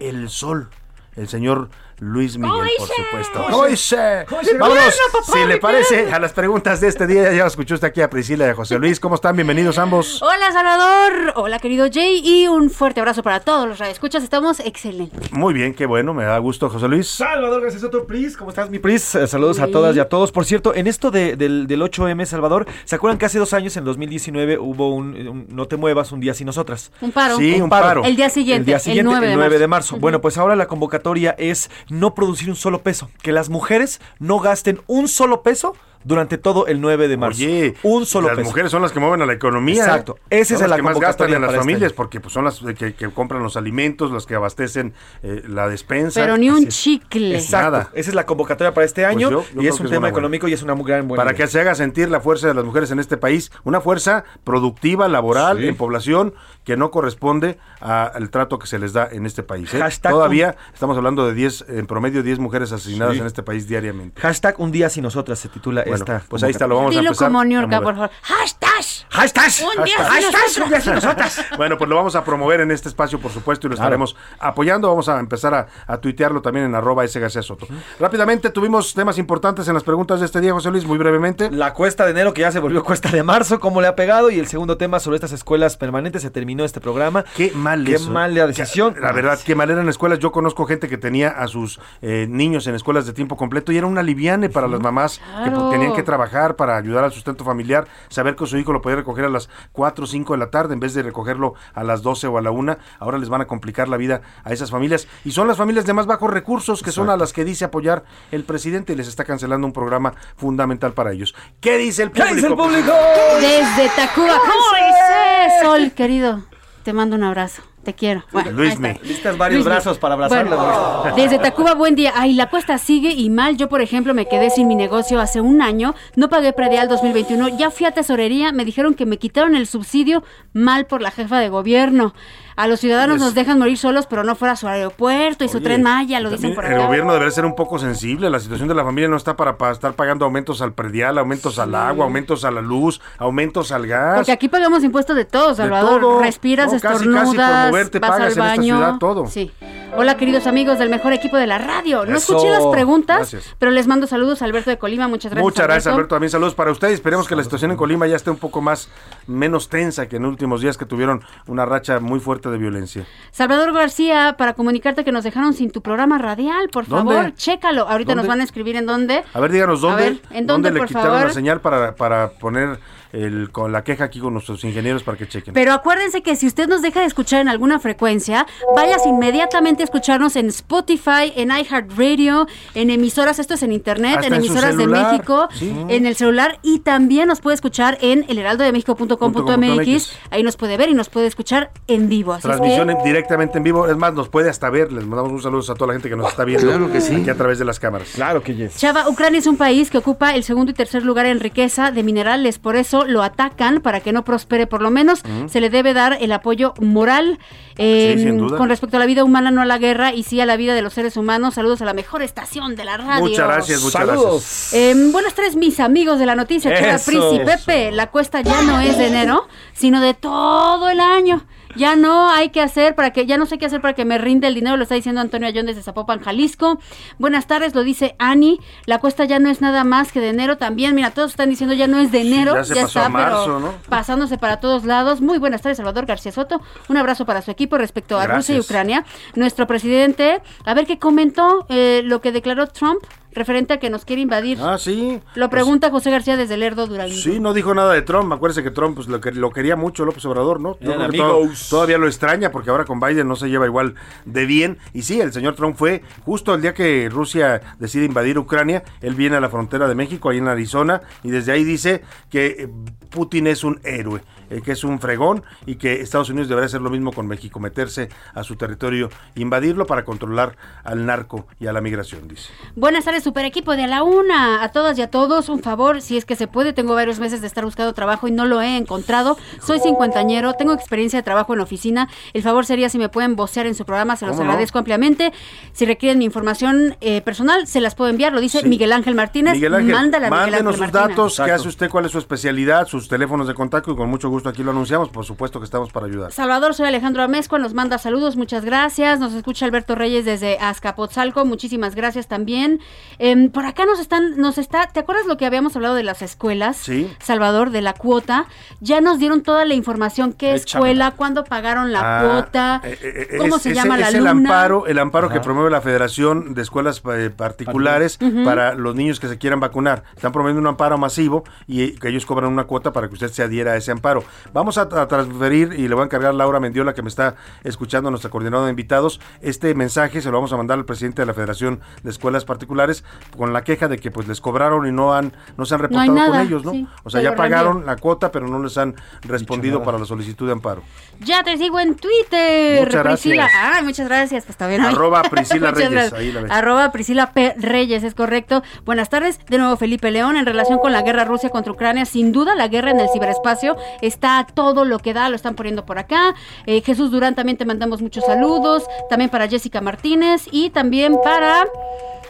el 0.00 0.28
sol. 0.28 0.70
El 1.16 1.28
señor 1.28 1.70
Luis 2.00 2.38
Miguel, 2.38 2.68
por 2.78 2.88
supuesto. 2.88 3.56
¡Oise! 3.58 4.24
Vámonos, 4.58 4.94
si 5.32 5.44
le 5.46 5.56
parece, 5.58 6.12
a 6.12 6.20
las 6.20 6.32
preguntas 6.32 6.80
de 6.80 6.86
este 6.86 7.08
día. 7.08 7.32
Ya 7.32 7.44
escuchó 7.46 7.74
usted 7.74 7.88
aquí 7.88 8.00
a 8.02 8.08
Priscila 8.08 8.46
y 8.46 8.50
a 8.50 8.54
José 8.54 8.78
Luis. 8.78 9.00
¿Cómo 9.00 9.16
están? 9.16 9.34
Bienvenidos 9.34 9.78
ambos. 9.78 10.22
Hola 10.22 10.52
Salvador, 10.52 11.32
hola 11.34 11.58
querido 11.58 11.86
Jay 11.92 12.20
y 12.22 12.46
un 12.46 12.70
fuerte 12.70 13.00
abrazo 13.00 13.24
para 13.24 13.40
todos 13.40 13.66
los 13.66 13.78
radioescuchas. 13.80 14.22
Estamos 14.22 14.60
excelentes. 14.60 15.32
Muy 15.32 15.52
bien, 15.54 15.74
qué 15.74 15.86
bueno, 15.86 16.14
me 16.14 16.22
da 16.22 16.38
gusto, 16.38 16.68
José 16.70 16.86
Luis. 16.86 17.08
Salvador, 17.08 17.62
gracias 17.62 17.82
a 17.82 17.90
tu 17.90 18.06
Pris. 18.06 18.36
¿Cómo 18.36 18.50
estás, 18.50 18.70
mi 18.70 18.78
Pris? 18.78 19.16
Eh, 19.16 19.26
saludos 19.26 19.58
a 19.58 19.66
todas 19.66 19.96
y 19.96 19.98
a 19.98 20.08
todos. 20.08 20.30
Por 20.30 20.44
cierto, 20.44 20.76
en 20.76 20.86
esto 20.86 21.10
de- 21.10 21.34
del, 21.34 21.66
del 21.66 21.82
8M, 21.82 22.24
Salvador, 22.26 22.66
¿se 22.84 22.94
acuerdan 22.94 23.18
que 23.18 23.26
hace 23.26 23.40
dos 23.40 23.52
años, 23.54 23.76
en 23.76 23.84
2019, 23.84 24.56
hubo 24.58 24.94
un, 24.94 25.16
un 25.26 25.46
No 25.50 25.66
te 25.66 25.76
muevas 25.76 26.12
un 26.12 26.20
día 26.20 26.32
sin 26.32 26.46
nosotras? 26.46 26.92
Un 27.00 27.10
paro. 27.10 27.36
Sí, 27.38 27.60
un 27.60 27.68
paro. 27.68 28.04
El 28.04 28.14
día 28.14 28.30
siguiente, 28.30 28.60
El 28.60 28.66
día 28.66 28.78
siguiente, 28.78 29.00
el 29.12 29.18
9 29.18 29.26
de 29.26 29.32
el 29.32 29.38
9 29.38 29.58
de 29.58 29.66
marzo. 29.66 29.94
marzo. 29.94 30.00
Bueno, 30.00 30.20
pues 30.20 30.38
ahora 30.38 30.54
la 30.54 30.68
convocatoria 30.68 31.34
es 31.38 31.68
no 31.90 32.14
producir 32.14 32.48
un 32.50 32.56
solo 32.56 32.82
peso. 32.82 33.10
Que 33.22 33.32
las 33.32 33.48
mujeres 33.48 34.00
no 34.18 34.38
gasten 34.40 34.80
un 34.86 35.08
solo 35.08 35.42
peso 35.42 35.74
durante 36.04 36.38
todo 36.38 36.68
el 36.68 36.80
9 36.80 37.08
de 37.08 37.16
marzo. 37.16 37.42
Oye, 37.42 37.74
un 37.82 38.06
solo 38.06 38.28
las 38.28 38.36
peso. 38.36 38.48
mujeres 38.48 38.70
son 38.70 38.80
las 38.82 38.92
que 38.92 39.00
mueven 39.00 39.20
a 39.20 39.26
la 39.26 39.32
economía. 39.32 39.82
Exacto. 39.82 40.16
¿eh? 40.30 40.38
Esa 40.38 40.54
Son 40.54 40.64
es 40.64 40.70
la 40.70 40.76
que 40.76 40.82
más 40.82 40.98
gastan 41.00 41.34
en 41.34 41.40
las 41.42 41.50
este 41.50 41.58
familias 41.58 41.90
año. 41.90 41.96
porque 41.96 42.20
pues, 42.20 42.32
son 42.32 42.44
las 42.44 42.60
que, 42.60 42.94
que 42.94 43.10
compran 43.10 43.42
los 43.42 43.56
alimentos, 43.56 44.12
las 44.12 44.24
que 44.24 44.36
abastecen 44.36 44.94
eh, 45.24 45.42
la 45.48 45.68
despensa. 45.68 46.20
Pero 46.20 46.36
ni 46.38 46.50
un 46.50 46.58
Así 46.58 46.66
es. 46.68 46.74
chicle. 46.78 47.34
Exacto. 47.36 47.70
Nada. 47.72 47.90
Esa 47.94 48.10
es 48.10 48.14
la 48.14 48.24
convocatoria 48.26 48.72
para 48.72 48.86
este 48.86 49.04
año 49.04 49.28
Pues 49.30 49.48
yo- 49.50 49.54
yo 49.56 49.62
y 49.62 49.66
es 49.66 49.80
un 49.80 49.86
es 49.86 49.90
tema 49.90 50.02
buena. 50.02 50.08
económico 50.10 50.46
y 50.48 50.52
es 50.52 50.62
una 50.62 50.74
muy 50.76 50.86
gran 50.86 51.08
buena 51.08 51.20
para 51.24 51.34
idea. 51.36 51.44
que 51.46 51.50
se 51.50 51.60
haga 51.60 51.74
sentir 51.74 52.08
la 52.08 52.20
fuerza 52.20 52.46
de 52.46 52.54
las 52.54 52.64
mujeres 52.64 52.90
en 52.92 53.00
este 53.00 53.16
país, 53.16 53.50
una 53.64 53.80
fuerza 53.80 54.24
productiva, 54.44 55.08
laboral, 55.08 55.58
Sí. 55.58 55.66
en 55.68 55.76
población, 55.76 56.32
que 56.68 56.76
no 56.76 56.90
corresponde 56.90 57.56
a- 57.80 58.04
al 58.04 58.28
trato 58.28 58.58
que 58.58 58.66
se 58.66 58.78
les 58.78 58.92
da 58.92 59.08
en 59.10 59.24
este 59.24 59.42
país. 59.42 59.72
¿eh? 59.72 59.78
Hashtag 59.78 60.12
Todavía 60.12 60.54
estamos 60.74 60.98
hablando 60.98 61.26
de 61.26 61.32
10, 61.32 61.64
en 61.66 61.86
promedio 61.86 62.22
10 62.22 62.38
mujeres 62.40 62.72
asesinadas 62.72 63.14
Sí. 63.14 63.20
en 63.20 63.26
este 63.26 63.42
país 63.42 63.66
diariamente. 63.66 64.20
Hashtag 64.20 64.60
un 64.60 64.70
día 64.70 64.90
sin 64.90 65.02
nosotras 65.04 65.38
se 65.38 65.48
titula 65.48 65.80
Bueno, 65.80 65.96
esta. 65.96 66.22
pues 66.28 66.42
ahí 66.42 66.50
está, 66.50 66.66
lo 66.66 66.76
vamos 66.76 66.94
a 66.94 66.98
Dilo 66.98 67.08
empezar 67.12 67.28
como 67.28 67.40
a 67.40 67.44
Niurka, 67.46 67.80
mover. 67.80 67.82
por 67.84 67.94
favor. 67.94 68.10
¡Hashtag! 68.20 68.67
¡Hashtag! 69.10 69.50
Un 69.78 69.84
día 69.84 69.96
Hashtag. 69.98 70.22
sin 70.22 70.32
Hashtag, 70.32 70.64
un 70.64 70.70
día 70.70 70.80
sin 70.80 70.94
nosotras. 70.94 71.44
Bueno, 71.56 71.76
pues 71.76 71.88
lo 71.90 71.96
vamos 71.96 72.14
a 72.14 72.24
promover 72.24 72.60
en 72.60 72.70
este 72.70 72.88
espacio, 72.88 73.18
por 73.18 73.32
supuesto, 73.32 73.66
y 73.66 73.70
lo 73.70 73.76
Claro. 73.76 73.86
estaremos 73.88 74.16
apoyando. 74.38 74.88
Vamos 74.88 75.08
a 75.08 75.18
empezar 75.18 75.54
a, 75.54 75.66
a 75.86 75.98
tuitearlo 75.98 76.40
también 76.42 76.66
en 76.66 76.74
arroba 76.74 77.04
S. 77.04 77.18
García 77.18 77.42
Soto. 77.42 77.66
Rápidamente, 77.98 78.50
tuvimos 78.50 78.94
temas 78.94 79.18
importantes 79.18 79.66
en 79.68 79.74
las 79.74 79.82
preguntas 79.82 80.20
de 80.20 80.26
este 80.26 80.40
día, 80.40 80.52
José 80.52 80.70
Luis, 80.70 80.84
muy 80.84 80.98
brevemente. 80.98 81.50
La 81.50 81.72
cuesta 81.74 82.04
de 82.04 82.12
enero 82.12 82.32
que 82.34 82.42
ya 82.42 82.52
se 82.52 82.60
volvió 82.60 82.84
cuesta 82.84 83.08
de 83.10 83.22
marzo, 83.22 83.58
cómo 83.60 83.80
le 83.80 83.88
ha 83.88 83.96
pegado. 83.96 84.30
Y 84.30 84.38
el 84.38 84.46
segundo 84.46 84.76
tema 84.76 85.00
sobre 85.00 85.16
estas 85.16 85.32
escuelas 85.32 85.76
permanentes 85.76 86.22
se 86.22 86.30
terminó 86.30 86.64
este 86.64 86.80
programa. 86.80 87.24
Qué 87.36 87.50
mal 87.54 87.84
Qué 87.84 87.94
eso. 87.94 88.10
mal 88.10 88.34
la 88.34 88.46
decisión. 88.46 88.94
La 89.00 89.12
verdad, 89.12 89.38
qué 89.44 89.54
mal 89.54 89.70
eran 89.70 89.88
escuelas. 89.88 90.18
Yo 90.20 90.30
conozco 90.32 90.64
gente 90.66 90.88
que 90.88 90.98
tenía 90.98 91.30
a 91.30 91.48
sus 91.48 91.80
eh, 92.02 92.26
niños 92.28 92.66
en 92.66 92.74
escuelas 92.74 93.06
de 93.06 93.12
tiempo 93.12 93.36
completo 93.36 93.72
y 93.72 93.78
era 93.78 93.86
una 93.86 94.00
aliviane 94.00 94.48
para 94.48 94.68
las 94.68 94.80
mamás 94.80 95.18
que 95.18 95.24
Claro. 95.50 95.58
pues, 95.58 95.70
tenían 95.72 95.94
que 95.94 96.02
trabajar 96.02 96.56
para 96.56 96.76
ayudar 96.76 97.04
al 97.04 97.12
sustento 97.12 97.44
familiar, 97.44 97.86
saber 98.08 98.36
que 98.36 98.46
su 98.46 98.56
hijo 98.58 98.67
lo 98.72 98.80
podía 98.80 98.96
recoger 98.96 99.24
a 99.24 99.28
las 99.28 99.48
4 99.72 100.04
o 100.04 100.06
5 100.06 100.32
de 100.34 100.38
la 100.38 100.50
tarde 100.50 100.74
en 100.74 100.80
vez 100.80 100.94
de 100.94 101.02
recogerlo 101.02 101.54
a 101.74 101.84
las 101.84 102.02
12 102.02 102.26
o 102.28 102.38
a 102.38 102.42
la 102.42 102.50
1. 102.50 102.76
Ahora 102.98 103.18
les 103.18 103.28
van 103.28 103.40
a 103.40 103.46
complicar 103.46 103.88
la 103.88 103.96
vida 103.96 104.22
a 104.44 104.52
esas 104.52 104.70
familias. 104.70 105.08
Y 105.24 105.32
son 105.32 105.48
las 105.48 105.56
familias 105.56 105.86
de 105.86 105.92
más 105.94 106.06
bajos 106.06 106.30
recursos 106.30 106.82
que 106.82 106.92
son 106.92 107.10
a 107.10 107.16
las 107.16 107.32
que 107.32 107.44
dice 107.44 107.64
apoyar 107.64 108.04
el 108.30 108.44
presidente 108.44 108.92
y 108.92 108.96
les 108.96 109.08
está 109.08 109.24
cancelando 109.24 109.66
un 109.66 109.72
programa 109.72 110.14
fundamental 110.36 110.92
para 110.92 111.12
ellos. 111.12 111.34
¿Qué 111.60 111.78
dice 111.78 112.02
el 112.04 112.10
¿Qué 112.12 112.22
público? 112.22 112.34
dice 112.36 112.46
el 112.48 112.54
público? 112.54 112.92
Desde 113.40 113.88
Tacuba. 113.96 114.38
¿Cómo 114.38 114.52
dice? 114.76 115.64
Sol, 115.64 115.92
querido, 115.92 116.42
te 116.82 116.92
mando 116.92 117.16
un 117.16 117.24
abrazo. 117.24 117.62
Te 117.88 117.94
quiero. 117.94 118.22
Bueno, 118.32 118.62
está. 118.64 118.96
Listas 119.02 119.38
varios 119.38 119.64
brazos 119.64 119.96
para 119.96 120.12
abrazarla. 120.12 120.56
Bueno, 120.56 121.16
desde 121.16 121.38
Tacuba, 121.38 121.72
buen 121.72 121.94
día. 121.94 122.12
Ay, 122.14 122.34
la 122.34 122.50
cuesta 122.50 122.76
sigue 122.76 123.12
y 123.12 123.30
mal. 123.30 123.56
Yo, 123.56 123.70
por 123.70 123.80
ejemplo, 123.80 124.12
me 124.12 124.26
quedé 124.26 124.50
sin 124.50 124.68
mi 124.68 124.74
negocio 124.74 125.18
hace 125.22 125.40
un 125.40 125.62
año. 125.62 125.94
No 126.14 126.28
pagué 126.28 126.52
predial 126.52 126.86
2021. 126.88 127.56
Ya 127.56 127.70
fui 127.70 127.86
a 127.86 127.92
tesorería. 127.92 128.52
Me 128.52 128.66
dijeron 128.66 128.92
que 128.92 129.06
me 129.06 129.16
quitaron 129.16 129.56
el 129.56 129.66
subsidio 129.66 130.22
mal 130.52 130.84
por 130.84 131.00
la 131.00 131.10
jefa 131.10 131.38
de 131.38 131.48
gobierno. 131.48 132.12
A 132.60 132.66
los 132.66 132.80
ciudadanos 132.80 133.18
Pues- 133.18 133.22
nos 133.22 133.34
dejan 133.34 133.56
morir 133.60 133.78
solos, 133.78 134.06
pero 134.06 134.24
no 134.24 134.34
fuera 134.34 134.56
su 134.56 134.66
aeropuerto 134.66 135.44
y 135.44 135.48
su 135.48 135.60
tren 135.60 135.80
Maya, 135.84 136.18
lo 136.18 136.28
dicen 136.28 136.56
por 136.56 136.64
El 136.64 136.74
acá. 136.74 136.86
gobierno 136.86 137.12
debería 137.12 137.30
ser 137.30 137.44
un 137.44 137.54
poco 137.54 137.78
sensible. 137.78 138.28
La 138.30 138.40
situación 138.40 138.66
de 138.66 138.74
la 138.74 138.82
familia 138.82 139.08
no 139.08 139.16
está 139.16 139.36
para, 139.36 139.56
para 139.56 139.70
estar 139.70 139.92
pagando 139.92 140.24
aumentos 140.24 140.60
al 140.60 140.72
predial, 140.72 141.18
aumentos 141.18 141.60
al 141.60 141.72
agua, 141.76 142.04
aumentos 142.06 142.44
a 142.44 142.50
la 142.50 142.60
luz, 142.60 143.00
aumentos 143.16 143.70
al 143.70 143.86
gas. 143.86 144.16
Porque 144.16 144.32
aquí 144.32 144.48
pagamos 144.48 144.82
impuestos 144.82 145.14
de 145.14 145.24
todo, 145.24 145.54
Salvador. 145.54 146.00
todo. 146.00 146.20
Respiras, 146.20 146.66
No, 146.66 146.72
casi, 146.72 146.82
casi 146.82 147.04
estornudas, 147.08 147.62
por 147.62 147.70
moverte 147.70 147.98
vas 148.00 148.10
pagas 148.10 148.20
al 148.20 148.26
en 148.26 148.30
esta 148.32 148.42
baño. 148.44 148.76
ciudad, 148.76 148.98
todo. 148.98 149.26
Sí. 149.28 149.52
Hola, 149.96 150.16
queridos 150.16 150.46
amigos 150.48 150.78
del 150.80 150.90
mejor 150.90 151.12
equipo 151.12 151.36
de 151.36 151.46
la 151.46 151.58
radio. 151.58 152.04
No 152.04 152.16
Eso. 152.16 152.34
escuché 152.36 152.50
las 152.50 152.66
preguntas, 152.66 153.16
Gracias. 153.32 153.54
pero 153.58 153.70
les 153.70 153.86
mando 153.86 154.06
saludos 154.06 154.42
a 154.42 154.44
Alberto 154.44 154.68
de 154.70 154.78
Colima. 154.78 155.06
Muchas 155.08 155.30
gracias. 155.30 155.44
Muchas 155.44 155.66
gracias, 155.66 155.94
Alberto. 155.94 156.16
También 156.16 156.30
saludos 156.30 156.54
para 156.54 156.70
ustedes. 156.72 156.94
Esperemos 156.94 157.26
que 157.28 157.34
la 157.36 157.42
situación 157.44 157.70
en 157.70 157.76
Colima 157.76 158.06
ya 158.08 158.16
esté 158.16 158.30
un 158.30 158.36
poco 158.36 158.60
más, 158.60 158.90
menos 159.28 159.68
tensa 159.68 160.06
que 160.08 160.16
en 160.16 160.26
últimos 160.26 160.60
días 160.60 160.76
que 160.76 160.84
tuvieron 160.86 161.22
una 161.46 161.64
racha 161.64 162.00
muy 162.00 162.20
fuerte 162.20 162.47
de 162.50 162.58
violencia. 162.58 163.04
Salvador 163.30 163.72
García, 163.72 164.34
para 164.38 164.54
comunicarte 164.54 165.04
que 165.04 165.12
nos 165.12 165.24
dejaron 165.24 165.54
sin 165.54 165.70
tu 165.70 165.82
programa 165.82 166.18
radial, 166.18 166.68
por 166.70 166.86
¿Dónde? 166.86 167.14
favor, 167.14 167.34
chécalo. 167.34 167.88
Ahorita 167.88 168.12
¿Dónde? 168.12 168.22
nos 168.22 168.28
van 168.28 168.40
a 168.40 168.44
escribir 168.44 168.76
en 168.76 168.86
dónde. 168.86 169.24
A 169.34 169.40
ver, 169.40 169.52
díganos 169.52 169.80
dónde, 169.80 170.02
A 170.02 170.10
ver, 170.10 170.20
¿en 170.30 170.46
dónde, 170.46 170.70
le 170.70 170.78
por 170.80 170.88
quitaron 170.88 171.10
favor? 171.10 171.26
la 171.28 171.32
señal 171.34 171.60
para, 171.60 171.94
para 171.94 172.30
poner 172.30 172.78
el, 173.12 173.50
con 173.50 173.72
la 173.72 173.84
queja 173.84 174.04
aquí 174.04 174.20
con 174.20 174.32
nuestros 174.34 174.62
ingenieros 174.64 175.02
para 175.02 175.16
que 175.16 175.26
chequen. 175.28 175.54
Pero 175.54 175.72
acuérdense 175.72 176.22
que 176.22 176.36
si 176.36 176.46
usted 176.46 176.68
nos 176.68 176.82
deja 176.82 177.00
de 177.00 177.06
escuchar 177.06 177.40
en 177.40 177.48
alguna 177.48 177.78
frecuencia, 177.80 178.46
vayas 178.76 179.06
inmediatamente 179.06 179.82
a 179.82 179.84
escucharnos 179.84 180.36
en 180.36 180.46
Spotify, 180.48 181.32
en 181.36 181.50
iHeartRadio, 181.50 182.46
en 182.74 182.90
emisoras, 182.90 183.38
esto 183.38 183.54
es 183.54 183.62
en 183.62 183.72
internet, 183.72 184.16
Hasta 184.16 184.26
en 184.26 184.34
emisoras 184.34 184.76
de 184.76 184.86
México, 184.86 185.48
sí. 185.54 185.74
en 185.88 186.06
el 186.06 186.16
celular 186.16 186.58
y 186.62 186.80
también 186.80 187.28
nos 187.28 187.40
puede 187.40 187.54
escuchar 187.54 187.98
en 188.00 188.24
elheraldodemexico.com.mx. 188.28 189.78
MX. 189.78 190.12
Ahí 190.30 190.42
nos 190.42 190.56
puede 190.56 190.76
ver 190.76 190.88
y 190.88 190.94
nos 190.94 191.08
puede 191.08 191.26
escuchar 191.26 191.70
en 191.86 192.08
vivo. 192.08 192.32
Así 192.32 192.40
es 192.48 192.52
que- 192.54 192.58
Transmisión 192.58 192.90
en- 192.90 193.02
directamente 193.04 193.58
en 193.58 193.64
vivo. 193.64 193.86
Es 193.88 193.96
más, 193.96 194.12
nos 194.14 194.28
puede 194.28 194.50
hasta 194.50 194.70
ver. 194.70 194.92
Les 194.92 195.04
mandamos 195.06 195.32
un 195.32 195.42
saludo 195.42 195.72
a 195.72 195.74
toda 195.74 195.88
la 195.88 195.92
gente 195.94 196.08
que 196.08 196.16
nos 196.16 196.28
está 196.30 196.44
viendo. 196.44 196.66
Claro 196.66 196.92
que 196.92 197.00
sí. 197.00 197.14
Aquí 197.16 197.30
a 197.30 197.34
través 197.34 197.58
de 197.58 197.64
las 197.64 197.78
cámaras. 197.80 198.08
Claro 198.14 198.42
que 198.42 198.54
yes. 198.54 198.76
Chava, 198.76 199.08
Ucrania 199.08 199.38
es 199.40 199.46
un 199.46 199.56
país 199.56 199.90
que 199.90 199.98
ocupa 199.98 200.34
el 200.34 200.44
segundo 200.44 200.70
y 200.72 200.74
tercer 200.74 201.04
lugar 201.04 201.26
en 201.26 201.40
riqueza 201.40 201.90
de 201.90 202.02
minerales, 202.02 202.58
por 202.58 202.76
eso 202.76 202.97
lo 203.04 203.22
atacan 203.22 203.80
para 203.80 204.00
que 204.00 204.12
no 204.12 204.24
prospere, 204.24 204.66
por 204.66 204.82
lo 204.82 204.90
menos 204.90 205.22
se 205.46 205.60
le 205.60 205.70
debe 205.70 205.94
dar 205.94 206.18
el 206.20 206.32
apoyo 206.32 206.74
moral 206.80 207.38
eh, 207.76 208.14
Sí, 208.16 208.24
sin 208.24 208.38
duda. 208.38 208.58
con 208.58 208.68
respecto 208.68 208.96
a 208.96 209.00
la 209.00 209.06
vida 209.06 209.22
humana, 209.22 209.50
no 209.52 209.62
a 209.62 209.64
la 209.64 209.78
guerra, 209.78 210.12
y 210.12 210.24
sí 210.24 210.40
a 210.40 210.46
la 210.46 210.56
vida 210.56 210.74
de 210.74 210.82
los 210.82 210.94
seres 210.94 211.16
humanos. 211.16 211.54
Saludos 211.54 211.80
a 211.80 211.84
la 211.84 211.94
mejor 211.94 212.22
estación 212.22 212.74
de 212.74 212.84
la 212.84 212.96
radio. 212.96 213.20
Muchas 213.20 213.46
gracias, 213.46 213.82
muchas 213.82 214.06
Saludos. 214.06 214.72
Eh, 214.72 214.94
buenas 215.12 215.34
tardes, 215.34 215.54
mis 215.54 215.78
amigos 215.78 216.18
de 216.18 216.26
la 216.26 216.34
noticia. 216.34 216.72
Eso. 216.72 217.04
Prisi, 217.06 217.38
Pepe, 217.44 217.92
la 217.92 218.08
cuesta 218.08 218.40
ya 218.40 218.62
no 218.62 218.80
es 218.80 218.98
de 218.98 219.06
enero, 219.06 219.46
sino 219.74 220.00
de 220.00 220.14
todo 220.14 220.88
el 220.88 221.00
año. 221.00 221.44
Ya 221.78 221.94
no 221.94 222.28
hay 222.28 222.50
que 222.50 222.60
hacer 222.60 222.96
para 222.96 223.12
que, 223.12 223.24
ya 223.24 223.38
no 223.38 223.46
sé 223.46 223.56
qué 223.56 223.66
hacer 223.66 223.80
para 223.80 223.94
que 223.94 224.04
me 224.04 224.18
rinde 224.18 224.48
el 224.48 224.54
dinero, 224.56 224.76
lo 224.76 224.82
está 224.82 224.96
diciendo 224.96 225.20
Antonio 225.20 225.46
Ayón 225.46 225.64
desde 225.64 225.80
Zapopan, 225.80 226.18
Jalisco. 226.18 226.80
Buenas 227.18 227.46
tardes, 227.46 227.72
lo 227.72 227.84
dice 227.84 228.16
Ani. 228.18 228.58
La 228.84 228.98
cuesta 228.98 229.24
ya 229.26 229.38
no 229.38 229.48
es 229.48 229.60
nada 229.60 229.84
más 229.84 230.10
que 230.10 230.18
de 230.18 230.30
enero 230.30 230.58
también. 230.58 230.96
Mira, 230.96 231.12
todos 231.12 231.30
están 231.30 231.50
diciendo 231.50 231.76
ya 231.76 231.86
no 231.86 232.00
es 232.00 232.10
de 232.10 232.22
enero, 232.22 232.56
ya 232.56 232.64
se 232.64 232.74
ya 232.74 232.82
pasó 232.82 232.98
está, 232.98 233.06
a 233.06 233.08
marzo, 233.08 233.44
pero 233.44 233.60
¿no? 233.60 233.74
pasándose 233.88 234.38
para 234.38 234.58
todos 234.58 234.84
lados. 234.84 235.20
Muy 235.20 235.38
buenas 235.38 235.62
tardes, 235.62 235.76
Salvador 235.76 236.06
García 236.06 236.32
Soto. 236.32 236.60
Un 236.88 236.96
abrazo 236.96 237.24
para 237.26 237.42
su 237.42 237.52
equipo 237.52 237.78
respecto 237.78 238.18
a 238.18 238.26
Rusia 238.26 238.56
y. 238.56 238.60
Ucrania. 238.60 239.04
Nuestro 239.36 239.68
presidente, 239.68 240.42
a 240.64 240.74
ver 240.74 240.84
qué 240.84 240.98
comentó 240.98 241.64
eh, 241.68 242.02
lo 242.04 242.20
que 242.20 242.32
declaró 242.32 242.66
Trump 242.66 243.04
referente 243.38 243.72
a 243.74 243.78
que 243.78 243.88
nos 243.90 244.04
quiere 244.04 244.22
invadir. 244.22 244.58
Ah, 244.60 244.76
sí. 244.78 245.20
Lo 245.34 245.48
pregunta 245.50 245.90
José 245.90 246.10
García 246.10 246.36
desde 246.36 246.56
Lerdo 246.56 246.86
Durango. 246.86 247.14
Sí, 247.14 247.40
no 247.40 247.54
dijo 247.54 247.74
nada 247.74 247.92
de 247.94 248.02
Trump. 248.02 248.32
Acuérdese 248.32 248.62
que 248.62 248.70
Trump 248.70 248.96
pues, 248.96 249.08
lo, 249.08 249.20
que- 249.20 249.32
lo 249.32 249.50
quería 249.50 249.76
mucho, 249.76 250.04
López 250.04 250.24
Obrador, 250.26 250.60
¿no? 250.60 250.78
Yo 250.80 250.92
Eran 250.92 251.08
creo 251.08 251.10
que 251.10 251.16
todo- 251.18 251.36
amigos. 251.42 251.68
todavía 251.70 251.98
lo 251.98 252.06
extraña 252.06 252.50
porque 252.50 252.70
ahora 252.70 252.84
con 252.84 253.00
Biden 253.00 253.26
no 253.28 253.36
se 253.36 253.48
lleva 253.48 253.66
igual 253.66 253.94
de 254.24 254.44
bien. 254.46 254.78
Y 254.92 255.02
sí, 255.02 255.20
el 255.20 255.32
señor 255.32 255.54
Trump 255.54 255.76
fue 255.76 256.02
justo 256.24 256.54
el 256.54 256.62
día 256.62 256.74
que 256.74 257.08
Rusia 257.10 257.60
decide 257.78 258.04
invadir 258.04 258.38
Ucrania. 258.38 258.82
Él 259.00 259.14
viene 259.14 259.36
a 259.36 259.40
la 259.40 259.48
frontera 259.48 259.88
de 259.88 259.94
México, 259.94 260.28
ahí 260.30 260.38
en 260.38 260.48
Arizona, 260.48 261.02
y 261.22 261.30
desde 261.30 261.52
ahí 261.52 261.64
dice 261.64 262.02
que 262.30 262.46
eh, 262.46 262.68
Putin 263.10 263.46
es 263.46 263.64
un 263.64 263.80
héroe, 263.84 264.20
eh, 264.50 264.60
que 264.64 264.72
es 264.72 264.84
un 264.84 264.98
fregón 265.00 265.42
y 265.66 265.76
que 265.76 266.00
Estados 266.00 266.30
Unidos 266.30 266.48
debería 266.48 266.66
hacer 266.66 266.80
lo 266.80 266.90
mismo 266.90 267.12
con 267.12 267.26
México, 267.26 267.60
meterse 267.60 268.08
a 268.34 268.42
su 268.42 268.56
territorio, 268.56 269.10
invadirlo 269.34 269.86
para 269.86 270.04
controlar 270.04 270.56
al 270.84 271.06
narco 271.06 271.46
y 271.60 271.66
a 271.66 271.72
la 271.72 271.80
migración, 271.80 272.28
dice. 272.28 272.50
Buenas 272.76 273.04
tardes, 273.04 273.22
super 273.24 273.44
equipo 273.44 273.76
de 273.76 273.84
a 273.84 273.86
la 273.86 274.02
una. 274.02 274.62
A 274.62 274.70
todas 274.70 274.98
y 274.98 275.02
a 275.02 275.10
todos, 275.10 275.48
un 275.48 275.60
favor, 275.62 276.00
si 276.02 276.16
es 276.16 276.24
que 276.24 276.36
se 276.36 276.46
puede. 276.46 276.72
Tengo 276.72 276.94
varios 276.94 277.18
meses 277.18 277.40
de 277.40 277.46
estar 277.46 277.64
buscando 277.64 277.92
trabajo 277.92 278.28
y 278.28 278.30
no 278.30 278.44
lo 278.46 278.60
he 278.60 278.76
encontrado. 278.76 279.36
Soy 279.64 279.80
cincuentañero, 279.80 280.54
tengo 280.54 280.72
experiencia 280.72 281.18
de 281.18 281.22
trabajo 281.22 281.54
en 281.54 281.60
oficina. 281.60 282.08
El 282.32 282.42
favor 282.42 282.64
sería 282.66 282.88
si 282.88 282.98
me 282.98 283.08
pueden 283.08 283.36
vocear 283.36 283.66
en 283.66 283.74
su 283.74 283.84
programa, 283.84 284.16
se 284.16 284.26
los 284.26 284.38
agradezco 284.38 284.78
ampliamente. 284.78 285.32
Si 285.72 285.84
requieren 285.86 286.18
mi 286.18 286.24
información 286.24 286.96
eh, 287.00 287.20
personal, 287.22 287.66
se 287.66 287.80
las 287.80 287.94
puedo 287.94 288.10
enviar. 288.10 288.32
Lo 288.32 288.40
dice 288.40 288.60
Sí. 288.60 288.68
Miguel 288.68 288.92
Ángel 288.92 289.14
Martínez. 289.14 289.54
Miguel 289.54 289.74
Ángel, 289.74 289.92
Mándala 289.94 290.30
Miguel 290.30 290.54
Ángel 290.54 290.66
sus 290.72 290.80
Martínez. 290.80 291.08
datos, 291.08 291.36
qué 291.36 291.42
Exacto. 291.42 291.54
hace 291.60 291.68
usted, 291.68 291.88
cuál 291.90 292.06
es 292.06 292.12
su 292.12 292.18
especialidad, 292.18 292.86
sus 292.88 293.08
teléfonos 293.08 293.46
de 293.46 293.54
contacto 293.54 293.92
y 293.92 293.96
con 293.96 294.08
mucho 294.08 294.28
gusto 294.28 294.37
aquí 294.46 294.62
lo 294.62 294.70
anunciamos. 294.70 295.08
Por 295.08 295.24
supuesto 295.24 295.58
que 295.60 295.64
estamos 295.64 295.90
para 295.90 296.06
ayudar. 296.06 296.32
Salvador, 296.32 296.74
soy 296.74 296.86
Alejandro 296.86 297.22
Amezcua, 297.22 297.58
nos 297.58 297.74
manda 297.74 297.98
saludos, 297.98 298.36
muchas 298.36 298.64
gracias. 298.64 299.18
Nos 299.20 299.32
escucha 299.34 299.64
Alberto 299.66 299.94
Reyes 299.94 300.24
desde 300.24 300.58
Azcapotzalco, 300.58 301.44
muchísimas 301.44 301.94
gracias 301.94 302.28
también. 302.28 302.80
Em, 303.18 303.50
por 303.50 303.66
acá 303.66 303.84
nos 303.86 304.00
están, 304.00 304.36
nos 304.38 304.58
está, 304.58 304.86
¿te 304.88 305.00
acuerdas 305.00 305.26
lo 305.26 305.36
que 305.36 305.46
habíamos 305.46 305.74
hablado 305.76 305.94
de 305.94 306.02
las 306.02 306.22
escuelas? 306.22 306.76
Sí. 306.76 307.10
Salvador, 307.22 307.70
de 307.70 307.82
la 307.82 307.94
cuota. 307.94 308.46
Ya 308.80 309.00
nos 309.00 309.18
dieron 309.18 309.42
toda 309.42 309.64
la 309.64 309.74
información, 309.74 310.32
qué 310.32 310.54
escuela, 310.54 311.12
cuándo 311.12 311.44
pagaron 311.44 311.92
la 311.92 312.00
Ah, 312.20 312.22
cuota, 312.24 312.80
eh, 312.84 312.98
eh, 313.02 313.36
cómo 313.38 313.56
es- 313.56 313.62
se 313.62 313.70
ese 313.70 313.80
llama 313.80 313.96
la 313.98 314.08
es 314.08 314.14
el 314.14 314.26
amparo, 314.26 314.86
el 314.86 314.98
amparo 314.98 315.28
que 315.30 315.40
promueve 315.40 315.70
la 315.70 315.80
Federación 315.80 316.54
de 316.54 316.62
Escuelas 316.62 317.02
eh, 317.12 317.30
Particulares 317.30 318.18
para 318.44 318.74
los 318.74 318.94
niños 318.94 319.20
que 319.20 319.28
se 319.28 319.38
quieran 319.38 319.60
vacunar. 319.60 320.04
Están 320.14 320.32
promoviendo 320.32 320.60
un 320.60 320.66
amparo 320.66 320.98
masivo 320.98 321.44
y 321.66 321.82
eh, 321.82 321.94
que 322.00 322.08
ellos 322.08 322.26
cobran 322.26 322.50
una 322.52 322.64
cuota 322.64 322.92
para 322.92 323.08
que 323.08 323.14
usted 323.14 323.28
se 323.30 323.42
adhiera 323.42 323.72
a 323.72 323.76
ese 323.76 323.90
amparo. 323.90 324.22
Vamos 324.52 324.78
a, 324.78 324.82
a 324.82 325.08
transferir 325.08 325.72
y 325.76 325.88
le 325.88 325.94
voy 325.94 326.02
a 326.02 326.04
encargar 326.06 326.30
a 326.30 326.32
Laura 326.34 326.60
Mendiola 326.60 326.94
que 326.94 327.02
me 327.02 327.08
está 327.08 327.36
escuchando, 327.64 328.10
nuestra 328.10 328.30
coordinadora 328.30 328.66
de 328.66 328.70
invitados. 328.70 329.20
Este 329.40 329.74
mensaje 329.74 330.20
se 330.20 330.30
lo 330.30 330.36
vamos 330.38 330.52
a 330.52 330.56
mandar 330.56 330.78
al 330.78 330.84
presidente 330.84 331.22
de 331.22 331.26
la 331.26 331.34
Federación 331.34 331.80
de 332.02 332.10
Escuelas 332.10 332.44
Particulares 332.44 333.04
con 333.36 333.52
la 333.52 333.62
queja 333.64 333.88
de 333.88 333.98
que 333.98 334.10
pues 334.10 334.28
les 334.28 334.40
cobraron 334.40 334.86
y 334.86 334.92
no 334.92 335.14
han 335.14 335.32
no 335.56 335.64
se 335.64 335.74
han 335.74 335.80
No 335.82 335.88
reportado 335.88 336.30
con 336.32 336.40
ellos, 336.40 336.64
¿no? 336.64 336.72
sí, 336.72 336.86
o 337.04 337.10
sea, 337.10 337.20
ya 337.22 337.34
pagaron 337.36 337.84
la 337.86 337.96
cuota, 337.96 338.30
pero 338.32 338.48
no 338.48 338.62
les 338.62 338.76
han 338.78 338.94
respondido 339.22 339.82
para 339.82 339.98
la 339.98 340.04
solicitud 340.04 340.46
de 340.46 340.52
amparo. 340.52 340.82
Ya 341.20 341.42
te 341.42 341.56
sigo 341.56 341.80
en 341.80 341.96
Twitter, 341.96 342.86
Muchas 342.86 343.02
Priscila. 343.02 343.36
gracias. 343.48 343.62
Ah, 343.64 343.82
muchas 343.82 344.08
gracias. 344.08 344.44
Pues 344.44 344.50
está 344.50 344.66
bien. 344.68 344.82
ahí. 344.82 344.94
Arroba 344.94 345.22
Priscila 345.30 345.70
Reyes, 345.72 345.90
gracias. 345.90 346.12
ahí 346.20 346.32
la 346.32 346.40
ves. 346.42 346.50
Arroba 346.52 346.92
Priscila 346.92 347.32
P. 347.32 347.54
Reyes, 347.58 348.04
es 348.04 348.14
correcto. 348.14 348.62
Buenas 348.84 349.08
tardes. 349.10 349.40
De 349.46 349.58
nuevo, 349.58 349.76
Felipe 349.76 350.10
León. 350.10 350.36
En 350.36 350.46
relación 350.46 350.78
con 350.78 350.92
la 350.92 351.02
guerra 351.02 351.24
Rusia 351.24 351.50
contra 351.50 351.72
Ucrania, 351.72 352.04
sin 352.04 352.32
duda 352.32 352.54
la 352.54 352.68
guerra 352.68 352.90
en 352.90 353.00
el 353.00 353.08
ciberespacio 353.12 353.76
es 354.00 354.17
está 354.18 354.44
todo 354.52 354.84
lo 354.84 354.98
que 354.98 355.14
da, 355.14 355.28
lo 355.28 355.36
están 355.36 355.54
poniendo 355.54 355.86
por 355.86 355.98
acá. 355.98 356.34
Eh, 356.66 356.82
Jesús 356.82 357.12
Durán 357.12 357.36
también 357.36 357.56
te 357.56 357.64
mandamos 357.64 358.02
muchos 358.02 358.24
saludos, 358.24 358.84
también 359.08 359.30
para 359.30 359.46
Jessica 359.46 359.80
Martínez 359.80 360.48
y 360.50 360.70
también 360.70 361.16
para 361.22 361.64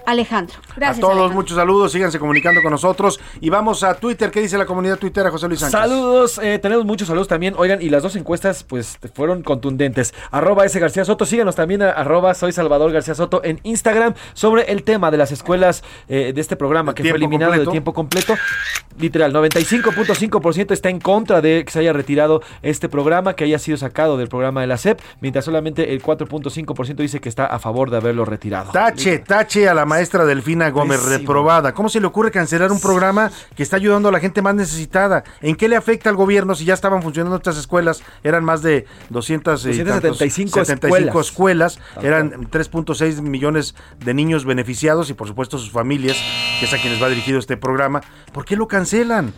Alejandro. 0.08 0.56
Gracias. 0.74 0.98
a 0.98 1.00
todos, 1.02 1.12
Alejandro. 1.12 1.36
muchos 1.36 1.56
saludos, 1.56 1.92
síganse 1.92 2.18
comunicando 2.18 2.62
con 2.62 2.70
nosotros. 2.70 3.20
Y 3.42 3.50
vamos 3.50 3.84
a 3.84 3.92
Twitter, 3.92 4.30
¿qué 4.30 4.40
dice 4.40 4.56
la 4.56 4.64
comunidad 4.64 4.98
tuitera, 4.98 5.30
José 5.30 5.48
Luis 5.48 5.60
Sánchez? 5.60 5.78
Saludos, 5.78 6.40
eh, 6.42 6.58
tenemos 6.58 6.86
muchos 6.86 7.08
saludos 7.08 7.28
también. 7.28 7.52
Oigan, 7.58 7.82
y 7.82 7.90
las 7.90 8.02
dos 8.02 8.16
encuestas 8.16 8.64
pues 8.64 8.98
fueron 9.14 9.42
contundentes. 9.42 10.14
Arroba 10.30 10.64
S 10.64 10.80
García 10.80 11.04
Soto, 11.04 11.26
síganos 11.26 11.56
también 11.56 11.82
a 11.82 11.90
arroba 11.90 12.32
soy 12.32 12.52
Salvador 12.52 12.90
García 12.90 13.14
Soto 13.14 13.42
en 13.44 13.60
Instagram 13.64 14.14
sobre 14.32 14.72
el 14.72 14.82
tema 14.82 15.10
de 15.10 15.18
las 15.18 15.30
escuelas 15.30 15.84
eh, 16.08 16.32
de 16.34 16.40
este 16.40 16.56
programa 16.56 16.94
que 16.94 17.02
fue 17.02 17.18
eliminado 17.18 17.50
completo. 17.50 17.70
de 17.70 17.74
tiempo 17.74 17.92
completo. 17.92 18.34
Literal, 18.98 19.32
95.5% 19.34 20.72
está 20.72 20.88
en 20.88 21.00
contra 21.00 21.42
de 21.42 21.64
que 21.66 21.70
se 21.70 21.80
haya 21.80 21.92
retirado 21.92 22.42
este 22.62 22.88
programa, 22.88 23.36
que 23.36 23.44
haya 23.44 23.58
sido 23.58 23.76
sacado 23.76 24.16
del 24.16 24.28
programa 24.28 24.62
de 24.62 24.66
la 24.68 24.78
SEP, 24.78 25.00
mientras 25.20 25.44
solamente 25.44 25.92
el 25.92 26.02
4.5% 26.02 26.96
dice 26.96 27.20
que 27.20 27.28
está 27.28 27.44
a 27.44 27.58
favor 27.58 27.90
de 27.90 27.98
haberlo 27.98 28.24
retirado. 28.24 28.72
Tache, 28.72 29.18
tache 29.18 29.68
a 29.68 29.74
la 29.74 29.84
maestra 29.84 29.97
Delfina 30.26 30.70
Gómez, 30.70 30.98
Pésimo. 30.98 31.18
reprobada. 31.18 31.72
¿Cómo 31.74 31.88
se 31.88 32.00
le 32.00 32.06
ocurre 32.06 32.30
cancelar 32.30 32.70
un 32.72 32.80
programa 32.80 33.30
que 33.56 33.62
está 33.62 33.76
ayudando 33.76 34.08
a 34.08 34.12
la 34.12 34.20
gente 34.20 34.42
más 34.42 34.54
necesitada? 34.54 35.24
¿En 35.40 35.56
qué 35.56 35.68
le 35.68 35.76
afecta 35.76 36.10
al 36.10 36.16
gobierno 36.16 36.54
si 36.54 36.64
ya 36.64 36.74
estaban 36.74 37.02
funcionando 37.02 37.36
estas 37.36 37.56
escuelas? 37.58 38.02
Eran 38.22 38.44
más 38.44 38.62
de 38.62 38.86
200 39.10 39.64
y 39.66 39.78
tantos- 39.84 40.18
275 40.18 40.64
75 40.64 41.20
escuelas, 41.20 41.72
escuelas. 41.76 42.04
eran 42.04 42.48
3.6 42.50 43.20
millones 43.22 43.74
de 44.04 44.14
niños 44.14 44.44
beneficiados 44.44 45.10
y 45.10 45.14
por 45.14 45.28
supuesto 45.28 45.58
sus 45.58 45.70
familias, 45.70 46.16
que 46.60 46.66
es 46.66 46.72
a 46.72 46.78
quienes 46.78 47.02
va 47.02 47.08
dirigido 47.08 47.38
este 47.38 47.56
programa. 47.56 48.00
¿Por 48.32 48.44
qué 48.44 48.56
lo 48.56 48.68
cancelan? 48.68 49.32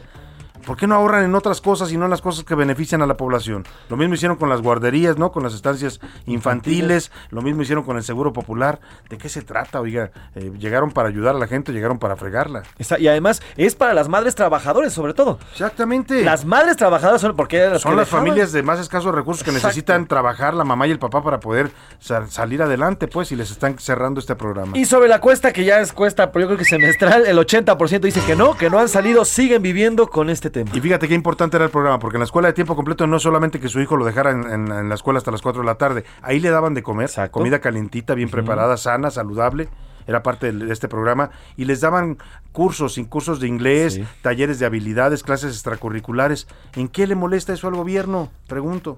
¿Por 0.66 0.76
qué 0.76 0.86
no 0.86 0.94
ahorran 0.94 1.24
en 1.24 1.34
otras 1.34 1.60
cosas 1.60 1.90
y 1.92 1.96
no 1.96 2.04
en 2.04 2.10
las 2.10 2.20
cosas 2.22 2.44
que 2.44 2.54
benefician 2.54 3.02
a 3.02 3.06
la 3.06 3.16
población? 3.16 3.64
Lo 3.88 3.96
mismo 3.96 4.14
hicieron 4.14 4.36
con 4.36 4.48
las 4.48 4.60
guarderías, 4.62 5.18
¿no? 5.18 5.32
Con 5.32 5.42
las 5.42 5.54
estancias 5.54 6.00
infantiles, 6.26 7.10
lo 7.30 7.42
mismo 7.42 7.62
hicieron 7.62 7.84
con 7.84 7.96
el 7.96 8.02
Seguro 8.02 8.32
Popular. 8.32 8.80
¿De 9.08 9.18
qué 9.18 9.28
se 9.28 9.42
trata, 9.42 9.80
oiga? 9.80 10.10
Eh, 10.34 10.52
¿Llegaron 10.58 10.90
para 10.90 11.08
ayudar 11.08 11.34
a 11.36 11.38
la 11.38 11.46
gente 11.46 11.72
llegaron 11.72 11.98
para 11.98 12.16
fregarla? 12.16 12.62
Está- 12.78 12.98
y 12.98 13.08
además 13.08 13.42
es 13.56 13.74
para 13.74 13.94
las 13.94 14.08
madres 14.08 14.34
trabajadoras, 14.34 14.92
sobre 14.92 15.14
todo. 15.14 15.38
Exactamente. 15.52 16.22
Las 16.24 16.44
madres 16.44 16.76
trabajadoras 16.76 17.20
son 17.20 17.36
porque 17.36 17.58
las 17.68 17.82
Son 17.82 17.96
las 17.96 18.06
dejaban. 18.06 18.26
familias 18.26 18.52
de 18.52 18.62
más 18.62 18.80
escasos 18.80 19.14
recursos 19.14 19.42
que 19.44 19.50
Exacto. 19.50 19.68
necesitan 19.68 20.06
trabajar 20.06 20.54
la 20.54 20.64
mamá 20.64 20.86
y 20.86 20.90
el 20.90 20.98
papá 20.98 21.22
para 21.22 21.40
poder 21.40 21.70
sa- 21.98 22.26
salir 22.26 22.62
adelante, 22.62 23.08
pues, 23.08 23.32
y 23.32 23.36
les 23.36 23.50
están 23.50 23.78
cerrando 23.78 24.20
este 24.20 24.34
programa. 24.36 24.76
Y 24.76 24.84
sobre 24.84 25.08
la 25.08 25.20
cuesta, 25.20 25.52
que 25.52 25.64
ya 25.64 25.80
es 25.80 25.92
cuesta, 25.92 26.32
pero 26.32 26.42
yo 26.42 26.46
creo 26.48 26.58
que 26.58 26.64
semestral, 26.64 27.26
el 27.26 27.38
80% 27.38 28.00
dice 28.06 28.20
que 28.26 28.36
no, 28.36 28.56
que 28.56 28.70
no 28.70 28.78
han 28.78 28.88
salido, 28.88 29.24
siguen 29.24 29.62
viviendo 29.62 30.08
con 30.08 30.30
este 30.30 30.50
tema. 30.50 30.59
Y 30.72 30.80
fíjate 30.80 31.08
qué 31.08 31.14
importante 31.14 31.56
era 31.56 31.64
el 31.66 31.70
programa, 31.70 31.98
porque 31.98 32.16
en 32.16 32.20
la 32.20 32.24
escuela 32.24 32.48
de 32.48 32.54
tiempo 32.54 32.74
completo 32.76 33.06
no 33.06 33.16
es 33.16 33.22
solamente 33.22 33.60
que 33.60 33.68
su 33.68 33.80
hijo 33.80 33.96
lo 33.96 34.04
dejara 34.04 34.30
en, 34.30 34.44
en- 34.50 34.72
en 34.72 34.88
la 34.88 34.94
escuela 34.94 35.18
hasta 35.18 35.30
las 35.30 35.42
4 35.42 35.62
de 35.62 35.66
la 35.66 35.74
tarde, 35.76 36.04
ahí 36.22 36.40
le 36.40 36.50
daban 36.50 36.74
de 36.74 36.82
comer, 36.82 37.10
comida 37.30 37.60
calientita, 37.60 38.14
bien 38.14 38.28
preparada, 38.30 38.76
sana, 38.76 39.10
saludable, 39.10 39.68
era 40.06 40.22
parte 40.22 40.50
de 40.52 40.72
este 40.72 40.88
programa, 40.88 41.30
y 41.56 41.66
les 41.66 41.80
daban 41.80 42.18
cursos, 42.52 42.94
sin 42.94 43.04
cursos 43.04 43.38
de 43.38 43.46
inglés, 43.46 44.00
talleres 44.22 44.58
de 44.58 44.66
habilidades, 44.66 45.22
clases 45.22 45.52
extracurriculares. 45.52 46.48
¿En 46.74 46.88
qué 46.88 47.06
le 47.06 47.14
molesta 47.14 47.52
eso 47.52 47.68
al 47.68 47.74
gobierno? 47.74 48.28
Pregunto. 48.48 48.96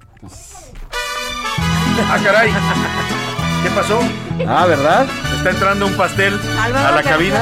Ah, 2.09 2.19
caray. 2.23 2.51
¿Qué 3.63 3.71
pasó? 3.71 4.01
Ah, 4.49 4.67
¿verdad? 4.67 5.07
Está 5.37 5.51
entrando 5.51 5.87
un 5.87 5.95
pastel 5.95 6.39
Álvaro 6.61 6.89
a 6.89 6.93
la 6.93 7.03
cabina. 7.03 7.41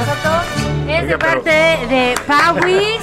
Es 0.87 1.07
de 1.07 1.17
pero- 1.17 1.19
parte 1.19 1.49
de 1.51 2.15
Pauis. 2.27 2.99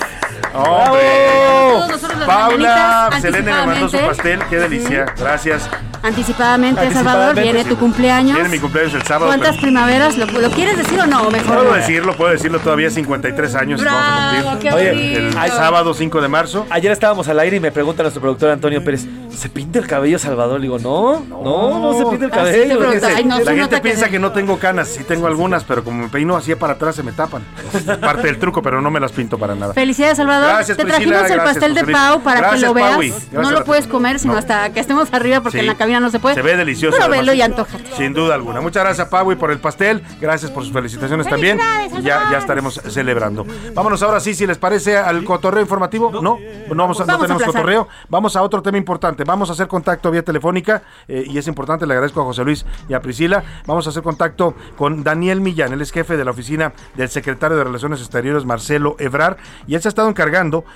¡Hombre! 0.55 2.27
Paula 2.27 3.11
Selene 3.21 3.53
me 3.53 3.67
mandó 3.67 3.89
su 3.89 3.99
pastel, 3.99 4.41
qué 4.51 4.57
delicia. 4.57 5.07
Gracias. 5.19 5.69
Anticipadamente, 6.03 6.93
Salvador, 6.93 7.35
viene 7.35 7.65
sí. 7.65 7.71
tu 7.71 7.77
cumpleaños. 7.77 8.35
Viene 8.35 8.49
mi 8.49 8.59
cumpleaños 8.61 8.95
el 8.95 9.03
sábado. 9.03 9.27
¿Cuántas 9.27 9.51
pero- 9.57 9.63
primaveras? 9.63 10.17
¿Lo, 10.17 10.27
lo 10.27 10.51
quieres 10.51 10.77
decir 10.79 11.01
o 11.01 11.07
no? 11.07 11.29
Mejor 11.31 11.57
Puedo 11.57 11.71
no. 11.71 11.75
decirlo, 11.75 12.17
puedo 12.17 12.31
decirlo 12.31 12.61
todavía 12.61 12.89
53 12.89 13.55
años 13.57 13.81
Bravo, 13.81 13.99
vamos 13.99 14.47
a 14.47 14.51
cumplir. 14.53 14.71
qué 14.73 15.17
el 15.17 15.33
sábado 15.33 15.95
5 15.95 16.21
de 16.21 16.29
marzo. 16.29 16.67
Ayer 16.71 16.93
estábamos 16.93 17.27
al 17.29 17.41
aire 17.41 17.57
y 17.57 17.61
me 17.61 17.73
pregunta 17.73 18.03
nuestro 18.03 18.21
productor 18.23 18.51
Antonio 18.51 18.83
Pérez, 18.85 19.07
¿se 19.37 19.49
pinta 19.49 19.81
el 19.81 19.89
cabello 19.89 20.19
Salvador? 20.21 20.61
Le 20.61 20.67
digo, 20.67 20.79
no, 20.79 21.21
no, 21.29 21.81
no, 21.81 21.99
se 21.99 22.05
pinta 22.07 22.25
el 22.27 22.33
Ah, 22.33 22.53
sí, 22.53 22.69
cabello. 22.69 22.91
ay, 23.17 23.25
no, 23.25 23.41
la 23.41 23.53
gente 23.55 23.75
que 23.77 23.81
piensa 23.83 24.09
que 24.09 24.19
no 24.21 24.31
tengo 24.31 24.57
canas, 24.59 24.89
sí 24.89 25.03
tengo 25.03 25.27
algunas, 25.27 25.65
pero 25.65 25.83
como 25.83 26.03
me 26.05 26.09
peino 26.09 26.37
así 26.37 26.55
para 26.55 26.75
atrás 26.75 26.95
se 26.95 27.03
me 27.03 27.11
tapan. 27.11 27.43
Es 27.75 27.83
parte 27.99 28.23
del 28.29 28.39
truco, 28.39 28.63
pero 28.63 28.81
no 28.81 28.91
me 28.91 29.01
las 29.01 29.11
pinto 29.11 29.37
para 29.37 29.57
nada. 29.57 29.75
Felicidades, 29.75 30.17
Salvador. 30.17 30.38
Gracias, 30.47 30.77
Te 30.77 30.85
Priscila, 30.85 31.19
trajimos 31.19 31.31
el 31.31 31.37
gracias, 31.37 31.55
pastel 31.55 31.75
de. 31.75 31.93
Pau 31.93 32.23
para 32.23 32.41
Gracias, 32.41 32.61
que 32.61 32.67
lo 32.67 32.75
veas. 32.75 33.33
No 33.33 33.49
a 33.49 33.53
lo 33.53 33.65
puedes 33.65 33.87
comer, 33.87 34.19
sino 34.19 34.35
No. 34.35 34.39
hasta 34.39 34.71
que 34.73 34.81
estemos 34.81 35.13
arriba, 35.13 35.41
porque 35.41 35.59
Sí. 35.59 35.61
en 35.61 35.67
la 35.67 35.77
cabina 35.77 36.01
no 36.01 36.11
se 36.11 36.19
puede. 36.19 36.35
Se 36.35 36.43
ve 36.43 36.57
delicioso. 36.57 36.97
Pruébelo 36.97 37.33
además. 37.33 37.37
y 37.37 37.43
antoja. 37.43 37.79
Sin 37.97 38.13
duda 38.15 38.35
alguna. 38.35 38.61
Muchas 38.61 38.85
gracias, 38.85 39.09
Pau, 39.09 39.31
y 39.33 39.37
por 39.37 39.51
el 39.51 39.59
pastel. 39.59 40.03
Gracias 40.21 40.51
por 40.51 40.65
sus 40.65 40.73
felicitaciones 40.73 41.27
también. 41.29 41.59
Y 41.99 42.03
ya, 42.03 42.29
ya 42.31 42.39
estaremos 42.39 42.81
celebrando. 42.89 43.47
Vámonos 43.75 44.03
ahora 44.03 44.21
sí, 44.21 44.35
si 44.35 44.47
les 44.47 44.59
parece, 44.59 44.97
al 44.97 45.25
cotorreo 45.25 45.63
informativo. 45.63 46.11
No, 46.13 46.21
no, 46.23 46.39
vamos 46.75 47.01
a- 47.01 47.05
no 47.05 47.07
Vamos 47.07 47.25
a 47.25 47.27
tenemos 47.27 47.43
aplazar. 47.43 47.47
cotorreo. 47.47 47.89
Vamos 48.09 48.37
a 48.37 48.43
otro 48.43 48.63
tema 48.63 48.79
importante. 48.79 49.25
Vamos 49.25 49.51
a 49.51 49.53
hacer 49.55 49.67
contacto 49.69 50.11
vía 50.11 50.23
telefónica, 50.23 50.83
eh, 51.09 51.25
y 51.27 51.39
es 51.39 51.47
importante, 51.49 51.87
le 51.87 51.95
agradezco 51.95 52.21
a 52.21 52.25
José 52.25 52.45
Luis 52.45 52.65
y 52.89 52.95
a 52.95 53.01
Priscila. 53.01 53.43
Vamos 53.67 53.87
a 53.87 53.91
hacer 53.91 54.03
contacto 54.03 54.55
con 54.77 55.03
Daniel 55.03 55.41
Millán, 55.41 55.73
él 55.73 55.81
es 55.81 55.91
jefe 55.91 56.17
de 56.17 56.25
la 56.25 56.31
oficina 56.31 56.73
del 56.95 57.09
secretario 57.09 57.57
de 57.57 57.65
Relaciones 57.65 58.01
Exteriores, 58.01 58.45
Marcelo 58.45 58.97
Ebrar, 58.99 59.37
y 59.67 59.75
él 59.75 59.83
se 59.83 59.89
ha 59.89 59.91
estado 59.91 60.09
encargando 60.09 60.28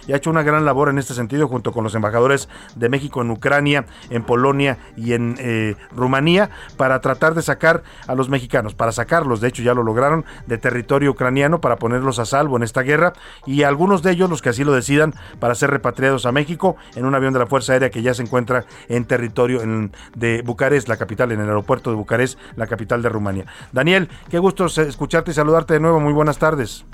y 0.07 0.13
ha 0.13 0.17
hecho 0.17 0.31
una 0.31 0.43
gran 0.43 0.65
labor 0.65 0.89
en 0.89 0.99
este 0.99 1.15
sentido 1.15 1.47
junto 1.49 1.73
con 1.73 1.85
los 1.85 1.95
embajadores 1.95 2.49
de 2.75 2.89
México 2.89 3.21
en 3.23 3.31
Ucrania, 3.31 3.85
en 4.11 4.23
Polonia 4.25 4.79
y 4.97 5.13
en 5.13 5.37
eh, 5.39 5.77
Rumanía 5.95 6.51
para 6.77 7.01
tratar 7.01 7.35
de 7.35 7.43
sacar 7.43 7.83
a 8.07 8.15
los 8.15 8.29
mexicanos, 8.29 8.75
para 8.75 8.93
sacarlos, 8.93 9.41
de 9.41 9.49
hecho 9.49 9.63
ya 9.63 9.75
lo 9.75 9.83
lograron, 9.83 10.25
de 10.47 10.59
territorio 10.59 11.11
ucraniano 11.11 11.61
para 11.61 11.77
ponerlos 11.77 12.19
a 12.19 12.25
salvo 12.25 12.57
en 12.57 12.63
esta 12.63 12.83
guerra 12.83 13.13
y 13.47 13.63
algunos 13.63 14.03
de 14.03 14.13
ellos, 14.13 14.31
los 14.31 14.43
que 14.43 14.49
así 14.49 14.65
lo 14.65 14.73
decidan, 14.73 15.15
para 15.39 15.55
ser 15.55 15.71
repatriados 15.71 16.27
a 16.27 16.33
México 16.33 16.77
en 16.95 17.05
un 17.05 17.15
avión 17.15 17.33
de 17.33 17.39
la 17.41 17.47
Fuerza 17.47 17.75
Aérea 17.75 17.91
que 17.91 18.03
ya 18.03 18.15
se 18.15 18.23
encuentra 18.23 18.65
en 18.89 19.05
territorio 19.05 19.63
en- 19.63 19.93
de 20.17 20.43
Bucarest, 20.43 20.89
la 20.89 20.97
capital, 20.97 21.33
en 21.33 21.41
el 21.41 21.49
aeropuerto 21.49 21.91
de 21.91 21.97
Bucarest, 21.97 22.39
la 22.57 22.67
capital 22.67 23.03
de 23.03 23.09
Rumania. 23.09 23.47
Daniel, 23.73 24.09
qué 24.31 24.39
gusto 24.39 24.67
eh, 24.67 24.89
escucharte 24.89 25.31
y 25.31 25.35
saludarte 25.35 25.75
de 25.75 25.81
nuevo, 25.81 26.01
muy 26.01 26.13
buenas 26.13 26.39
tardes. 26.39 26.85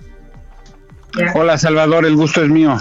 Hola 1.35 1.57
Salvador, 1.59 2.05
el 2.05 2.17
gusto 2.17 2.43
es 2.43 2.49
mío. 2.51 2.77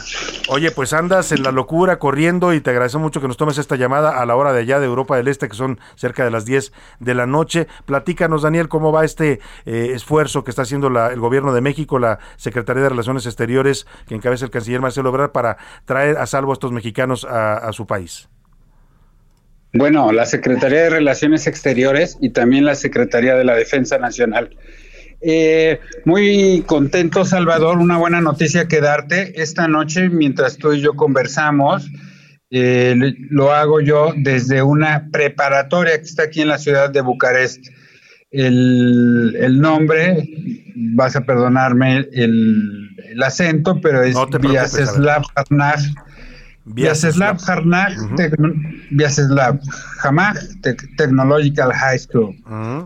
Oye, 0.50 0.72
pues 0.72 0.94
andas 0.94 1.32
en 1.32 1.44
la 1.44 1.52
locura 1.52 1.98
corriendo 1.98 2.54
y 2.54 2.62
te 2.62 2.70
agradezco 2.72 3.00
mucho 3.00 3.22
que 3.22 3.28
nos 3.28 3.38
tomes 3.38 3.58
esta 3.58 3.76
llamada 3.78 4.20
a 4.22 4.26
la 4.26 4.36
hora 4.36 4.54
de 4.54 4.60
allá 4.60 4.80
de 4.80 4.86
Europa 4.86 5.16
del 5.18 5.28
Este, 5.28 5.48
que 5.48 5.56
son 5.56 5.80
cerca 5.96 6.24
de 6.26 6.32
las 6.32 6.46
10 6.46 6.72
de 7.00 7.14
la 7.16 7.26
noche. 7.26 7.68
Platícanos, 7.86 8.42
Daniel, 8.44 8.68
cómo 8.68 8.92
va 8.92 9.06
este 9.06 9.40
eh, 9.66 9.92
esfuerzo 9.94 10.44
que 10.44 10.52
está 10.52 10.64
haciendo 10.64 10.90
la- 10.90 11.12
el 11.14 11.20
gobierno 11.20 11.54
de 11.54 11.62
México, 11.62 12.00
la 12.00 12.20
Secretaría 12.36 12.84
de 12.84 12.90
Relaciones 12.90 13.26
Exteriores, 13.26 13.88
que 14.08 14.16
encabeza 14.16 14.46
el 14.46 14.52
canciller 14.52 14.82
Marcelo 14.82 15.10
Ebrard, 15.10 15.32
para 15.32 15.58
traer 15.86 16.18
a 16.18 16.26
salvo 16.28 16.52
a 16.52 16.54
estos 16.54 16.72
mexicanos 16.72 17.26
a, 17.26 17.56
a 17.58 17.74
su 17.74 17.88
país. 17.88 18.28
Bueno, 19.74 20.12
la 20.12 20.26
Secretaría 20.26 20.84
de 20.84 20.90
Relaciones 20.90 21.48
Exteriores 21.48 22.18
y 22.22 22.30
también 22.32 22.66
la 22.66 22.76
Secretaría 22.76 23.36
de 23.36 23.44
la 23.46 23.56
Defensa 23.56 23.98
Nacional. 23.98 24.56
Eh, 25.22 25.80
muy 26.06 26.64
contento, 26.66 27.26
Salvador. 27.26 27.78
Una 27.78 27.98
buena 27.98 28.22
noticia 28.22 28.68
que 28.68 28.82
darte. 28.82 29.42
Esta 29.42 29.68
noche, 29.68 30.10
mientras 30.10 30.58
tú 30.58 30.74
y 30.74 30.82
yo 30.82 30.94
conversamos, 30.94 31.90
eh, 32.50 32.96
lo 33.30 33.52
hago 33.52 33.82
yo 33.82 34.14
desde 34.16 34.62
una 34.62 35.10
preparatoria 35.12 35.98
que 35.98 36.06
está 36.06 36.24
aquí 36.24 36.42
en 36.42 36.50
la 36.50 36.58
ciudad 36.58 36.90
de 36.90 37.02
Bucarest. 37.02 37.66
El, 38.32 39.36
el 39.40 39.60
nombre, 39.60 40.30
vas 40.76 41.16
a 41.16 41.22
perdonarme 41.22 42.06
el, 42.12 42.90
el 43.10 43.24
acento, 43.24 43.80
pero 43.82 44.04
es 44.04 44.14
No 44.14 44.28
ver. 45.40 45.92
Vyacheslav 46.74 47.38
Harnag. 47.48 47.94
Vyacheslav 48.92 49.60
Hamag 50.04 50.38
Tec- 50.62 50.96
Technological 50.98 51.72
High 51.74 52.00
School. 52.00 52.36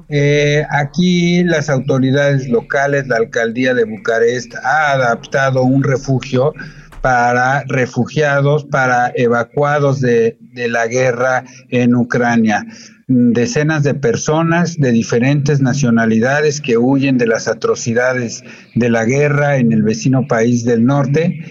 Eh, 0.10 0.64
aquí 0.70 1.44
las 1.44 1.70
autoridades 1.70 2.48
locales, 2.50 3.08
la 3.08 3.18
alcaldía 3.18 3.74
de 3.74 3.86
Bucarest 3.86 4.54
ha 4.64 4.94
adaptado 4.94 5.64
un 5.64 5.84
refugio 5.84 6.54
para 7.02 7.64
refugiados, 7.68 8.66
para 8.66 9.12
evacuados 9.16 10.02
de, 10.02 10.38
de 10.54 10.68
la 10.68 10.86
guerra 10.88 11.44
en 11.70 11.96
Ucrania. 11.96 12.66
Decenas 13.08 13.84
de 13.84 13.94
personas 13.96 14.78
de 14.78 14.92
diferentes 14.92 15.60
nacionalidades 15.60 16.62
que 16.62 16.78
huyen 16.78 17.18
de 17.18 17.28
las 17.28 17.48
atrocidades 17.48 18.44
de 18.76 18.90
la 18.90 19.04
guerra 19.04 19.58
en 19.58 19.74
el 19.74 19.82
vecino 19.84 20.28
país 20.28 20.64
del 20.64 20.86
norte 20.86 21.44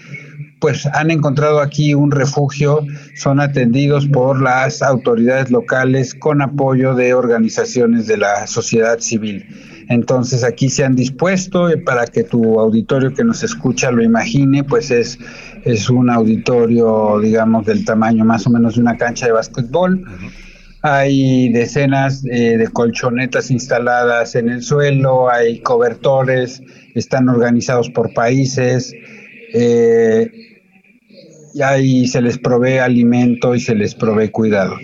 pues 0.61 0.85
han 0.85 1.09
encontrado 1.09 1.59
aquí 1.59 1.95
un 1.95 2.11
refugio, 2.11 2.85
son 3.15 3.39
atendidos 3.39 4.05
por 4.05 4.39
las 4.39 4.83
autoridades 4.83 5.49
locales 5.49 6.13
con 6.13 6.43
apoyo 6.43 6.93
de 6.93 7.15
organizaciones 7.15 8.05
de 8.05 8.17
la 8.17 8.45
sociedad 8.45 8.99
civil. 8.99 9.43
Entonces 9.89 10.43
aquí 10.43 10.69
se 10.69 10.85
han 10.85 10.95
dispuesto 10.95 11.67
eh, 11.67 11.77
para 11.77 12.05
que 12.05 12.23
tu 12.23 12.59
auditorio 12.59 13.11
que 13.11 13.23
nos 13.23 13.41
escucha 13.43 13.89
lo 13.89 14.03
imagine, 14.03 14.63
pues 14.63 14.91
es, 14.91 15.17
es 15.65 15.89
un 15.89 16.11
auditorio, 16.11 17.19
digamos, 17.19 17.65
del 17.65 17.83
tamaño 17.83 18.23
más 18.23 18.45
o 18.45 18.51
menos 18.51 18.75
de 18.75 18.81
una 18.81 18.97
cancha 18.97 19.25
de 19.25 19.31
básquetbol. 19.31 20.05
Hay 20.83 21.49
decenas 21.49 22.23
eh, 22.25 22.57
de 22.57 22.67
colchonetas 22.67 23.49
instaladas 23.49 24.35
en 24.35 24.49
el 24.49 24.61
suelo, 24.61 25.27
hay 25.27 25.59
cobertores, 25.61 26.61
están 26.93 27.29
organizados 27.29 27.89
por 27.89 28.13
países, 28.13 28.93
eh, 29.53 30.50
y 31.53 31.61
ahí 31.61 32.07
se 32.07 32.21
les 32.21 32.37
provee 32.37 32.77
alimento 32.77 33.55
y 33.55 33.59
se 33.59 33.75
les 33.75 33.95
provee 33.95 34.29
cuidado. 34.29 34.75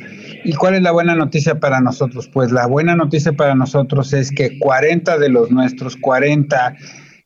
¿Y 0.43 0.53
cuál 0.53 0.75
es 0.75 0.81
la 0.81 0.91
buena 0.91 1.15
noticia 1.15 1.59
para 1.59 1.81
nosotros? 1.81 2.29
Pues 2.31 2.51
la 2.51 2.67
buena 2.67 2.95
noticia 2.95 3.33
para 3.33 3.55
nosotros 3.55 4.13
es 4.13 4.31
que 4.31 4.57
40 4.59 5.17
de 5.17 5.29
los 5.29 5.51
nuestros, 5.51 5.97
40 5.97 6.75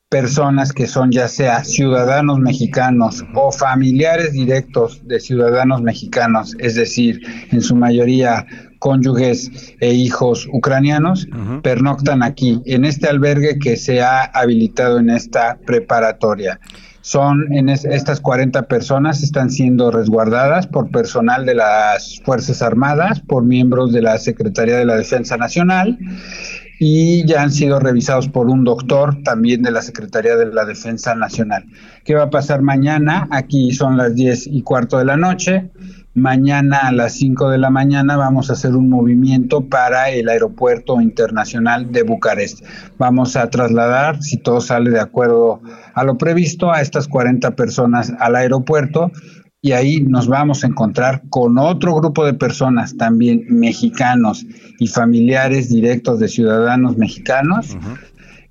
personas 0.10 0.74
que 0.74 0.88
son 0.88 1.12
ya 1.12 1.30
sea 1.30 1.64
ciudadanos 1.64 2.40
mexicanos 2.40 3.24
o 3.34 3.52
familiares 3.52 4.34
directos 4.34 5.08
de 5.08 5.22
ciudadanos 5.22 5.82
mexicanos, 5.82 6.54
es 6.60 6.76
decir, 6.76 7.22
en 7.52 7.62
su 7.62 7.78
mayoría 7.78 8.46
cónyuges 8.80 9.76
e 9.80 9.94
hijos 9.94 10.50
ucranianos, 10.52 11.28
pernoctan 11.62 12.24
aquí, 12.24 12.62
en 12.66 12.84
este 12.84 13.08
albergue 13.08 13.58
que 13.60 13.78
se 13.78 14.02
ha 14.02 14.24
habilitado 14.24 15.00
en 15.00 15.12
esta 15.12 15.60
preparatoria. 15.66 16.60
Son 17.02 17.52
en 17.52 17.70
estas 17.70 18.20
40 18.20 18.64
personas 18.64 19.24
están 19.24 19.50
siendo 19.50 19.92
resguardadas 19.92 20.68
por 20.68 20.92
personal 20.92 21.46
de 21.46 21.56
las 21.56 22.22
Fuerzas 22.24 22.62
Armadas, 22.62 23.22
por 23.22 23.44
miembros 23.44 23.92
de 23.92 24.02
la 24.02 24.18
Secretaría 24.18 24.78
de 24.78 24.86
la 24.86 24.96
Defensa 24.96 25.38
Nacional 25.38 25.98
y 26.84 27.24
ya 27.28 27.44
han 27.44 27.52
sido 27.52 27.80
revisados 27.80 28.28
por 28.28 28.50
un 28.50 28.64
doctor 28.64 29.22
también 29.22 29.62
de 29.62 29.70
la 29.70 29.84
Secretaría 29.84 30.36
de 30.36 30.48
la 30.48 30.66
Defensa 30.66 31.14
Nacional. 31.14 31.66
¿Qué 32.04 32.16
va 32.16 32.24
a 32.24 32.30
pasar 32.32 32.64
mañana? 32.64 33.28
Aquí 33.30 33.72
son 33.72 33.98
las 33.98 34.16
10 34.16 34.48
y 34.48 34.64
cuarto 34.64 34.98
de 34.98 35.06
la 35.06 35.16
noche. 35.16 35.70
Mañana 36.14 36.80
a 36.88 36.92
las 36.92 37.14
5 37.14 37.50
de 37.50 37.58
la 37.58 37.70
mañana 37.70 38.18
vamos 38.18 38.50
a 38.50 38.54
hacer 38.54 38.76
un 38.76 38.90
movimiento 38.90 39.70
para 39.70 40.10
el 40.10 40.28
aeropuerto 40.28 41.00
internacional 41.00 41.92
de 41.92 42.04
Bucarest. 42.04 42.66
Vamos 42.98 43.38
a 43.38 43.50
trasladar, 43.50 44.22
si 44.22 44.38
todo 44.38 44.60
sale 44.60 44.90
de 44.90 45.00
acuerdo 45.00 45.62
a 45.94 46.04
lo 46.04 46.18
previsto, 46.18 46.72
a 46.72 46.82
estas 46.82 47.08
40 47.08 47.56
personas 47.56 48.12
al 48.20 48.36
aeropuerto 48.36 49.12
y 49.62 49.74
ahí 49.74 50.02
nos 50.02 50.28
vamos 50.28 50.64
a 50.64 50.68
encontrar 50.68 51.22
con 51.30 51.58
otro 51.60 51.94
grupo 51.96 52.26
de 52.26 52.34
personas 52.34 52.98
también 52.98 53.46
mexicanos 53.48 54.46
y 54.80 54.88
familiares 54.88 55.70
directos 55.70 56.20
de 56.20 56.28
ciudadanos 56.28 56.98
mexicanos 56.98 57.78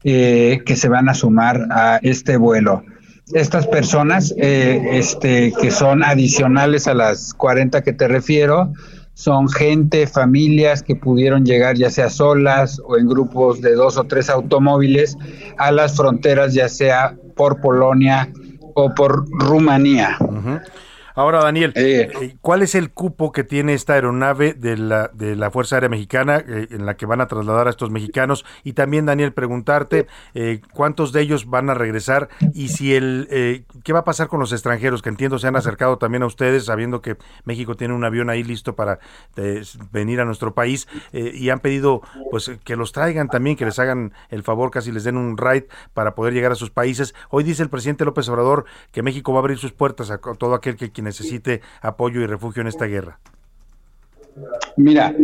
eh, 0.05 0.63
que 0.65 0.77
se 0.77 0.89
van 0.89 1.09
a 1.09 1.15
sumar 1.15 1.67
a 1.71 1.99
este 2.03 2.37
vuelo 2.37 2.85
estas 3.33 3.67
personas 3.67 4.35
eh, 4.37 4.81
este, 4.93 5.53
que 5.61 5.71
son 5.71 6.03
adicionales 6.03 6.87
a 6.89 6.95
las 6.95 7.35
40 7.35 7.83
que 7.83 7.93
te 7.93 8.09
refiero, 8.09 8.73
son 9.15 9.49
gente, 9.49 10.07
familias 10.07 10.83
que 10.83 10.97
pudieron 10.97 11.45
llegar 11.45 11.77
ya 11.77 11.91
sea 11.91 12.09
solas 12.09 12.81
o 12.87 12.97
en 12.97 13.07
grupos 13.07 13.61
de 13.61 13.75
dos 13.75 13.99
o 13.99 14.05
tres 14.05 14.31
automóviles 14.31 15.17
a 15.59 15.73
las 15.73 15.97
fronteras, 15.97 16.55
ya 16.55 16.69
sea 16.69 17.17
por 17.37 17.61
Polonia 17.61 18.33
o 18.75 18.95
por 18.95 19.27
Rumanía. 19.31 20.17
Ahora, 21.21 21.41
Daniel, 21.41 21.75
eh. 21.75 22.09
Eh, 22.19 22.37
¿cuál 22.41 22.63
es 22.63 22.75
el 22.75 22.93
cupo 22.93 23.31
que 23.31 23.45
tiene 23.45 23.75
esta 23.75 23.93
aeronave 23.93 24.55
de 24.55 24.79
la, 24.79 25.11
de 25.13 25.37
la 25.37 25.51
Fuerza 25.51 25.77
Aérea 25.77 25.91
Mexicana 25.91 26.43
eh, 26.49 26.69
en 26.71 26.87
la 26.87 26.97
que 26.97 27.05
van 27.05 27.21
a 27.21 27.27
trasladar 27.27 27.67
a 27.67 27.71
estos 27.71 27.91
mexicanos? 27.91 28.47
Y 28.65 28.73
también, 28.73 29.05
Daniel, 29.05 29.35
preguntarte 29.35 30.07
cuántos 30.73 31.13
de 31.13 31.21
ellos 31.21 31.45
van 31.45 31.69
a 31.69 31.75
regresar 31.75 32.31
y 32.55 32.69
si 32.69 32.95
el 32.95 33.67
qué 33.85 33.93
va 33.93 33.99
a 33.99 34.05
pasar 34.05 34.29
con 34.29 34.41
los 34.41 34.53
extranjeros 34.53 35.03
que 35.03 35.11
entiendo 35.11 35.39
se 35.39 35.47
han 35.47 35.57
acercado 35.57 35.99
también 35.99 36.23
a 36.23 36.27
ustedes, 36.27 36.65
sabiendo 36.65 37.03
que 37.03 37.19
México 37.45 37.77
tiene 37.77 37.93
un 37.93 38.05
avión 38.05 38.31
ahí 38.31 38.43
listo 38.43 38.75
para 38.75 38.99
venir 39.93 40.21
a 40.21 40.25
nuestro 40.25 40.55
país 40.55 40.89
y 41.13 41.51
han 41.51 41.61
pedido 41.61 42.01
pues 42.31 42.51
que 42.65 42.77
los 42.77 42.93
traigan 42.93 43.29
también, 43.29 43.57
que 43.57 43.67
les 43.67 43.79
hagan 43.79 44.15
el 44.31 44.43
favor, 44.43 44.71
casi 44.71 44.91
les 44.91 45.05
den 45.05 45.19
un 45.19 45.37
ride 45.37 45.69
para 45.93 46.15
poder 46.15 46.33
llegar 46.33 46.53
a 46.53 46.55
sus 46.57 46.71
países. 46.71 47.15
Hoy 47.29 47.45
dice 47.45 47.63
el 47.63 47.69
presidente 47.69 48.07
López 48.07 48.27
Obrador 48.31 48.65
que 48.91 49.03
México 49.03 49.33
va 49.33 49.41
a 49.41 49.43
abrir 49.43 49.59
sus 49.59 49.73
puertas 49.73 50.11
a 50.11 50.19
todo 50.19 50.55
aquel 50.55 50.77
que 50.77 50.91
necesite 51.11 51.61
apoyo 51.83 52.21
y 52.21 52.27
refugio 52.27 52.63
en 52.63 52.69
esta 52.69 52.87
guerra? 52.87 53.19
Mira, 54.77 55.15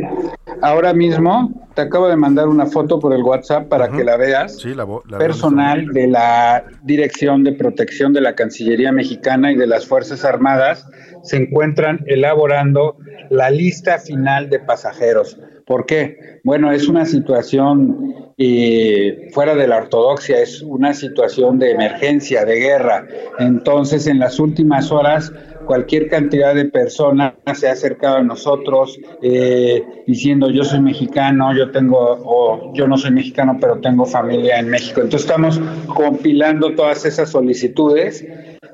ahora 0.61 0.93
mismo 0.93 1.69
te 1.75 1.83
acabo 1.83 2.09
de 2.09 2.17
mandar 2.17 2.49
una 2.49 2.67
foto 2.67 2.99
por 2.99 3.13
el 3.15 3.23
WhatsApp 3.23 3.69
para 3.69 3.89
que 3.89 4.05
la 4.05 4.17
veas. 4.17 4.59
Sí, 4.59 4.75
la, 4.75 4.87
personal 5.19 5.87
de 5.93 6.09
la 6.09 6.65
Dirección 6.83 7.45
de 7.45 7.53
Protección 7.53 8.13
de 8.13 8.21
la 8.21 8.35
Cancillería 8.35 8.93
Mexicana 8.93 9.53
y 9.53 9.57
de 9.57 9.67
las 9.67 9.87
Fuerzas 9.87 10.25
Armadas 10.25 10.87
se 11.23 11.37
encuentran 11.37 12.01
elaborando 12.07 12.97
la 13.31 13.51
lista 13.51 13.99
final 13.99 14.51
de 14.51 14.59
pasajeros. 14.61 15.39
¿Por 15.67 15.87
qué? 15.87 16.41
Bueno, 16.45 16.71
es 16.71 16.89
una 16.89 17.07
situación 17.07 18.15
eh, 18.39 19.29
fuera 19.33 19.55
de 19.55 19.67
la 19.67 19.79
ortodoxia, 19.79 20.41
es 20.41 20.63
una 20.63 20.95
situación 20.95 21.59
de 21.59 21.73
emergencia, 21.73 22.45
de 22.45 22.57
guerra. 22.57 23.07
Entonces, 23.39 24.07
en 24.07 24.19
las 24.19 24.39
últimas 24.39 24.93
horas 24.93 25.33
cualquier 25.67 26.09
cantidad 26.09 26.55
de 26.55 26.65
personas 26.67 27.35
se 27.55 27.69
ha 27.69 27.73
acercado 27.73 28.17
a 28.17 28.23
nosotros 28.23 28.99
eh, 29.21 29.85
diciendo 30.07 30.49
yo 30.51 30.65
soy 30.65 30.81
mexicano, 30.81 31.55
yo 31.55 31.71
tengo, 31.71 31.99
o 32.25 32.73
yo 32.75 32.87
no 32.87 32.97
soy 32.97 33.11
mexicano, 33.11 33.59
pero 33.61 33.79
tengo 33.81 34.07
familia 34.07 34.59
en 34.59 34.69
México. 34.69 35.03
Entonces 35.03 35.29
estamos 35.29 35.61
compilando 35.95 36.75
todas 36.75 37.05
esas 37.05 37.31
solicitudes 37.31 38.25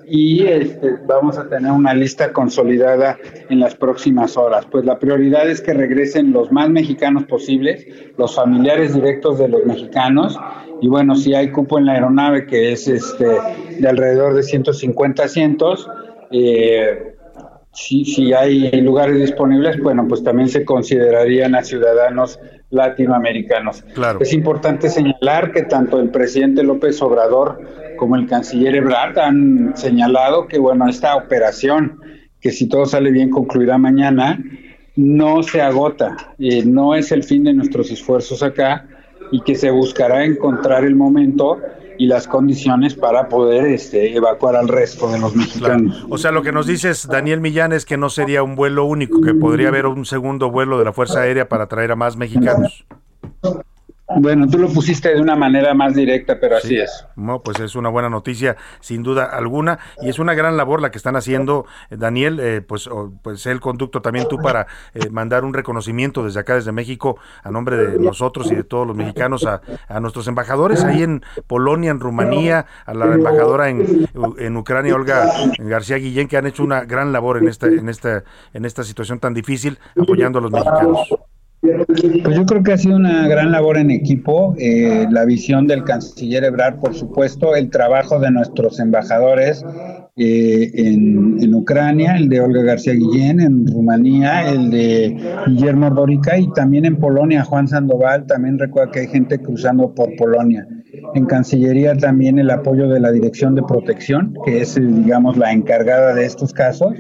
y 0.06 0.42
este, 0.44 0.96
vamos 1.06 1.38
a 1.38 1.48
tener 1.48 1.72
una 1.72 1.94
lista 1.94 2.32
consolidada 2.32 3.18
en 3.48 3.60
las 3.60 3.74
próximas 3.74 4.36
horas. 4.36 4.66
Pues 4.70 4.84
la 4.84 4.98
prioridad 4.98 5.48
es 5.48 5.60
que 5.60 5.72
regresen 5.72 6.32
los 6.32 6.52
más 6.52 6.68
mexicanos 6.68 7.24
posibles, 7.24 7.86
los 8.18 8.34
familiares 8.34 8.94
directos 8.94 9.38
de 9.38 9.48
los 9.48 9.64
mexicanos. 9.64 10.38
Y 10.80 10.88
bueno, 10.88 11.14
si 11.14 11.34
hay 11.34 11.50
cupo 11.50 11.78
en 11.78 11.86
la 11.86 11.92
aeronave 11.92 12.46
que 12.46 12.72
es 12.72 12.88
este, 12.88 13.26
de 13.78 13.88
alrededor 13.88 14.34
de 14.34 14.42
150 14.42 15.22
asientos, 15.22 15.88
eh, 16.32 17.14
si, 17.72 18.04
si 18.04 18.32
hay 18.32 18.70
lugares 18.80 19.18
disponibles, 19.18 19.80
bueno, 19.80 20.06
pues 20.06 20.22
también 20.22 20.48
se 20.48 20.64
considerarían 20.64 21.54
a 21.54 21.62
ciudadanos 21.62 22.38
latinoamericanos. 22.70 23.82
Claro. 23.94 24.18
Es 24.20 24.32
importante 24.32 24.88
señalar 24.88 25.52
que 25.52 25.62
tanto 25.62 26.00
el 26.00 26.10
presidente 26.10 26.62
López 26.62 27.00
Obrador 27.02 27.60
como 27.96 28.16
el 28.16 28.26
canciller 28.26 28.74
Ebrard 28.74 29.18
han 29.18 29.76
señalado 29.76 30.48
que, 30.48 30.58
bueno, 30.58 30.88
esta 30.88 31.16
operación, 31.16 32.00
que 32.40 32.50
si 32.50 32.68
todo 32.68 32.86
sale 32.86 33.10
bien 33.10 33.30
concluirá 33.30 33.78
mañana, 33.78 34.42
no 34.96 35.42
se 35.42 35.62
agota, 35.62 36.16
eh, 36.38 36.64
no 36.64 36.94
es 36.94 37.12
el 37.12 37.22
fin 37.22 37.44
de 37.44 37.54
nuestros 37.54 37.90
esfuerzos 37.90 38.42
acá 38.42 38.86
y 39.30 39.40
que 39.42 39.54
se 39.54 39.70
buscará 39.70 40.24
encontrar 40.24 40.84
el 40.84 40.94
momento 40.94 41.58
y 41.98 42.06
las 42.06 42.26
condiciones 42.28 42.94
para 42.94 43.28
poder 43.28 43.66
este, 43.66 44.16
evacuar 44.16 44.56
al 44.56 44.68
resto 44.68 45.10
de 45.10 45.18
los 45.18 45.34
mexicanos. 45.34 46.06
O 46.08 46.18
sea, 46.18 46.30
lo 46.30 46.42
que 46.42 46.52
nos 46.52 46.66
dices, 46.66 47.06
Daniel 47.08 47.40
Millán, 47.40 47.72
es 47.72 47.84
que 47.84 47.96
no 47.96 48.10
sería 48.10 48.42
un 48.42 48.54
vuelo 48.56 48.84
único, 48.84 49.20
que 49.20 49.34
podría 49.34 49.68
haber 49.68 49.86
un 49.86 50.04
segundo 50.04 50.50
vuelo 50.50 50.78
de 50.78 50.84
la 50.84 50.92
Fuerza 50.92 51.20
Aérea 51.20 51.48
para 51.48 51.66
traer 51.66 51.92
a 51.92 51.96
más 51.96 52.16
mexicanos. 52.16 52.84
Bueno, 54.16 54.46
tú 54.48 54.58
lo 54.58 54.68
pusiste 54.68 55.14
de 55.14 55.20
una 55.20 55.36
manera 55.36 55.74
más 55.74 55.94
directa, 55.94 56.38
pero 56.40 56.56
así 56.56 56.76
es. 56.76 57.06
No, 57.16 57.42
pues 57.42 57.60
es 57.60 57.74
una 57.74 57.88
buena 57.88 58.08
noticia, 58.08 58.56
sin 58.80 59.02
duda 59.02 59.24
alguna, 59.24 59.78
y 60.00 60.08
es 60.08 60.18
una 60.18 60.34
gran 60.34 60.56
labor 60.56 60.80
la 60.80 60.90
que 60.90 60.98
están 60.98 61.16
haciendo, 61.16 61.66
eh, 61.90 61.96
Daniel, 61.96 62.40
eh, 62.40 62.60
pues, 62.60 62.88
pues 63.22 63.46
el 63.46 63.60
conducto 63.60 64.02
también 64.02 64.26
tú 64.28 64.38
para 64.38 64.66
eh, 64.94 65.10
mandar 65.10 65.44
un 65.44 65.54
reconocimiento 65.54 66.24
desde 66.24 66.40
acá, 66.40 66.54
desde 66.54 66.72
México, 66.72 67.18
a 67.42 67.50
nombre 67.50 67.76
de 67.76 67.98
nosotros 67.98 68.50
y 68.50 68.54
de 68.54 68.64
todos 68.64 68.86
los 68.86 68.96
mexicanos, 68.96 69.46
a, 69.46 69.60
nuestros 70.00 70.26
embajadores 70.26 70.82
ahí 70.84 71.02
en 71.02 71.22
Polonia, 71.46 71.90
en 71.90 72.00
Rumanía, 72.00 72.66
a 72.86 72.94
la 72.94 73.06
embajadora 73.06 73.68
en, 73.68 74.08
en 74.38 74.56
Ucrania, 74.56 74.94
Olga 74.94 75.30
García 75.58 75.96
Guillén, 75.96 76.28
que 76.28 76.36
han 76.36 76.46
hecho 76.46 76.64
una 76.64 76.84
gran 76.84 77.12
labor 77.12 77.38
en 77.38 77.48
esta, 77.48 77.66
en 77.66 77.88
esta, 77.88 78.24
en 78.52 78.64
esta 78.64 78.82
situación 78.82 79.20
tan 79.20 79.34
difícil, 79.34 79.78
apoyando 79.96 80.38
a 80.38 80.42
los 80.42 80.50
mexicanos. 80.50 81.08
Pues 81.62 82.34
yo 82.36 82.44
creo 82.44 82.64
que 82.64 82.72
ha 82.72 82.76
sido 82.76 82.96
una 82.96 83.28
gran 83.28 83.52
labor 83.52 83.78
en 83.78 83.92
equipo, 83.92 84.56
eh, 84.58 85.06
la 85.08 85.24
visión 85.24 85.68
del 85.68 85.84
canciller 85.84 86.42
Ebrard, 86.42 86.80
por 86.80 86.92
supuesto, 86.92 87.54
el 87.54 87.70
trabajo 87.70 88.18
de 88.18 88.32
nuestros 88.32 88.80
embajadores 88.80 89.64
eh, 90.16 90.72
en, 90.74 91.54
Ucrania, 91.54 92.16
el 92.16 92.28
de 92.28 92.40
Olga 92.40 92.62
García 92.62 92.94
Guillén, 92.94 93.40
en 93.40 93.66
Rumanía, 93.68 94.50
el 94.50 94.70
de 94.70 95.16
Guillermo 95.46 95.88
Dorica 95.90 96.36
y 96.36 96.52
también 96.52 96.84
en 96.84 96.96
Polonia, 96.96 97.44
Juan 97.44 97.68
Sandoval, 97.68 98.26
también 98.26 98.58
recuerda 98.58 98.90
que 98.90 99.00
hay 99.00 99.06
gente 99.06 99.38
cruzando 99.38 99.94
por 99.94 100.16
Polonia. 100.16 100.66
En 101.14 101.26
Cancillería 101.26 101.96
también 101.96 102.40
el 102.40 102.50
apoyo 102.50 102.88
de 102.88 102.98
la 102.98 103.12
Dirección 103.12 103.54
de 103.54 103.62
Protección, 103.62 104.34
que 104.44 104.62
es, 104.62 104.74
digamos, 104.74 105.36
la 105.36 105.52
encargada 105.52 106.12
de 106.12 106.24
estos 106.24 106.52
casos 106.52 106.92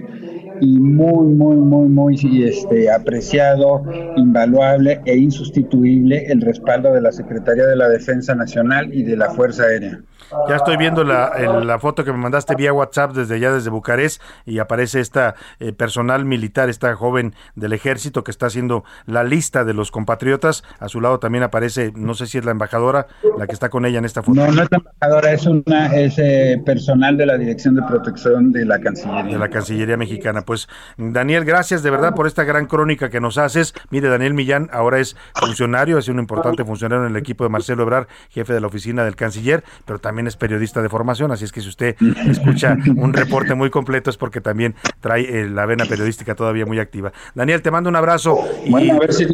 y 0.62 0.78
muy, 0.78 1.26
muy, 1.26 1.56
muy, 1.56 1.88
muy 1.88 2.44
este, 2.44 2.88
apreciado, 2.88 3.82
invaluable 4.16 5.00
e 5.04 5.16
insustituible 5.16 6.26
el 6.28 6.40
respaldo 6.40 6.92
de 6.92 7.00
la 7.00 7.10
Secretaría 7.10 7.66
de 7.66 7.74
la 7.74 7.88
Defensa 7.88 8.36
Nacional 8.36 8.94
y 8.94 9.02
de 9.02 9.16
la 9.16 9.30
Fuerza 9.30 9.64
Aérea. 9.64 10.00
Ya 10.48 10.56
estoy 10.56 10.76
viendo 10.76 11.04
la, 11.04 11.32
la, 11.64 11.78
foto 11.78 12.04
que 12.04 12.12
me 12.12 12.18
mandaste 12.18 12.54
vía 12.54 12.72
WhatsApp 12.72 13.12
desde 13.12 13.36
allá, 13.36 13.52
desde 13.52 13.70
Bucarest, 13.70 14.22
y 14.44 14.58
aparece 14.58 15.00
esta 15.00 15.34
eh, 15.60 15.72
personal 15.72 16.24
militar, 16.24 16.68
esta 16.68 16.94
joven 16.94 17.34
del 17.54 17.72
ejército 17.72 18.24
que 18.24 18.30
está 18.30 18.46
haciendo 18.46 18.84
la 19.06 19.24
lista 19.24 19.64
de 19.64 19.74
los 19.74 19.90
compatriotas. 19.90 20.64
A 20.78 20.88
su 20.88 21.00
lado 21.00 21.18
también 21.18 21.44
aparece, 21.44 21.92
no 21.94 22.14
sé 22.14 22.26
si 22.26 22.38
es 22.38 22.44
la 22.44 22.52
embajadora, 22.52 23.06
la 23.38 23.46
que 23.46 23.52
está 23.52 23.68
con 23.68 23.84
ella 23.86 23.98
en 23.98 24.04
esta 24.04 24.22
foto. 24.22 24.40
No, 24.40 24.50
no 24.50 24.62
es 24.62 24.70
la 24.70 24.78
embajadora, 24.78 25.32
es, 25.32 25.46
una, 25.46 25.94
es 25.94 26.18
eh, 26.18 26.60
personal 26.64 27.16
de 27.16 27.26
la 27.26 27.38
Dirección 27.38 27.74
de 27.74 27.82
Protección 27.82 28.52
de 28.52 28.64
la 28.64 28.80
Cancillería. 28.80 29.32
De 29.32 29.38
la 29.38 29.48
Cancillería 29.48 29.96
Mexicana. 29.96 30.42
Pues, 30.42 30.68
Daniel, 30.96 31.44
gracias 31.44 31.82
de 31.82 31.90
verdad 31.90 32.14
por 32.14 32.26
esta 32.26 32.44
gran 32.44 32.66
crónica 32.66 33.10
que 33.10 33.20
nos 33.20 33.38
haces. 33.38 33.74
Mire, 33.90 34.08
Daniel 34.08 34.34
Millán 34.34 34.68
ahora 34.72 34.98
es 34.98 35.16
funcionario, 35.34 35.98
es 35.98 36.08
un 36.08 36.18
importante 36.18 36.64
funcionario 36.64 37.04
en 37.04 37.10
el 37.10 37.16
equipo 37.16 37.44
de 37.44 37.50
Marcelo 37.50 37.82
Ebrar, 37.82 38.08
jefe 38.30 38.52
de 38.52 38.60
la 38.60 38.66
oficina 38.66 39.04
del 39.04 39.16
canciller, 39.16 39.64
pero 39.84 39.98
también 39.98 40.21
es 40.26 40.36
periodista 40.36 40.82
de 40.82 40.88
formación, 40.88 41.32
así 41.32 41.44
es 41.44 41.52
que 41.52 41.60
si 41.60 41.68
usted 41.68 41.96
escucha 42.28 42.76
un 42.96 43.12
reporte 43.12 43.54
muy 43.54 43.70
completo 43.70 44.10
es 44.10 44.16
porque 44.16 44.40
también 44.40 44.74
trae 45.00 45.22
eh, 45.22 45.48
la 45.48 45.66
vena 45.66 45.84
periodística 45.84 46.34
todavía 46.34 46.66
muy 46.66 46.78
activa. 46.78 47.12
Daniel, 47.34 47.62
te 47.62 47.70
mando 47.70 47.90
un 47.90 47.96
abrazo. 47.96 48.38
Bueno, 48.68 48.94
a 48.94 48.98
ver 48.98 49.12
si 49.12 49.26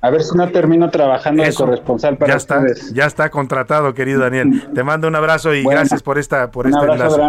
a 0.00 0.10
ver 0.10 0.22
si 0.22 0.36
no 0.36 0.48
termino 0.50 0.90
trabajando 0.90 1.42
de 1.42 1.52
corresponsal 1.54 2.16
para 2.18 2.34
ya 2.34 2.36
está, 2.36 2.62
Ya 2.92 3.06
está 3.06 3.30
contratado, 3.30 3.94
querido 3.94 4.20
Daniel. 4.20 4.68
Te 4.74 4.84
mando 4.84 5.08
un 5.08 5.16
abrazo 5.16 5.54
y 5.54 5.64
gracias 5.64 6.02
por 6.02 6.18
esta 6.18 6.50
por 6.50 6.66
este 6.66 6.84
enlace. 6.84 7.20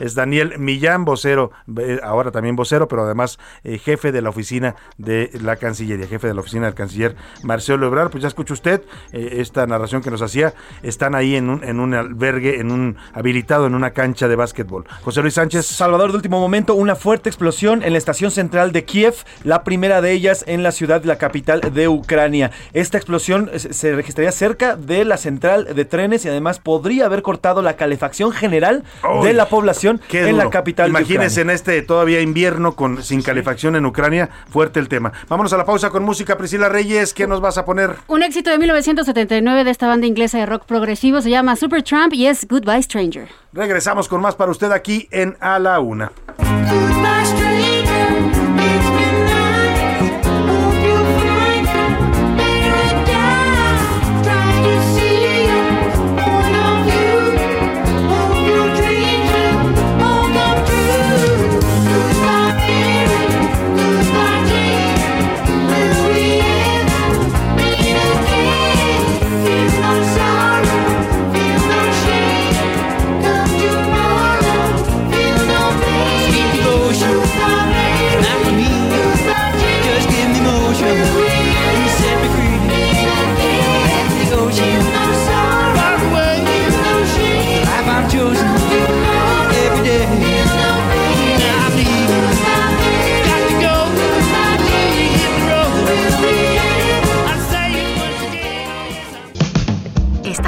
Es 0.00 0.14
Daniel 0.14 0.58
Millán, 0.58 1.04
vocero, 1.04 1.52
ahora 2.02 2.32
también 2.32 2.56
vocero, 2.56 2.88
pero 2.88 3.04
además 3.04 3.38
eh, 3.64 3.78
jefe 3.78 4.12
de 4.12 4.22
la 4.22 4.30
oficina 4.30 4.74
de 4.98 5.30
la 5.40 5.56
Cancillería, 5.56 6.06
jefe 6.06 6.26
de 6.26 6.34
la 6.34 6.40
oficina 6.40 6.66
del 6.66 6.74
canciller 6.74 7.16
Marcelo 7.42 7.86
Ebrard. 7.86 8.10
Pues 8.10 8.22
ya 8.22 8.28
escucha 8.28 8.54
usted 8.54 8.82
eh, 9.12 9.36
esta 9.38 9.66
narración 9.66 10.02
que 10.02 10.10
nos 10.10 10.20
hacía. 10.20 10.52
Están 10.82 11.14
ahí 11.14 11.36
en 11.36 11.48
un, 11.48 11.64
en 11.64 11.80
un 11.80 11.94
albergue, 11.94 12.60
en 12.60 12.72
un 12.72 12.96
habilitado 13.14 13.66
en 13.66 13.74
una 13.74 13.90
cancha 13.92 14.28
de 14.28 14.36
básquetbol. 14.36 14.84
José 15.02 15.22
Luis 15.22 15.34
Sánchez. 15.34 15.66
Salvador, 15.66 16.10
de 16.10 16.16
último 16.16 16.40
momento, 16.40 16.74
una 16.74 16.96
fuerte 16.96 17.28
explosión 17.28 17.82
en 17.82 17.92
la 17.92 17.98
estación 17.98 18.30
central 18.30 18.72
de 18.72 18.84
Kiev, 18.84 19.14
la 19.44 19.64
primera 19.64 20.00
de 20.00 20.12
ellas 20.12 20.44
en 20.46 20.62
la 20.62 20.72
ciudad, 20.72 21.04
la 21.04 21.16
capital 21.16 21.60
de 21.72 21.88
Ucrania. 21.88 22.25
Esta 22.72 22.98
explosión 22.98 23.50
se 23.56 23.94
registraría 23.94 24.32
cerca 24.32 24.76
de 24.76 25.04
la 25.04 25.16
central 25.16 25.74
de 25.74 25.84
trenes 25.84 26.24
y 26.24 26.28
además 26.28 26.58
podría 26.58 27.06
haber 27.06 27.22
cortado 27.22 27.62
la 27.62 27.76
calefacción 27.76 28.32
general 28.32 28.84
de 29.22 29.32
la 29.32 29.48
población 29.48 30.00
en 30.10 30.36
la 30.36 30.50
capital. 30.50 30.90
Imagínense 30.90 31.40
en 31.40 31.50
este 31.50 31.82
todavía 31.82 32.20
invierno 32.20 32.74
con 32.74 33.02
sin 33.02 33.22
calefacción 33.22 33.76
en 33.76 33.86
Ucrania, 33.86 34.30
fuerte 34.48 34.80
el 34.80 34.88
tema. 34.88 35.12
Vámonos 35.28 35.52
a 35.52 35.56
la 35.56 35.64
pausa 35.64 35.90
con 35.90 36.04
música. 36.04 36.36
Priscila 36.36 36.68
Reyes, 36.68 37.14
¿qué 37.14 37.26
nos 37.26 37.40
vas 37.40 37.58
a 37.58 37.64
poner? 37.64 37.94
Un 38.08 38.22
éxito 38.22 38.50
de 38.50 38.58
1979 38.58 39.64
de 39.64 39.70
esta 39.70 39.86
banda 39.86 40.06
inglesa 40.06 40.38
de 40.38 40.46
rock 40.46 40.64
progresivo 40.66 41.20
se 41.20 41.30
llama 41.30 41.56
Super 41.56 41.82
Trump 41.82 42.12
y 42.12 42.26
es 42.26 42.46
Goodbye 42.48 42.82
Stranger. 42.82 43.28
Regresamos 43.52 44.08
con 44.08 44.20
más 44.20 44.34
para 44.34 44.50
usted 44.50 44.70
aquí 44.72 45.08
en 45.10 45.36
A 45.40 45.58
la 45.58 45.80
Una. 45.80 46.12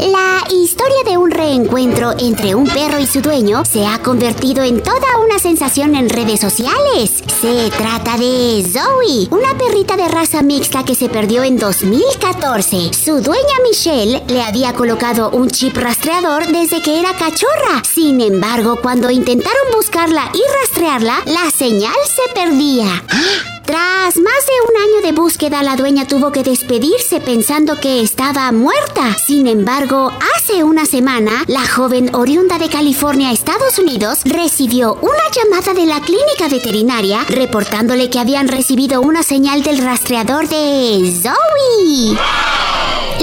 La 0.00 0.42
historia 0.50 1.04
de 1.04 1.16
un 1.16 1.30
reencuentro 1.30 2.12
entre 2.18 2.54
un 2.54 2.66
perro 2.66 2.98
y 2.98 3.06
su 3.06 3.20
dueño 3.20 3.64
se 3.64 3.86
ha 3.86 3.98
convertido 4.02 4.62
en 4.62 4.82
toda 4.82 5.18
una 5.24 5.38
sensación 5.38 5.94
en 5.94 6.08
redes 6.08 6.40
sociales. 6.40 7.22
Se 7.40 7.70
trata 7.70 8.16
de 8.16 8.64
Zoe, 8.66 9.28
una 9.30 9.56
perrita 9.56 9.96
de 9.96 10.08
raza 10.08 10.42
mixta 10.42 10.84
que 10.84 10.94
se 10.94 11.08
perdió 11.08 11.44
en 11.44 11.58
2014. 11.58 12.92
Su 12.92 13.20
dueña 13.20 13.60
Michelle 13.62 14.22
le 14.26 14.42
había 14.42 14.72
colocado 14.74 15.30
un 15.30 15.48
chip 15.48 15.76
rastreador 15.76 16.46
desde 16.48 16.82
que 16.82 16.98
era 16.98 17.12
cachorra. 17.16 17.82
Sin 17.84 18.20
embargo, 18.20 18.78
cuando 18.82 19.10
intentaron 19.10 19.72
buscarla 19.74 20.30
y 20.34 20.42
rastrearla, 20.60 21.22
la 21.26 21.50
señal 21.50 21.94
se 22.04 22.34
perdía. 22.34 23.04
Tras 23.64 24.16
más 24.18 24.46
de 24.46 24.52
un 24.68 24.82
año 24.82 25.02
de 25.02 25.12
búsqueda, 25.12 25.62
la 25.62 25.76
dueña 25.76 26.06
tuvo 26.06 26.30
que 26.32 26.42
despedirse 26.42 27.20
pensando 27.20 27.80
que 27.80 28.02
estaba 28.02 28.52
muerta. 28.52 29.16
Sin 29.26 29.46
embargo, 29.46 30.12
hace 30.36 30.62
una 30.62 30.84
semana, 30.84 31.44
la 31.46 31.66
joven 31.66 32.14
oriunda 32.14 32.58
de 32.58 32.68
California, 32.68 33.32
Estados 33.32 33.78
Unidos, 33.78 34.20
recibió 34.26 34.98
una 35.00 35.30
llamada 35.34 35.72
de 35.72 35.86
la 35.86 36.00
clínica 36.00 36.48
veterinaria 36.50 37.24
reportándole 37.26 38.10
que 38.10 38.18
habían 38.18 38.48
recibido 38.48 39.00
una 39.00 39.22
señal 39.22 39.62
del 39.62 39.78
rastreador 39.78 40.46
de 40.46 41.10
Zoe. 41.22 42.18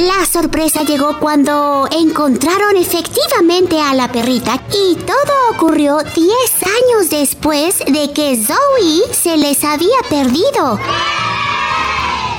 La 0.01 0.25
sorpresa 0.25 0.81
llegó 0.81 1.19
cuando 1.19 1.87
encontraron 1.91 2.75
efectivamente 2.75 3.79
a 3.79 3.93
la 3.93 4.11
perrita 4.11 4.59
y 4.73 4.95
todo 4.95 5.33
ocurrió 5.53 5.99
10 5.99 6.17
años 6.63 7.11
después 7.11 7.77
de 7.85 8.11
que 8.11 8.35
Zoe 8.35 9.13
se 9.13 9.37
les 9.37 9.63
había 9.63 9.99
perdido. 10.09 10.79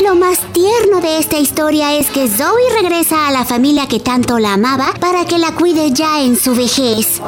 Lo 0.01 0.17
más 0.17 0.41
tierno 0.53 1.01
de 1.01 1.21
esta 1.21 1.39
historia 1.39 1.95
es 1.95 2.11
que 2.11 2.29
Zoe 2.29 2.83
regresa 2.83 3.29
a 3.29 3.31
la 3.31 3.45
familia 3.45 3.87
que 3.87 4.01
tanto 4.01 4.41
la 4.41 4.55
amaba 4.55 4.93
para 4.99 5.25
que 5.25 5.39
la 5.39 5.53
cuide 5.53 5.93
ya 5.93 6.21
en 6.21 6.37
su 6.37 6.57
vejez. 6.57 7.21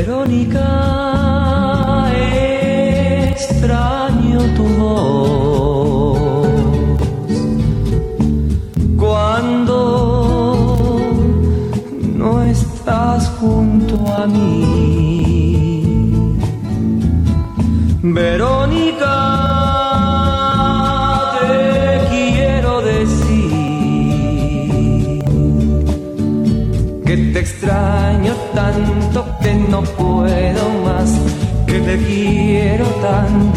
Verónica, 0.00 0.89
que 33.00 33.49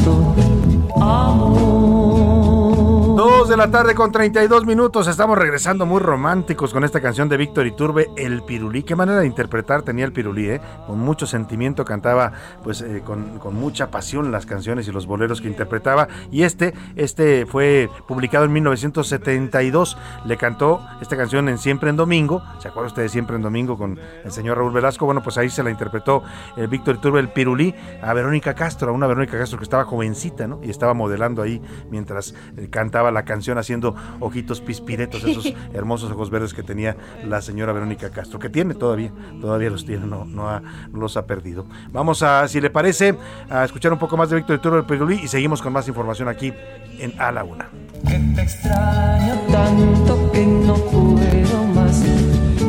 la 3.63 3.71
tarde 3.71 3.95
con 3.95 4.11
32 4.11 4.65
minutos. 4.65 5.07
Estamos 5.07 5.37
regresando 5.37 5.85
muy 5.85 6.01
románticos 6.01 6.73
con 6.73 6.83
esta 6.83 6.99
canción 6.99 7.29
de 7.29 7.37
Víctor 7.37 7.65
Iturbe, 7.65 8.09
El 8.17 8.43
Pirulí. 8.43 8.83
Qué 8.83 8.93
manera 8.93 9.21
de 9.21 9.25
interpretar 9.25 9.83
tenía 9.83 10.03
el 10.03 10.11
Pirulí, 10.11 10.49
¿eh? 10.49 10.61
Con 10.85 10.99
mucho 10.99 11.25
sentimiento 11.25 11.85
cantaba, 11.85 12.33
pues 12.61 12.81
eh, 12.81 13.01
con, 13.05 13.39
mucha 13.53 13.89
pasión 13.89 14.33
las 14.33 14.45
canciones 14.45 14.89
y 14.89 14.91
los 14.91 15.05
boleros 15.05 15.39
que 15.39 15.47
interpretaba. 15.47 16.09
Y 16.29 16.43
este, 16.43 16.73
este 16.97 17.45
fue 17.45 17.89
publicado 18.05 18.43
en 18.43 18.51
1972. 18.51 19.97
Le 20.25 20.35
cantó 20.35 20.85
esta 20.99 21.15
canción 21.15 21.47
en 21.47 21.57
Siempre 21.57 21.89
en 21.89 21.95
Domingo. 21.95 22.43
¿Se 22.59 22.67
acuerda 22.67 22.87
usted 22.87 23.03
de 23.03 23.09
Siempre 23.09 23.37
en 23.37 23.43
Domingo 23.43 23.77
con 23.77 23.97
el 24.25 24.31
señor 24.33 24.57
Raúl 24.57 24.73
Velasco? 24.73 25.05
Bueno, 25.05 25.23
pues 25.23 25.37
ahí 25.37 25.49
se 25.49 25.63
la 25.63 25.69
interpretó 25.69 26.21
eh, 26.57 26.67
Víctor 26.67 26.95
Iturbe, 26.95 27.21
El 27.21 27.29
Pirulí, 27.29 27.73
a 28.01 28.11
Verónica 28.13 28.55
Castro, 28.55 28.89
a 28.89 28.91
una 28.91 29.07
Verónica 29.07 29.37
Castro 29.37 29.57
que 29.57 29.63
estaba 29.63 29.85
jovencita, 29.85 30.47
¿no? 30.47 30.59
Y 30.61 30.69
estaba 30.69 30.93
modelando 30.93 31.41
ahí 31.41 31.61
mientras 31.89 32.35
eh, 32.57 32.67
cantaba 32.69 33.09
la 33.09 33.23
canción 33.23 33.52
haciendo 33.57 33.95
ojitos 34.19 34.61
pispiretos, 34.61 35.23
esos 35.23 35.53
hermosos 35.73 36.11
ojos 36.11 36.29
verdes 36.29 36.53
que 36.53 36.63
tenía 36.63 36.95
la 37.25 37.41
señora 37.41 37.73
Verónica 37.73 38.09
Castro, 38.09 38.39
que 38.39 38.49
tiene 38.49 38.73
todavía, 38.73 39.11
todavía 39.41 39.69
los 39.69 39.85
tiene, 39.85 40.05
no, 40.05 40.25
no, 40.25 40.61
los 40.93 41.17
ha 41.17 41.25
perdido. 41.25 41.65
Vamos 41.91 42.23
a, 42.23 42.47
si 42.47 42.61
le 42.61 42.69
parece, 42.69 43.17
a 43.49 43.63
escuchar 43.63 43.93
un 43.93 43.99
poco 43.99 44.17
más 44.17 44.29
de 44.29 44.37
Víctor 44.37 44.59
Toro 44.59 44.75
del 44.77 44.85
Perulí 44.85 45.19
y 45.23 45.27
seguimos 45.27 45.61
con 45.61 45.73
más 45.73 45.87
información 45.87 46.27
aquí 46.27 46.53
en 46.99 47.19
A 47.19 47.31
la 47.31 47.43
Una. 47.43 47.69
Que 48.07 48.19
te 48.35 48.41
extraño 48.41 49.35
tanto 49.51 50.31
que 50.31 50.45
no 50.45 50.75
puedo 50.75 51.63
más, 51.73 52.03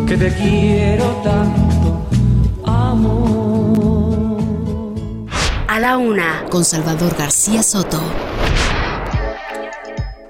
que 0.06 0.16
te 0.16 0.35
quiero 0.35 1.05
tanto, 1.23 2.06
amor. 2.65 4.05
A 5.69 5.81
la 5.81 5.98
Una, 5.98 6.44
con 6.51 6.65
Salvador 6.65 7.16
García 7.16 7.62
Soto. 7.62 8.01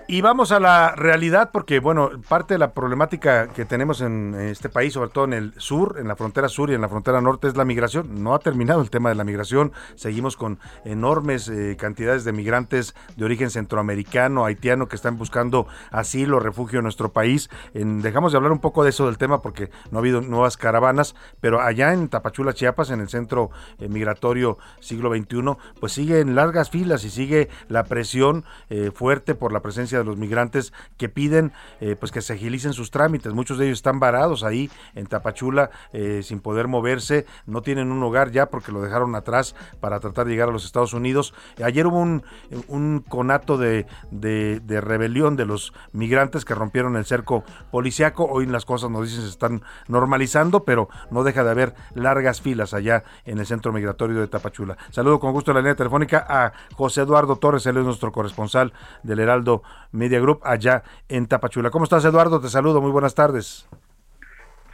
Y 0.07 0.21
vamos 0.21 0.53
a 0.53 0.61
la 0.61 0.95
realidad 0.95 1.49
porque, 1.51 1.81
bueno, 1.81 2.11
parte 2.29 2.55
de 2.55 2.59
la 2.59 2.75
problemática 2.75 3.49
que 3.49 3.65
tenemos 3.65 4.03
en 4.03 4.35
este 4.35 4.69
país, 4.69 4.93
sobre 4.93 5.09
todo 5.09 5.25
en 5.25 5.33
el 5.33 5.55
sur, 5.57 5.97
en 5.99 6.09
la 6.09 6.15
frontera 6.15 6.51
sur 6.51 6.71
y 6.71 6.75
en 6.75 6.83
la 6.83 6.91
frontera 6.91 7.23
norte, 7.23 7.49
es 7.49 7.57
la 7.57 7.65
migración. 7.65 8.23
No 8.23 8.35
ha 8.35 8.39
terminado 8.39 8.83
el 8.83 8.91
tema 8.91 9.09
de 9.09 9.15
la 9.15 9.25
migración. 9.25 9.73
Seguimos 9.95 10.37
con 10.37 10.59
enormes 10.85 11.49
eh, 11.49 11.79
cantidades 11.79 12.25
de 12.25 12.33
migrantes 12.33 12.95
de 13.17 13.25
origen 13.25 13.49
centroamericano, 13.49 14.45
haitiano, 14.45 14.89
que 14.89 14.97
están 14.97 15.17
buscando 15.17 15.67
asilo, 15.91 16.39
refugio 16.39 16.81
en 16.81 16.83
nuestro 16.83 17.13
país. 17.13 17.49
dejamos 17.73 18.33
de 18.33 18.37
hablar 18.37 18.53
un 18.53 18.61
poco 18.61 18.85
de 18.85 18.91
eso 18.91 19.07
del 19.07 19.17
tema 19.17 19.41
porque 19.41 19.71
no 19.91 19.99
ha 19.99 20.01
habido 20.01 20.21
nuevas 20.21 20.59
caravanas, 20.59 21.15
pero 21.41 21.63
allá 21.63 21.95
en 21.95 22.09
Tapachula, 22.09 22.53
Chiapas, 22.53 22.91
en 22.91 23.01
el 23.01 23.09
centro 23.09 23.51
eh, 23.79 23.89
migratorio 23.89 24.59
siglo 24.81 25.11
XXI, 25.17 25.57
pues 25.81 25.93
siguen 25.93 26.35
largas 26.35 26.69
filas 26.69 27.05
y 27.05 27.11
sigue 27.11 27.49
la 27.69 27.85
presión 27.85 28.45
eh, 28.69 28.91
fuerte 28.95 29.35
por 29.35 29.51
la 29.51 29.61
presencia 29.61 29.94
de 29.99 30.05
los 30.05 30.17
migrantes 30.17 30.73
que 30.97 31.09
piden 31.09 31.53
eh, 31.81 31.97
pues 31.99 32.13
que 32.13 32.23
se 32.23 32.35
agilicen 32.35 32.73
sus 32.73 32.91
trámites. 32.91 33.33
Muchos 33.33 33.59
de 33.59 33.67
ellos 33.67 33.79
están 33.79 34.01
varados 34.01 34.45
ahí 34.45 34.71
en 34.95 35.07
Tapachula 35.07 35.71
eh, 35.93 36.23
sin 36.23 36.41
poder 36.41 36.69
moverse, 36.69 37.27
no 37.47 37.63
tienen 37.63 37.91
un 37.91 38.03
hogar 38.03 38.31
ya 38.31 38.47
porque 38.47 38.73
lo 38.73 38.83
dejaron 38.83 39.15
atrás 39.15 39.55
para 39.81 40.01
tratar 40.01 40.27
de 40.27 40.33
llegar 40.33 40.49
a 40.49 40.53
los 40.53 40.65
Estados 40.65 40.95
Unidos. 40.95 41.35
Ayer 41.63 41.87
hubo 41.87 41.99
un, 41.99 42.23
un 42.69 43.05
conato 43.09 43.57
de, 43.57 43.87
de, 44.11 44.81
rebelión 44.81 45.37
de 45.37 45.47
los 45.47 45.73
migrantes 45.93 46.45
que 46.45 46.55
rompieron 46.55 46.97
el 46.97 47.05
cerco 47.05 47.45
policiaco. 47.71 48.25
Hoy 48.25 48.47
las 48.47 48.65
cosas 48.65 48.91
nos 48.91 49.09
dicen 49.09 49.23
se 49.23 49.29
están 49.29 49.63
normalizando, 49.89 50.65
pero 50.65 50.89
no 51.11 51.25
deja 51.25 51.45
de 51.45 51.51
haber 51.51 51.75
largas 51.95 52.41
filas 52.41 52.75
allá 52.75 53.05
en 53.25 53.39
el 53.39 53.47
centro 53.47 53.73
migratorio 53.73 54.21
de 54.21 54.29
Tapachula. 54.29 54.77
Saludo 54.91 55.21
con 55.21 55.33
gusto 55.33 55.51
en 55.51 55.57
la 55.57 55.61
línea 55.61 55.75
telefónica 55.75 56.27
a 56.29 56.53
José 56.75 57.03
Eduardo 57.03 57.37
Torres, 57.37 57.67
él 57.67 57.77
es 57.77 57.85
nuestro 57.85 58.13
corresponsal 58.13 58.73
del 59.03 59.21
Heraldo 59.21 59.63
Media 59.95 60.21
Group 60.21 60.41
allá 60.43 60.83
en 61.09 61.27
Tapachula. 61.27 61.71
¿Cómo 61.71 61.85
estás, 61.85 62.05
Eduardo? 62.05 62.41
Te 62.41 62.49
saludo, 62.49 62.81
muy 62.81 62.91
buenas 62.91 63.15
tardes. 63.15 63.67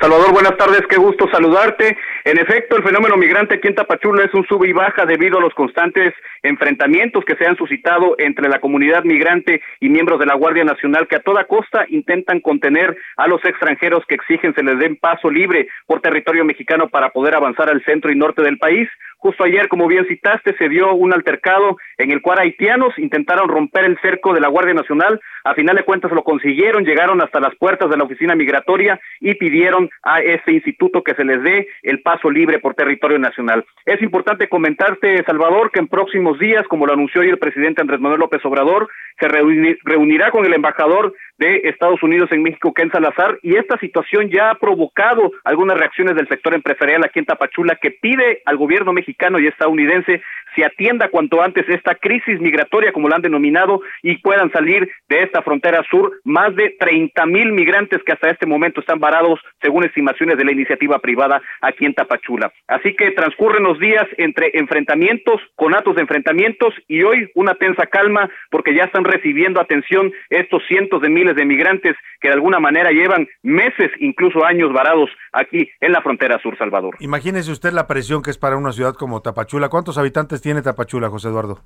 Salvador, 0.01 0.33
buenas 0.33 0.57
tardes, 0.57 0.81
qué 0.89 0.97
gusto 0.97 1.29
saludarte. 1.31 1.95
En 2.25 2.39
efecto, 2.39 2.75
el 2.75 2.83
fenómeno 2.83 3.19
migrante 3.19 3.57
aquí 3.57 3.69
en 3.69 3.75
Tapachula 3.75 4.25
es 4.25 4.33
un 4.33 4.47
sube 4.47 4.67
y 4.67 4.73
baja 4.73 5.05
debido 5.05 5.37
a 5.37 5.43
los 5.43 5.53
constantes 5.53 6.15
enfrentamientos 6.43 7.23
que 7.27 7.37
se 7.37 7.47
han 7.47 7.55
suscitado 7.57 8.15
entre 8.17 8.49
la 8.49 8.61
comunidad 8.61 9.05
migrante 9.05 9.61
y 9.79 9.91
miembros 9.91 10.19
de 10.19 10.25
la 10.25 10.37
Guardia 10.37 10.65
Nacional 10.65 11.07
que 11.07 11.17
a 11.17 11.23
toda 11.23 11.45
costa 11.45 11.85
intentan 11.91 12.41
contener 12.41 12.97
a 13.19 13.29
los 13.29 13.45
extranjeros 13.45 14.03
que 14.09 14.15
exigen 14.15 14.55
se 14.55 14.63
les 14.63 14.79
den 14.79 14.97
paso 14.97 15.29
libre 15.29 15.69
por 15.87 16.01
territorio 16.01 16.47
mexicano 16.47 16.89
para 16.89 17.11
poder 17.11 17.37
avanzar 17.37 17.69
al 17.69 17.85
centro 17.85 18.11
y 18.11 18.17
norte 18.17 18.41
del 18.41 18.57
país. 18.57 18.89
Justo 19.21 19.45
ayer, 19.45 19.69
como 19.69 19.87
bien 19.87 20.07
citaste, 20.07 20.57
se 20.57 20.71
dio 20.71 20.95
un 20.95 21.13
altercado 21.13 21.77
en 21.99 22.11
el 22.11 22.23
cual 22.23 22.39
haitianos 22.39 22.99
intentaron 22.99 23.51
romper 23.51 23.85
el 23.85 23.99
cerco 24.01 24.33
de 24.33 24.41
la 24.41 24.49
Guardia 24.49 24.73
Nacional. 24.73 25.21
A 25.45 25.53
final 25.53 25.77
de 25.77 25.83
cuentas 25.83 26.11
lo 26.11 26.25
consiguieron, 26.25 26.87
llegaron 26.87 27.21
hasta 27.21 27.39
las 27.39 27.55
puertas 27.57 27.91
de 27.91 27.99
la 27.99 28.05
oficina 28.05 28.35
migratoria 28.35 28.99
y 29.21 29.35
pidieron 29.35 29.91
a 30.03 30.21
ese 30.21 30.53
instituto 30.53 31.03
que 31.03 31.15
se 31.15 31.25
les 31.25 31.43
dé 31.43 31.69
el 31.83 32.01
paso 32.01 32.31
libre 32.31 32.61
por 32.61 32.75
territorio 32.75 33.19
nacional. 33.19 33.67
Es 33.85 34.01
importante 34.01 34.49
comentarte, 34.49 35.23
Salvador, 35.25 35.71
que 35.71 35.81
en 35.81 35.89
próximos 35.89 36.39
días, 36.39 36.67
como 36.67 36.87
lo 36.87 36.95
anunció 36.95 37.21
hoy 37.21 37.29
el 37.29 37.39
presidente 37.39 37.83
Andrés 37.83 38.01
Manuel 38.01 38.21
López 38.21 38.43
Obrador, 38.47 38.89
se 39.19 39.29
reunirá 39.29 40.31
con 40.31 40.47
el 40.47 40.55
embajador 40.55 41.15
de 41.41 41.63
Estados 41.65 42.03
Unidos 42.03 42.31
en 42.33 42.43
México, 42.43 42.75
Ken 42.75 42.91
Salazar, 42.93 43.39
y 43.43 43.57
esta 43.57 43.79
situación 43.79 44.29
ya 44.29 44.51
ha 44.51 44.55
provocado 44.57 45.33
algunas 45.43 45.79
reacciones 45.79 46.15
del 46.15 46.29
sector 46.29 46.55
empresarial 46.55 47.03
aquí 47.03 47.19
en 47.19 47.25
Tapachula 47.25 47.77
que 47.81 47.91
pide 47.91 48.43
al 48.45 48.59
gobierno 48.59 48.93
mexicano 48.93 49.41
y 49.41 49.47
estadounidense 49.47 50.23
se 50.55 50.65
atienda 50.65 51.09
cuanto 51.09 51.43
antes 51.43 51.69
esta 51.69 51.95
crisis 51.95 52.41
migratoria, 52.41 52.93
como 52.93 53.09
la 53.09 53.17
han 53.17 53.23
denominado, 53.23 53.81
y 54.03 54.19
puedan 54.19 54.51
salir 54.53 54.91
de 55.09 55.23
esta 55.23 55.43
frontera 55.43 55.83
sur 55.91 56.13
más 56.25 56.55
de 56.57 56.77
30 56.79 57.27
mil 57.27 57.53
migrantes 57.53 58.03
que 58.05 58.13
hasta 58.13 58.31
este 58.31 58.47
momento 58.47 58.81
están 58.81 58.99
varados, 58.99 59.41
según 59.63 59.85
estimaciones 59.85 60.37
de 60.39 60.45
la 60.45 60.53
iniciativa 60.53 60.99
privada 60.99 61.41
aquí 61.61 61.85
en 61.87 61.95
Tapachula. 61.95 62.53
Así 62.69 62.95
que 62.95 63.11
transcurren 63.13 63.63
los 63.63 63.79
días 63.79 64.07
entre 64.17 64.51
enfrentamientos, 64.55 65.41
conatos 65.57 65.95
de 65.95 66.03
enfrentamientos, 66.03 66.75
y 66.89 67.03
hoy 67.03 67.31
una 67.35 67.55
tensa 67.55 67.87
calma, 67.87 68.31
porque 68.51 68.75
ya 68.75 68.85
están 68.85 69.05
recibiendo 69.05 69.61
atención 69.61 70.13
estos 70.29 70.63
cientos 70.67 71.03
de 71.03 71.09
miles 71.09 71.37
de 71.37 71.45
migrantes 71.45 71.97
que 72.21 72.29
de 72.29 72.35
alguna 72.35 72.61
manera 72.61 72.91
llevan 72.91 73.27
meses, 73.43 73.91
incluso 73.99 74.45
años 74.45 74.73
varados 74.73 75.11
aquí 75.33 75.71
en 75.81 75.93
la 75.93 76.03
frontera 76.03 76.39
sur, 76.43 76.57
Salvador. 76.59 76.97
Imagínese 77.01 77.51
usted 77.51 77.73
la 77.73 77.87
presión 77.87 78.23
que 78.23 78.31
es 78.31 78.39
para 78.39 78.57
una 78.57 78.73
ciudad 78.73 78.95
como 78.95 79.23
Tapachula. 79.23 79.69
¿Cuántos 79.69 79.97
habitantes 79.99 80.40
tiene 80.41 80.63
Tapachula, 80.63 81.09
José 81.09 81.29
Eduardo? 81.29 81.61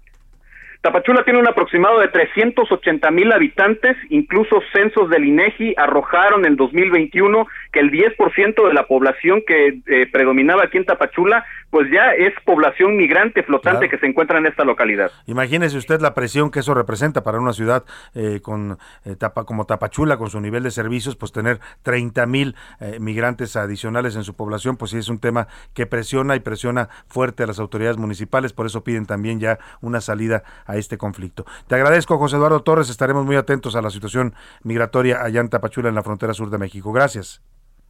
Tapachula 0.84 1.24
tiene 1.24 1.38
un 1.38 1.48
aproximado 1.48 1.98
de 2.00 2.08
380 2.08 3.10
mil 3.10 3.32
habitantes, 3.32 3.96
incluso 4.10 4.60
censos 4.74 5.08
del 5.08 5.24
INEGI 5.24 5.74
arrojaron 5.78 6.44
en 6.44 6.56
2021 6.56 7.46
que 7.74 7.80
el 7.80 7.90
10% 7.90 8.68
de 8.68 8.72
la 8.72 8.86
población 8.86 9.42
que 9.44 9.80
eh, 9.86 10.06
predominaba 10.10 10.62
aquí 10.62 10.78
en 10.78 10.86
Tapachula, 10.86 11.44
pues 11.70 11.90
ya 11.90 12.12
es 12.12 12.32
población 12.44 12.96
migrante 12.96 13.42
flotante 13.42 13.88
que 13.88 13.98
se 13.98 14.06
encuentra 14.06 14.38
en 14.38 14.46
esta 14.46 14.64
localidad. 14.64 15.10
Imagínese 15.26 15.76
usted 15.76 16.00
la 16.00 16.14
presión 16.14 16.52
que 16.52 16.60
eso 16.60 16.72
representa 16.72 17.24
para 17.24 17.40
una 17.40 17.52
ciudad 17.52 17.84
eh, 18.14 18.38
con 18.40 18.78
eh, 19.04 19.16
tapa, 19.16 19.44
como 19.44 19.66
Tapachula, 19.66 20.16
con 20.16 20.30
su 20.30 20.40
nivel 20.40 20.62
de 20.62 20.70
servicios, 20.70 21.16
pues 21.16 21.32
tener 21.32 21.58
30 21.82 22.26
mil 22.26 22.54
migrantes 23.00 23.56
adicionales 23.56 24.14
en 24.14 24.22
su 24.22 24.34
población, 24.34 24.76
pues 24.76 24.92
sí 24.92 24.98
es 24.98 25.08
un 25.08 25.18
tema 25.18 25.48
que 25.74 25.86
presiona 25.86 26.36
y 26.36 26.40
presiona 26.40 26.88
fuerte 27.08 27.42
a 27.42 27.46
las 27.46 27.58
autoridades 27.58 27.96
municipales, 27.96 28.52
por 28.52 28.66
eso 28.66 28.84
piden 28.84 29.06
también 29.06 29.40
ya 29.40 29.58
una 29.80 30.00
salida 30.00 30.44
a 30.66 30.76
este 30.76 30.96
conflicto. 30.96 31.44
Te 31.66 31.74
agradezco, 31.74 32.18
José 32.18 32.36
Eduardo 32.36 32.62
Torres. 32.62 32.88
Estaremos 32.88 33.26
muy 33.26 33.34
atentos 33.34 33.74
a 33.74 33.82
la 33.82 33.90
situación 33.90 34.34
migratoria 34.62 35.22
allá 35.22 35.40
en 35.40 35.48
Tapachula, 35.48 35.88
en 35.88 35.96
la 35.96 36.04
frontera 36.04 36.34
sur 36.34 36.50
de 36.50 36.58
México. 36.58 36.92
Gracias. 36.92 37.42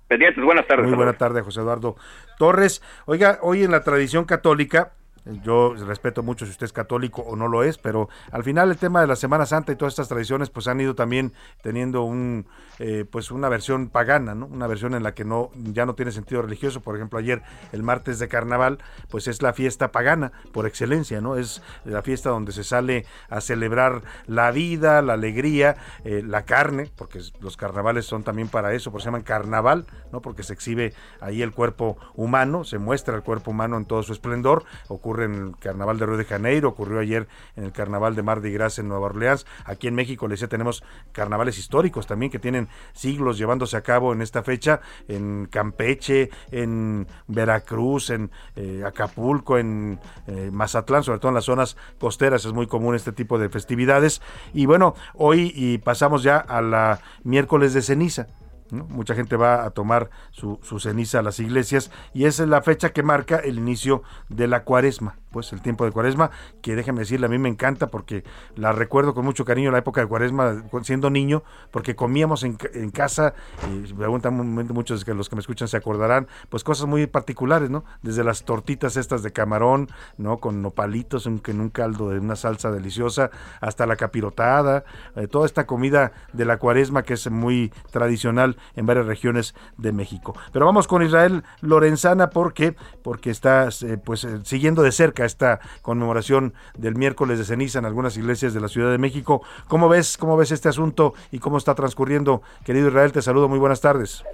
Pendientes, 0.09 0.44
buenas 0.44 0.66
tardes. 0.66 0.86
Muy 0.86 0.97
buena 0.97 1.14
tarde, 1.14 1.43
José 1.43 1.60
Eduardo 1.60 1.97
Torres. 2.39 2.82
Oiga, 3.06 3.39
hoy 3.43 3.62
en 3.62 3.70
la 3.70 3.82
tradición 3.82 4.24
católica, 4.24 4.93
yo 5.24 5.74
respeto 5.74 6.22
mucho 6.22 6.44
si 6.44 6.52
usted 6.52 6.66
es 6.66 6.72
católico 6.72 7.22
o 7.22 7.36
no 7.36 7.48
lo 7.48 7.62
es, 7.62 7.78
pero 7.78 8.09
al 8.30 8.44
final 8.44 8.70
el 8.70 8.76
tema 8.76 9.01
de 9.01 9.06
la 9.06 9.16
Semana 9.16 9.46
Santa 9.46 9.72
y 9.72 9.76
todas 9.76 9.94
estas 9.94 10.09
tradiciones 10.09 10.51
pues 10.51 10.68
han 10.68 10.80
ido 10.80 10.94
también 10.94 11.32
teniendo 11.62 12.02
un 12.02 12.46
eh, 12.78 13.05
pues 13.10 13.30
una 13.30 13.48
versión 13.48 13.88
pagana, 13.88 14.34
¿no? 14.34 14.46
Una 14.46 14.66
versión 14.66 14.94
en 14.94 15.02
la 15.02 15.14
que 15.14 15.24
no 15.24 15.51
ya 15.55 15.86
no 15.86 15.94
tiene 15.94 16.12
sentido 16.12 16.42
religioso. 16.42 16.80
Por 16.80 16.96
ejemplo, 16.96 17.18
ayer 17.18 17.42
el 17.72 17.82
martes 17.82 18.18
de 18.18 18.28
Carnaval 18.28 18.78
pues 19.09 19.28
es 19.28 19.40
la 19.42 19.52
fiesta 19.52 19.92
pagana 19.92 20.32
por 20.52 20.66
excelencia, 20.66 21.20
¿no? 21.20 21.36
Es 21.36 21.62
la 21.84 22.02
fiesta 22.02 22.30
donde 22.30 22.52
se 22.52 22.64
sale 22.64 23.06
a 23.30 23.40
celebrar 23.40 24.02
la 24.26 24.51
vida, 24.51 25.01
la 25.02 25.14
alegría, 25.14 25.76
eh, 26.05 26.22
la 26.24 26.44
carne, 26.44 26.90
porque 26.96 27.20
los 27.40 27.56
carnavales 27.56 28.05
son 28.06 28.24
también 28.24 28.48
para 28.48 28.74
eso, 28.74 28.90
por 28.90 29.01
se 29.01 29.06
llaman 29.06 29.22
carnaval, 29.22 29.86
¿no? 30.12 30.20
Porque 30.20 30.42
se 30.42 30.52
exhibe 30.52 30.92
ahí 31.20 31.42
el 31.42 31.52
cuerpo 31.52 31.96
humano, 32.14 32.64
se 32.64 32.78
muestra 32.78 33.16
el 33.16 33.22
cuerpo 33.22 33.52
humano 33.52 33.76
en 33.76 33.86
todo 33.86 34.02
su 34.02 34.12
esplendor, 34.12 34.64
ocurre 34.88 35.14
ocurre 35.15 35.24
en 35.27 35.35
el 35.35 35.57
Carnaval 35.59 35.99
de 35.99 36.07
Río 36.07 36.16
de 36.16 36.24
Janeiro, 36.24 36.69
ocurrió 36.70 36.99
ayer 36.99 37.28
en 37.57 37.65
el 37.65 37.73
Carnaval 37.73 38.16
de 38.16 38.23
Mardi 38.23 38.51
Gras 38.53 38.78
en 38.78 38.89
Nueva 38.89 39.07
Orleans. 39.07 39.47
Aquí 39.65 39.86
en 39.86 39.95
México, 39.95 40.27
le 40.27 40.32
decía, 40.32 40.49
tenemos 40.49 40.82
carnavales 41.12 41.57
históricos 41.59 42.07
también 42.07 42.32
que 42.32 42.41
tienen 42.41 42.69
siglos 42.93 43.39
llevándose 43.39 43.77
a 43.77 43.82
cabo 43.82 44.12
en 44.12 44.23
esta 44.23 44.43
fecha, 44.43 44.81
en 45.07 45.47
Campeche, 45.47 46.31
en 46.51 47.07
Veracruz, 47.28 48.11
en 48.11 48.31
eh, 48.57 48.82
Acapulco, 48.85 49.57
en 49.59 50.01
eh, 50.27 50.51
Mazatlán, 50.53 51.05
sobre 51.05 51.20
todo 51.20 51.28
en 51.28 51.36
las 51.36 51.45
zonas 51.45 51.77
costeras 52.01 52.45
es 52.45 52.53
muy 52.53 52.66
común 52.66 52.97
este 52.97 53.12
tipo 53.12 53.39
de 53.39 53.49
festividades. 53.49 54.20
Y 54.53 54.66
bueno, 54.66 54.95
hoy 55.15 55.53
y 55.55 55.78
pasamos 55.78 56.24
ya 56.24 56.39
a 56.39 56.61
la 56.61 57.01
miércoles 57.23 57.73
de 57.73 57.82
ceniza. 57.82 58.27
Mucha 58.74 59.14
gente 59.14 59.36
va 59.36 59.64
a 59.64 59.70
tomar 59.70 60.10
su, 60.30 60.59
su 60.62 60.80
ceniza 60.80 61.20
a 61.20 61.22
las 61.22 61.40
iglesias 61.40 61.90
y 62.12 62.24
esa 62.24 62.42
es 62.42 62.48
la 62.48 62.62
fecha 62.62 62.92
que 62.92 63.02
marca 63.02 63.36
el 63.36 63.59
inicio 63.59 64.02
de 64.28 64.48
la 64.48 64.64
cuaresma 64.64 65.16
pues 65.34 65.52
el 65.52 65.60
tiempo 65.62 65.84
de 65.84 65.90
cuaresma, 65.90 66.30
que 66.62 66.76
déjeme 66.76 67.01
decirle, 67.01 67.26
a 67.26 67.28
mí 67.28 67.38
me 67.38 67.48
encanta 67.48 67.88
porque 67.88 68.22
la 68.55 68.70
recuerdo 68.70 69.14
con 69.14 69.24
mucho 69.24 69.44
cariño 69.44 69.72
la 69.72 69.78
época 69.78 70.01
de 70.01 70.06
cuaresma 70.06 70.62
siendo 70.84 71.10
niño, 71.10 71.42
porque 71.72 71.96
comíamos 71.96 72.44
en, 72.44 72.56
en 72.72 72.92
casa, 72.92 73.34
y 73.68 73.92
preguntan 73.94 74.32
muchos 74.72 75.05
de 75.05 75.12
los 75.12 75.28
que 75.28 75.34
me 75.34 75.40
escuchan 75.40 75.66
se 75.66 75.76
acordarán, 75.76 76.28
pues 76.51 76.62
cosas 76.62 76.86
muy 76.86 77.09
particulares, 77.09 77.68
¿no? 77.68 77.84
Desde 78.01 78.22
las 78.22 78.44
tortitas 78.44 78.96
estas 78.96 79.24
de 79.24 79.32
camarón, 79.32 79.88
¿no? 80.18 80.38
Con 80.38 80.62
nopalitos 80.62 81.26
en, 81.26 81.42
en 81.48 81.60
un 81.60 81.70
caldo 81.70 82.10
de 82.10 82.20
una 82.20 82.36
salsa 82.36 82.70
deliciosa, 82.70 83.32
hasta 83.60 83.86
la 83.86 83.96
capirotada, 83.96 84.84
eh, 85.16 85.26
toda 85.26 85.46
esta 85.46 85.66
comida 85.66 86.12
de 86.32 86.44
la 86.44 86.59
cuaresma 86.59 87.02
que 87.02 87.14
es 87.14 87.28
muy 87.28 87.72
tradicional 87.90 88.56
en 88.77 88.86
varias 88.86 89.07
regiones 89.07 89.55
de 89.77 89.93
México. 89.93 90.35
Pero 90.53 90.66
vamos 90.66 90.86
con 90.86 91.03
Israel 91.03 91.43
Lorenzana 91.61 92.31
porque, 92.31 92.74
porque 93.03 93.31
está 93.31 93.69
eh, 93.69 93.97
pues 94.05 94.24
eh, 94.24 94.39
siguiendo 94.45 94.82
de 94.82 94.93
cerca 94.93 95.24
esta 95.24 95.61
conmemoración 95.82 96.55
del 96.77 96.95
miércoles 96.95 97.39
de 97.39 97.45
ceniza 97.45 97.78
en 97.78 97.85
algunas 97.85 98.16
iglesias 98.16 98.55
de 98.55 98.61
la 98.61 98.69
Ciudad 98.69 98.91
de 98.91 98.99
México. 98.99 99.43
¿Cómo 99.69 99.89
ves, 99.89 100.16
cómo 100.16 100.36
ves 100.36 100.53
este 100.53 100.69
asunto 100.69 101.15
y 101.31 101.39
cómo 101.39 101.59
está 101.59 101.74
transcurriendo? 101.74 102.43
Querido 102.65 102.89
Israel, 102.89 103.12
te 103.12 103.23
saludo, 103.23 103.49
muy 103.49 103.59
buenas 103.59 103.81
tardes. 103.81 104.24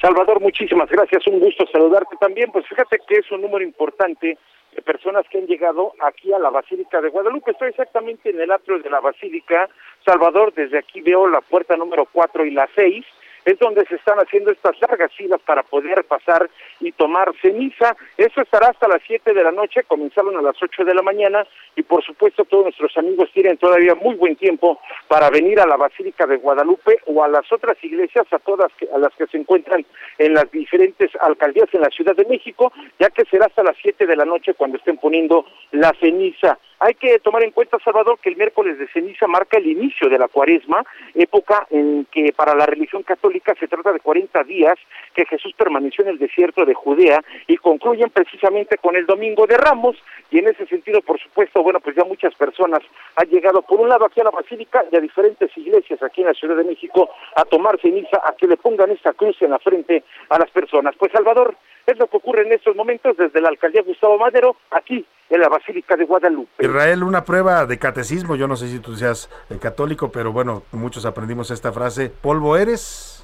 Salvador, 0.00 0.40
muchísimas 0.40 0.90
gracias, 0.90 1.26
un 1.28 1.38
gusto 1.38 1.64
saludarte 1.70 2.16
también. 2.16 2.50
Pues 2.50 2.66
fíjate 2.66 2.98
que 3.06 3.18
es 3.18 3.30
un 3.30 3.40
número 3.40 3.64
importante 3.64 4.36
de 4.74 4.82
personas 4.82 5.24
que 5.30 5.38
han 5.38 5.46
llegado 5.46 5.92
aquí 6.00 6.32
a 6.32 6.38
la 6.38 6.50
Basílica 6.50 7.00
de 7.00 7.08
Guadalupe. 7.08 7.52
Estoy 7.52 7.68
exactamente 7.68 8.30
en 8.30 8.40
el 8.40 8.50
atrio 8.50 8.78
de 8.80 8.90
la 8.90 9.00
Basílica. 9.00 9.68
Salvador, 10.04 10.52
desde 10.54 10.78
aquí 10.78 11.00
veo 11.02 11.28
la 11.28 11.40
puerta 11.40 11.76
número 11.76 12.08
4 12.10 12.44
y 12.46 12.50
la 12.50 12.68
6 12.74 13.04
es 13.44 13.58
donde 13.58 13.84
se 13.86 13.96
están 13.96 14.18
haciendo 14.18 14.50
estas 14.50 14.80
largas 14.80 15.12
filas 15.14 15.40
para 15.44 15.62
poder 15.62 16.04
pasar 16.04 16.48
y 16.80 16.92
tomar 16.92 17.32
ceniza. 17.40 17.96
Eso 18.16 18.42
estará 18.42 18.68
hasta 18.68 18.88
las 18.88 19.02
7 19.06 19.32
de 19.32 19.44
la 19.44 19.52
noche, 19.52 19.82
comenzaron 19.84 20.36
a 20.36 20.42
las 20.42 20.56
8 20.62 20.84
de 20.84 20.94
la 20.94 21.02
mañana 21.02 21.46
y 21.76 21.82
por 21.82 22.04
supuesto 22.04 22.44
todos 22.44 22.64
nuestros 22.64 22.96
amigos 22.96 23.30
tienen 23.32 23.56
todavía 23.56 23.94
muy 23.94 24.14
buen 24.14 24.36
tiempo 24.36 24.78
para 25.08 25.30
venir 25.30 25.60
a 25.60 25.66
la 25.66 25.76
Basílica 25.76 26.26
de 26.26 26.36
Guadalupe 26.36 26.98
o 27.06 27.22
a 27.22 27.28
las 27.28 27.50
otras 27.52 27.76
iglesias, 27.82 28.26
a 28.32 28.38
todas 28.38 28.72
que, 28.78 28.88
a 28.94 28.98
las 28.98 29.12
que 29.14 29.26
se 29.26 29.38
encuentran 29.38 29.84
en 30.18 30.34
las 30.34 30.50
diferentes 30.50 31.10
alcaldías 31.20 31.68
en 31.72 31.80
la 31.80 31.90
Ciudad 31.90 32.16
de 32.16 32.24
México, 32.26 32.72
ya 32.98 33.10
que 33.10 33.24
será 33.24 33.46
hasta 33.46 33.62
las 33.62 33.76
7 33.82 34.06
de 34.06 34.16
la 34.16 34.24
noche 34.24 34.54
cuando 34.54 34.78
estén 34.78 34.98
poniendo 34.98 35.46
la 35.72 35.92
ceniza. 36.00 36.58
Hay 36.84 36.94
que 36.94 37.20
tomar 37.20 37.44
en 37.44 37.52
cuenta, 37.52 37.78
Salvador, 37.78 38.18
que 38.20 38.28
el 38.28 38.36
miércoles 38.36 38.76
de 38.76 38.88
ceniza 38.88 39.28
marca 39.28 39.56
el 39.56 39.68
inicio 39.68 40.08
de 40.08 40.18
la 40.18 40.26
cuaresma, 40.26 40.84
época 41.14 41.64
en 41.70 42.08
que 42.10 42.32
para 42.32 42.56
la 42.56 42.66
religión 42.66 43.04
católica 43.04 43.54
se 43.54 43.68
trata 43.68 43.92
de 43.92 44.00
40 44.00 44.42
días 44.42 44.74
que 45.14 45.24
Jesús 45.26 45.52
permaneció 45.56 46.02
en 46.02 46.10
el 46.10 46.18
desierto 46.18 46.64
de 46.64 46.74
Judea 46.74 47.22
y 47.46 47.56
concluyen 47.58 48.10
precisamente 48.10 48.78
con 48.78 48.96
el 48.96 49.06
Domingo 49.06 49.46
de 49.46 49.58
Ramos. 49.58 49.96
Y 50.32 50.40
en 50.40 50.48
ese 50.48 50.66
sentido, 50.66 51.00
por 51.02 51.20
supuesto, 51.20 51.62
bueno, 51.62 51.78
pues 51.78 51.94
ya 51.94 52.02
muchas 52.02 52.34
personas 52.34 52.80
han 53.14 53.28
llegado, 53.28 53.62
por 53.62 53.78
un 53.78 53.88
lado, 53.88 54.06
aquí 54.06 54.20
a 54.20 54.24
la 54.24 54.30
Basílica 54.30 54.84
y 54.90 54.96
a 54.96 55.00
diferentes 55.00 55.56
iglesias 55.56 56.02
aquí 56.02 56.22
en 56.22 56.26
la 56.26 56.34
Ciudad 56.34 56.56
de 56.56 56.64
México 56.64 57.10
a 57.36 57.44
tomar 57.44 57.80
ceniza, 57.80 58.20
a 58.24 58.34
que 58.34 58.48
le 58.48 58.56
pongan 58.56 58.90
esta 58.90 59.12
cruz 59.12 59.40
en 59.40 59.50
la 59.50 59.60
frente 59.60 60.02
a 60.30 60.36
las 60.36 60.50
personas. 60.50 60.96
Pues, 60.98 61.12
Salvador, 61.12 61.54
es 61.86 61.98
lo 61.98 62.06
que 62.06 62.16
ocurre 62.16 62.42
en 62.42 62.52
estos 62.52 62.76
momentos 62.76 63.16
desde 63.16 63.40
la 63.40 63.48
alcaldía 63.48 63.82
Gustavo 63.82 64.18
Madero, 64.18 64.56
aquí 64.70 65.04
en 65.30 65.40
la 65.40 65.48
Basílica 65.48 65.96
de 65.96 66.04
Guadalupe. 66.04 66.64
Israel, 66.64 67.02
una 67.02 67.24
prueba 67.24 67.66
de 67.66 67.78
catecismo, 67.78 68.36
yo 68.36 68.46
no 68.46 68.56
sé 68.56 68.68
si 68.68 68.80
tú 68.80 68.94
seas 68.94 69.30
eh, 69.50 69.58
católico, 69.58 70.12
pero 70.12 70.32
bueno, 70.32 70.62
muchos 70.72 71.06
aprendimos 71.06 71.50
esta 71.50 71.72
frase, 71.72 72.10
polvo 72.10 72.56
eres. 72.56 73.18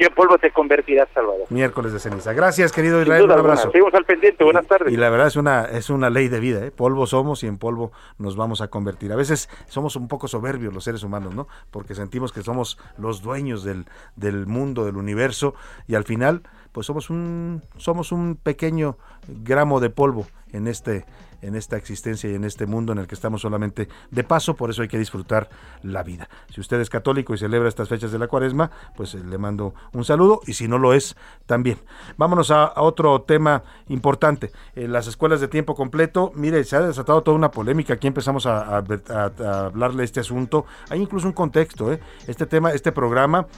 Y 0.00 0.04
en 0.04 0.14
polvo 0.14 0.38
te 0.38 0.52
convertirás, 0.52 1.08
Salvador. 1.12 1.46
Miércoles 1.50 1.92
de 1.92 1.98
ceniza. 1.98 2.32
Gracias, 2.32 2.70
querido 2.70 3.02
Israel, 3.02 3.22
un 3.22 3.28
duda 3.30 3.40
abrazo. 3.40 3.72
Seguimos 3.72 3.92
al 3.94 4.04
pendiente, 4.04 4.44
buenas 4.44 4.64
tardes. 4.64 4.92
Y 4.92 4.96
la 4.96 5.10
verdad 5.10 5.26
es 5.26 5.34
una, 5.34 5.64
es 5.64 5.90
una 5.90 6.08
ley 6.08 6.28
de 6.28 6.38
vida, 6.38 6.64
¿eh? 6.64 6.70
polvo 6.70 7.04
somos 7.08 7.42
y 7.42 7.48
en 7.48 7.58
polvo 7.58 7.90
nos 8.16 8.36
vamos 8.36 8.60
a 8.60 8.68
convertir. 8.68 9.12
A 9.12 9.16
veces 9.16 9.50
somos 9.66 9.96
un 9.96 10.06
poco 10.06 10.28
soberbios 10.28 10.72
los 10.72 10.84
seres 10.84 11.02
humanos, 11.02 11.34
¿no? 11.34 11.48
Porque 11.72 11.96
sentimos 11.96 12.32
que 12.32 12.42
somos 12.42 12.78
los 12.96 13.22
dueños 13.22 13.64
del, 13.64 13.86
del 14.14 14.46
mundo, 14.46 14.84
del 14.84 14.96
universo, 14.96 15.56
y 15.88 15.96
al 15.96 16.04
final, 16.04 16.42
pues 16.78 16.86
somos 16.86 17.10
un, 17.10 17.60
somos 17.76 18.12
un 18.12 18.36
pequeño 18.36 18.98
gramo 19.26 19.80
de 19.80 19.90
polvo 19.90 20.28
en 20.52 20.68
este, 20.68 21.06
en 21.42 21.56
esta 21.56 21.76
existencia 21.76 22.30
y 22.30 22.36
en 22.36 22.44
este 22.44 22.66
mundo 22.66 22.92
en 22.92 22.98
el 22.98 23.08
que 23.08 23.16
estamos 23.16 23.40
solamente 23.40 23.88
de 24.12 24.22
paso, 24.22 24.54
por 24.54 24.70
eso 24.70 24.82
hay 24.82 24.86
que 24.86 24.96
disfrutar 24.96 25.48
la 25.82 26.04
vida. 26.04 26.28
Si 26.54 26.60
usted 26.60 26.80
es 26.80 26.88
católico 26.88 27.34
y 27.34 27.38
celebra 27.38 27.68
estas 27.68 27.88
fechas 27.88 28.12
de 28.12 28.20
la 28.20 28.28
cuaresma, 28.28 28.70
pues 28.96 29.16
eh, 29.16 29.24
le 29.28 29.38
mando 29.38 29.74
un 29.92 30.04
saludo 30.04 30.40
y 30.46 30.52
si 30.52 30.68
no 30.68 30.78
lo 30.78 30.94
es, 30.94 31.16
también. 31.46 31.78
Vámonos 32.16 32.52
a, 32.52 32.80
otro 32.80 33.22
tema 33.22 33.64
importante, 33.88 34.52
en 34.76 34.92
las 34.92 35.08
escuelas 35.08 35.40
de 35.40 35.48
tiempo 35.48 35.74
completo, 35.74 36.30
mire, 36.36 36.62
se 36.62 36.76
ha 36.76 36.80
desatado 36.80 37.24
toda 37.24 37.36
una 37.36 37.50
polémica, 37.50 37.94
aquí 37.94 38.06
empezamos 38.06 38.46
a 38.46 38.76
hablarle 38.76 39.98
de 39.98 40.04
este 40.04 40.20
asunto, 40.20 40.64
hay 40.90 41.02
incluso 41.02 41.26
un 41.26 41.32
contexto, 41.32 41.92
¿eh? 41.92 41.98
este 42.28 42.46
tema, 42.46 42.70
este 42.70 42.92
programa 42.92 43.48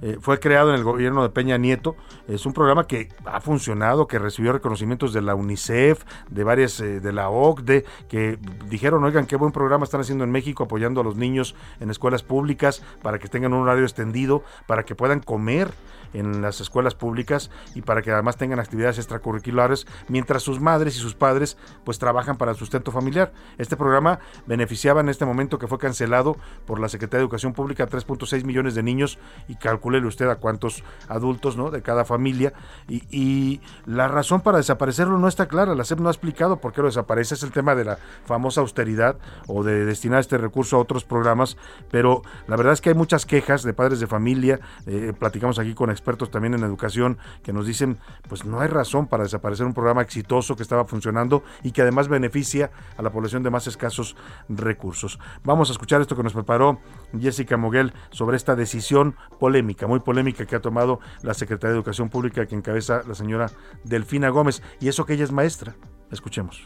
eh, 0.00 0.18
fue 0.20 0.40
creado 0.40 0.70
en 0.70 0.76
el 0.76 0.84
gobierno 0.84 1.22
de 1.22 1.30
Peña 1.30 1.58
Nieto. 1.58 1.96
Es 2.26 2.46
un 2.46 2.52
programa 2.52 2.86
que 2.86 3.08
ha 3.24 3.40
funcionado, 3.40 4.06
que 4.06 4.18
recibió 4.18 4.52
reconocimientos 4.52 5.12
de 5.12 5.22
la 5.22 5.34
UNICEF, 5.34 6.04
de 6.28 6.44
varias, 6.44 6.80
eh, 6.80 7.00
de 7.00 7.12
la 7.12 7.30
OCDE, 7.30 7.84
que 8.08 8.38
dijeron, 8.68 9.04
oigan, 9.04 9.26
qué 9.26 9.36
buen 9.36 9.52
programa 9.52 9.84
están 9.84 10.00
haciendo 10.00 10.24
en 10.24 10.30
México 10.30 10.64
apoyando 10.64 11.00
a 11.00 11.04
los 11.04 11.16
niños 11.16 11.54
en 11.80 11.90
escuelas 11.90 12.22
públicas 12.22 12.82
para 13.02 13.18
que 13.18 13.28
tengan 13.28 13.52
un 13.52 13.62
horario 13.62 13.84
extendido, 13.84 14.42
para 14.66 14.84
que 14.84 14.94
puedan 14.94 15.20
comer 15.20 15.72
en 16.12 16.42
las 16.42 16.60
escuelas 16.60 16.94
públicas 16.94 17.50
y 17.74 17.82
para 17.82 18.02
que 18.02 18.10
además 18.10 18.36
tengan 18.36 18.60
actividades 18.60 18.98
extracurriculares 18.98 19.86
mientras 20.08 20.42
sus 20.42 20.60
madres 20.60 20.96
y 20.96 21.00
sus 21.00 21.14
padres 21.14 21.56
pues 21.84 21.98
trabajan 21.98 22.36
para 22.36 22.52
el 22.52 22.56
sustento 22.56 22.92
familiar. 22.92 23.32
Este 23.58 23.76
programa 23.76 24.18
beneficiaba 24.46 25.00
en 25.00 25.08
este 25.08 25.24
momento 25.24 25.58
que 25.58 25.66
fue 25.66 25.78
cancelado 25.78 26.36
por 26.66 26.80
la 26.80 26.88
Secretaría 26.88 27.20
de 27.20 27.24
Educación 27.24 27.52
Pública 27.52 27.84
a 27.84 27.88
3.6 27.88 28.44
millones 28.44 28.74
de 28.74 28.82
niños 28.82 29.18
y 29.48 29.56
calcúlele 29.56 30.06
usted 30.06 30.28
a 30.28 30.36
cuántos 30.36 30.82
adultos 31.08 31.56
¿no? 31.56 31.70
de 31.70 31.82
cada 31.82 32.04
familia 32.04 32.52
y, 32.88 33.02
y 33.10 33.60
la 33.86 34.08
razón 34.08 34.40
para 34.40 34.58
desaparecerlo 34.58 35.18
no 35.18 35.28
está 35.28 35.46
clara, 35.46 35.74
la 35.74 35.84
SEP 35.84 36.00
no 36.00 36.08
ha 36.08 36.12
explicado 36.12 36.60
por 36.60 36.72
qué 36.72 36.80
lo 36.80 36.88
desaparece, 36.88 37.34
es 37.34 37.42
el 37.42 37.52
tema 37.52 37.74
de 37.74 37.84
la 37.84 37.98
famosa 38.24 38.60
austeridad 38.60 39.16
o 39.46 39.62
de 39.62 39.84
destinar 39.84 40.20
este 40.20 40.38
recurso 40.38 40.76
a 40.76 40.80
otros 40.80 41.04
programas, 41.04 41.56
pero 41.90 42.22
la 42.46 42.56
verdad 42.56 42.72
es 42.72 42.80
que 42.80 42.90
hay 42.90 42.94
muchas 42.94 43.26
quejas 43.26 43.62
de 43.62 43.72
padres 43.72 44.00
de 44.00 44.06
familia, 44.06 44.60
eh, 44.86 45.12
platicamos 45.18 45.58
aquí 45.58 45.74
con 45.74 45.90
expertos 45.98 46.30
también 46.30 46.54
en 46.54 46.62
educación 46.62 47.18
que 47.42 47.52
nos 47.52 47.66
dicen, 47.66 47.98
pues 48.28 48.44
no 48.44 48.60
hay 48.60 48.68
razón 48.68 49.06
para 49.06 49.24
desaparecer 49.24 49.66
un 49.66 49.74
programa 49.74 50.02
exitoso 50.02 50.56
que 50.56 50.62
estaba 50.62 50.84
funcionando 50.84 51.42
y 51.62 51.72
que 51.72 51.82
además 51.82 52.08
beneficia 52.08 52.70
a 52.96 53.02
la 53.02 53.10
población 53.10 53.42
de 53.42 53.50
más 53.50 53.66
escasos 53.66 54.16
recursos. 54.48 55.18
Vamos 55.44 55.68
a 55.68 55.72
escuchar 55.72 56.00
esto 56.00 56.16
que 56.16 56.22
nos 56.22 56.32
preparó 56.32 56.80
Jessica 57.18 57.56
Moguel 57.56 57.92
sobre 58.10 58.36
esta 58.36 58.56
decisión 58.56 59.16
polémica, 59.38 59.86
muy 59.86 60.00
polémica 60.00 60.46
que 60.46 60.56
ha 60.56 60.60
tomado 60.60 61.00
la 61.22 61.34
Secretaría 61.34 61.72
de 61.72 61.78
Educación 61.78 62.08
Pública 62.08 62.46
que 62.46 62.54
encabeza 62.54 63.02
la 63.06 63.14
señora 63.14 63.50
Delfina 63.84 64.28
Gómez 64.28 64.62
y 64.80 64.88
eso 64.88 65.04
que 65.04 65.14
ella 65.14 65.24
es 65.24 65.32
maestra. 65.32 65.74
Escuchemos. 66.10 66.62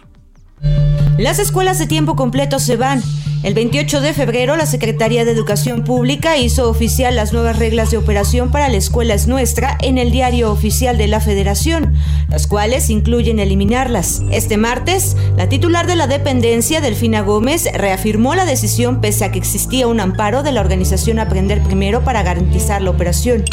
Las 1.19 1.39
escuelas 1.39 1.79
de 1.79 1.87
tiempo 1.87 2.17
completo 2.17 2.59
se 2.59 2.77
van. 2.77 3.03
El 3.43 3.55
28 3.55 4.01
de 4.01 4.15
febrero, 4.15 4.57
la 4.57 4.67
Secretaría 4.67 5.25
de 5.25 5.33
Educación 5.33 5.83
Pública 5.83 6.37
hizo 6.39 6.71
oficial 6.71 7.17
las 7.17 7.33
nuevas 7.33 7.59
reglas 7.59 7.91
de 7.91 7.97
operación 7.97 8.53
para 8.53 8.69
la 8.69 8.77
escuela 8.77 9.15
es 9.15 9.27
nuestra 9.27 9.77
en 9.83 9.99
el 9.99 10.13
diario 10.13 10.53
oficial 10.53 10.97
de 10.97 11.09
la 11.09 11.19
Federación, 11.19 11.93
las 12.29 12.47
cuales 12.47 12.89
incluyen 12.89 13.41
eliminarlas. 13.41 14.23
Este 14.31 14.59
martes, 14.59 15.17
la 15.37 15.49
titular 15.49 15.89
de 15.89 15.97
la 15.97 16.07
dependencia, 16.07 16.81
Delfina 16.81 17.21
Gómez, 17.23 17.69
reafirmó 17.75 18.37
la 18.37 18.45
decisión 18.45 19.01
pese 19.01 19.25
a 19.25 19.33
que 19.33 19.41
existía 19.41 19.89
un 19.89 19.99
amparo 19.99 20.45
de 20.45 20.53
la 20.53 20.61
organización 20.61 21.19
Aprender 21.19 21.61
Primero 21.63 22.05
para 22.05 22.23
garantizar 22.23 22.81
la 22.81 22.91
operación. 22.91 23.45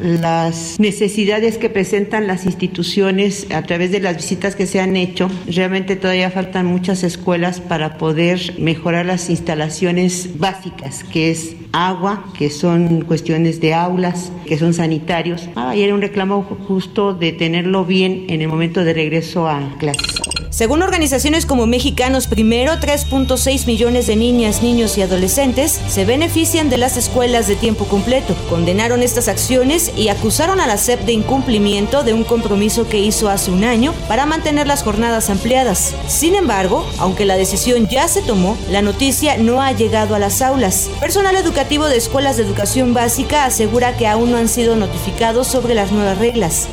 las 0.00 0.80
necesidades 0.80 1.56
que 1.56 1.70
presentan 1.70 2.26
las 2.26 2.46
instituciones 2.46 3.46
a 3.54 3.62
través 3.62 3.92
de 3.92 4.00
las 4.00 4.16
visitas 4.16 4.56
que 4.56 4.66
se 4.66 4.80
han 4.80 4.96
hecho. 4.96 5.30
Realmente 5.46 5.96
todavía 5.96 6.30
faltan 6.30 6.66
muchas 6.66 7.03
escuelas 7.04 7.60
para 7.60 7.98
poder 7.98 8.58
mejorar 8.58 9.06
las 9.06 9.30
instalaciones 9.30 10.38
básicas, 10.38 11.04
que 11.04 11.30
es 11.30 11.54
agua, 11.74 12.24
que 12.38 12.50
son 12.50 13.02
cuestiones 13.02 13.60
de 13.60 13.74
aulas, 13.74 14.30
que 14.46 14.56
son 14.58 14.72
sanitarios. 14.74 15.48
Ah, 15.56 15.74
y 15.74 15.82
era 15.82 15.92
un 15.94 16.00
reclamo 16.00 16.46
ju- 16.48 16.66
justo 16.66 17.14
de 17.14 17.32
tenerlo 17.32 17.84
bien 17.84 18.26
en 18.28 18.40
el 18.42 18.48
momento 18.48 18.84
de 18.84 18.94
regreso 18.94 19.48
a 19.48 19.60
clases. 19.78 20.02
Según 20.50 20.82
organizaciones 20.82 21.46
como 21.46 21.66
Mexicanos 21.66 22.28
Primero, 22.28 22.74
3.6 22.74 23.66
millones 23.66 24.06
de 24.06 24.14
niñas, 24.14 24.62
niños 24.62 24.96
y 24.96 25.02
adolescentes 25.02 25.80
se 25.88 26.04
benefician 26.04 26.70
de 26.70 26.78
las 26.78 26.96
escuelas 26.96 27.48
de 27.48 27.56
tiempo 27.56 27.86
completo. 27.86 28.36
Condenaron 28.48 29.02
estas 29.02 29.26
acciones 29.26 29.90
y 29.96 30.10
acusaron 30.10 30.60
a 30.60 30.68
la 30.68 30.76
SEP 30.76 31.00
de 31.06 31.12
incumplimiento 31.12 32.04
de 32.04 32.12
un 32.12 32.22
compromiso 32.22 32.88
que 32.88 33.00
hizo 33.00 33.28
hace 33.30 33.50
un 33.50 33.64
año 33.64 33.92
para 34.06 34.26
mantener 34.26 34.68
las 34.68 34.84
jornadas 34.84 35.28
ampliadas. 35.28 35.92
Sin 36.06 36.36
embargo, 36.36 36.86
aunque 37.00 37.24
la 37.24 37.36
decisión 37.36 37.88
ya 37.88 38.06
se 38.06 38.22
tomó, 38.22 38.56
la 38.70 38.80
noticia 38.80 39.36
no 39.38 39.60
ha 39.60 39.72
llegado 39.72 40.14
a 40.14 40.20
las 40.20 40.40
aulas. 40.40 40.88
Personal 41.00 41.34
educativo 41.34 41.63
de 41.64 41.96
escuelas 41.96 42.36
de 42.36 42.44
educación 42.44 42.94
básica 42.94 43.46
asegura 43.46 43.96
que 43.96 44.06
aún 44.06 44.30
no 44.30 44.36
han 44.36 44.48
sido 44.48 44.76
notificados 44.76 45.48
sobre 45.48 45.74
las 45.74 45.90
nuevas 45.90 46.18
reglas. 46.18 46.68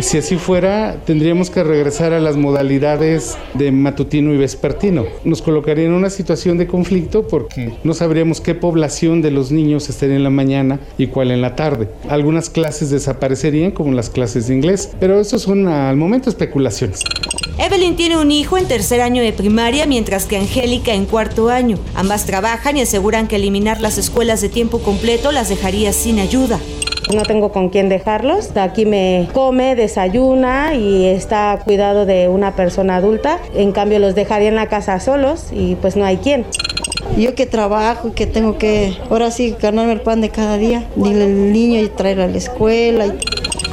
Si 0.00 0.18
así 0.18 0.36
fuera, 0.36 0.96
tendríamos 1.06 1.48
que 1.48 1.62
regresar 1.62 2.12
a 2.12 2.20
las 2.20 2.36
modalidades 2.36 3.36
de 3.54 3.70
matutino 3.70 4.34
y 4.34 4.36
vespertino. 4.36 5.04
Nos 5.24 5.42
colocaría 5.42 5.84
en 5.84 5.92
una 5.92 6.10
situación 6.10 6.58
de 6.58 6.66
conflicto 6.66 7.28
porque 7.28 7.72
no 7.84 7.94
sabríamos 7.94 8.40
qué 8.40 8.54
población 8.54 9.22
de 9.22 9.30
los 9.30 9.52
niños 9.52 9.88
estaría 9.88 10.16
en 10.16 10.24
la 10.24 10.30
mañana 10.30 10.80
y 10.98 11.06
cuál 11.06 11.30
en 11.30 11.40
la 11.40 11.54
tarde. 11.54 11.88
Algunas 12.08 12.50
clases 12.50 12.90
desaparecerían, 12.90 13.70
como 13.70 13.92
las 13.92 14.10
clases 14.10 14.48
de 14.48 14.54
inglés, 14.54 14.90
pero 14.98 15.20
eso 15.20 15.38
son 15.38 15.68
al 15.68 15.96
momento 15.96 16.28
especulaciones. 16.28 17.00
Evelyn 17.58 17.94
tiene 17.94 18.16
un 18.16 18.32
hijo 18.32 18.58
en 18.58 18.66
tercer 18.66 19.00
año 19.00 19.22
de 19.22 19.32
primaria, 19.32 19.86
mientras 19.86 20.26
que 20.26 20.36
Angélica 20.36 20.94
en 20.94 21.04
cuarto 21.04 21.48
año. 21.48 21.78
Ambas 21.94 22.26
trabajan 22.26 22.76
y 22.76 22.80
aseguran 22.80 23.28
que 23.28 23.36
eliminar 23.36 23.80
las 23.80 23.98
escuelas 23.98 24.40
de 24.40 24.48
tiempo 24.48 24.80
completo 24.80 25.30
las 25.30 25.48
dejaría 25.48 25.92
sin 25.92 26.18
ayuda. 26.18 26.58
No 27.14 27.22
tengo 27.22 27.52
con 27.52 27.68
quién 27.68 27.88
dejarlos. 27.88 28.56
Aquí 28.56 28.86
me 28.86 29.28
come, 29.32 29.74
desayuna 29.74 30.74
y 30.74 31.06
está 31.06 31.58
cuidado 31.62 32.06
de 32.06 32.28
una 32.28 32.56
persona 32.56 32.96
adulta. 32.96 33.38
En 33.54 33.72
cambio 33.72 33.98
los 33.98 34.14
dejaría 34.14 34.48
en 34.48 34.56
la 34.56 34.68
casa 34.68 34.98
solos 35.00 35.48
y 35.52 35.74
pues 35.76 35.96
no 35.96 36.04
hay 36.04 36.18
quien. 36.18 36.46
Yo 37.16 37.34
que 37.34 37.46
trabajo 37.46 38.08
y 38.08 38.10
que 38.12 38.26
tengo 38.26 38.56
que, 38.56 38.96
ahora 39.10 39.30
sí, 39.30 39.54
ganarme 39.60 39.92
el 39.92 40.00
pan 40.00 40.20
de 40.20 40.30
cada 40.30 40.56
día. 40.56 40.86
Dile 40.96 41.24
al 41.24 41.52
niño 41.52 41.80
y 41.80 41.88
traerlo 41.88 42.24
a 42.24 42.28
la 42.28 42.38
escuela. 42.38 43.06
Y... 43.06 43.18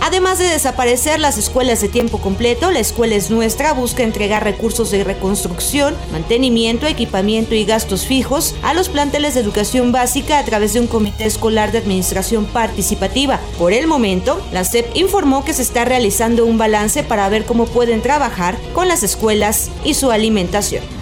Además 0.01 0.39
de 0.39 0.45
desaparecer 0.45 1.19
las 1.19 1.37
escuelas 1.37 1.81
de 1.81 1.89
tiempo 1.89 2.19
completo, 2.19 2.71
la 2.71 2.79
escuela 2.79 3.15
es 3.15 3.29
nuestra 3.29 3.73
busca 3.73 4.03
entregar 4.03 4.43
recursos 4.43 4.91
de 4.91 5.03
reconstrucción, 5.03 5.95
mantenimiento, 6.11 6.87
equipamiento 6.87 7.53
y 7.53 7.65
gastos 7.65 8.05
fijos 8.05 8.55
a 8.63 8.73
los 8.73 8.89
planteles 8.89 9.33
de 9.33 9.41
educación 9.41 9.91
básica 9.91 10.39
a 10.39 10.45
través 10.45 10.73
de 10.73 10.79
un 10.79 10.87
comité 10.87 11.25
escolar 11.25 11.71
de 11.71 11.79
administración 11.79 12.45
participativa. 12.45 13.39
Por 13.57 13.73
el 13.73 13.87
momento, 13.87 14.41
la 14.53 14.63
SEP 14.63 14.95
informó 14.95 15.43
que 15.43 15.53
se 15.53 15.61
está 15.61 15.85
realizando 15.85 16.45
un 16.45 16.57
balance 16.57 17.03
para 17.03 17.27
ver 17.29 17.45
cómo 17.45 17.65
pueden 17.65 18.01
trabajar 18.01 18.57
con 18.73 18.87
las 18.87 19.03
escuelas 19.03 19.69
y 19.83 19.93
su 19.95 20.11
alimentación. 20.11 20.98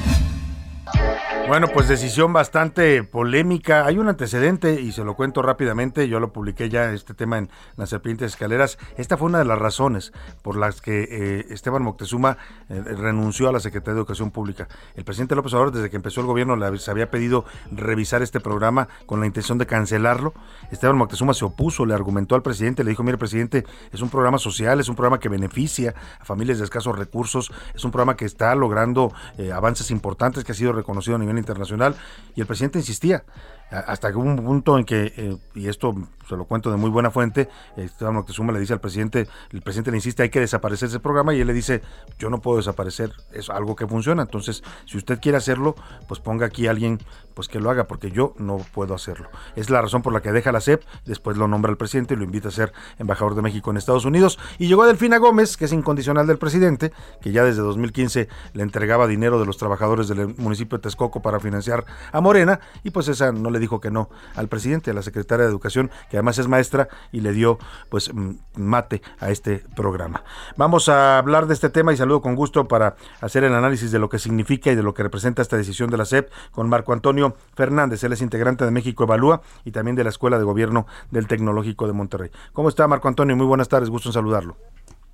Bueno, 1.47 1.69
pues 1.69 1.87
decisión 1.87 2.33
bastante 2.33 3.03
polémica. 3.03 3.85
Hay 3.85 3.97
un 3.97 4.09
antecedente 4.09 4.81
y 4.81 4.91
se 4.91 5.05
lo 5.05 5.15
cuento 5.15 5.41
rápidamente. 5.41 6.09
Yo 6.09 6.19
lo 6.19 6.33
publiqué 6.33 6.67
ya 6.67 6.91
este 6.91 7.13
tema 7.13 7.37
en 7.37 7.49
las 7.77 7.89
serpientes 7.89 8.33
escaleras. 8.33 8.77
Esta 8.97 9.15
fue 9.15 9.29
una 9.29 9.39
de 9.39 9.45
las 9.45 9.57
razones 9.57 10.11
por 10.41 10.57
las 10.57 10.81
que 10.81 11.07
eh, 11.09 11.45
Esteban 11.49 11.83
Moctezuma 11.83 12.37
eh, 12.67 12.81
renunció 12.81 13.47
a 13.47 13.53
la 13.53 13.61
Secretaría 13.61 13.93
de 13.93 13.99
Educación 14.01 14.31
Pública. 14.31 14.67
El 14.95 15.05
presidente 15.05 15.35
López 15.35 15.53
Obrador, 15.53 15.73
desde 15.73 15.89
que 15.89 15.95
empezó 15.95 16.19
el 16.19 16.27
gobierno, 16.27 16.57
les 16.57 16.89
había 16.89 17.09
pedido 17.09 17.45
revisar 17.71 18.21
este 18.21 18.41
programa 18.41 18.89
con 19.05 19.21
la 19.21 19.25
intención 19.25 19.57
de 19.57 19.65
cancelarlo. 19.65 20.33
Esteban 20.69 20.97
Moctezuma 20.97 21.33
se 21.33 21.45
opuso, 21.45 21.85
le 21.85 21.93
argumentó 21.93 22.35
al 22.35 22.41
presidente, 22.41 22.83
le 22.83 22.89
dijo, 22.89 23.03
mire 23.03 23.17
presidente, 23.17 23.63
es 23.93 24.01
un 24.01 24.09
programa 24.09 24.37
social, 24.37 24.81
es 24.81 24.89
un 24.89 24.95
programa 24.95 25.21
que 25.21 25.29
beneficia 25.29 25.95
a 26.19 26.25
familias 26.25 26.57
de 26.57 26.65
escasos 26.65 26.99
recursos, 26.99 27.53
es 27.73 27.85
un 27.85 27.91
programa 27.91 28.17
que 28.17 28.25
está 28.25 28.53
logrando 28.53 29.13
eh, 29.37 29.53
avances 29.53 29.91
importantes, 29.91 30.43
que 30.43 30.51
ha 30.51 30.55
sido 30.55 30.73
reconocido 30.73 31.15
a 31.15 31.19
nivel 31.19 31.36
internacional 31.39 31.95
y 32.35 32.41
el 32.41 32.47
presidente 32.47 32.80
insistía 32.80 33.23
hasta 33.69 34.11
que 34.11 34.18
un 34.18 34.35
punto 34.38 34.77
en 34.77 34.85
que, 34.85 35.14
eh, 35.18 35.38
y 35.56 35.68
esto 35.68 35.95
se 36.27 36.35
lo 36.35 36.45
cuento 36.45 36.72
de 36.72 36.77
muy 36.77 36.89
buena 36.89 37.11
fuente, 37.11 37.49
Esteban 37.76 38.15
Moctezuma 38.15 38.52
le 38.52 38.60
dice 38.60 38.73
al 38.73 38.80
presidente, 38.80 39.27
el 39.52 39.61
presidente 39.61 39.91
le 39.91 39.98
insiste, 39.98 40.23
hay 40.23 40.30
que 40.30 40.39
desaparecer 40.39 40.89
ese 40.89 40.99
programa 40.99 41.34
y 41.34 41.41
él 41.41 41.48
le 41.48 41.53
dice, 41.53 41.81
yo 42.19 42.30
no 42.30 42.41
puedo 42.41 42.57
desaparecer, 42.57 43.14
es 43.31 43.49
algo 43.49 43.76
que 43.76 43.88
funciona, 43.88 44.23
entonces 44.23 44.64
si 44.85 44.98
usted 44.98 45.19
quiere 45.19 45.38
hacerlo, 45.38 45.76
pues 46.07 46.19
ponga 46.19 46.45
aquí 46.45 46.68
a 46.68 46.72
alguien 46.72 46.99
pues 47.34 47.48
que 47.48 47.60
lo 47.60 47.69
haga, 47.69 47.85
porque 47.85 48.10
yo 48.10 48.34
no 48.39 48.57
puedo 48.73 48.95
hacerlo. 48.95 49.30
Es 49.56 49.69
la 49.69 49.80
razón 49.80 50.02
por 50.02 50.11
la 50.11 50.22
que 50.22 50.31
deja 50.31 50.52
la 50.52 50.60
CEP, 50.60 50.81
después 51.06 51.38
lo 51.38 51.48
nombra 51.48 51.69
el 51.69 51.77
presidente 51.77 52.15
y 52.15 52.18
lo 52.18 52.23
invita 52.23 52.48
a 52.48 52.52
ser 52.52 52.73
embajador 52.98 53.35
de 53.35 53.44
México 53.44 53.69
en 53.69 53.77
Estados 53.77 54.06
Unidos. 54.06 54.39
Y 54.57 54.68
llegó 54.68 54.88
Delfina 54.88 55.19
Gómez, 55.19 55.56
que 55.56 55.65
es 55.65 55.72
incondicional 55.72 56.26
del 56.26 56.39
presidente, 56.39 56.91
que 57.22 57.31
ya 57.31 57.44
desde 57.44 57.61
2015 57.61 58.27
le 58.53 58.64
entregaba 58.64 59.06
dinero 59.06 59.39
de 59.39 59.45
los 59.45 59.57
trabajadores 59.57 60.07
del 60.07 60.35
municipio 60.38 60.80
de 60.80 60.81
Texcoco 60.81 61.22
para 61.22 61.39
financiar 61.39 61.85
a 62.11 62.22
Morena, 62.22 62.60
y 62.84 62.89
pues 62.89 63.07
esa 63.07 63.31
no 63.31 63.52
le 63.52 63.56
dijo 63.59 63.81
que 63.81 63.91
no 63.91 64.09
al 64.35 64.47
presidente, 64.47 64.91
a 64.91 64.93
la 64.93 65.01
secretaria 65.01 65.45
de 65.45 65.51
Educación, 65.51 65.91
que 66.09 66.17
además 66.17 66.38
es 66.38 66.47
maestra, 66.47 66.88
y 67.11 67.21
le 67.21 67.34
dio 67.34 67.57
pues 67.89 68.11
mate 68.55 69.01
a 69.19 69.29
este 69.29 69.63
programa. 69.75 70.23
Vamos 70.55 70.89
a 70.89 71.17
hablar 71.17 71.47
de 71.47 71.53
este 71.53 71.69
tema 71.69 71.93
y 71.93 71.97
saludo 71.97 72.21
con 72.21 72.35
gusto 72.35 72.67
para 72.67 72.95
hacer 73.21 73.43
el 73.43 73.53
análisis 73.53 73.91
de 73.91 73.99
lo 73.99 74.09
que 74.09 74.19
significa 74.19 74.71
y 74.71 74.75
de 74.75 74.84
lo 74.84 74.93
que 74.93 75.03
representa 75.03 75.41
esta 75.41 75.57
decisión 75.57 75.89
de 75.89 75.97
la 75.97 76.05
CEP 76.05 76.29
con 76.51 76.69
Marco 76.69 76.93
Antonio 76.93 77.35
Fernández, 77.55 78.03
él 78.03 78.13
es 78.13 78.21
integrante 78.21 78.65
de 78.65 78.71
México 78.71 79.03
Evalúa 79.03 79.41
y 79.65 79.71
también 79.71 79.95
de 79.95 80.03
la 80.03 80.09
Escuela 80.09 80.38
de 80.38 80.43
Gobierno 80.43 80.85
del 81.11 81.27
Tecnológico 81.27 81.88
de 81.88 81.93
Monterrey. 81.93 82.29
¿Cómo 82.53 82.69
está 82.69 82.88
Marco 82.88 83.07
Antonio? 83.07 83.35
Muy 83.35 83.45
buenas 83.45 83.69
tardes, 83.69 83.89
gusto 83.89 84.09
en 84.09 84.13
saludarlo. 84.13 84.57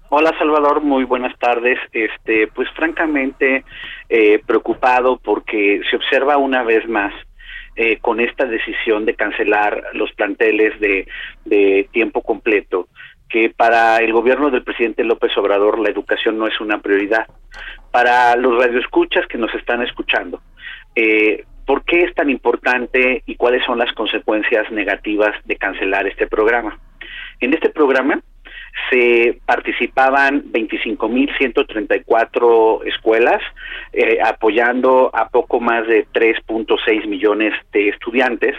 Hola 0.10 0.32
Salvador, 0.38 0.82
muy 0.82 1.06
buenas 1.06 1.38
tardes. 1.40 1.80
Este, 1.92 2.48
pues 2.48 2.70
francamente 2.76 3.66
eh, 4.10 4.40
preocupado 4.46 5.18
porque 5.18 5.82
se 5.90 5.96
observa 5.96 6.38
una 6.38 6.64
vez 6.64 6.88
más 6.88 7.12
eh, 7.76 7.98
con 8.00 8.20
esta 8.20 8.46
decisión 8.46 9.06
de 9.06 9.16
cancelar 9.16 9.84
los 9.94 10.12
planteles 10.14 10.80
de, 10.80 11.08
tiempo 11.92 12.22
completo 12.22 12.88
que 13.30 13.50
para 13.50 13.98
el 13.98 14.14
gobierno 14.14 14.52
del 14.52 14.64
presidente 14.64 15.04
López 15.04 15.36
Obrador 15.38 15.80
la 15.80 15.90
educación 15.90 16.38
no 16.38 16.48
es 16.48 16.60
una 16.62 16.80
prioridad. 16.80 17.26
Para 17.92 18.36
los 18.36 18.64
radioescuchas 18.64 19.26
que 19.28 19.40
nos 19.40 19.54
están 19.56 19.82
escuchando, 19.82 20.42
eh, 20.96 21.46
¿por 21.66 21.84
qué 21.84 22.02
es 22.02 22.14
tan 22.14 22.30
importante 22.30 23.24
y 23.26 23.36
cuáles 23.36 23.66
son 23.66 23.80
las 23.80 23.92
consecuencias 23.94 24.72
negativas 24.72 25.36
de 25.46 25.56
cancelar 25.56 26.06
este 26.06 26.28
programa? 26.28 26.80
En 27.40 27.54
este 27.54 27.70
programa 27.70 28.22
se 28.90 29.38
participaban 29.46 30.52
25.134 30.52 32.86
escuelas, 32.86 33.42
eh, 33.92 34.18
apoyando 34.24 35.12
a 35.14 35.28
poco 35.30 35.60
más 35.60 35.86
de 35.88 36.08
3.6 36.08 37.06
millones 37.08 37.54
de 37.72 37.90
estudiantes, 37.90 38.56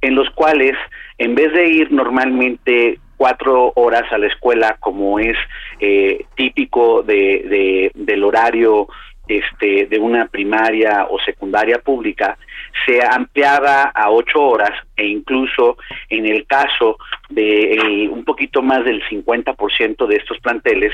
en 0.00 0.14
los 0.14 0.30
cuales, 0.30 0.76
en 1.18 1.34
vez 1.34 1.52
de 1.52 1.66
ir 1.68 1.90
normalmente 1.92 3.00
cuatro 3.16 3.72
horas 3.74 4.04
a 4.12 4.18
la 4.18 4.28
escuela, 4.28 4.76
como 4.80 5.18
es 5.18 5.36
eh, 5.80 6.24
típico 6.36 7.02
de, 7.02 7.90
del 7.94 8.22
horario 8.24 8.88
este, 9.26 9.86
de 9.86 9.98
una 9.98 10.26
primaria 10.26 11.08
o 11.10 11.18
secundaria 11.20 11.78
pública 11.78 12.38
se 12.86 13.00
ampliaba 13.04 13.84
a 13.84 14.10
ocho 14.10 14.42
horas 14.42 14.72
e 14.96 15.06
incluso 15.06 15.76
en 16.08 16.26
el 16.26 16.46
caso 16.46 16.98
de 17.28 18.08
un 18.10 18.24
poquito 18.24 18.62
más 18.62 18.84
del 18.84 19.02
50% 19.08 20.06
de 20.06 20.16
estos 20.16 20.38
planteles 20.40 20.92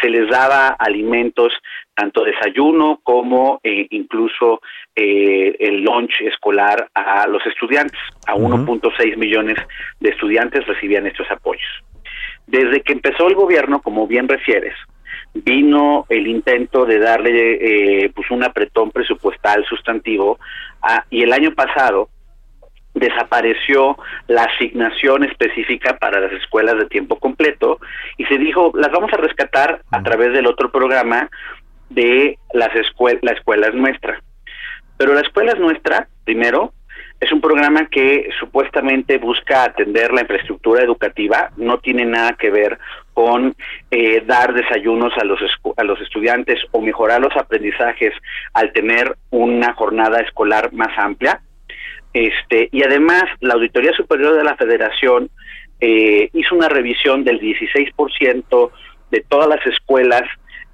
se 0.00 0.10
les 0.10 0.28
daba 0.28 0.68
alimentos 0.78 1.52
tanto 1.94 2.24
desayuno 2.24 3.00
como 3.02 3.60
eh, 3.64 3.86
incluso 3.90 4.60
eh, 4.94 5.56
el 5.58 5.82
lunch 5.82 6.20
escolar 6.20 6.90
a 6.94 7.26
los 7.26 7.44
estudiantes. 7.46 7.98
A 8.26 8.34
1.6 8.34 9.16
millones 9.16 9.56
de 10.00 10.10
estudiantes 10.10 10.66
recibían 10.66 11.06
estos 11.06 11.30
apoyos. 11.30 11.84
Desde 12.46 12.82
que 12.82 12.92
empezó 12.92 13.28
el 13.28 13.34
gobierno, 13.34 13.80
como 13.80 14.06
bien 14.06 14.28
refieres, 14.28 14.74
vino 15.44 16.06
el 16.08 16.26
intento 16.26 16.86
de 16.86 16.98
darle 16.98 18.04
eh, 18.04 18.12
pues 18.14 18.30
un 18.30 18.44
apretón 18.44 18.90
presupuestal 18.90 19.64
sustantivo 19.64 20.38
y 21.10 21.22
el 21.22 21.32
año 21.32 21.52
pasado 21.52 22.08
desapareció 22.94 23.98
la 24.26 24.44
asignación 24.44 25.24
específica 25.24 25.98
para 25.98 26.20
las 26.20 26.32
escuelas 26.32 26.78
de 26.78 26.86
tiempo 26.86 27.18
completo 27.18 27.78
y 28.16 28.24
se 28.24 28.38
dijo 28.38 28.72
las 28.74 28.90
vamos 28.90 29.12
a 29.12 29.18
rescatar 29.18 29.82
a 29.90 30.02
través 30.02 30.32
del 30.32 30.46
otro 30.46 30.70
programa 30.70 31.28
de 31.90 32.38
las 32.54 32.74
escuelas 32.74 33.22
la 33.22 33.32
escuela 33.32 33.68
es 33.68 33.74
nuestra 33.74 34.22
pero 34.96 35.12
la 35.12 35.20
escuela 35.20 35.52
es 35.52 35.58
nuestra 35.58 36.08
primero 36.24 36.72
es 37.26 37.32
un 37.32 37.40
programa 37.40 37.86
que 37.86 38.28
supuestamente 38.38 39.18
busca 39.18 39.64
atender 39.64 40.12
la 40.12 40.20
infraestructura 40.20 40.84
educativa, 40.84 41.50
no 41.56 41.78
tiene 41.78 42.04
nada 42.04 42.34
que 42.34 42.50
ver 42.50 42.78
con 43.14 43.56
eh, 43.90 44.22
dar 44.24 44.54
desayunos 44.54 45.12
a 45.18 45.24
los 45.24 45.40
a 45.76 45.82
los 45.82 46.00
estudiantes 46.00 46.60
o 46.70 46.80
mejorar 46.80 47.20
los 47.20 47.36
aprendizajes 47.36 48.12
al 48.54 48.72
tener 48.72 49.16
una 49.30 49.74
jornada 49.74 50.20
escolar 50.20 50.72
más 50.72 50.96
amplia. 50.96 51.40
Este 52.12 52.68
y 52.70 52.84
además 52.84 53.24
la 53.40 53.54
Auditoría 53.54 53.92
Superior 53.92 54.36
de 54.36 54.44
la 54.44 54.56
Federación 54.56 55.28
eh, 55.80 56.30
hizo 56.32 56.54
una 56.54 56.68
revisión 56.68 57.24
del 57.24 57.40
16% 57.40 58.70
de 59.10 59.20
todas 59.28 59.48
las 59.48 59.66
escuelas 59.66 60.22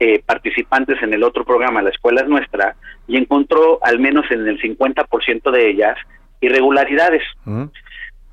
eh, 0.01 0.23
participantes 0.27 1.03
en 1.03 1.15
el 1.15 1.23
otro 1.23 1.47
programa, 1.47 1.81
La 1.81 1.91
Escuela 1.91 2.21
es 2.21 2.29
Nuestra, 2.29 2.77
y 3.09 3.17
encontró 3.17 3.79
al 3.83 3.99
menos 4.01 4.31
en 4.31 4.47
el 4.47 4.61
50% 4.61 5.51
de 5.51 5.71
ellas 5.71 5.97
irregularidades. 6.43 7.23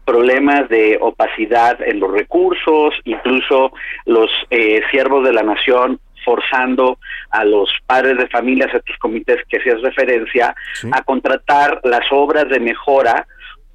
problemas 0.05 0.67
de 0.69 0.97
opacidad 0.99 1.79
en 1.83 1.99
los 1.99 2.11
recursos, 2.11 2.95
incluso 3.05 3.71
los 4.05 4.31
eh, 4.49 4.81
siervos 4.89 5.23
de 5.23 5.33
la 5.33 5.43
nación 5.43 5.99
forzando 6.25 6.97
a 7.29 7.45
los 7.45 7.69
padres 7.85 8.17
de 8.17 8.27
familias, 8.27 8.73
a 8.73 8.77
estos 8.77 8.97
comités 8.97 9.37
que 9.47 9.57
hacías 9.57 9.81
referencia, 9.81 10.55
a 10.91 11.01
contratar 11.03 11.79
las 11.83 12.05
obras 12.11 12.49
de 12.49 12.59
mejora 12.59 13.27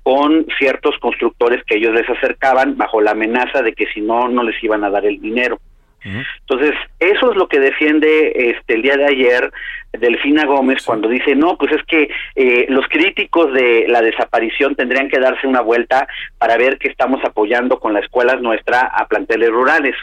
con 0.03 0.47
ciertos 0.59 0.97
constructores 1.01 1.63
que 1.65 1.77
ellos 1.77 1.95
les 1.95 2.09
acercaban 2.09 2.77
bajo 2.77 3.01
la 3.01 3.13
amenaza 3.13 3.63
de 3.63 3.73
que 3.73 3.87
si 3.95 4.01
no, 4.01 4.29
no 4.29 4.43
les 4.43 4.63
iban 4.63 4.85
a 4.85 4.91
dar 4.91 5.07
el 5.07 5.21
dinero. 5.21 5.59
Entonces, 6.05 6.73
eso 7.01 7.31
es 7.31 7.37
lo 7.37 7.49
que 7.49 7.61
defiende 7.61 8.51
este 8.51 8.75
el 8.75 8.83
día 8.83 8.97
de 8.97 9.07
ayer 9.07 9.51
Delfina 9.99 10.45
Gómez 10.45 10.85
cuando 10.85 11.09
dice, 11.09 11.35
no, 11.35 11.57
pues 11.57 11.73
es 11.73 11.83
que 11.85 12.09
eh, 12.35 12.67
los 12.69 12.87
críticos 12.89 13.53
de 13.53 13.87
la 13.89 14.03
desaparición 14.03 14.75
tendrían 14.75 15.09
que 15.09 15.21
darse 15.21 15.47
una 15.47 15.61
vuelta 15.61 16.07
para 16.39 16.57
ver 16.57 16.79
que 16.79 16.89
estamos 16.89 17.25
apoyando 17.25 17.79
con 17.79 17.93
la 17.93 18.01
escuela 18.01 18.37
nuestra 18.37 18.81
a 18.81 19.07
planteles 19.07 19.51
rurales. 19.51 19.95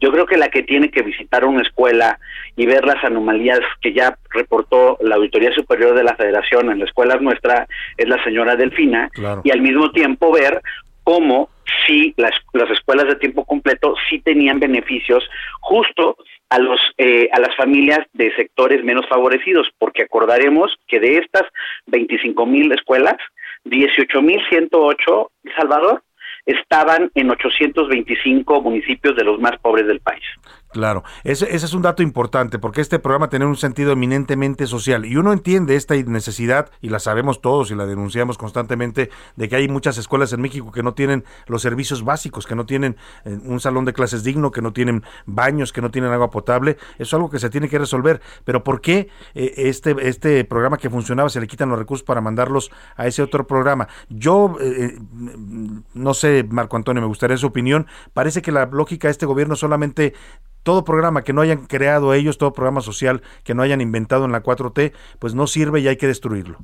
Yo 0.00 0.12
creo 0.12 0.26
que 0.26 0.36
la 0.36 0.48
que 0.48 0.62
tiene 0.62 0.90
que 0.90 1.02
visitar 1.02 1.44
una 1.44 1.62
escuela 1.62 2.18
y 2.56 2.66
ver 2.66 2.84
las 2.84 3.02
anomalías 3.04 3.60
que 3.80 3.92
ya 3.92 4.16
reportó 4.30 4.98
la 5.00 5.16
Auditoría 5.16 5.52
Superior 5.54 5.94
de 5.94 6.04
la 6.04 6.16
Federación 6.16 6.70
en 6.70 6.80
la 6.80 6.84
escuela 6.84 7.16
nuestra 7.16 7.66
es 7.96 8.08
la 8.08 8.22
señora 8.24 8.56
Delfina 8.56 9.10
y 9.44 9.50
al 9.50 9.60
mismo 9.60 9.90
tiempo 9.90 10.32
ver 10.32 10.60
cómo 11.04 11.48
si 11.86 12.14
las, 12.16 12.32
las 12.52 12.70
escuelas 12.70 13.06
de 13.06 13.16
tiempo 13.16 13.44
completo 13.44 13.94
sí 14.08 14.20
tenían 14.20 14.60
beneficios 14.60 15.28
justo 15.60 16.16
a 16.50 16.58
los 16.58 16.80
eh, 16.96 17.28
a 17.32 17.40
las 17.40 17.54
familias 17.56 18.00
de 18.14 18.34
sectores 18.36 18.82
menos 18.82 19.06
favorecidos, 19.08 19.68
porque 19.78 20.02
acordaremos 20.02 20.76
que 20.86 21.00
de 21.00 21.18
estas 21.18 21.42
25 21.86 22.46
mil 22.46 22.72
escuelas, 22.72 23.16
18 23.64 24.22
mil 24.22 24.40
108 24.48 25.30
Salvador 25.56 26.02
estaban 26.46 27.10
en 27.14 27.30
825 27.30 28.62
municipios 28.62 29.14
de 29.16 29.24
los 29.24 29.38
más 29.38 29.58
pobres 29.58 29.86
del 29.86 30.00
país. 30.00 30.24
Claro, 30.70 31.02
ese, 31.24 31.54
es 31.54 31.72
un 31.72 31.80
dato 31.80 32.02
importante 32.02 32.58
porque 32.58 32.82
este 32.82 32.98
programa 32.98 33.30
tiene 33.30 33.46
un 33.46 33.56
sentido 33.56 33.92
eminentemente 33.92 34.66
social 34.66 35.06
y 35.06 35.16
uno 35.16 35.32
entiende 35.32 35.76
esta 35.76 35.94
necesidad 35.94 36.70
y 36.82 36.90
la 36.90 36.98
sabemos 36.98 37.40
todos 37.40 37.70
y 37.70 37.74
la 37.74 37.86
denunciamos 37.86 38.36
constantemente 38.36 39.08
de 39.36 39.48
que 39.48 39.56
hay 39.56 39.68
muchas 39.68 39.96
escuelas 39.96 40.32
en 40.34 40.42
México 40.42 40.70
que 40.70 40.82
no 40.82 40.92
tienen 40.92 41.24
los 41.46 41.62
servicios 41.62 42.04
básicos, 42.04 42.46
que 42.46 42.54
no 42.54 42.66
tienen 42.66 42.96
eh, 43.24 43.38
un 43.44 43.60
salón 43.60 43.86
de 43.86 43.94
clases 43.94 44.24
digno, 44.24 44.50
que 44.50 44.60
no 44.60 44.74
tienen 44.74 45.04
baños, 45.24 45.72
que 45.72 45.80
no 45.80 45.90
tienen 45.90 46.12
agua 46.12 46.30
potable. 46.30 46.76
Eso 46.94 47.02
es 47.02 47.14
algo 47.14 47.30
que 47.30 47.38
se 47.38 47.48
tiene 47.48 47.70
que 47.70 47.78
resolver. 47.78 48.20
Pero 48.44 48.62
¿por 48.62 48.82
qué 48.82 49.08
eh, 49.34 49.54
este, 49.56 49.96
este 50.06 50.44
programa 50.44 50.76
que 50.76 50.90
funcionaba 50.90 51.30
se 51.30 51.40
le 51.40 51.46
quitan 51.46 51.70
los 51.70 51.78
recursos 51.78 52.04
para 52.04 52.20
mandarlos 52.20 52.70
a 52.96 53.06
ese 53.06 53.22
otro 53.22 53.46
programa? 53.46 53.88
Yo 54.10 54.56
eh, 54.60 54.98
no 55.94 56.14
sé, 56.14 56.44
Marco 56.48 56.76
Antonio, 56.76 57.00
me 57.00 57.08
gustaría 57.08 57.38
su 57.38 57.46
opinión. 57.46 57.86
Parece 58.12 58.42
que 58.42 58.52
la 58.52 58.66
lógica 58.66 59.08
de 59.08 59.12
este 59.12 59.24
gobierno 59.24 59.56
solamente 59.56 60.14
todo 60.68 60.84
programa 60.84 61.24
que 61.24 61.32
no 61.32 61.40
hayan 61.40 61.64
creado 61.64 62.12
ellos, 62.12 62.36
todo 62.36 62.52
programa 62.52 62.82
social 62.82 63.22
que 63.42 63.54
no 63.54 63.62
hayan 63.62 63.80
inventado 63.80 64.26
en 64.26 64.32
la 64.32 64.42
4T, 64.42 64.92
pues 65.18 65.34
no 65.34 65.46
sirve 65.46 65.80
y 65.80 65.88
hay 65.88 65.96
que 65.96 66.06
destruirlo. 66.06 66.58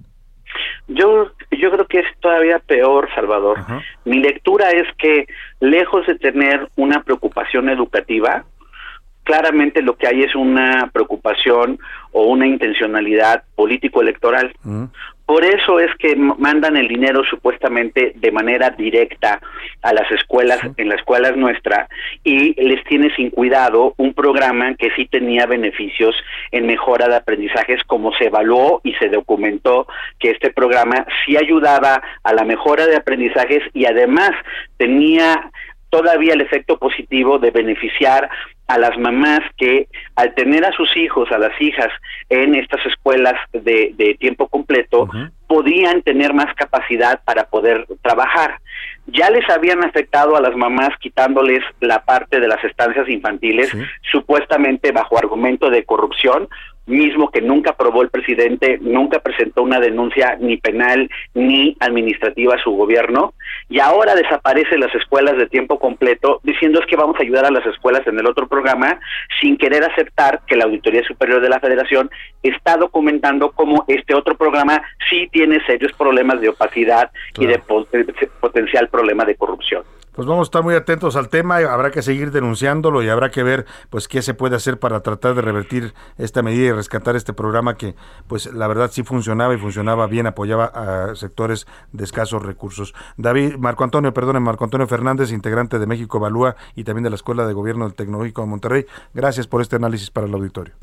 Yo, 0.89 1.31
yo 1.51 1.71
creo 1.71 1.87
que 1.87 2.01
es 2.01 2.07
todavía 2.21 2.59
peor, 2.59 3.09
Salvador. 3.15 3.57
Mi 4.05 4.19
lectura 4.19 4.69
es 4.73 4.87
que, 4.99 5.27
lejos 5.61 6.07
de 6.07 6.17
tener 6.17 6.69
una 6.77 7.03
preocupación 7.03 7.71
educativa, 7.71 8.45
claramente 9.23 9.81
lo 9.81 9.97
que 9.97 10.07
hay 10.07 10.23
es 10.23 10.35
una 10.35 10.91
preocupación 10.93 11.79
o 12.13 12.27
una 12.27 12.47
intencionalidad 12.47 13.45
político-electoral. 13.55 14.55
Por 15.27 15.45
eso 15.45 15.81
es 15.81 15.91
que 15.99 16.17
mandan 16.17 16.77
el 16.77 16.87
dinero 16.87 17.23
supuestamente 17.25 18.13
de 18.17 18.31
manera 18.31 18.71
directa 18.71 19.41
a 19.81 19.93
las 19.95 20.11
escuelas, 20.11 20.61
en 20.77 20.89
la 20.91 20.97
escuela 20.97 21.31
nuestra, 21.33 21.89
y 22.23 22.61
les 22.63 22.85
tiene 22.85 23.15
sin 23.17 23.31
cuidado 23.31 23.95
un 23.97 24.13
programa 24.13 24.75
que 24.75 24.91
sí 24.97 25.07
tenía 25.07 25.47
beneficios 25.47 26.15
en 26.53 26.67
mejora 26.67 27.09
de 27.09 27.17
aprendizajes, 27.17 27.83
como 27.87 28.13
se 28.15 28.27
evaluó 28.27 28.81
y 28.85 28.93
se 28.95 29.09
documentó 29.09 29.87
que 30.19 30.31
este 30.31 30.51
programa 30.51 31.07
sí 31.25 31.37
ayudaba 31.37 32.03
a 32.23 32.33
la 32.35 32.45
mejora 32.45 32.87
de 32.87 32.97
aprendizajes 32.97 33.63
y 33.73 33.87
además 33.87 34.33
tenía 34.77 35.51
todavía 35.95 36.35
el 36.35 36.41
efecto 36.41 36.77
positivo 36.77 37.39
de 37.39 37.53
beneficiar 37.53 38.29
a 38.67 38.79
las 38.79 38.99
mamás 38.99 39.43
que 39.57 39.87
al 40.17 40.35
tener 40.35 40.65
a 40.65 40.73
sus 40.73 40.89
hijos, 40.97 41.31
a 41.31 41.39
las 41.39 41.53
hijas 41.61 41.89
en 42.29 42.57
estas 42.57 42.85
escuelas 42.87 43.35
de, 43.53 43.93
de 43.95 44.17
tiempo 44.19 44.49
completo, 44.49 45.09
podían 45.47 46.03
tener 46.03 46.35
más 46.35 46.53
capacidad 46.57 47.23
para 47.25 47.45
poder 47.45 47.87
trabajar. 48.03 48.59
Ya 49.07 49.31
les 49.31 49.49
habían 49.49 49.85
afectado 49.85 50.35
a 50.35 50.41
las 50.41 50.57
mamás 50.57 50.91
quitándoles 50.99 51.61
la 51.79 52.05
parte 52.05 52.41
de 52.41 52.49
las 52.49 52.65
estancias 52.65 53.09
infantiles, 53.09 53.71
supuestamente 54.11 54.91
bajo 54.91 55.17
argumento 55.17 55.71
de 55.71 55.85
corrupción, 55.85 56.49
mismo 56.87 57.31
que 57.31 57.41
nunca 57.41 57.71
aprobó 57.71 58.03
el 58.03 58.11
presidente, 58.11 58.79
nunca 58.81 59.21
presentó 59.21 59.63
una 59.63 59.81
denuncia 59.81 60.37
ni 60.41 60.57
penal 60.57 61.09
ni 61.35 61.77
administrativa 61.81 62.55
a 62.55 62.63
su 62.63 62.71
gobierno, 62.73 63.35
y 63.69 63.81
ahora 63.81 64.15
desaparece 64.15 64.79
las 64.79 64.95
escuelas 64.95 65.37
de 65.37 65.47
tiempo 65.47 65.79
completo 65.79 66.41
diciendo 66.43 66.81
es 66.81 66.87
que 66.87 66.97
vamos 66.97 67.17
a 67.19 67.23
ayudar 67.23 67.47
a 67.47 67.51
las 67.51 67.65
escuelas 67.67 68.07
en 68.07 68.19
el 68.19 68.27
otro 68.27 68.47
programa 68.47 69.01
sin 69.41 69.57
querer 69.57 69.85
aceptar 69.85 70.41
que 70.47 70.57
la 70.57 70.65
Auditoría 70.65 71.03
Superior 71.05 71.41
de 71.41 71.49
la 71.49 71.61
Federación 71.61 72.11
está 72.43 72.77
documentando 72.77 73.53
cómo 73.53 73.85
este 73.89 74.15
otro 74.15 74.37
programa 74.37 74.83
sí 75.09 75.29
tiene 75.33 75.65
serios 75.67 75.93
problemas 75.93 76.41
de 76.41 76.51
opacidad 76.51 77.11
y 77.39 77.47
de 77.47 77.59
potencial 78.41 78.89
problema 78.89 79.25
de 79.25 79.35
corrupción. 79.35 79.83
Pues 80.15 80.29
vamos 80.29 80.47
a 80.47 80.49
estar 80.49 80.63
muy 80.63 80.75
atentos 80.75 81.17
al 81.17 81.29
tema, 81.29 81.57
habrá 81.57 81.91
que 81.91 82.01
seguir 82.01 82.31
denunciándolo 82.31 83.03
y 83.03 83.09
habrá 83.09 83.31
que 83.31 83.43
ver 83.43 83.67
pues 83.91 84.07
qué 84.07 84.23
se 84.23 84.33
puede 84.33 84.55
hacer 84.55 84.79
para 84.79 85.01
tratar 85.01 85.35
de 85.35 85.43
revertir 85.43 85.93
esta 86.19 86.41
medida 86.41 86.69
y 86.69 86.73
rescatar 86.73 87.17
este 87.17 87.33
programa 87.33 87.77
que 87.77 87.97
pues 88.29 88.53
la 88.53 88.69
verdad 88.69 88.91
sí 88.93 89.03
funcionaba 89.03 89.55
y 89.55 89.59
funcionaba 89.59 90.07
bien, 90.07 90.29
apoyaba 90.29 90.67
a 90.67 91.17
sectores 91.17 91.67
de 91.93 92.05
escasos 92.05 92.45
recursos. 92.45 92.95
David, 93.17 93.57
Marco 93.59 93.83
Antonio, 93.83 94.15
perdón, 94.15 94.41
Marco 94.43 94.63
Antonio 94.63 94.87
Fernández, 94.87 95.33
integrante 95.33 95.81
de 95.81 95.87
México 95.87 96.19
Evalúa 96.19 96.55
y 96.77 96.85
también 96.85 97.03
de 97.03 97.11
la 97.11 97.17
Escuela 97.17 97.45
de 97.45 97.53
Gobierno 97.53 97.85
del 97.85 97.95
Tecnológico 97.95 98.43
de 98.43 98.49
Monterrey, 98.49 98.87
gracias 99.15 99.49
por 99.49 99.63
este 99.63 99.77
análisis 99.77 100.11
para 100.11 100.29
el 100.29 100.35
auditorio. 100.35 100.75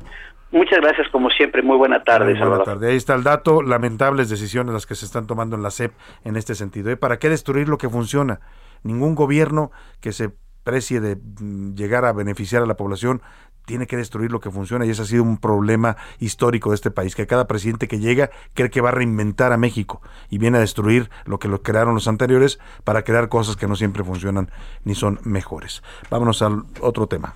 Muchas 0.50 0.80
gracias, 0.82 1.08
como 1.08 1.30
siempre. 1.30 1.62
Muy 1.62 1.78
buena 1.78 2.02
tarde, 2.02 2.34
Muy 2.34 2.46
buena 2.46 2.62
tarde. 2.62 2.90
Ahí 2.90 2.96
está 2.96 3.14
el 3.14 3.22
dato. 3.22 3.62
Lamentables 3.62 4.28
decisiones 4.28 4.74
las 4.74 4.84
que 4.84 4.94
se 4.94 5.06
están 5.06 5.26
tomando 5.26 5.56
en 5.56 5.62
la 5.62 5.70
SEP 5.70 5.92
en 6.24 6.36
este 6.36 6.54
sentido. 6.54 6.90
¿eh? 6.90 6.98
¿Para 6.98 7.18
qué 7.18 7.30
destruir 7.30 7.70
lo 7.70 7.78
que 7.78 7.88
funciona? 7.88 8.40
Ningún 8.82 9.14
gobierno 9.14 9.70
que 10.00 10.12
se 10.12 10.32
precie 10.64 11.00
de 11.00 11.16
mm, 11.16 11.74
llegar 11.74 12.04
a 12.04 12.12
beneficiar 12.12 12.62
a 12.62 12.66
la 12.66 12.76
población 12.76 13.22
tiene 13.64 13.86
que 13.86 13.96
destruir 13.96 14.32
lo 14.32 14.40
que 14.40 14.50
funciona 14.50 14.84
y 14.84 14.90
ese 14.90 15.02
ha 15.02 15.04
sido 15.04 15.22
un 15.22 15.38
problema 15.38 15.96
histórico 16.18 16.70
de 16.70 16.74
este 16.74 16.90
país, 16.90 17.14
que 17.14 17.26
cada 17.26 17.46
presidente 17.46 17.86
que 17.86 18.00
llega 18.00 18.30
cree 18.54 18.70
que 18.70 18.80
va 18.80 18.88
a 18.88 18.92
reinventar 18.92 19.52
a 19.52 19.56
México 19.56 20.02
y 20.30 20.38
viene 20.38 20.58
a 20.58 20.60
destruir 20.60 21.10
lo 21.24 21.38
que 21.38 21.48
lo 21.48 21.62
crearon 21.62 21.94
los 21.94 22.08
anteriores 22.08 22.58
para 22.84 23.02
crear 23.02 23.28
cosas 23.28 23.56
que 23.56 23.68
no 23.68 23.76
siempre 23.76 24.02
funcionan 24.04 24.50
ni 24.84 24.94
son 24.94 25.20
mejores. 25.22 25.82
Vámonos 26.10 26.42
al 26.42 26.64
otro 26.80 27.06
tema. 27.06 27.34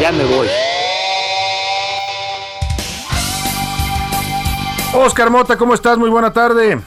Ya 0.00 0.12
me 0.12 0.24
voy. 0.24 0.46
Oscar 4.94 5.30
Mota, 5.30 5.58
¿cómo 5.58 5.74
estás? 5.74 5.98
Muy 5.98 6.08
buena 6.08 6.32
tarde. 6.32 6.80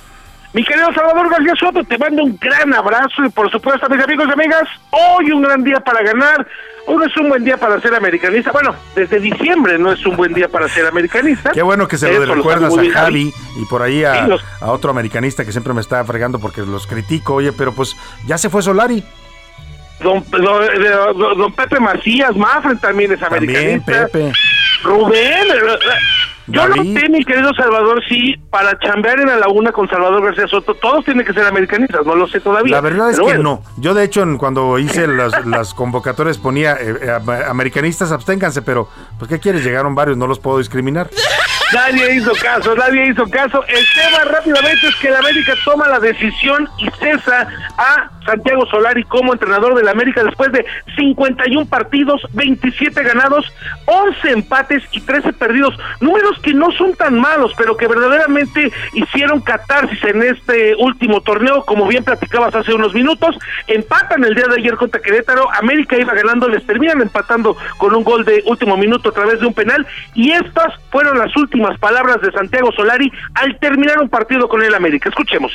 Mi 0.54 0.66
querido 0.66 0.94
Salvador 0.94 1.30
García 1.30 1.54
Soto, 1.58 1.84
te 1.86 1.98
mando 1.98 2.24
un 2.24 2.38
gran 2.40 2.74
abrazo 2.74 3.24
y 3.26 3.30
por 3.30 3.50
supuesto, 3.50 3.88
mis 3.90 4.04
amigos 4.04 4.28
y 4.28 4.32
amigas, 4.34 4.68
hoy 4.90 5.32
un 5.32 5.42
gran 5.42 5.64
día 5.64 5.80
para 5.80 6.04
ganar. 6.04 6.46
Hoy 6.88 6.98
no 6.98 7.06
es 7.06 7.16
un 7.16 7.30
buen 7.30 7.46
día 7.46 7.58
para 7.58 7.80
ser 7.80 7.94
americanista. 7.94 8.52
Bueno, 8.52 8.76
desde 8.96 9.20
diciembre 9.20 9.78
no 9.78 9.94
es 9.94 10.06
un 10.06 10.18
buen 10.18 10.34
día 10.34 10.50
para 10.50 10.68
ser 10.68 10.86
americanista. 10.88 11.52
Qué 11.52 11.62
bueno 11.62 11.88
que 11.88 11.98
se 11.98 12.12
lo 12.12 12.34
recuerdas 12.36 12.74
a 12.76 12.92
Javi 12.92 13.32
y 13.56 13.66
por 13.66 13.82
ahí 13.82 14.04
a, 14.04 14.28
otro 14.62 14.90
americanista 14.90 15.46
que 15.46 15.52
siempre 15.52 15.74
me 15.74 15.82
está 15.82 16.04
fregando 16.04 16.40
porque 16.40 16.62
los 16.62 16.88
critico. 16.88 17.36
Oye, 17.36 17.54
pero 17.54 17.72
pues 17.72 17.96
ya 18.26 18.38
se 18.38 18.50
fue 18.50 18.62
Solari. 18.62 19.04
Don, 20.02 20.26
don, 20.32 21.54
Pepe 21.54 21.80
Macías 21.80 22.36
Mafren 22.36 22.80
también 22.80 23.12
es 23.12 23.22
americanista. 23.22 24.08
También 24.08 24.32
Pepe. 24.32 24.34
Rubén. 24.84 25.48
Yo 26.52 26.68
no 26.68 26.76
sé, 26.76 27.10
mi 27.10 27.24
querido 27.24 27.54
Salvador, 27.54 28.02
sí, 28.08 28.36
para 28.50 28.78
chambear 28.80 29.20
en 29.20 29.28
la 29.28 29.38
laguna 29.38 29.72
con 29.72 29.90
Salvador 29.90 30.24
García 30.24 30.48
Soto, 30.48 30.74
todos 30.76 31.06
tienen 31.06 31.26
que 31.26 31.34
ser 31.34 31.46
americanistas, 31.46 32.06
no 32.06 32.16
lo 32.16 32.28
sé 32.28 32.40
todavía. 32.40 32.76
La 32.76 32.82
verdad 32.82 33.12
es 33.12 33.20
que 33.20 33.38
no. 33.38 33.64
Yo, 33.78 33.94
de 33.94 34.04
hecho, 34.04 34.26
cuando 34.38 34.78
hice 34.80 35.08
las, 35.08 35.46
las 35.46 35.74
convocatorias 35.74 36.38
ponía 36.38 36.74
eh, 36.74 36.96
eh, 37.02 37.20
americanistas, 37.48 38.12
absténganse, 38.12 38.62
pero, 38.62 38.88
pues, 39.18 39.30
¿qué 39.30 39.40
quieres? 39.40 39.64
Llegaron 39.64 39.96
varios, 39.96 40.18
no 40.18 40.28
los 40.28 40.40
puedo 40.40 40.58
discriminar. 40.58 41.10
Nadie 41.74 42.16
hizo 42.16 42.32
caso, 42.42 42.76
nadie 42.76 43.08
hizo 43.08 43.26
caso. 43.30 43.64
El 43.68 43.86
tema 43.96 44.24
rápidamente 44.26 44.88
es 44.88 44.96
que 44.98 45.08
el 45.08 45.16
América 45.16 45.54
toma 45.64 45.88
la 45.88 46.00
decisión 46.00 46.68
y 46.78 46.90
cesa 47.00 47.48
a 47.78 48.10
Santiago 48.26 48.66
Solari 48.68 49.04
como 49.06 49.34
entrenador 49.34 49.76
del 49.76 49.88
América 49.88 50.24
después 50.24 50.52
de 50.52 50.66
51 50.96 51.66
partidos, 51.68 52.22
27 52.34 53.04
ganados, 53.04 53.46
11 53.86 54.32
empates 54.32 54.84
y 54.92 55.02
13 55.02 55.34
perdidos. 55.34 55.78
Números 56.00 56.40
que 56.42 56.54
no 56.54 56.72
son 56.72 56.94
tan 56.96 57.20
malos, 57.20 57.54
pero 57.58 57.78
que 57.78 57.88
verdaderamente 57.88 58.72
hicieron 58.94 59.42
catarsis 59.42 60.04
en 60.04 60.24
este 60.24 60.76
último 60.76 61.22
torneo, 61.22 61.64
como 61.66 61.88
bien 61.88 62.04
platicabas 62.04 62.54
hace 62.56 62.74
unos 62.74 62.94
minutos. 62.94 63.38
Empatan 63.68 64.24
el 64.24 64.36
día 64.36 64.48
de 64.48 64.60
ayer 64.60 64.76
contra 64.76 65.02
Querétaro, 65.02 65.52
América 65.54 65.98
iba 65.98 66.14
ganando, 66.14 66.48
les 66.48 66.66
terminan 66.66 67.02
empatando 67.02 67.56
con 67.78 67.96
un 67.96 68.04
gol 68.04 68.26
de 68.26 68.44
último 68.46 68.78
minuto 68.78 69.10
a 69.10 69.14
través 69.14 69.40
de 69.40 69.48
un 69.48 69.54
penal 69.54 69.86
y 70.14 70.32
estas 70.32 70.74
fueron 70.92 71.18
las 71.18 71.36
últimas 71.36 71.61
palabras 71.80 72.22
de 72.22 72.32
Santiago 72.32 72.72
Solari 72.72 73.12
al 73.36 73.58
terminar 73.60 74.00
un 74.00 74.10
partido 74.10 74.48
con 74.48 74.62
el 74.62 74.74
América. 74.74 75.10
Escuchemos 75.10 75.52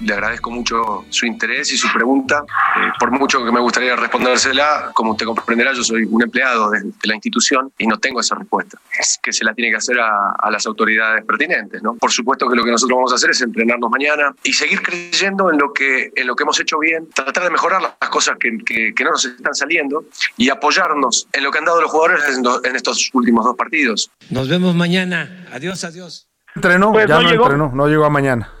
le 0.00 0.12
agradezco 0.12 0.50
mucho 0.50 1.04
su 1.10 1.26
interés 1.26 1.72
y 1.72 1.76
su 1.76 1.90
pregunta. 1.92 2.44
Eh, 2.76 2.92
por 2.98 3.10
mucho 3.10 3.44
que 3.44 3.50
me 3.50 3.60
gustaría 3.60 3.96
respondérsela, 3.96 4.90
como 4.92 5.12
usted 5.12 5.26
comprenderá, 5.26 5.72
yo 5.72 5.82
soy 5.82 6.04
un 6.04 6.22
empleado 6.22 6.70
de, 6.70 6.82
la 7.04 7.14
institución 7.14 7.72
y 7.78 7.86
no 7.86 7.98
tengo 7.98 8.20
esa 8.20 8.34
respuesta. 8.34 8.78
Es 8.98 9.18
que 9.22 9.32
se 9.32 9.44
la 9.44 9.54
tiene 9.54 9.70
que 9.70 9.76
hacer 9.76 9.98
a, 10.00 10.50
las 10.50 10.66
autoridades 10.66 11.24
pertinentes. 11.24 11.82
¿no? 11.82 11.94
Por 11.94 12.10
supuesto 12.10 12.48
que 12.48 12.56
lo 12.56 12.64
que 12.64 12.70
nosotros 12.70 12.96
vamos 12.96 13.12
a 13.12 13.16
hacer 13.16 13.30
es 13.30 13.40
entrenarnos 13.40 13.90
mañana 13.90 14.34
y 14.42 14.52
seguir 14.52 14.82
creyendo 14.82 15.50
en 15.50 15.58
lo 15.58 15.72
que, 15.72 16.12
en 16.14 16.26
lo 16.26 16.34
que 16.34 16.42
hemos 16.44 16.58
hecho 16.60 16.78
bien, 16.78 17.08
tratar 17.10 17.44
de 17.44 17.50
mejorar 17.50 17.82
las 17.82 18.10
cosas 18.10 18.36
que, 18.38 18.58
que, 18.64 19.04
no 19.04 19.10
nos 19.10 19.24
están 19.24 19.54
saliendo 19.54 20.04
y 20.36 20.50
apoyarnos 20.50 21.28
en 21.32 21.44
lo 21.44 21.50
que 21.50 21.58
han 21.58 21.64
dado 21.64 21.80
los 21.80 21.90
jugadores 21.90 22.24
en, 22.64 22.76
estos 22.76 23.10
últimos 23.12 23.44
dos 23.44 23.56
partidos. 23.56 24.10
Nos 24.30 24.48
vemos 24.48 24.74
mañana. 24.74 25.46
Adiós, 25.52 25.84
adiós. 25.84 26.28
Entrenó, 26.54 26.92
pues 26.92 27.06
ya 27.06 27.20
no, 27.20 27.30
entrenó, 27.30 27.70
no 27.74 27.86
llegó 27.86 28.04
a 28.04 28.10
mañana 28.10 28.55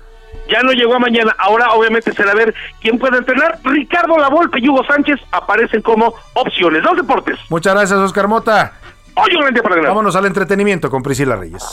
ya 0.48 0.62
no 0.62 0.72
llegó 0.72 0.94
a 0.94 0.98
mañana. 0.98 1.34
Ahora 1.38 1.72
obviamente 1.72 2.12
será 2.12 2.34
ver 2.34 2.54
quién 2.80 2.98
puede 2.98 3.18
entrenar. 3.18 3.58
Ricardo 3.64 4.16
Lavolpe 4.18 4.58
y 4.60 4.68
Hugo 4.68 4.84
Sánchez 4.84 5.20
aparecen 5.32 5.82
como 5.82 6.14
opciones. 6.34 6.82
Dos 6.82 6.96
deportes. 6.96 7.38
Muchas 7.48 7.74
gracias, 7.74 7.98
Oscar 7.98 8.28
Mota. 8.28 8.72
Hoy 9.14 9.34
un 9.34 9.54
para 9.54 9.80
Vámonos 9.80 10.14
al 10.14 10.26
entretenimiento 10.26 10.90
con 10.90 11.02
Priscila 11.02 11.36
Reyes. 11.36 11.64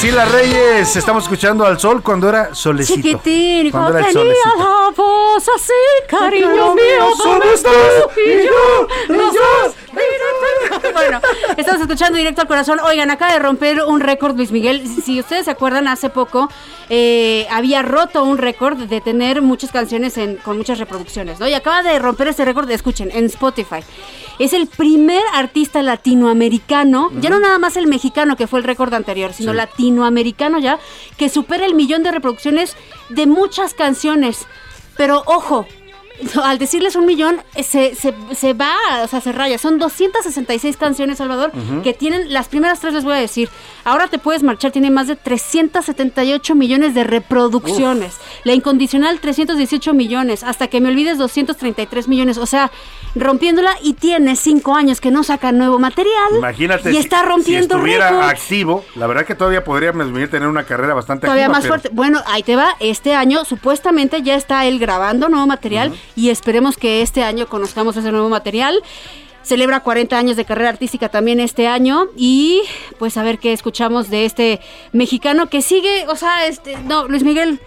Priscila 0.00 0.24
Reyes, 0.24 0.96
estamos 0.96 1.24
escuchando 1.24 1.66
al 1.66 1.78
sol 1.78 2.02
cuando 2.02 2.26
era 2.26 2.54
solecito. 2.54 3.02
Chiquitín, 3.02 3.70
cuando 3.70 3.98
era 3.98 4.08
el 4.08 4.14
solecito. 4.14 4.48
la 4.56 4.90
voz 4.96 5.46
así, 5.54 5.72
cariño 6.08 6.74
mío, 6.74 7.10
¿dónde 7.22 7.52
estás? 7.52 7.74
Y 8.16 8.46
yo, 8.46 8.88
los 9.08 9.34
dos. 9.34 9.74
Bueno, 10.92 11.20
estamos 11.56 11.80
escuchando 11.80 12.18
directo 12.18 12.42
al 12.42 12.46
corazón. 12.46 12.78
Oigan, 12.80 13.10
acaba 13.10 13.32
de 13.32 13.38
romper 13.38 13.82
un 13.82 14.00
récord 14.00 14.36
Luis 14.36 14.52
Miguel. 14.52 14.86
Si 14.86 15.18
ustedes 15.20 15.46
se 15.46 15.50
acuerdan, 15.50 15.88
hace 15.88 16.10
poco 16.10 16.48
eh, 16.88 17.46
había 17.50 17.82
roto 17.82 18.24
un 18.24 18.38
récord 18.38 18.78
de 18.78 19.00
tener 19.00 19.42
muchas 19.42 19.70
canciones 19.70 20.18
con 20.44 20.56
muchas 20.56 20.78
reproducciones, 20.78 21.40
¿no? 21.40 21.48
Y 21.48 21.54
acaba 21.54 21.82
de 21.82 21.98
romper 21.98 22.28
ese 22.28 22.44
récord, 22.44 22.70
escuchen, 22.70 23.10
en 23.12 23.26
Spotify. 23.26 23.80
Es 24.38 24.52
el 24.52 24.66
primer 24.66 25.22
artista 25.34 25.82
latinoamericano, 25.82 27.10
ya 27.20 27.30
no 27.30 27.38
nada 27.38 27.58
más 27.58 27.76
el 27.76 27.86
mexicano 27.86 28.36
que 28.36 28.46
fue 28.46 28.58
el 28.58 28.64
récord 28.64 28.92
anterior, 28.94 29.32
sino 29.32 29.52
latinoamericano 29.52 30.58
ya, 30.58 30.78
que 31.16 31.28
supera 31.28 31.66
el 31.66 31.74
millón 31.74 32.02
de 32.02 32.10
reproducciones 32.10 32.76
de 33.10 33.26
muchas 33.26 33.74
canciones. 33.74 34.46
Pero 34.96 35.22
ojo, 35.26 35.66
al 36.44 36.58
decirles 36.58 36.96
un 36.96 37.06
millón, 37.06 37.40
eh, 37.54 37.62
se, 37.62 37.94
se, 37.94 38.52
va, 38.54 38.74
o 39.02 39.08
sea, 39.08 39.20
se 39.20 39.32
raya. 39.32 39.58
Son 39.58 39.78
266 39.78 40.76
canciones, 40.76 41.18
Salvador, 41.18 41.52
que 41.82 41.94
tienen, 41.94 42.32
las 42.32 42.48
primeras 42.48 42.80
tres 42.80 42.94
les 42.94 43.04
voy 43.04 43.14
a 43.14 43.18
decir, 43.18 43.48
ahora 43.84 44.08
te 44.08 44.18
puedes 44.18 44.42
marchar, 44.42 44.72
tiene 44.72 44.90
más 44.90 45.06
de 45.06 45.16
378 45.16 46.54
millones 46.54 46.94
de 46.94 47.04
reproducciones. 47.04 48.16
La 48.44 48.52
incondicional, 48.52 49.20
318 49.20 49.94
millones. 49.94 50.44
Hasta 50.44 50.68
que 50.68 50.80
me 50.80 50.88
olvides, 50.88 51.18
233 51.18 52.08
millones. 52.08 52.38
O 52.38 52.46
sea, 52.46 52.70
rompiéndola 53.14 53.76
y 53.82 53.94
tiene 53.94 54.36
cinco 54.36 54.74
años 54.74 55.00
que 55.00 55.10
no 55.10 55.22
saca 55.24 55.52
nuevo 55.52 55.78
material. 55.78 56.36
Imagínate. 56.36 56.92
Y 56.92 56.96
está 56.96 57.22
rompiendo 57.22 57.74
si 57.74 57.74
estuviera 57.74 58.28
activo, 58.28 58.84
la 58.94 59.06
verdad 59.06 59.24
que 59.24 59.34
todavía 59.34 59.64
podría 59.64 59.92
tener 59.92 60.48
una 60.48 60.64
carrera 60.64 60.94
bastante 60.94 61.26
todavía 61.26 61.48
más 61.48 61.66
fuerte. 61.66 61.90
Bueno, 61.92 62.20
ahí 62.26 62.42
te 62.42 62.56
va. 62.56 62.76
Este 62.80 63.14
año 63.14 63.44
supuestamente 63.44 64.22
ya 64.22 64.36
está 64.36 64.64
él 64.66 64.78
grabando 64.78 65.28
nuevo 65.28 65.46
material 65.46 65.92
y 66.16 66.30
esperemos 66.30 66.76
que 66.76 67.02
este 67.02 67.22
año 67.22 67.46
conozcamos 67.46 67.96
ese 67.96 68.12
nuevo 68.12 68.28
material. 68.28 68.82
Celebra 69.42 69.80
40 69.80 70.18
años 70.18 70.36
de 70.36 70.44
carrera 70.44 70.68
artística 70.68 71.08
también 71.08 71.40
este 71.40 71.66
año 71.66 72.08
y 72.16 72.62
pues 72.98 73.16
a 73.16 73.22
ver 73.22 73.38
qué 73.38 73.52
escuchamos 73.52 74.10
de 74.10 74.26
este 74.26 74.60
mexicano 74.92 75.48
que 75.48 75.62
sigue, 75.62 76.06
o 76.08 76.16
sea, 76.16 76.46
este, 76.46 76.76
no, 76.78 77.08
Luis 77.08 77.22
Miguel, 77.22 77.58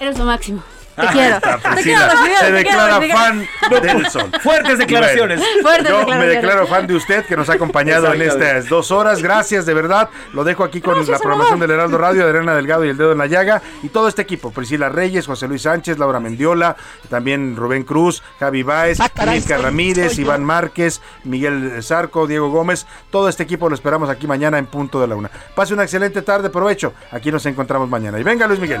eres 0.00 0.18
lo 0.18 0.24
máximo. 0.24 0.62
Te 0.96 1.06
quiero. 1.08 1.40
te 1.40 1.82
quiero, 1.82 2.02
Se 2.38 2.52
declara 2.52 3.00
fan 3.00 3.48
del 3.82 4.10
sol. 4.10 4.30
Fuertes 4.42 4.78
declaraciones. 4.78 5.40
yo 5.88 6.06
me 6.06 6.26
declaro 6.26 6.66
fan 6.66 6.86
de 6.86 6.94
usted 6.94 7.24
que 7.24 7.36
nos 7.36 7.48
ha 7.48 7.54
acompañado 7.54 8.12
en 8.12 8.22
estas 8.22 8.68
dos 8.68 8.90
horas. 8.90 9.22
Gracias, 9.22 9.66
de 9.66 9.74
verdad. 9.74 10.10
Lo 10.32 10.44
dejo 10.44 10.64
aquí 10.64 10.80
con 10.80 10.98
la 10.98 11.18
programación 11.18 11.60
del 11.60 11.70
Heraldo 11.70 11.98
Radio, 11.98 12.24
Adriana 12.24 12.54
Delgado 12.54 12.84
y 12.84 12.90
El 12.90 12.96
Dedo 12.96 13.12
en 13.12 13.18
la 13.18 13.26
Llaga. 13.26 13.62
Y 13.82 13.88
todo 13.88 14.08
este 14.08 14.22
equipo: 14.22 14.50
Priscila 14.50 14.88
Reyes, 14.88 15.26
José 15.26 15.48
Luis 15.48 15.62
Sánchez, 15.62 15.98
Laura 15.98 16.20
Mendiola, 16.20 16.76
también 17.08 17.56
Rubén 17.56 17.84
Cruz, 17.84 18.22
Javi 18.38 18.62
Baez, 18.62 19.00
ah, 19.00 19.10
Ramírez, 19.58 20.18
Iván 20.18 20.44
Márquez, 20.44 21.00
Miguel 21.24 21.82
Zarco, 21.82 22.26
Diego 22.26 22.50
Gómez. 22.50 22.86
Todo 23.10 23.28
este 23.28 23.42
equipo 23.42 23.68
lo 23.68 23.74
esperamos 23.74 24.10
aquí 24.10 24.26
mañana 24.26 24.58
en 24.58 24.66
punto 24.66 25.00
de 25.00 25.06
la 25.06 25.16
una. 25.16 25.30
Pase 25.54 25.74
una 25.74 25.84
excelente 25.84 26.22
tarde, 26.22 26.50
provecho. 26.50 26.92
Aquí 27.10 27.32
nos 27.32 27.46
encontramos 27.46 27.88
mañana. 27.88 28.18
Y 28.18 28.22
venga, 28.22 28.46
Luis 28.46 28.60
Miguel. 28.60 28.80